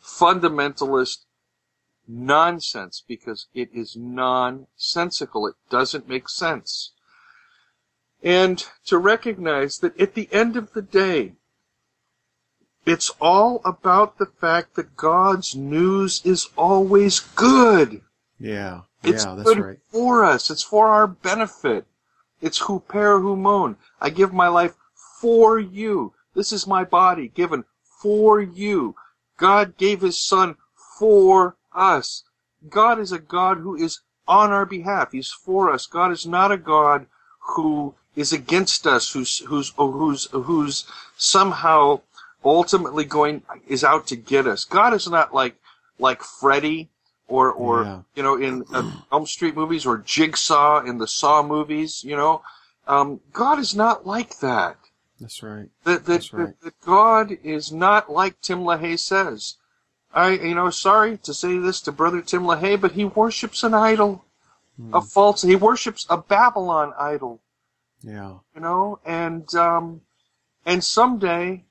fundamentalist 0.03 1.25
nonsense 2.07 3.03
because 3.07 3.45
it 3.53 3.69
is 3.75 3.95
nonsensical. 3.95 5.45
It 5.45 5.53
doesn't 5.69 6.09
make 6.09 6.27
sense. 6.27 6.93
And 8.23 8.65
to 8.88 8.97
recognize 8.97 9.77
that 9.79 9.99
at 10.01 10.15
the 10.15 10.27
end 10.31 10.57
of 10.57 10.73
the 10.73 10.81
day, 10.81 11.34
it's 12.88 13.11
all 13.21 13.61
about 13.65 14.17
the 14.17 14.25
fact 14.25 14.73
that 14.77 14.97
God's 14.97 15.55
news 15.55 16.23
is 16.25 16.49
always 16.57 17.19
good. 17.19 18.01
Yeah. 18.39 18.81
It's 19.03 19.25
yeah, 19.25 19.35
that's 19.35 19.47
good 19.47 19.59
right. 19.59 19.77
for 19.91 20.23
us. 20.23 20.49
It's 20.49 20.63
for 20.63 20.88
our 20.88 21.05
benefit. 21.05 21.85
It's 22.41 22.61
huper 22.61 23.22
humon. 23.22 23.77
I 23.99 24.09
give 24.09 24.34
my 24.34 24.47
life 24.47 24.76
for 25.19 25.59
you. 25.59 26.14
This 26.35 26.51
is 26.51 26.68
my 26.68 26.84
body 26.84 27.30
given 27.30 27.65
for 28.01 28.39
you. 28.39 28.95
God 29.38 29.77
gave 29.77 30.01
his 30.01 30.19
son 30.19 30.55
for 30.99 31.55
us. 31.73 32.23
God 32.69 32.99
is 32.99 33.11
a 33.11 33.19
God 33.19 33.57
who 33.59 33.76
is 33.76 34.01
on 34.27 34.51
our 34.51 34.65
behalf. 34.65 35.11
He's 35.11 35.31
for 35.31 35.72
us. 35.72 35.88
God 35.88 36.11
is 36.11 36.26
not 36.26 36.51
a 36.51 36.57
God 36.57 37.07
who 37.39 37.95
is 38.15 38.34
against 38.34 38.85
us, 38.85 39.11
who's, 39.11 39.39
who's, 39.39 39.73
who's, 39.77 40.26
who's 40.31 40.85
somehow 41.15 42.01
ultimately 42.43 43.05
going, 43.05 43.43
is 43.68 43.84
out 43.84 44.07
to 44.07 44.15
get 44.15 44.47
us. 44.47 44.64
God 44.65 44.93
is 44.93 45.09
not 45.09 45.34
like, 45.34 45.55
like 45.99 46.22
Freddy 46.22 46.89
or, 47.28 47.52
or, 47.52 47.84
Yeah. 47.84 48.02
you 48.16 48.24
know, 48.24 48.36
in 48.36 48.64
uh, 48.74 48.91
Elm 49.12 49.26
Street 49.26 49.56
movies 49.56 49.86
or 49.86 49.98
Jigsaw 49.98 50.82
in 50.86 50.98
the 50.98 51.08
Saw 51.08 51.44
movies, 51.44 52.04
you 52.04 52.16
know. 52.16 52.41
Um, 52.88 53.20
God 53.34 53.60
is 53.60 53.76
not 53.76 54.06
like 54.08 54.40
that. 54.40 54.78
That's 55.20 55.44
right. 55.44 55.70
That, 55.84 56.06
that, 56.06 56.12
That's 56.12 56.34
right. 56.34 56.48
that, 56.48 56.62
that 56.62 56.82
God 56.82 57.38
is 57.44 57.72
not 57.72 58.10
like 58.12 58.40
Tim 58.40 58.60
LaHaye 58.60 58.99
says. 58.99 59.56
I, 60.14 60.30
you 60.32 60.56
know, 60.56 60.70
sorry 60.70 61.18
to 61.18 61.34
say 61.34 61.58
this 61.58 61.82
to 61.82 61.91
brother 61.91 62.22
Tim 62.22 62.44
LaHaye, 62.44 62.80
but 62.80 62.94
he 62.94 63.04
worships 63.06 63.64
an 63.64 63.74
idol, 63.74 64.24
Hmm. 64.80 64.94
a 64.94 65.02
false, 65.02 65.41
he 65.41 65.56
worships 65.56 66.06
a 66.10 66.18
Babylon 66.18 66.94
idol, 66.99 67.41
Yeah. 68.04 68.36
you 68.54 68.62
know, 68.62 68.99
and, 69.04 69.54
um, 69.56 70.02
and 70.66 70.84
someday 70.84 71.66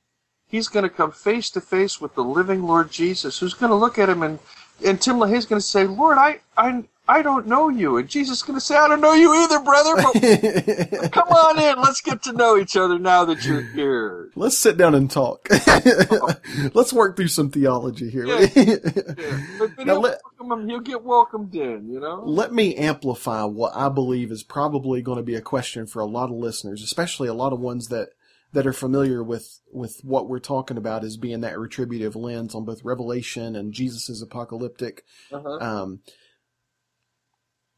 he's 0.49 0.67
going 0.69 0.83
to 0.83 0.91
come 0.91 1.13
face 1.13 1.49
to 1.51 1.61
face 1.61 2.01
with 2.01 2.15
the 2.17 2.25
living 2.25 2.65
Lord 2.65 2.91
Jesus, 2.91 3.39
who's 3.39 3.55
going 3.55 3.71
to 3.71 3.77
look 3.77 3.97
at 3.97 4.09
him 4.09 4.23
and, 4.25 4.41
and 4.85 5.01
Tim 5.01 5.17
LaHaye's 5.17 5.47
going 5.47 5.61
to 5.61 5.67
say, 5.67 5.85
Lord, 5.85 6.19
I, 6.19 6.41
I, 6.57 6.85
I 7.09 7.23
don't 7.23 7.47
know 7.47 7.69
you. 7.69 7.99
And 7.99 8.09
Jesus 8.09 8.39
is 8.39 8.43
going 8.43 8.59
to 8.59 8.65
say, 8.65 8.77
I 8.77 8.89
don't 8.89 9.01
know 9.01 9.13
you 9.13 9.33
either, 9.45 9.61
brother, 9.61 9.95
but 9.97 11.13
come 11.13 11.29
on 11.29 11.59
in. 11.59 11.81
Let's 11.81 12.01
get 12.01 12.23
to 12.25 12.33
know 12.33 12.57
each 12.57 12.77
other 12.77 12.99
now 12.99 13.25
that 13.27 13.45
you're 13.45 13.63
here. 13.63 14.31
Let's 14.35 14.59
sit 14.59 14.77
down 14.77 14.95
and 14.95 15.11
talk. 15.11 15.49
Let's 16.75 16.93
work 16.93 17.17
through 17.17 17.29
some 17.29 17.51
theology 17.51 18.11
here. 18.11 18.27
Yeah. 18.27 18.49
Yeah. 18.57 19.47
But, 19.59 19.79
Now 19.79 19.85
he'll, 19.85 20.01
let- 20.01 20.21
welcome 20.39 20.61
him, 20.61 20.69
he'll 20.69 20.81
get 20.81 21.05
welcomed 21.05 21.55
in, 21.55 21.89
you 21.89 22.01
know? 22.01 22.23
Let 22.25 22.53
me 22.53 22.75
amplify 22.75 23.45
what 23.45 23.75
I 23.77 23.89
believe 23.89 24.33
is 24.33 24.43
probably 24.43 25.01
going 25.01 25.19
to 25.19 25.23
be 25.23 25.37
a 25.37 25.41
question 25.41 25.87
for 25.87 26.01
a 26.01 26.07
lot 26.07 26.31
of 26.31 26.37
listeners, 26.37 26.83
especially 26.83 27.29
a 27.29 27.35
lot 27.35 27.53
of 27.53 27.61
ones 27.61 27.87
that 27.89 28.11
that 28.53 28.67
are 28.67 28.73
familiar 28.73 29.23
with 29.23 29.61
with 29.73 30.01
what 30.03 30.29
we're 30.29 30.39
talking 30.39 30.77
about 30.77 31.05
as 31.05 31.17
being 31.17 31.41
that 31.41 31.59
retributive 31.59 32.17
lens 32.17 32.55
on 32.55 32.65
both 32.65 32.85
Revelation 32.85 33.55
and 33.57 33.73
Jesus' 33.73 34.23
apocalyptic. 34.23 35.05
Uh-huh. 35.33 35.59
Um, 35.61 36.01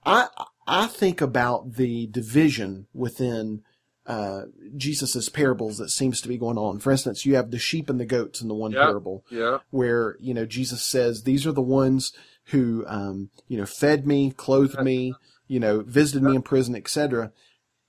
I 0.04 0.28
I 0.66 0.86
think 0.86 1.20
about 1.20 1.74
the 1.74 2.06
division 2.06 2.86
within 2.92 3.62
uh, 4.06 4.42
Jesus's 4.76 5.28
parables 5.28 5.76
that 5.78 5.90
seems 5.90 6.20
to 6.22 6.28
be 6.28 6.38
going 6.38 6.56
on. 6.56 6.78
For 6.78 6.90
instance, 6.90 7.26
you 7.26 7.34
have 7.36 7.50
the 7.50 7.58
sheep 7.58 7.90
and 7.90 8.00
the 8.00 8.06
goats 8.06 8.40
in 8.40 8.48
the 8.48 8.54
one 8.54 8.72
Yeah. 8.72 8.84
parable 8.84 9.24
Yeah. 9.30 9.58
where 9.70 10.16
you 10.20 10.32
know 10.32 10.46
Jesus 10.46 10.82
says 10.82 11.22
these 11.24 11.46
are 11.46 11.52
the 11.52 11.60
ones 11.60 12.12
who 12.46 12.84
um, 12.86 13.30
you 13.48 13.58
know 13.58 13.66
fed 13.66 14.06
me, 14.06 14.30
clothed 14.30 14.80
me, 14.82 15.14
you 15.46 15.60
know 15.60 15.80
visited 15.80 16.22
me 16.22 16.36
in 16.36 16.42
prison, 16.42 16.74
etc. 16.74 17.32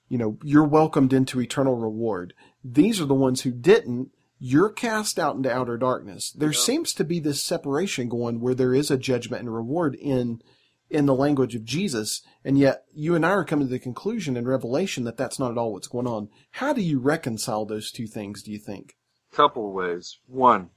You 0.08 0.18
know 0.18 0.38
you're 0.42 0.64
welcomed 0.64 1.12
into 1.12 1.40
eternal 1.40 1.76
reward. 1.76 2.34
These 2.64 3.00
are 3.00 3.06
the 3.06 3.14
ones 3.14 3.42
who 3.42 3.50
didn't. 3.50 4.10
You're 4.38 4.70
cast 4.70 5.18
out 5.18 5.36
into 5.36 5.52
outer 5.52 5.76
darkness. 5.76 6.30
There 6.32 6.52
seems 6.52 6.94
to 6.94 7.04
be 7.04 7.20
this 7.20 7.42
separation 7.42 8.08
going 8.08 8.40
where 8.40 8.54
there 8.54 8.74
is 8.74 8.90
a 8.90 8.96
judgment 8.96 9.42
and 9.42 9.54
reward 9.54 9.94
in 9.94 10.40
in 10.88 11.06
the 11.06 11.14
language 11.14 11.54
of 11.54 11.64
Jesus, 11.64 12.20
and 12.44 12.58
yet 12.58 12.84
you 12.92 13.14
and 13.14 13.24
I 13.24 13.30
are 13.30 13.44
coming 13.44 13.68
to 13.68 13.70
the 13.70 13.78
conclusion 13.78 14.36
in 14.36 14.48
Revelation 14.48 15.04
that 15.04 15.16
that's 15.16 15.38
not 15.38 15.52
at 15.52 15.58
all 15.58 15.72
what's 15.72 15.86
going 15.86 16.08
on. 16.08 16.28
How 16.52 16.72
do 16.72 16.80
you 16.80 16.98
reconcile 16.98 17.64
those 17.64 17.92
two 17.92 18.08
things? 18.08 18.42
Do 18.42 18.50
you 18.50 18.58
think? 18.58 18.96
Couple 19.32 19.72
ways. 19.72 20.18
One, 20.26 20.70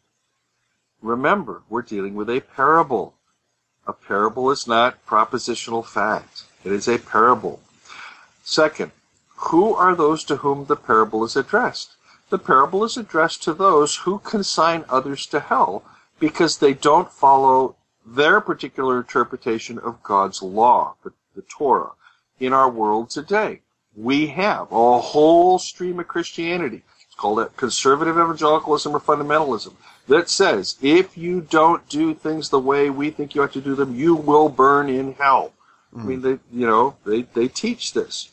remember 1.01 1.64
we're 1.68 1.81
dealing 1.81 2.14
with 2.14 2.30
a 2.30 2.41
parable. 2.41 3.15
A 3.88 3.93
parable 3.93 4.51
is 4.51 4.68
not 4.68 5.03
propositional 5.05 5.85
fact. 5.85 6.43
It 6.64 6.72
is 6.72 6.88
a 6.88 6.99
parable. 6.99 7.60
Second, 8.43 8.91
who 9.49 9.73
are 9.75 9.95
those 9.95 10.23
to 10.25 10.37
whom 10.37 10.65
the 10.65 10.75
parable 10.75 11.23
is 11.23 11.35
addressed? 11.35 11.95
The 12.29 12.39
parable 12.39 12.83
is 12.83 12.97
addressed 12.97 13.43
to 13.43 13.53
those 13.53 13.97
who 13.97 14.19
consign 14.19 14.85
others 14.89 15.25
to 15.27 15.39
hell 15.39 15.83
because 16.19 16.57
they 16.57 16.73
don't 16.73 17.11
follow 17.11 17.75
their 18.05 18.41
particular 18.41 18.97
interpretation 18.97 19.77
of 19.79 20.01
God's 20.03 20.41
law, 20.41 20.95
the, 21.03 21.13
the 21.35 21.41
Torah, 21.43 21.91
in 22.39 22.53
our 22.53 22.69
world 22.69 23.09
today. 23.09 23.61
We 23.95 24.27
have 24.27 24.71
a 24.71 24.99
whole 24.99 25.59
stream 25.59 25.99
of 25.99 26.07
Christianity. 26.07 26.83
It's 27.05 27.15
called 27.15 27.55
conservative 27.57 28.17
evangelicalism 28.17 28.95
or 28.95 28.99
fundamentalism 28.99 29.73
that 30.07 30.29
says 30.29 30.77
if 30.81 31.17
you 31.17 31.41
don't 31.41 31.87
do 31.87 32.13
things 32.13 32.49
the 32.49 32.59
way 32.59 32.89
we 32.89 33.09
think 33.11 33.35
you 33.35 33.43
ought 33.43 33.53
to 33.53 33.61
do 33.61 33.75
them, 33.75 33.95
you 33.95 34.15
will 34.15 34.49
burn 34.49 34.89
in 34.89 35.13
hell. 35.13 35.53
Mm. 35.95 35.99
I 35.99 36.03
mean, 36.03 36.21
they, 36.21 36.39
you 36.51 36.67
know, 36.67 36.95
they, 37.05 37.21
they 37.21 37.47
teach 37.47 37.93
this. 37.93 38.29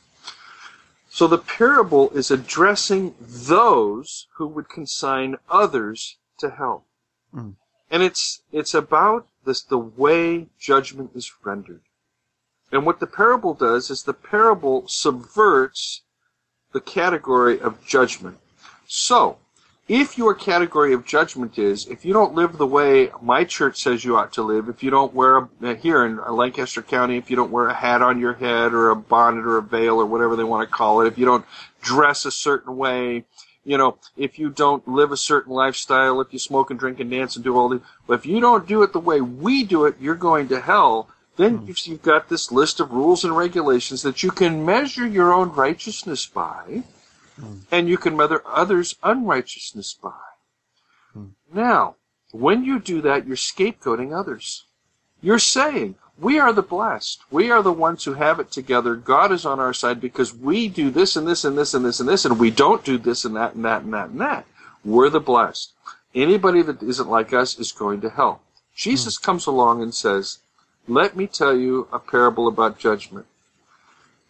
So 1.13 1.27
the 1.27 1.39
parable 1.39 2.11
is 2.11 2.31
addressing 2.31 3.17
those 3.21 4.29
who 4.37 4.47
would 4.47 4.69
consign 4.69 5.37
others 5.51 6.19
to 6.39 6.51
hell. 6.51 6.87
Mm. 7.35 7.57
And 7.91 8.03
it's, 8.05 8.43
it's 8.53 8.75
about 8.75 9.27
this, 9.45 9.61
the 9.61 9.77
way 9.77 10.47
judgment 10.59 11.11
is 11.17 11.33
rendered. 11.43 11.83
And 12.71 12.87
what 12.87 13.01
the 13.01 13.09
parable 13.09 13.55
does 13.55 13.91
is 13.91 14.05
the 14.05 14.15
parable 14.15 14.87
subverts 14.87 16.03
the 16.73 16.81
category 16.81 17.61
of 17.61 17.85
judgment. 17.85 18.39
So, 18.87 19.39
if 19.91 20.17
your 20.17 20.35
category 20.35 20.93
of 20.93 21.05
judgment 21.05 21.59
is 21.59 21.89
if 21.89 22.05
you 22.05 22.13
don't 22.13 22.33
live 22.33 22.57
the 22.57 22.67
way 22.67 23.11
my 23.21 23.43
church 23.43 23.83
says 23.83 24.05
you 24.05 24.17
ought 24.17 24.33
to 24.35 24.43
live, 24.43 24.69
if 24.69 24.85
you 24.85 24.91
don't 24.91 25.13
wear 25.13 25.39
a, 25.39 25.49
uh, 25.65 25.75
here 25.75 26.07
in 26.07 26.17
Lancaster 26.33 26.81
County, 26.81 27.17
if 27.17 27.29
you 27.29 27.35
don't 27.35 27.51
wear 27.51 27.67
a 27.67 27.75
hat 27.75 28.01
on 28.01 28.21
your 28.21 28.35
head 28.35 28.73
or 28.73 28.91
a 28.91 28.97
bonnet 28.97 29.45
or 29.45 29.59
a 29.59 29.63
veil 29.63 29.97
or 29.97 30.07
whatever 30.07 30.37
they 30.37 30.45
want 30.45 30.67
to 30.67 30.73
call 30.73 31.01
it, 31.01 31.09
if 31.09 31.19
you 31.19 31.27
don't 31.27 31.45
dress 31.83 32.25
a 32.25 32.31
certain 32.31 32.77
way, 32.77 33.25
you 33.65 33.77
know, 33.77 33.99
if 34.17 34.39
you 34.39 34.49
don't 34.49 34.87
live 34.87 35.11
a 35.11 35.17
certain 35.17 35.53
lifestyle, 35.53 36.21
if 36.21 36.33
you 36.33 36.39
smoke 36.39 36.71
and 36.71 36.79
drink 36.79 37.01
and 37.01 37.11
dance 37.11 37.35
and 37.35 37.45
do 37.45 37.57
all 37.57 37.69
the, 37.69 37.83
if 38.09 38.25
you 38.25 38.39
don't 38.39 38.69
do 38.69 38.85
it 38.85 38.93
the 38.93 39.01
way 39.01 39.21
we 39.21 39.65
do 39.65 39.87
it, 39.87 39.97
you're 40.01 40.15
going 40.15 40.47
to 40.51 40.61
hell. 40.61 41.09
Then 41.35 41.57
hmm. 41.57 41.67
you've, 41.67 41.85
you've 41.89 42.03
got 42.03 42.29
this 42.29 42.53
list 42.53 42.79
of 42.79 42.93
rules 42.93 43.25
and 43.25 43.37
regulations 43.37 44.03
that 44.03 44.23
you 44.23 44.31
can 44.31 44.65
measure 44.65 45.07
your 45.07 45.33
own 45.33 45.51
righteousness 45.51 46.27
by 46.27 46.85
Mm. 47.41 47.61
And 47.71 47.89
you 47.89 47.97
can 47.97 48.17
measure 48.17 48.43
others' 48.47 48.97
unrighteousness 49.03 49.95
by. 49.95 50.13
Mm. 51.17 51.31
Now, 51.53 51.97
when 52.33 52.65
you 52.65 52.79
do 52.79 53.01
that, 53.03 53.27
you're 53.27 53.37
scapegoating 53.37 54.17
others. 54.17 54.65
You're 55.21 55.39
saying, 55.39 55.97
we 56.19 56.39
are 56.39 56.53
the 56.53 56.63
blessed. 56.63 57.23
We 57.31 57.51
are 57.51 57.63
the 57.63 57.73
ones 57.73 58.05
who 58.05 58.15
have 58.15 58.41
it 58.41 58.51
together. 58.51 58.95
God 58.95 59.33
is 59.33 59.47
on 59.47 59.59
our 59.59 59.73
side 59.73 60.01
because 60.01 60.35
we 60.35 60.69
do 60.69 60.91
this 60.91 61.17
and 61.17 61.27
this 61.27 61.45
and 61.45 61.57
this 61.57 61.73
and 61.73 61.85
this 61.85 61.99
and 61.99 62.09
this, 62.09 62.25
and 62.25 62.39
we 62.39 62.51
don't 62.51 62.85
do 62.85 62.99
this 62.99 63.25
and 63.25 63.35
that 63.37 63.55
and 63.55 63.65
that 63.65 63.83
and 63.83 63.95
that 63.95 64.11
and 64.11 64.21
that. 64.21 64.47
We're 64.85 65.09
the 65.09 65.21
blessed. 65.21 65.73
Anybody 66.15 66.61
that 66.63 66.83
isn't 66.83 67.09
like 67.09 67.33
us 67.33 67.59
is 67.59 67.73
going 67.73 68.03
to 68.03 68.11
hell. 68.11 68.43
Jesus 68.75 69.19
mm. 69.19 69.23
comes 69.23 69.47
along 69.47 69.83
and 69.83 69.95
says, 69.95 70.39
Let 70.87 71.17
me 71.17 71.27
tell 71.27 71.57
you 71.57 71.89
a 71.91 71.99
parable 71.99 72.49
about 72.49 72.79
judgment. 72.79 73.27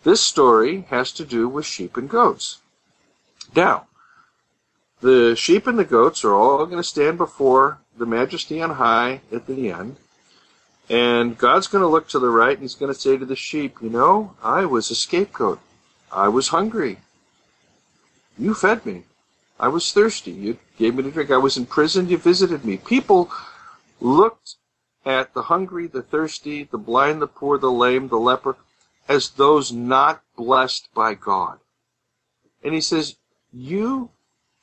This 0.05 0.21
story 0.21 0.83
has 0.91 1.13
to 1.13 1.25
do 1.25 1.49
with 1.49 1.67
sheep 1.67 1.97
and 1.97 2.09
goats. 2.09 2.59
Now, 3.55 3.87
the 5.01 5.35
sheep 5.35 5.67
and 5.67 5.79
the 5.79 5.85
goats 5.85 6.25
are 6.25 6.35
all 6.35 6.67
going 6.67 6.77
to 6.77 6.85
stand 6.85 7.19
before 7.19 7.79
the 7.97 8.07
majesty 8.07 8.61
on 8.63 8.71
high 8.71 9.21
at 9.33 9.47
the 9.47 9.71
end. 9.71 9.97
And 10.89 11.39
God's 11.39 11.69
going 11.69 11.83
to 11.83 11.89
look 11.89 12.09
to 12.09 12.19
the 12.19 12.29
right 12.29 12.53
and 12.53 12.63
he's 12.63 12.75
going 12.75 12.93
to 12.93 12.99
say 12.99 13.17
to 13.17 13.25
the 13.25 13.37
sheep, 13.37 13.77
You 13.81 13.91
know, 13.91 14.35
I 14.43 14.65
was 14.65 14.91
a 14.91 14.95
scapegoat. 14.95 15.61
I 16.13 16.29
was 16.29 16.49
hungry. 16.49 16.99
You 18.37 18.55
fed 18.55 18.85
me. 18.85 19.05
I 19.59 19.69
was 19.69 19.93
thirsty. 19.93 20.33
You 20.33 20.59
gave 20.79 20.95
me 20.95 21.03
to 21.03 21.11
drink. 21.11 21.31
I 21.31 21.37
was 21.37 21.57
in 21.57 21.67
prison. 21.67 22.09
You 22.09 22.19
visited 22.19 22.65
me. 22.65 22.79
People 22.79 23.31
looked 24.01 24.57
at 25.05 25.33
the 25.35 25.43
hungry, 25.43 25.87
the 25.87 26.03
thirsty, 26.03 26.65
the 26.65 26.79
blind, 26.79 27.23
the 27.23 27.27
poor, 27.27 27.59
the 27.59 27.71
lame, 27.71 28.09
the 28.09 28.19
leper 28.19 28.57
as 29.09 29.31
those 29.31 29.73
not 29.73 30.23
blessed 30.37 30.89
by 30.95 31.15
God. 31.15 31.59
And 32.63 32.75
he 32.75 32.81
says, 32.81 33.17
you 33.53 34.11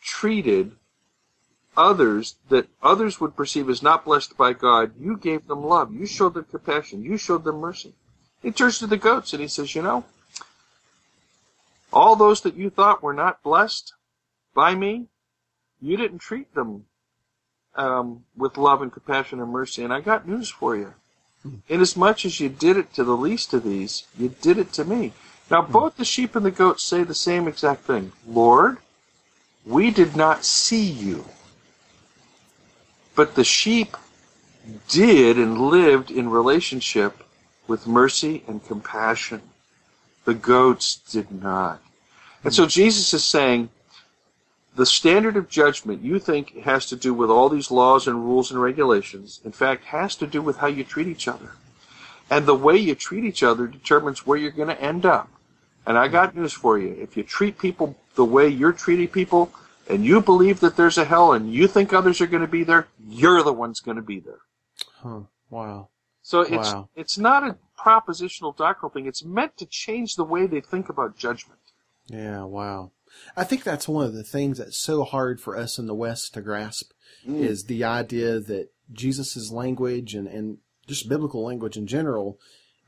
treated 0.02 0.72
others 1.76 2.36
that 2.50 2.68
others 2.82 3.22
would 3.22 3.36
perceive 3.36 3.70
as 3.70 3.84
not 3.84 4.06
blessed 4.06 4.36
by 4.36 4.54
God, 4.54 4.92
you 5.00 5.16
gave 5.18 5.48
them 5.48 5.64
love. 5.64 5.94
You 5.94 6.06
showed 6.06 6.34
them 6.34 6.46
compassion. 6.46 7.04
You 7.04 7.18
showed 7.18 7.44
them 7.44 7.60
mercy. 7.60 7.94
He 8.42 8.52
turns 8.52 8.80
to 8.80 8.88
the 8.88 8.98
goats 8.98 9.34
and 9.34 9.42
he 9.42 9.48
says, 9.48 9.76
You 9.76 9.84
know, 9.84 10.06
all 11.94 12.16
those 12.16 12.42
that 12.42 12.56
you 12.56 12.70
thought 12.70 13.04
were 13.04 13.14
not 13.14 13.44
blessed 13.44 13.94
by 14.54 14.76
me, 14.76 15.08
you 15.82 15.98
didn't 15.98 16.20
treat 16.20 16.54
them 16.56 16.86
um, 17.76 18.24
with 18.36 18.58
love 18.58 18.82
and 18.82 18.92
compassion 18.92 19.40
and 19.40 19.52
mercy. 19.52 19.84
And 19.84 19.94
I 19.94 20.02
got 20.02 20.28
news 20.28 20.50
for 20.50 20.76
you. 20.76 20.94
Inasmuch 21.70 22.26
as 22.26 22.40
you 22.40 22.50
did 22.50 22.78
it 22.78 22.94
to 22.94 23.04
the 23.04 23.16
least 23.16 23.54
of 23.54 23.64
these, 23.64 24.06
you 24.18 24.30
did 24.30 24.58
it 24.58 24.74
to 24.74 24.84
me. 24.84 25.14
Now, 25.50 25.62
both 25.62 25.96
the 25.96 26.06
sheep 26.06 26.36
and 26.36 26.46
the 26.46 26.52
goats 26.52 26.84
say 26.84 27.04
the 27.04 27.16
same 27.16 27.48
exact 27.48 27.84
thing 27.84 28.12
Lord, 28.28 28.78
we 29.66 29.92
did 29.92 30.16
not 30.16 30.44
see 30.44 30.84
you. 30.84 31.26
But 33.16 33.36
the 33.36 33.44
sheep 33.44 33.98
did 34.90 35.38
and 35.38 35.60
lived 35.60 36.12
in 36.12 36.30
relationship 36.30 37.24
with 37.68 37.88
mercy 37.88 38.44
and 38.48 38.66
compassion. 38.66 39.42
The 40.26 40.34
goats 40.34 40.98
did 40.98 41.32
not. 41.32 41.82
And 42.44 42.54
so 42.54 42.64
hmm. 42.64 42.70
Jesus 42.70 43.14
is 43.14 43.24
saying 43.24 43.70
the 44.76 44.86
standard 44.86 45.36
of 45.36 45.50
judgment 45.50 46.04
you 46.04 46.20
think 46.20 46.58
has 46.60 46.86
to 46.88 46.96
do 46.96 47.14
with 47.14 47.30
all 47.30 47.50
these 47.50 47.72
laws 47.72 48.08
and 48.08 48.24
rules 48.24 48.52
and 48.52 48.62
regulations, 48.62 49.42
in 49.44 49.52
fact, 49.52 49.86
has 49.86 50.16
to 50.18 50.28
do 50.28 50.42
with 50.42 50.58
how 50.58 50.68
you 50.68 50.84
treat 50.84 51.08
each 51.08 51.28
other. 51.28 51.54
And 52.30 52.46
the 52.46 52.56
way 52.56 52.78
you 52.78 52.94
treat 52.94 53.24
each 53.24 53.42
other 53.42 53.68
determines 53.68 54.26
where 54.28 54.38
you're 54.38 54.52
going 54.52 54.68
to 54.68 54.82
end 54.82 55.06
up. 55.06 55.30
And 55.88 55.98
I 55.98 56.10
got 56.10 56.36
news 56.36 56.54
for 56.54 56.78
you. 56.78 56.96
If 57.00 57.18
you 57.18 57.24
treat 57.24 57.58
people 57.58 57.96
the 58.16 58.26
way 58.26 58.48
you're 58.48 58.74
treating 58.74 59.08
people, 59.08 59.52
and 59.90 60.06
you 60.06 60.22
believe 60.22 60.60
that 60.60 60.76
there's 60.76 60.98
a 60.98 61.06
hell 61.06 61.34
and 61.34 61.52
you 61.52 61.68
think 61.68 61.94
others 61.94 62.22
are 62.22 62.28
going 62.28 62.42
to 62.42 62.48
be 62.48 62.64
there, 62.64 62.88
you're 63.08 63.42
the 63.42 63.54
one's 63.54 63.80
going 63.80 63.98
to 63.98 64.04
be 64.04 64.20
there. 64.20 64.40
Huh. 65.02 65.22
Wow. 65.50 65.90
So 66.22 66.42
it's 66.42 66.74
wow. 66.74 66.90
it's 66.96 67.18
not 67.18 67.44
a 67.48 67.58
propositional 67.80 68.56
doctrinal 68.56 68.90
thing. 68.92 69.06
It's 69.06 69.24
meant 69.24 69.56
to 69.58 69.66
change 69.66 70.16
the 70.16 70.26
way 70.26 70.46
they 70.46 70.60
think 70.60 70.90
about 70.90 71.18
judgment. 71.18 71.62
Yeah, 72.08 72.44
wow. 72.44 72.92
I 73.38 73.46
think 73.46 73.64
that's 73.64 73.88
one 73.88 74.06
of 74.06 74.14
the 74.14 74.24
things 74.24 74.58
that's 74.58 74.78
so 74.78 75.04
hard 75.04 75.40
for 75.40 75.56
us 75.56 75.80
in 75.80 75.88
the 75.88 75.96
West 75.96 76.34
to 76.34 76.42
grasp 76.42 76.92
mm. 77.26 77.40
is 77.40 77.64
the 77.64 77.86
idea 77.86 78.40
that 78.42 78.72
Jesus' 78.92 79.52
language 79.52 80.14
and, 80.14 80.28
and 80.28 80.58
just 80.86 81.08
biblical 81.08 81.46
language 81.46 81.78
in 81.78 81.88
general 81.88 82.40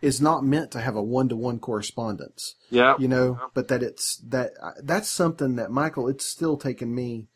is 0.02 0.22
not 0.22 0.46
meant 0.46 0.72
to 0.72 0.80
have 0.80 0.96
a 0.96 1.04
one 1.04 1.30
to 1.30 1.36
one 1.36 1.60
correspondence. 1.60 2.56
Yeah. 2.70 2.96
You 3.00 3.08
know, 3.08 3.40
but 3.54 3.68
that 3.68 3.84
it's 3.84 4.18
that 4.28 4.52
uh, 4.62 4.72
that's 4.82 5.10
something 5.10 5.56
that 5.56 5.72
Michael, 5.72 6.08
it's 6.08 6.26
still 6.26 6.58
taken 6.58 6.94
me. 6.94 7.28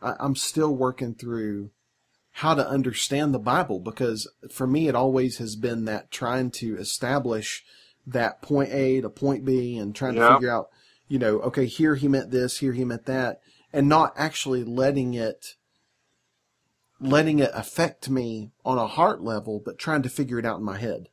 I, 0.00 0.14
I'm 0.20 0.36
still 0.36 0.74
working 0.74 1.14
through 1.14 1.70
how 2.36 2.54
to 2.54 2.66
understand 2.66 3.34
the 3.34 3.38
Bible 3.38 3.78
because 3.78 4.30
for 4.50 4.66
me 4.66 4.88
it 4.88 4.94
always 4.94 5.38
has 5.38 5.56
been 5.56 5.84
that 5.84 6.10
trying 6.10 6.50
to 6.50 6.76
establish 6.78 7.64
that 8.06 8.40
point 8.40 8.72
A 8.72 9.00
to 9.00 9.10
point 9.10 9.44
B 9.44 9.76
and 9.76 9.94
trying 9.94 10.14
to 10.14 10.34
figure 10.34 10.50
out, 10.50 10.70
you 11.08 11.18
know, 11.18 11.40
okay, 11.40 11.66
here 11.66 11.94
he 11.94 12.08
meant 12.08 12.30
this, 12.30 12.58
here 12.58 12.72
he 12.72 12.84
meant 12.84 13.06
that, 13.06 13.40
and 13.72 13.88
not 13.88 14.14
actually 14.16 14.64
letting 14.64 15.14
it 15.14 15.56
letting 17.00 17.40
it 17.40 17.50
affect 17.52 18.08
me 18.08 18.52
on 18.64 18.78
a 18.78 18.86
heart 18.86 19.20
level, 19.22 19.60
but 19.64 19.76
trying 19.76 20.02
to 20.02 20.08
figure 20.08 20.38
it 20.38 20.46
out 20.46 20.58
in 20.58 20.64
my 20.64 20.78
head. 20.78 21.08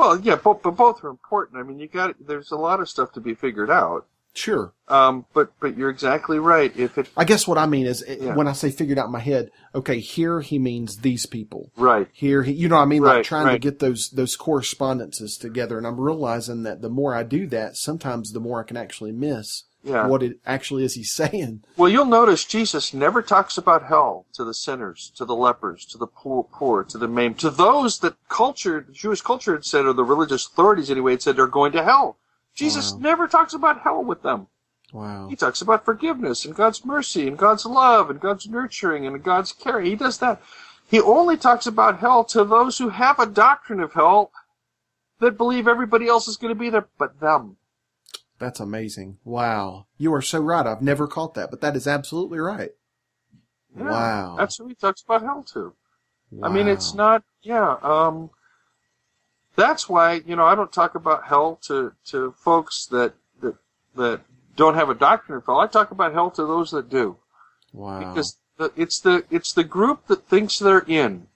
Well, 0.00 0.18
yeah, 0.18 0.36
but, 0.36 0.62
but 0.62 0.70
both 0.70 1.04
are 1.04 1.10
important. 1.10 1.60
I 1.60 1.62
mean, 1.62 1.78
you 1.78 1.86
got 1.86 2.14
there's 2.26 2.52
a 2.52 2.56
lot 2.56 2.80
of 2.80 2.88
stuff 2.88 3.12
to 3.12 3.20
be 3.20 3.34
figured 3.34 3.70
out. 3.70 4.06
Sure. 4.32 4.72
Um, 4.88 5.26
but 5.34 5.52
but 5.60 5.76
you're 5.76 5.90
exactly 5.90 6.38
right. 6.38 6.74
If 6.74 6.96
it, 6.96 7.10
I 7.18 7.24
guess 7.24 7.46
what 7.46 7.58
I 7.58 7.66
mean 7.66 7.84
is 7.84 8.02
yeah. 8.08 8.34
when 8.34 8.48
I 8.48 8.52
say 8.52 8.70
figured 8.70 8.98
out 8.98 9.06
in 9.06 9.12
my 9.12 9.20
head, 9.20 9.50
okay, 9.74 10.00
here 10.00 10.40
he 10.40 10.58
means 10.58 10.98
these 10.98 11.26
people. 11.26 11.70
Right. 11.76 12.08
Here 12.12 12.44
he, 12.44 12.52
you 12.52 12.68
know, 12.68 12.76
what 12.76 12.82
I 12.82 12.86
mean, 12.86 13.02
right, 13.02 13.16
like 13.16 13.24
trying 13.24 13.46
right. 13.46 13.52
to 13.52 13.58
get 13.58 13.80
those 13.80 14.08
those 14.10 14.36
correspondences 14.36 15.36
together, 15.36 15.76
and 15.76 15.86
I'm 15.86 16.00
realizing 16.00 16.62
that 16.62 16.80
the 16.80 16.88
more 16.88 17.14
I 17.14 17.22
do 17.22 17.46
that, 17.48 17.76
sometimes 17.76 18.32
the 18.32 18.40
more 18.40 18.60
I 18.60 18.64
can 18.64 18.78
actually 18.78 19.12
miss 19.12 19.64
Yeah. 19.82 20.06
what 20.06 20.22
it 20.22 20.38
actually 20.44 20.84
is 20.84 20.94
he's 20.94 21.12
saying. 21.14 21.62
Well, 21.76 21.88
you'll 21.88 22.04
notice 22.04 22.44
Jesus 22.44 22.92
never 22.92 23.22
talks 23.22 23.56
about 23.56 23.84
hell 23.84 24.26
to 24.34 24.44
the 24.44 24.52
sinners, 24.54 25.10
to 25.16 25.24
the 25.24 25.34
lepers, 25.34 25.86
to 25.86 25.98
the 25.98 26.06
poor, 26.06 26.44
poor 26.44 26.84
to 26.84 26.98
the 26.98 27.08
maimed, 27.08 27.38
to 27.40 27.50
those 27.50 27.98
that 28.00 28.16
culture, 28.28 28.82
Jewish 28.82 29.22
culture 29.22 29.52
had 29.54 29.64
said, 29.64 29.86
or 29.86 29.92
the 29.94 30.04
religious 30.04 30.46
authorities 30.46 30.90
anyway, 30.90 31.12
had 31.12 31.22
said 31.22 31.36
they're 31.36 31.46
going 31.46 31.72
to 31.72 31.82
hell. 31.82 32.18
Jesus 32.54 32.92
Wow. 32.92 32.98
never 32.98 33.26
talks 33.28 33.54
about 33.54 33.80
hell 33.80 34.02
with 34.04 34.22
them. 34.22 34.48
Wow. 34.92 35.28
He 35.28 35.36
talks 35.36 35.62
about 35.62 35.84
forgiveness 35.84 36.44
and 36.44 36.54
God's 36.54 36.84
mercy 36.84 37.26
and 37.28 37.38
God's 37.38 37.64
love 37.64 38.10
and 38.10 38.20
God's 38.20 38.48
nurturing 38.48 39.06
and 39.06 39.22
God's 39.22 39.52
care. 39.52 39.80
He 39.80 39.94
does 39.94 40.18
that. 40.18 40.42
He 40.90 41.00
only 41.00 41.36
talks 41.36 41.66
about 41.66 42.00
hell 42.00 42.24
to 42.24 42.44
those 42.44 42.78
who 42.78 42.88
have 42.88 43.18
a 43.20 43.26
doctrine 43.26 43.80
of 43.80 43.92
hell 43.92 44.32
that 45.20 45.38
believe 45.38 45.68
everybody 45.68 46.08
else 46.08 46.26
is 46.26 46.36
going 46.36 46.52
to 46.52 46.58
be 46.58 46.70
there 46.70 46.88
but 46.98 47.20
them. 47.20 47.56
That's 48.40 48.58
amazing. 48.58 49.18
Wow. 49.22 49.86
You 49.98 50.14
are 50.14 50.22
so 50.22 50.40
right. 50.40 50.66
I've 50.66 50.80
never 50.80 51.06
caught 51.06 51.34
that, 51.34 51.50
but 51.50 51.60
that 51.60 51.76
is 51.76 51.86
absolutely 51.86 52.38
right. 52.38 52.70
Yeah, 53.76 53.90
Wow. 53.90 54.36
That's 54.38 54.56
who 54.56 54.66
he 54.66 54.74
talks 54.74 55.02
about 55.02 55.22
hell 55.22 55.44
to. 55.52 55.74
I 56.42 56.48
mean, 56.48 56.68
it's 56.68 56.94
not, 56.94 57.24
yeah, 57.42 57.76
um, 57.82 58.30
that's 59.56 59.88
why, 59.88 60.22
you 60.24 60.36
know, 60.36 60.44
I 60.44 60.54
don't 60.54 60.72
talk 60.72 60.94
about 60.94 61.24
hell 61.24 61.58
to, 61.66 61.92
to 62.06 62.32
folks 62.38 62.86
that, 62.86 63.14
that, 63.42 63.56
that 63.96 64.20
don't 64.56 64.76
have 64.76 64.90
a 64.90 64.94
doctrine 64.94 65.38
of 65.38 65.44
hell. 65.44 65.58
I 65.58 65.66
talk 65.66 65.90
about 65.90 66.12
hell 66.12 66.30
to 66.30 66.46
those 66.46 66.70
that 66.70 66.88
do. 66.88 67.16
Wow. 67.72 67.98
Because 67.98 68.36
the, 68.58 68.72
it's 68.76 69.00
the, 69.00 69.24
it's 69.28 69.52
the 69.52 69.64
group 69.64 70.06
that 70.06 70.28
thinks 70.28 70.58
they're 70.58 70.84
in 70.86 71.26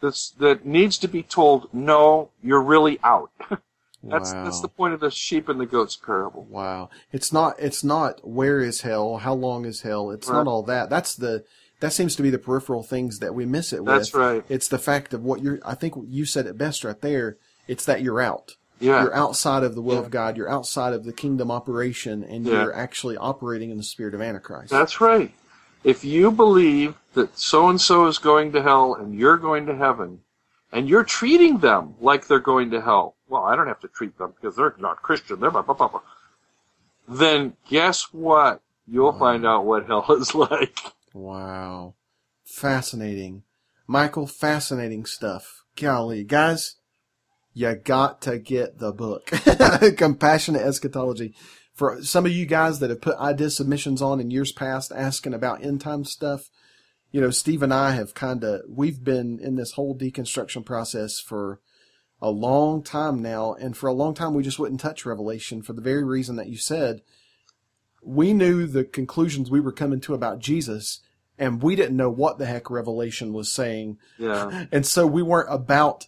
that's, 0.00 0.30
that 0.30 0.66
needs 0.66 0.98
to 0.98 1.08
be 1.08 1.22
told, 1.22 1.72
no, 1.72 2.30
you're 2.42 2.62
really 2.62 2.98
out. 3.04 3.30
that's, 4.02 4.32
wow. 4.32 4.44
that's 4.44 4.60
the 4.60 4.68
point 4.68 4.94
of 4.94 5.00
the 5.00 5.10
sheep 5.10 5.48
and 5.48 5.60
the 5.60 5.66
goats 5.66 5.96
parable. 5.96 6.46
Wow. 6.50 6.90
It's 7.12 7.32
not 7.32 7.54
it's 7.58 7.84
not 7.84 8.26
where 8.26 8.60
is 8.60 8.80
hell, 8.82 9.18
how 9.18 9.34
long 9.34 9.64
is 9.64 9.82
hell. 9.82 10.10
It's 10.10 10.28
Right. 10.28 10.38
not 10.38 10.46
all 10.46 10.62
that. 10.64 10.90
That's 10.90 11.14
the 11.14 11.44
that 11.80 11.92
seems 11.92 12.14
to 12.16 12.22
be 12.22 12.30
the 12.30 12.38
peripheral 12.38 12.82
things 12.82 13.18
that 13.18 13.34
we 13.34 13.44
miss 13.44 13.72
it 13.72 13.84
with. 13.84 13.94
That's 13.94 14.14
right. 14.14 14.44
It's 14.48 14.68
the 14.68 14.78
fact 14.78 15.14
of 15.14 15.24
what 15.24 15.42
you're 15.42 15.60
I 15.64 15.74
think 15.74 15.94
you 16.08 16.24
said 16.24 16.46
it 16.46 16.58
best 16.58 16.84
right 16.84 17.00
there. 17.00 17.36
It's 17.68 17.84
that 17.84 18.02
you're 18.02 18.20
out. 18.20 18.56
Yeah. 18.80 19.02
You're 19.02 19.14
outside 19.14 19.62
of 19.62 19.74
the 19.76 19.82
will 19.82 19.94
Yeah. 19.94 20.00
of 20.00 20.10
God. 20.10 20.36
You're 20.36 20.50
outside 20.50 20.92
of 20.92 21.04
the 21.04 21.12
kingdom 21.12 21.50
operation 21.50 22.24
and 22.24 22.44
Yeah. 22.44 22.62
you're 22.64 22.74
actually 22.74 23.16
operating 23.16 23.70
in 23.70 23.76
the 23.76 23.84
spirit 23.84 24.14
of 24.14 24.20
Antichrist. 24.20 24.70
That's 24.70 25.00
right. 25.00 25.32
If 25.84 26.04
you 26.04 26.30
believe 26.32 26.94
that 27.14 27.38
so 27.38 27.68
and 27.68 27.80
so 27.80 28.06
is 28.06 28.18
going 28.18 28.52
to 28.52 28.62
hell 28.62 28.94
and 28.94 29.14
you're 29.14 29.36
going 29.36 29.66
to 29.66 29.76
heaven, 29.76 30.20
and 30.72 30.88
you're 30.88 31.04
treating 31.04 31.58
them 31.58 31.94
like 32.00 32.26
they're 32.26 32.38
going 32.38 32.70
to 32.70 32.80
hell, 32.80 33.14
well, 33.32 33.44
I 33.44 33.56
don't 33.56 33.66
have 33.66 33.80
to 33.80 33.88
treat 33.88 34.18
them 34.18 34.34
because 34.38 34.56
they're 34.56 34.74
not 34.78 35.00
Christian. 35.00 35.40
They're 35.40 35.50
blah, 35.50 35.62
blah, 35.62 35.74
blah, 35.74 35.88
blah. 35.88 36.02
Then 37.08 37.54
guess 37.66 38.12
what? 38.12 38.60
You'll 38.86 39.18
find 39.18 39.46
out 39.46 39.64
what 39.64 39.86
hell 39.86 40.04
is 40.10 40.34
like. 40.34 40.78
Wow. 41.14 41.94
Fascinating. 42.44 43.44
Michael, 43.86 44.26
fascinating 44.26 45.06
stuff. 45.06 45.64
Golly, 45.76 46.24
guys, 46.24 46.76
you 47.54 47.74
got 47.74 48.20
to 48.22 48.38
get 48.38 48.78
the 48.78 48.92
book. 48.92 49.26
Compassionate 49.96 50.60
Eschatology. 50.60 51.34
For 51.72 52.02
some 52.02 52.26
of 52.26 52.32
you 52.32 52.44
guys 52.44 52.80
that 52.80 52.90
have 52.90 53.00
put 53.00 53.16
idea 53.16 53.48
submissions 53.48 54.02
on 54.02 54.20
in 54.20 54.30
years 54.30 54.52
past 54.52 54.92
asking 54.94 55.32
about 55.32 55.64
end 55.64 55.80
time 55.80 56.04
stuff, 56.04 56.50
you 57.10 57.20
know, 57.22 57.30
Steve 57.30 57.62
and 57.62 57.72
I 57.72 57.92
have 57.92 58.12
kind 58.12 58.44
of, 58.44 58.60
we've 58.68 59.02
been 59.02 59.38
in 59.38 59.56
this 59.56 59.72
whole 59.72 59.96
deconstruction 59.96 60.66
process 60.66 61.18
for 61.18 61.60
a 62.22 62.30
long 62.30 62.82
time 62.82 63.20
now. 63.20 63.52
And 63.52 63.76
for 63.76 63.88
a 63.88 63.92
long 63.92 64.14
time, 64.14 64.32
we 64.32 64.42
just 64.42 64.58
wouldn't 64.58 64.80
touch 64.80 65.04
Revelation 65.04 65.60
for 65.60 65.74
the 65.74 65.82
very 65.82 66.04
reason 66.04 66.36
that 66.36 66.48
you 66.48 66.56
said 66.56 67.02
we 68.02 68.32
knew 68.32 68.66
the 68.66 68.84
conclusions 68.84 69.50
we 69.50 69.60
were 69.60 69.72
coming 69.72 70.00
to 70.00 70.14
about 70.14 70.40
Jesus, 70.40 71.00
and 71.38 71.62
we 71.62 71.76
didn't 71.76 71.96
know 71.96 72.10
what 72.10 72.38
the 72.38 72.46
heck 72.46 72.70
Revelation 72.70 73.32
was 73.32 73.50
saying, 73.50 73.98
Yeah. 74.18 74.66
and 74.72 74.84
so 74.84 75.06
we 75.06 75.22
weren't 75.22 75.52
about 75.52 76.06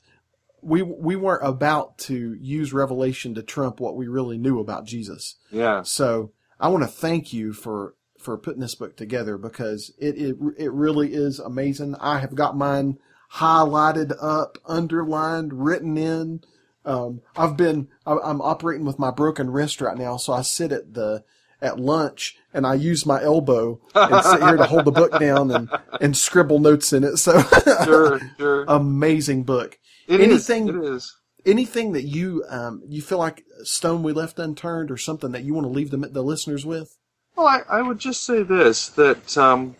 we 0.60 0.82
we 0.82 1.14
weren't 1.14 1.46
about 1.46 1.98
to 1.98 2.34
use 2.40 2.72
Revelation 2.72 3.34
to 3.34 3.42
trump 3.42 3.80
what 3.80 3.96
we 3.96 4.08
really 4.08 4.38
knew 4.38 4.60
about 4.60 4.86
Jesus. 4.86 5.36
Yeah. 5.50 5.82
So 5.82 6.32
I 6.58 6.68
want 6.68 6.82
to 6.82 6.88
thank 6.88 7.32
you 7.32 7.52
for 7.52 7.94
for 8.18 8.38
putting 8.38 8.60
this 8.60 8.74
book 8.74 8.96
together 8.96 9.36
because 9.38 9.92
it 9.98 10.16
it 10.16 10.36
it 10.58 10.72
really 10.72 11.12
is 11.12 11.38
amazing. 11.38 11.94
I 12.00 12.18
have 12.18 12.34
got 12.34 12.56
mine 12.56 12.98
highlighted 13.34 14.12
up, 14.20 14.58
underlined, 14.66 15.52
written 15.64 15.96
in. 15.96 16.42
Um, 16.84 17.20
I've 17.36 17.56
been 17.56 17.88
I- 18.06 18.18
I'm 18.22 18.40
operating 18.42 18.84
with 18.86 18.98
my 18.98 19.10
broken 19.10 19.50
wrist 19.50 19.80
right 19.80 19.96
now, 19.96 20.16
so 20.16 20.32
I 20.32 20.42
sit 20.42 20.72
at 20.72 20.94
the 20.94 21.24
at 21.62 21.80
lunch 21.80 22.36
and 22.52 22.66
I 22.66 22.74
use 22.74 23.06
my 23.06 23.22
elbow 23.22 23.80
and 23.94 24.22
sit 24.24 24.42
here 24.42 24.56
to 24.58 24.64
hold 24.66 24.84
the 24.84 24.90
book 24.92 25.18
down 25.18 25.50
and 25.50 25.70
and 26.00 26.16
scribble 26.16 26.58
notes 26.58 26.92
in 26.92 27.04
it. 27.04 27.16
So 27.16 27.40
Sure, 27.84 28.20
sure. 28.38 28.64
amazing 28.68 29.44
book. 29.44 29.78
It 30.06 30.20
is. 30.20 30.48
anything- 30.50 30.68
It 30.68 30.84
is. 30.84 31.16
Anything 31.46 31.92
that 31.92 32.04
you 32.04 32.42
um, 32.48 32.82
you 32.88 33.02
feel 33.02 33.18
like 33.18 33.44
stone 33.64 34.02
we 34.02 34.12
left 34.14 34.38
unturned, 34.38 34.90
or 34.90 34.96
something 34.96 35.32
that 35.32 35.44
you 35.44 35.52
want 35.52 35.66
to 35.66 35.70
leave 35.70 35.90
the 35.90 35.98
the 35.98 36.22
listeners 36.22 36.64
with? 36.64 36.96
Well, 37.36 37.46
I, 37.46 37.60
I 37.68 37.82
would 37.82 37.98
just 37.98 38.24
say 38.24 38.42
this 38.42 38.88
that 38.90 39.36
um, 39.36 39.76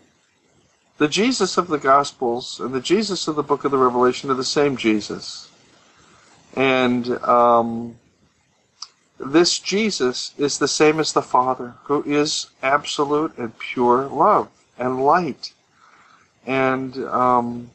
the 0.97 1.07
Jesus 1.07 1.57
of 1.57 1.67
the 1.67 1.77
Gospels 1.77 2.59
and 2.59 2.73
the 2.73 2.79
Jesus 2.81 3.27
of 3.27 3.35
the 3.35 3.43
book 3.43 3.65
of 3.65 3.71
the 3.71 3.77
Revelation 3.77 4.29
are 4.29 4.35
the 4.35 4.43
same 4.43 4.77
Jesus. 4.77 5.49
And 6.55 7.09
um, 7.23 7.95
this 9.19 9.59
Jesus 9.59 10.33
is 10.37 10.57
the 10.57 10.67
same 10.67 10.99
as 10.99 11.11
the 11.11 11.21
Father, 11.21 11.75
who 11.83 12.03
is 12.03 12.47
absolute 12.63 13.37
and 13.37 13.57
pure 13.59 14.07
love 14.07 14.49
and 14.77 15.03
light. 15.03 15.53
And 16.45 16.97
um, 17.05 17.71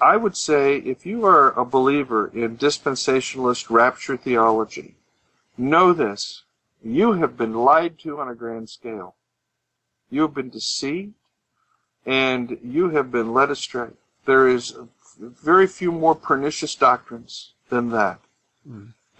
I 0.00 0.16
would 0.16 0.36
say 0.36 0.78
if 0.78 1.04
you 1.04 1.26
are 1.26 1.50
a 1.58 1.64
believer 1.64 2.30
in 2.32 2.56
dispensationalist 2.56 3.68
rapture 3.68 4.16
theology, 4.16 4.94
know 5.56 5.92
this 5.92 6.42
you 6.82 7.14
have 7.14 7.36
been 7.36 7.54
lied 7.54 7.98
to 7.98 8.20
on 8.20 8.28
a 8.28 8.34
grand 8.34 8.70
scale. 8.70 9.16
You 10.10 10.22
have 10.22 10.34
been 10.34 10.48
deceived 10.48 11.14
and 12.08 12.56
you 12.64 12.88
have 12.88 13.12
been 13.12 13.34
led 13.34 13.50
astray. 13.50 13.90
There 14.24 14.48
is 14.48 14.74
very 15.18 15.66
few 15.66 15.92
more 15.92 16.14
pernicious 16.14 16.74
doctrines 16.74 17.52
than 17.68 17.90
that. 17.90 18.18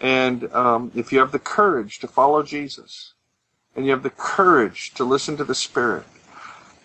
And 0.00 0.50
um, 0.54 0.90
if 0.94 1.12
you 1.12 1.18
have 1.18 1.32
the 1.32 1.38
courage 1.38 1.98
to 1.98 2.08
follow 2.08 2.42
Jesus 2.42 3.12
and 3.76 3.84
you 3.84 3.92
have 3.92 4.02
the 4.02 4.10
courage 4.10 4.94
to 4.94 5.04
listen 5.04 5.36
to 5.36 5.44
the 5.44 5.54
Spirit, 5.54 6.06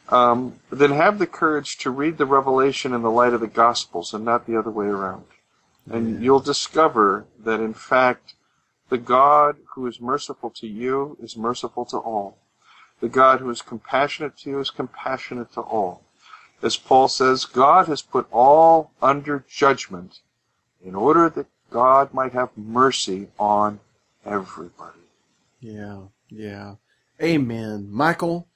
um, 0.10 0.60
then 0.70 0.92
have 0.92 1.20
the 1.20 1.28
courage 1.28 1.78
to 1.80 1.90
read 1.90 2.18
the 2.18 2.26
revelation 2.26 2.94
in 2.94 3.02
the 3.02 3.10
light 3.10 3.34
of 3.34 3.40
the 3.40 3.48
Gospels 3.48 4.14
and 4.14 4.26
not 4.26 4.46
the 4.46 4.58
other 4.58 4.72
way 4.72 4.88
around. 4.88 5.24
And 5.90 6.22
you'll 6.22 6.42
discover 6.42 7.26
that, 7.40 7.62
in 7.62 7.74
fact, 7.74 8.34
the 8.90 8.98
God 8.98 9.56
who 9.74 9.88
is 9.88 10.02
merciful 10.02 10.50
to 10.52 10.68
you 10.68 11.18
is 11.22 11.38
merciful 11.38 11.86
to 11.86 11.98
all. 11.98 12.38
The 13.00 13.10
God 13.10 13.40
who 13.40 13.50
is 13.50 13.62
compassionate 13.62 14.38
to 14.40 14.50
you 14.50 14.60
is 14.60 14.70
compassionate 14.70 15.52
to 15.54 15.62
all. 15.62 16.04
As 16.62 16.78
Paul 16.78 17.10
says, 17.10 17.44
God 17.44 17.88
has 17.88 18.02
put 18.02 18.28
all 18.32 18.92
under 19.02 19.44
judgment 19.50 20.20
in 20.84 20.96
order 20.96 21.30
that 21.30 21.48
God 21.70 22.14
might 22.14 22.32
have 22.34 22.50
mercy 22.56 23.28
on 23.38 23.80
everybody. 24.26 25.00
Yeah, 25.60 26.04
yeah. 26.30 26.76
Amen. 27.22 27.90
Michael, 27.92 28.48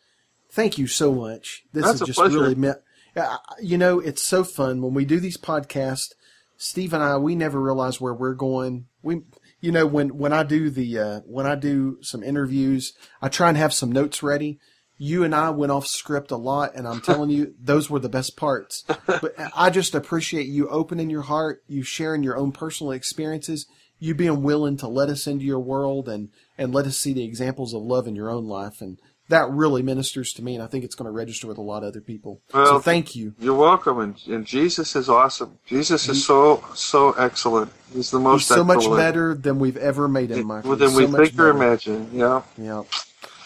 thank 0.51 0.77
you 0.77 0.87
so 0.87 1.13
much. 1.13 1.63
This 1.73 1.85
That's 1.85 1.99
has 1.99 2.07
just 2.07 2.19
pleasure. 2.19 2.39
really 2.39 2.55
meant. 2.55 2.77
Uh, 3.15 3.37
you 3.61 3.77
know, 3.77 3.99
it's 3.99 4.21
so 4.21 4.43
fun 4.43 4.81
when 4.81 4.93
we 4.93 5.03
do 5.03 5.19
these 5.19 5.37
podcasts. 5.37 6.13
Steve 6.57 6.93
and 6.93 7.03
I, 7.03 7.17
we 7.17 7.35
never 7.35 7.61
realize 7.61 7.99
where 7.99 8.13
we're 8.13 8.33
going. 8.33 8.87
We, 9.01 9.21
you 9.59 9.71
know, 9.71 9.85
when 9.85 10.17
when 10.17 10.33
I 10.33 10.43
do 10.43 10.69
the 10.69 10.99
uh, 10.99 11.19
when 11.25 11.45
I 11.45 11.55
do 11.55 11.97
some 12.01 12.23
interviews, 12.23 12.93
I 13.21 13.29
try 13.29 13.49
and 13.49 13.57
have 13.57 13.73
some 13.73 13.91
notes 13.91 14.21
ready. 14.21 14.59
You 14.99 15.23
and 15.23 15.33
I 15.35 15.51
went 15.51 15.71
off 15.71 15.85
script 15.85 16.31
a 16.31 16.37
lot, 16.37 16.73
and 16.75 16.87
I'm 16.87 17.01
telling 17.01 17.29
you, 17.29 17.53
those 17.61 17.89
were 17.89 17.99
the 17.99 18.09
best 18.09 18.35
parts. 18.35 18.83
But 19.05 19.33
I 19.55 19.69
just 19.69 19.95
appreciate 19.95 20.47
you 20.47 20.67
opening 20.69 21.09
your 21.09 21.23
heart, 21.23 21.63
you 21.67 21.83
sharing 21.83 22.23
your 22.23 22.37
own 22.37 22.51
personal 22.51 22.91
experiences, 22.91 23.67
you 23.99 24.15
being 24.15 24.41
willing 24.41 24.77
to 24.77 24.87
let 24.87 25.09
us 25.09 25.27
into 25.27 25.45
your 25.45 25.59
world 25.59 26.07
and 26.07 26.29
and 26.57 26.73
let 26.73 26.85
us 26.85 26.97
see 26.97 27.13
the 27.13 27.25
examples 27.25 27.73
of 27.73 27.81
love 27.81 28.07
in 28.07 28.15
your 28.15 28.29
own 28.29 28.45
life, 28.45 28.81
and 28.81 28.99
that 29.29 29.49
really 29.49 29.81
ministers 29.81 30.31
to 30.33 30.41
me, 30.41 30.55
and 30.55 30.63
I 30.63 30.67
think 30.67 30.83
it's 30.85 30.95
going 30.95 31.05
to 31.07 31.11
register 31.11 31.47
with 31.47 31.57
a 31.57 31.61
lot 31.61 31.83
of 31.83 31.89
other 31.89 32.01
people. 32.01 32.39
so 32.51 32.61
Well, 32.63 32.79
thank 32.79 33.15
you. 33.15 33.33
You're 33.39 33.55
welcome, 33.55 33.99
and, 33.99 34.15
and 34.27 34.45
Jesus 34.45 34.95
is 34.95 35.09
awesome. 35.09 35.59
Jesus 35.65 36.07
is 36.07 36.25
so 36.25 36.63
so 36.73 37.11
excellent. 37.13 37.71
He's 37.93 38.11
the 38.11 38.17
He's 38.19 38.23
most 38.23 38.47
so 38.47 38.63
much 38.63 38.85
better 38.85 39.33
than 39.35 39.59
we've 39.59 39.77
ever 39.77 40.07
made 40.07 40.31
him, 40.31 40.47
Michael. 40.47 40.75
than 40.75 40.89
He's 40.89 40.97
we 40.97 41.05
so 41.05 41.11
much 41.11 41.21
think 41.29 41.39
or 41.39 41.53
better. 41.53 41.65
imagine. 41.65 42.09
Yeah. 42.13 42.41
Yeah. 42.57 42.83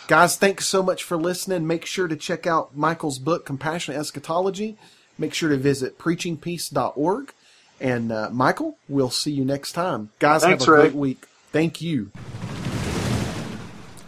Guys, 0.07 0.35
thanks 0.35 0.65
so 0.67 0.83
much 0.83 1.03
for 1.03 1.15
listening. 1.17 1.65
Make 1.65 1.85
sure 1.85 2.07
to 2.07 2.15
check 2.17 2.45
out 2.45 2.75
Michael's 2.75 3.17
book, 3.17 3.45
Compassionate 3.45 3.99
Eschatology. 3.99 4.77
Make 5.17 5.33
sure 5.33 5.49
to 5.49 5.57
visit 5.57 5.97
preachingpeace.org. 5.97 7.33
And 7.79 8.11
uh, 8.11 8.29
Michael, 8.31 8.77
we'll 8.89 9.09
see 9.09 9.31
you 9.31 9.45
next 9.45 9.71
time. 9.71 10.09
Guys, 10.19 10.43
Thanks, 10.43 10.65
have 10.65 10.73
a 10.73 10.77
Ray. 10.77 10.81
great 10.89 10.95
week. 10.95 11.27
Thank 11.51 11.81
you. 11.81 12.11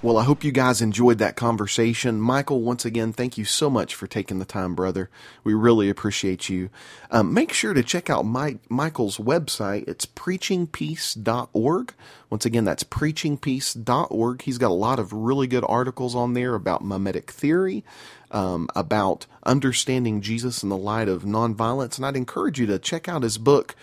Well, 0.04 0.18
I 0.18 0.26
hope 0.26 0.44
you 0.44 0.52
guys 0.52 0.82
enjoyed 0.82 1.20
that 1.20 1.38
conversation. 1.38 2.20
Michael, 2.20 2.60
once 2.60 2.84
again, 2.84 3.14
thank 3.14 3.38
you 3.38 3.46
so 3.46 3.70
much 3.70 3.96
for 3.96 4.06
taking 4.06 4.38
the 4.38 4.44
time, 4.44 4.76
brother. 4.76 5.10
We 5.46 5.54
really 5.54 5.90
appreciate 5.90 6.50
you. 6.50 6.70
Um, 7.10 7.34
make 7.34 7.54
sure 7.54 7.74
to 7.74 7.82
check 7.82 8.10
out 8.10 8.26
Mike, 8.26 8.58
Michael's 8.70 9.18
website. 9.18 9.88
It's 9.88 10.06
preachingpeace.org. 10.06 11.94
Once 12.30 12.46
again, 12.46 12.66
that's 12.66 12.84
preachingpeace.org. 12.84 14.42
He's 14.42 14.58
got 14.58 14.72
a 14.72 14.74
lot 14.74 15.00
of 15.00 15.14
really 15.14 15.48
good 15.48 15.64
articles 15.70 16.16
on 16.16 16.34
there 16.34 16.54
about 16.54 16.84
mimetic 16.84 17.32
theory, 17.32 17.86
um, 18.30 18.68
about 18.76 19.26
understanding 19.46 20.20
Jesus 20.20 20.64
in 20.64 20.68
the 20.68 20.76
light 20.76 21.08
of 21.08 21.24
nonviolence. 21.24 21.96
And 21.96 22.06
I'd 22.06 22.18
encourage 22.18 22.60
you 22.60 22.66
to 22.66 22.78
check 22.78 23.08
out 23.08 23.24
his 23.24 23.38
book. 23.38 23.74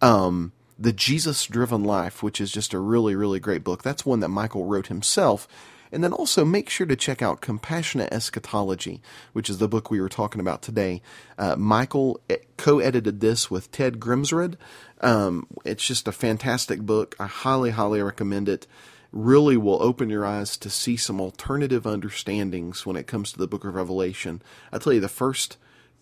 Um, 0.00 0.52
the 0.78 0.92
Jesus 0.92 1.44
Driven 1.46 1.84
Life, 1.84 2.22
which 2.22 2.40
is 2.40 2.52
just 2.52 2.74
a 2.74 2.78
really, 2.78 3.14
really 3.14 3.40
great 3.40 3.64
book. 3.64 3.82
That's 3.82 4.04
one 4.04 4.20
that 4.20 4.28
Michael 4.28 4.66
wrote 4.66 4.88
himself. 4.88 5.48
And 5.92 6.02
then 6.02 6.12
also 6.12 6.44
make 6.44 6.68
sure 6.68 6.86
to 6.86 6.96
check 6.96 7.22
out 7.22 7.40
Compassionate 7.40 8.12
Eschatology, 8.12 9.00
which 9.32 9.48
is 9.48 9.58
the 9.58 9.68
book 9.68 9.90
we 9.90 10.00
were 10.00 10.08
talking 10.08 10.40
about 10.40 10.60
today. 10.60 11.00
Uh, 11.38 11.56
Michael 11.56 12.20
co 12.56 12.80
edited 12.80 13.20
this 13.20 13.50
with 13.50 13.70
Ted 13.70 14.00
Grimsrud. 14.00 14.56
Um, 15.00 15.46
it's 15.64 15.86
just 15.86 16.08
a 16.08 16.12
fantastic 16.12 16.80
book. 16.80 17.14
I 17.20 17.26
highly, 17.26 17.70
highly 17.70 18.02
recommend 18.02 18.48
it. 18.48 18.66
Really 19.12 19.56
will 19.56 19.82
open 19.82 20.10
your 20.10 20.26
eyes 20.26 20.56
to 20.58 20.68
see 20.68 20.96
some 20.96 21.20
alternative 21.20 21.86
understandings 21.86 22.84
when 22.84 22.96
it 22.96 23.06
comes 23.06 23.32
to 23.32 23.38
the 23.38 23.46
book 23.46 23.64
of 23.64 23.74
Revelation. 23.74 24.42
I 24.72 24.78
tell 24.78 24.92
you, 24.92 25.00
the 25.00 25.08
first 25.08 25.56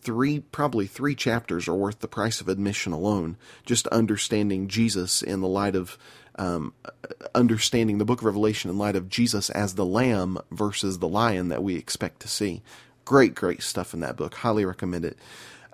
three, 0.05 0.41
probably 0.41 0.87
three 0.87 1.15
chapters 1.15 1.67
are 1.67 1.75
worth 1.75 2.01
the 2.01 2.09
price 2.09 2.41
of 2.41 2.49
admission 2.49 2.93
alone. 2.93 3.37
Just 3.65 3.87
understanding 3.89 4.69
Jesus 4.69 5.23
in 5.23 5.41
the 5.41 5.49
light 5.49 5.75
of, 5.75 5.99
um, 6.37 6.75
understanding 7.35 7.99
the 7.99 8.05
book 8.05 8.21
of 8.21 8.27
Revelation 8.27 8.71
in 8.71 8.79
light 8.79 8.97
of 8.97 9.09
Jesus 9.09 9.51
as 9.51 9.75
the 9.75 9.87
lamb 9.87 10.39
versus 10.51 10.99
the 10.99 11.09
lion 11.09 11.49
that 11.49 11.63
we 11.63 11.77
expect 11.77 12.21
to 12.21 12.29
see. 12.29 12.63
Great, 13.05 13.35
great 13.35 13.63
stuff 13.63 13.95
in 13.95 14.01
that 14.01 14.17
book. 14.17 14.35
Highly 14.35 14.65
recommend 14.65 15.05
it. 15.05 15.19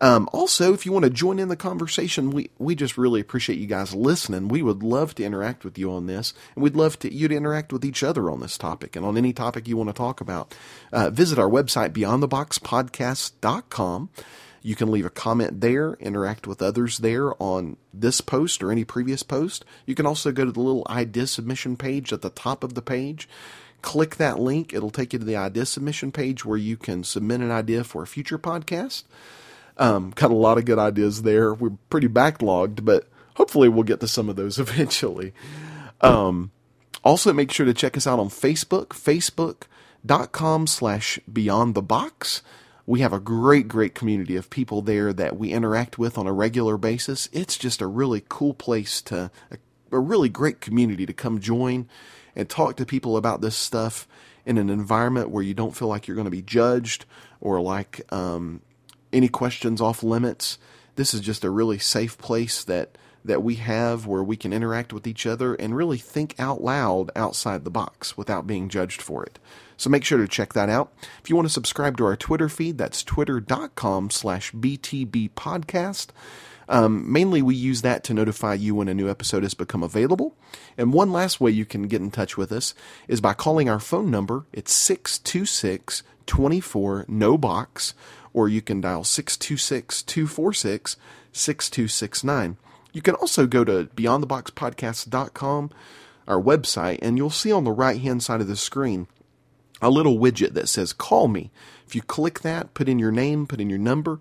Um, 0.00 0.28
also, 0.32 0.72
if 0.72 0.86
you 0.86 0.92
want 0.92 1.04
to 1.04 1.10
join 1.10 1.38
in 1.38 1.48
the 1.48 1.56
conversation, 1.56 2.30
we, 2.30 2.48
we 2.58 2.74
just 2.74 2.96
really 2.96 3.20
appreciate 3.20 3.58
you 3.58 3.66
guys 3.66 3.94
listening. 3.94 4.48
We 4.48 4.62
would 4.62 4.82
love 4.82 5.14
to 5.16 5.24
interact 5.24 5.62
with 5.62 5.76
you 5.78 5.92
on 5.92 6.06
this, 6.06 6.32
and 6.54 6.62
we'd 6.62 6.74
love 6.74 6.98
to 7.00 7.12
you 7.12 7.28
to 7.28 7.36
interact 7.36 7.70
with 7.72 7.84
each 7.84 8.02
other 8.02 8.30
on 8.30 8.40
this 8.40 8.56
topic 8.56 8.96
and 8.96 9.04
on 9.04 9.18
any 9.18 9.34
topic 9.34 9.68
you 9.68 9.76
want 9.76 9.90
to 9.90 9.94
talk 9.94 10.22
about. 10.22 10.54
Uh, 10.92 11.10
visit 11.10 11.38
our 11.38 11.50
website, 11.50 11.90
beyondtheboxpodcast.com. 11.90 14.08
You 14.62 14.74
can 14.74 14.90
leave 14.90 15.06
a 15.06 15.10
comment 15.10 15.60
there, 15.60 15.94
interact 15.94 16.46
with 16.46 16.60
others 16.60 16.98
there 16.98 17.40
on 17.42 17.76
this 17.94 18.20
post 18.20 18.62
or 18.62 18.70
any 18.70 18.84
previous 18.84 19.22
post. 19.22 19.64
You 19.86 19.94
can 19.94 20.06
also 20.06 20.32
go 20.32 20.44
to 20.44 20.52
the 20.52 20.60
little 20.60 20.86
idea 20.88 21.26
submission 21.26 21.76
page 21.76 22.12
at 22.12 22.22
the 22.22 22.30
top 22.30 22.62
of 22.62 22.74
the 22.74 22.82
page. 22.82 23.28
Click 23.80 24.16
that 24.16 24.38
link. 24.38 24.74
It'll 24.74 24.90
take 24.90 25.14
you 25.14 25.18
to 25.18 25.24
the 25.24 25.36
idea 25.36 25.64
submission 25.64 26.12
page 26.12 26.44
where 26.44 26.58
you 26.58 26.76
can 26.76 27.04
submit 27.04 27.40
an 27.40 27.50
idea 27.50 27.84
for 27.84 28.02
a 28.02 28.06
future 28.06 28.38
podcast. 28.38 29.04
Um, 29.76 30.10
got 30.14 30.30
a 30.30 30.34
lot 30.34 30.58
of 30.58 30.64
good 30.64 30.78
ideas 30.78 31.22
there. 31.22 31.54
We're 31.54 31.76
pretty 31.88 32.08
backlogged, 32.08 32.84
but 32.84 33.08
hopefully 33.34 33.68
we'll 33.68 33.84
get 33.84 34.00
to 34.00 34.08
some 34.08 34.28
of 34.28 34.36
those 34.36 34.58
eventually. 34.58 35.32
Um, 36.00 36.50
also, 37.02 37.32
make 37.32 37.50
sure 37.50 37.66
to 37.66 37.74
check 37.74 37.96
us 37.96 38.06
out 38.06 38.18
on 38.18 38.28
Facebook, 38.28 38.88
facebook.com 38.88 40.66
slash 40.66 41.18
beyond 41.32 41.74
the 41.74 41.82
box. 41.82 42.42
We 42.86 43.00
have 43.00 43.12
a 43.12 43.20
great, 43.20 43.68
great 43.68 43.94
community 43.94 44.36
of 44.36 44.50
people 44.50 44.82
there 44.82 45.12
that 45.12 45.36
we 45.36 45.52
interact 45.52 45.98
with 45.98 46.18
on 46.18 46.26
a 46.26 46.32
regular 46.32 46.76
basis. 46.76 47.28
It's 47.32 47.56
just 47.56 47.80
a 47.80 47.86
really 47.86 48.22
cool 48.28 48.52
place 48.52 49.00
to, 49.02 49.30
a, 49.50 49.56
a 49.92 49.98
really 49.98 50.28
great 50.28 50.60
community 50.60 51.06
to 51.06 51.12
come 51.12 51.40
join 51.40 51.88
and 52.34 52.48
talk 52.48 52.76
to 52.76 52.84
people 52.84 53.16
about 53.16 53.40
this 53.40 53.56
stuff 53.56 54.08
in 54.44 54.58
an 54.58 54.70
environment 54.70 55.30
where 55.30 55.42
you 55.42 55.54
don't 55.54 55.76
feel 55.76 55.88
like 55.88 56.06
you're 56.08 56.14
going 56.16 56.24
to 56.26 56.30
be 56.30 56.42
judged 56.42 57.04
or 57.40 57.60
like 57.60 58.00
um, 58.12 58.60
any 59.12 59.28
questions 59.28 59.80
off 59.80 60.02
limits. 60.02 60.58
This 60.96 61.14
is 61.14 61.20
just 61.20 61.44
a 61.44 61.50
really 61.50 61.78
safe 61.78 62.18
place 62.18 62.64
that 62.64 62.96
that 63.24 63.42
we 63.42 63.56
have 63.56 64.06
where 64.06 64.22
we 64.22 64.36
can 64.36 64.52
interact 64.52 64.92
with 64.92 65.06
each 65.06 65.26
other 65.26 65.54
and 65.54 65.76
really 65.76 65.98
think 65.98 66.34
out 66.38 66.62
loud 66.62 67.10
outside 67.14 67.64
the 67.64 67.70
box 67.70 68.16
without 68.16 68.46
being 68.46 68.68
judged 68.68 69.02
for 69.02 69.22
it. 69.24 69.38
So 69.76 69.90
make 69.90 70.04
sure 70.04 70.18
to 70.18 70.28
check 70.28 70.52
that 70.54 70.68
out. 70.68 70.92
If 71.22 71.30
you 71.30 71.36
want 71.36 71.46
to 71.46 71.52
subscribe 71.52 71.96
to 71.98 72.04
our 72.04 72.16
Twitter 72.16 72.48
feed, 72.48 72.78
that's 72.78 73.02
twitter.com 73.02 74.10
slash 74.10 74.52
BTB 74.52 75.30
podcast. 75.30 76.08
Um, 76.68 77.10
mainly, 77.10 77.42
we 77.42 77.56
use 77.56 77.82
that 77.82 78.04
to 78.04 78.14
notify 78.14 78.54
you 78.54 78.76
when 78.76 78.88
a 78.88 78.94
new 78.94 79.10
episode 79.10 79.42
has 79.42 79.54
become 79.54 79.82
available. 79.82 80.36
And 80.78 80.92
one 80.92 81.12
last 81.12 81.40
way 81.40 81.50
you 81.50 81.64
can 81.64 81.88
get 81.88 82.00
in 82.00 82.12
touch 82.12 82.36
with 82.36 82.52
us 82.52 82.74
is 83.08 83.20
by 83.20 83.32
calling 83.32 83.68
our 83.68 83.80
phone 83.80 84.10
number. 84.10 84.46
It's 84.52 84.72
626 84.72 86.04
24 86.26 87.06
no 87.08 87.36
box 87.36 87.92
or 88.32 88.48
you 88.48 88.62
can 88.62 88.80
dial 88.80 89.04
626 89.04 90.02
246 90.02 90.96
6269. 91.32 92.56
You 92.92 93.02
can 93.02 93.14
also 93.14 93.46
go 93.46 93.64
to 93.64 93.88
beyondtheboxpodcast.com, 93.94 95.70
our 96.26 96.40
website, 96.40 96.98
and 97.02 97.16
you'll 97.16 97.30
see 97.30 97.52
on 97.52 97.64
the 97.64 97.70
right 97.70 98.00
hand 98.00 98.22
side 98.22 98.40
of 98.40 98.48
the 98.48 98.56
screen 98.56 99.06
a 99.82 99.90
little 99.90 100.18
widget 100.18 100.54
that 100.54 100.68
says 100.68 100.92
call 100.92 101.28
me. 101.28 101.50
If 101.86 101.94
you 101.94 102.02
click 102.02 102.40
that, 102.40 102.74
put 102.74 102.88
in 102.88 102.98
your 102.98 103.12
name, 103.12 103.46
put 103.46 103.60
in 103.60 103.70
your 103.70 103.78
number, 103.78 104.20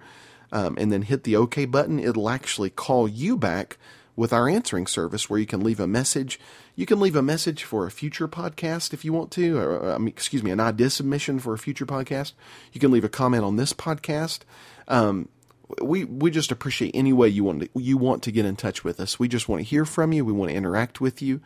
um, 0.52 0.76
and 0.80 0.92
then 0.92 1.04
hit 1.04 1.24
the 1.24 1.36
OK 1.36 1.66
button, 1.66 2.00
it'll 2.00 2.30
actually 2.30 2.70
call 2.70 3.08
you 3.08 3.38
back 3.38 3.78
with 4.20 4.34
our 4.34 4.50
answering 4.50 4.86
service 4.86 5.30
where 5.30 5.40
you 5.40 5.46
can 5.46 5.62
leave 5.62 5.80
a 5.80 5.88
message. 5.88 6.42
You 6.76 6.86
can 6.86 7.00
leave 7.00 7.16
a 7.16 7.22
message 7.22 7.64
for 7.64 7.88
a 7.88 7.92
future 7.92 8.28
podcast 8.28 8.92
if 8.94 9.06
you 9.06 9.14
want 9.14 9.32
to, 9.32 9.58
or, 9.58 9.94
I 9.94 9.98
mean, 9.98 10.10
excuse 10.10 10.44
me, 10.44 10.52
an 10.52 10.60
idea 10.60 10.90
submission 10.90 11.40
for 11.40 11.54
a 11.54 11.58
future 11.58 11.86
podcast. 11.86 12.34
You 12.74 12.82
can 12.82 12.92
leave 12.92 13.06
a 13.06 13.10
comment 13.10 13.46
on 13.46 13.56
this 13.56 13.72
podcast. 13.72 14.40
Um, 14.90 15.30
we 15.82 16.04
we 16.04 16.32
just 16.32 16.52
appreciate 16.52 16.92
any 16.94 17.14
way 17.14 17.30
you 17.30 17.46
want 17.46 17.62
to, 17.62 17.70
you 17.80 17.96
want 17.96 18.22
to 18.24 18.32
get 18.34 18.44
in 18.44 18.58
touch 18.58 18.84
with 18.84 19.00
us. 19.00 19.18
We 19.20 19.30
just 19.30 19.48
want 19.48 19.62
to 19.62 19.70
hear 19.70 19.86
from 19.86 20.12
you. 20.12 20.26
We 20.26 20.34
want 20.34 20.52
to 20.52 20.58
interact 20.58 21.00
with 21.00 21.22
you, 21.22 21.40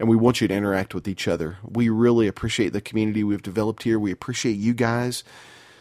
and 0.00 0.08
we 0.08 0.16
want 0.16 0.40
you 0.40 0.48
to 0.48 0.54
interact 0.54 0.96
with 0.96 1.06
each 1.06 1.28
other. 1.28 1.58
We 1.62 1.90
really 1.90 2.26
appreciate 2.26 2.72
the 2.72 2.80
community 2.80 3.22
we've 3.22 3.40
developed 3.40 3.84
here. 3.84 4.00
We 4.00 4.10
appreciate 4.10 4.56
you 4.56 4.74
guys. 4.74 5.22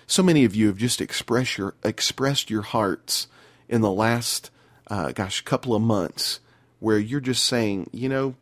So 0.06 0.22
many 0.22 0.46
of 0.46 0.56
you 0.56 0.68
have 0.68 0.78
just 0.78 1.02
expressed 1.02 1.58
your 1.58 1.74
expressed 1.84 2.52
your 2.52 2.62
hearts 2.62 3.28
in 3.68 3.82
the 3.82 3.92
last 3.92 4.52
uh, 4.88 5.12
gosh 5.12 5.42
couple 5.42 5.76
of 5.76 5.82
months, 5.82 6.40
where 6.80 7.00
you're 7.00 7.20
just 7.20 7.44
saying, 7.44 7.90
you 7.92 8.10
know, 8.10 8.36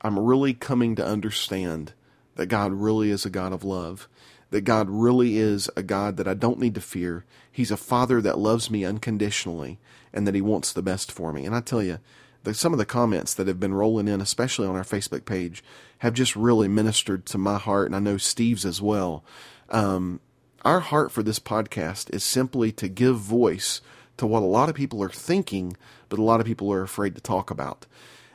I'm 0.00 0.18
really 0.18 0.54
coming 0.54 0.96
to 0.96 1.06
understand 1.06 1.92
that 2.36 2.46
God 2.46 2.72
really 2.72 3.10
is 3.10 3.24
a 3.26 3.30
God 3.30 3.52
of 3.52 3.64
love 3.64 4.08
that 4.52 4.60
God 4.60 4.88
really 4.90 5.38
is 5.38 5.68
a 5.76 5.82
God 5.82 6.18
that 6.18 6.28
I 6.28 6.34
don't 6.34 6.58
need 6.58 6.74
to 6.74 6.80
fear. 6.80 7.24
He's 7.50 7.70
a 7.70 7.76
Father 7.76 8.20
that 8.20 8.38
loves 8.38 8.70
me 8.70 8.84
unconditionally 8.84 9.78
and 10.12 10.26
that 10.26 10.34
He 10.34 10.42
wants 10.42 10.72
the 10.72 10.82
best 10.82 11.10
for 11.10 11.32
me. 11.32 11.46
And 11.46 11.54
I 11.54 11.60
tell 11.60 11.82
you, 11.82 11.98
the, 12.44 12.52
some 12.52 12.72
of 12.72 12.78
the 12.78 12.84
comments 12.84 13.32
that 13.34 13.48
have 13.48 13.58
been 13.58 13.72
rolling 13.72 14.08
in, 14.08 14.20
especially 14.20 14.66
on 14.66 14.76
our 14.76 14.84
Facebook 14.84 15.24
page, 15.24 15.64
have 15.98 16.12
just 16.12 16.36
really 16.36 16.68
ministered 16.68 17.24
to 17.26 17.38
my 17.38 17.56
heart, 17.56 17.86
and 17.86 17.96
I 17.96 17.98
know 17.98 18.18
Steve's 18.18 18.66
as 18.66 18.82
well. 18.82 19.24
Um, 19.70 20.20
our 20.66 20.80
heart 20.80 21.12
for 21.12 21.22
this 21.22 21.38
podcast 21.38 22.14
is 22.14 22.22
simply 22.22 22.72
to 22.72 22.88
give 22.88 23.16
voice 23.16 23.80
to 24.16 24.26
what 24.26 24.42
a 24.42 24.46
lot 24.46 24.68
of 24.68 24.74
people 24.74 25.02
are 25.02 25.08
thinking, 25.08 25.76
but 26.08 26.18
a 26.18 26.22
lot 26.22 26.40
of 26.40 26.46
people 26.46 26.72
are 26.72 26.82
afraid 26.82 27.14
to 27.14 27.20
talk 27.20 27.50
about 27.50 27.86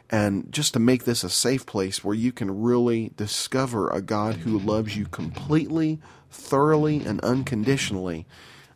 and 0.10 0.52
just 0.52 0.74
to 0.74 0.80
make 0.80 1.04
this 1.04 1.24
a 1.24 1.30
safe 1.30 1.66
place 1.66 2.04
where 2.04 2.16
you 2.16 2.32
can 2.32 2.62
really 2.62 3.12
discover 3.18 3.90
a 3.90 4.02
God 4.02 4.36
who 4.36 4.58
loves 4.58 4.96
you 4.96 5.06
completely, 5.06 6.00
thoroughly, 6.32 7.02
and 7.06 7.20
unconditionally, 7.22 8.26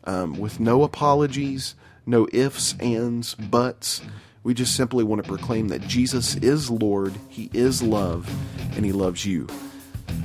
um, 0.03 0.37
with 0.37 0.59
no 0.59 0.83
apologies, 0.83 1.75
no 2.05 2.27
ifs, 2.33 2.75
ands, 2.79 3.35
buts. 3.35 4.01
We 4.43 4.53
just 4.53 4.75
simply 4.75 5.03
want 5.03 5.23
to 5.23 5.27
proclaim 5.27 5.69
that 5.69 5.81
Jesus 5.87 6.35
is 6.37 6.69
Lord, 6.69 7.13
He 7.29 7.49
is 7.53 7.81
love, 7.81 8.29
and 8.75 8.83
He 8.83 8.91
loves 8.91 9.25
you. 9.25 9.47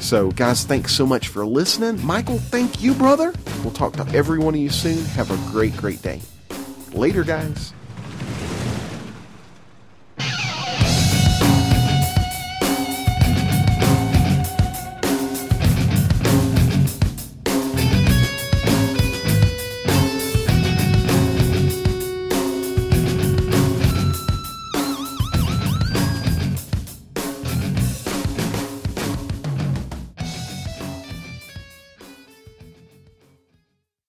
So, 0.01 0.33
guys, 0.33 0.65
thanks 0.65 0.93
so 0.93 1.07
much 1.07 1.29
for 1.29 1.47
listening. 1.47 2.05
Michael, 2.05 2.39
thank 2.39 2.83
you, 2.83 2.95
brother. 2.95 3.33
We'll 3.63 3.73
talk 3.73 3.93
to 3.95 4.07
every 4.17 4.39
one 4.39 4.55
of 4.55 4.61
you 4.61 4.71
soon. 4.71 5.05
Have 5.05 5.31
a 5.31 5.53
great, 5.53 5.77
great 5.77 6.03
day. 6.03 6.21
Later, 6.97 7.25
guys. 7.25 7.76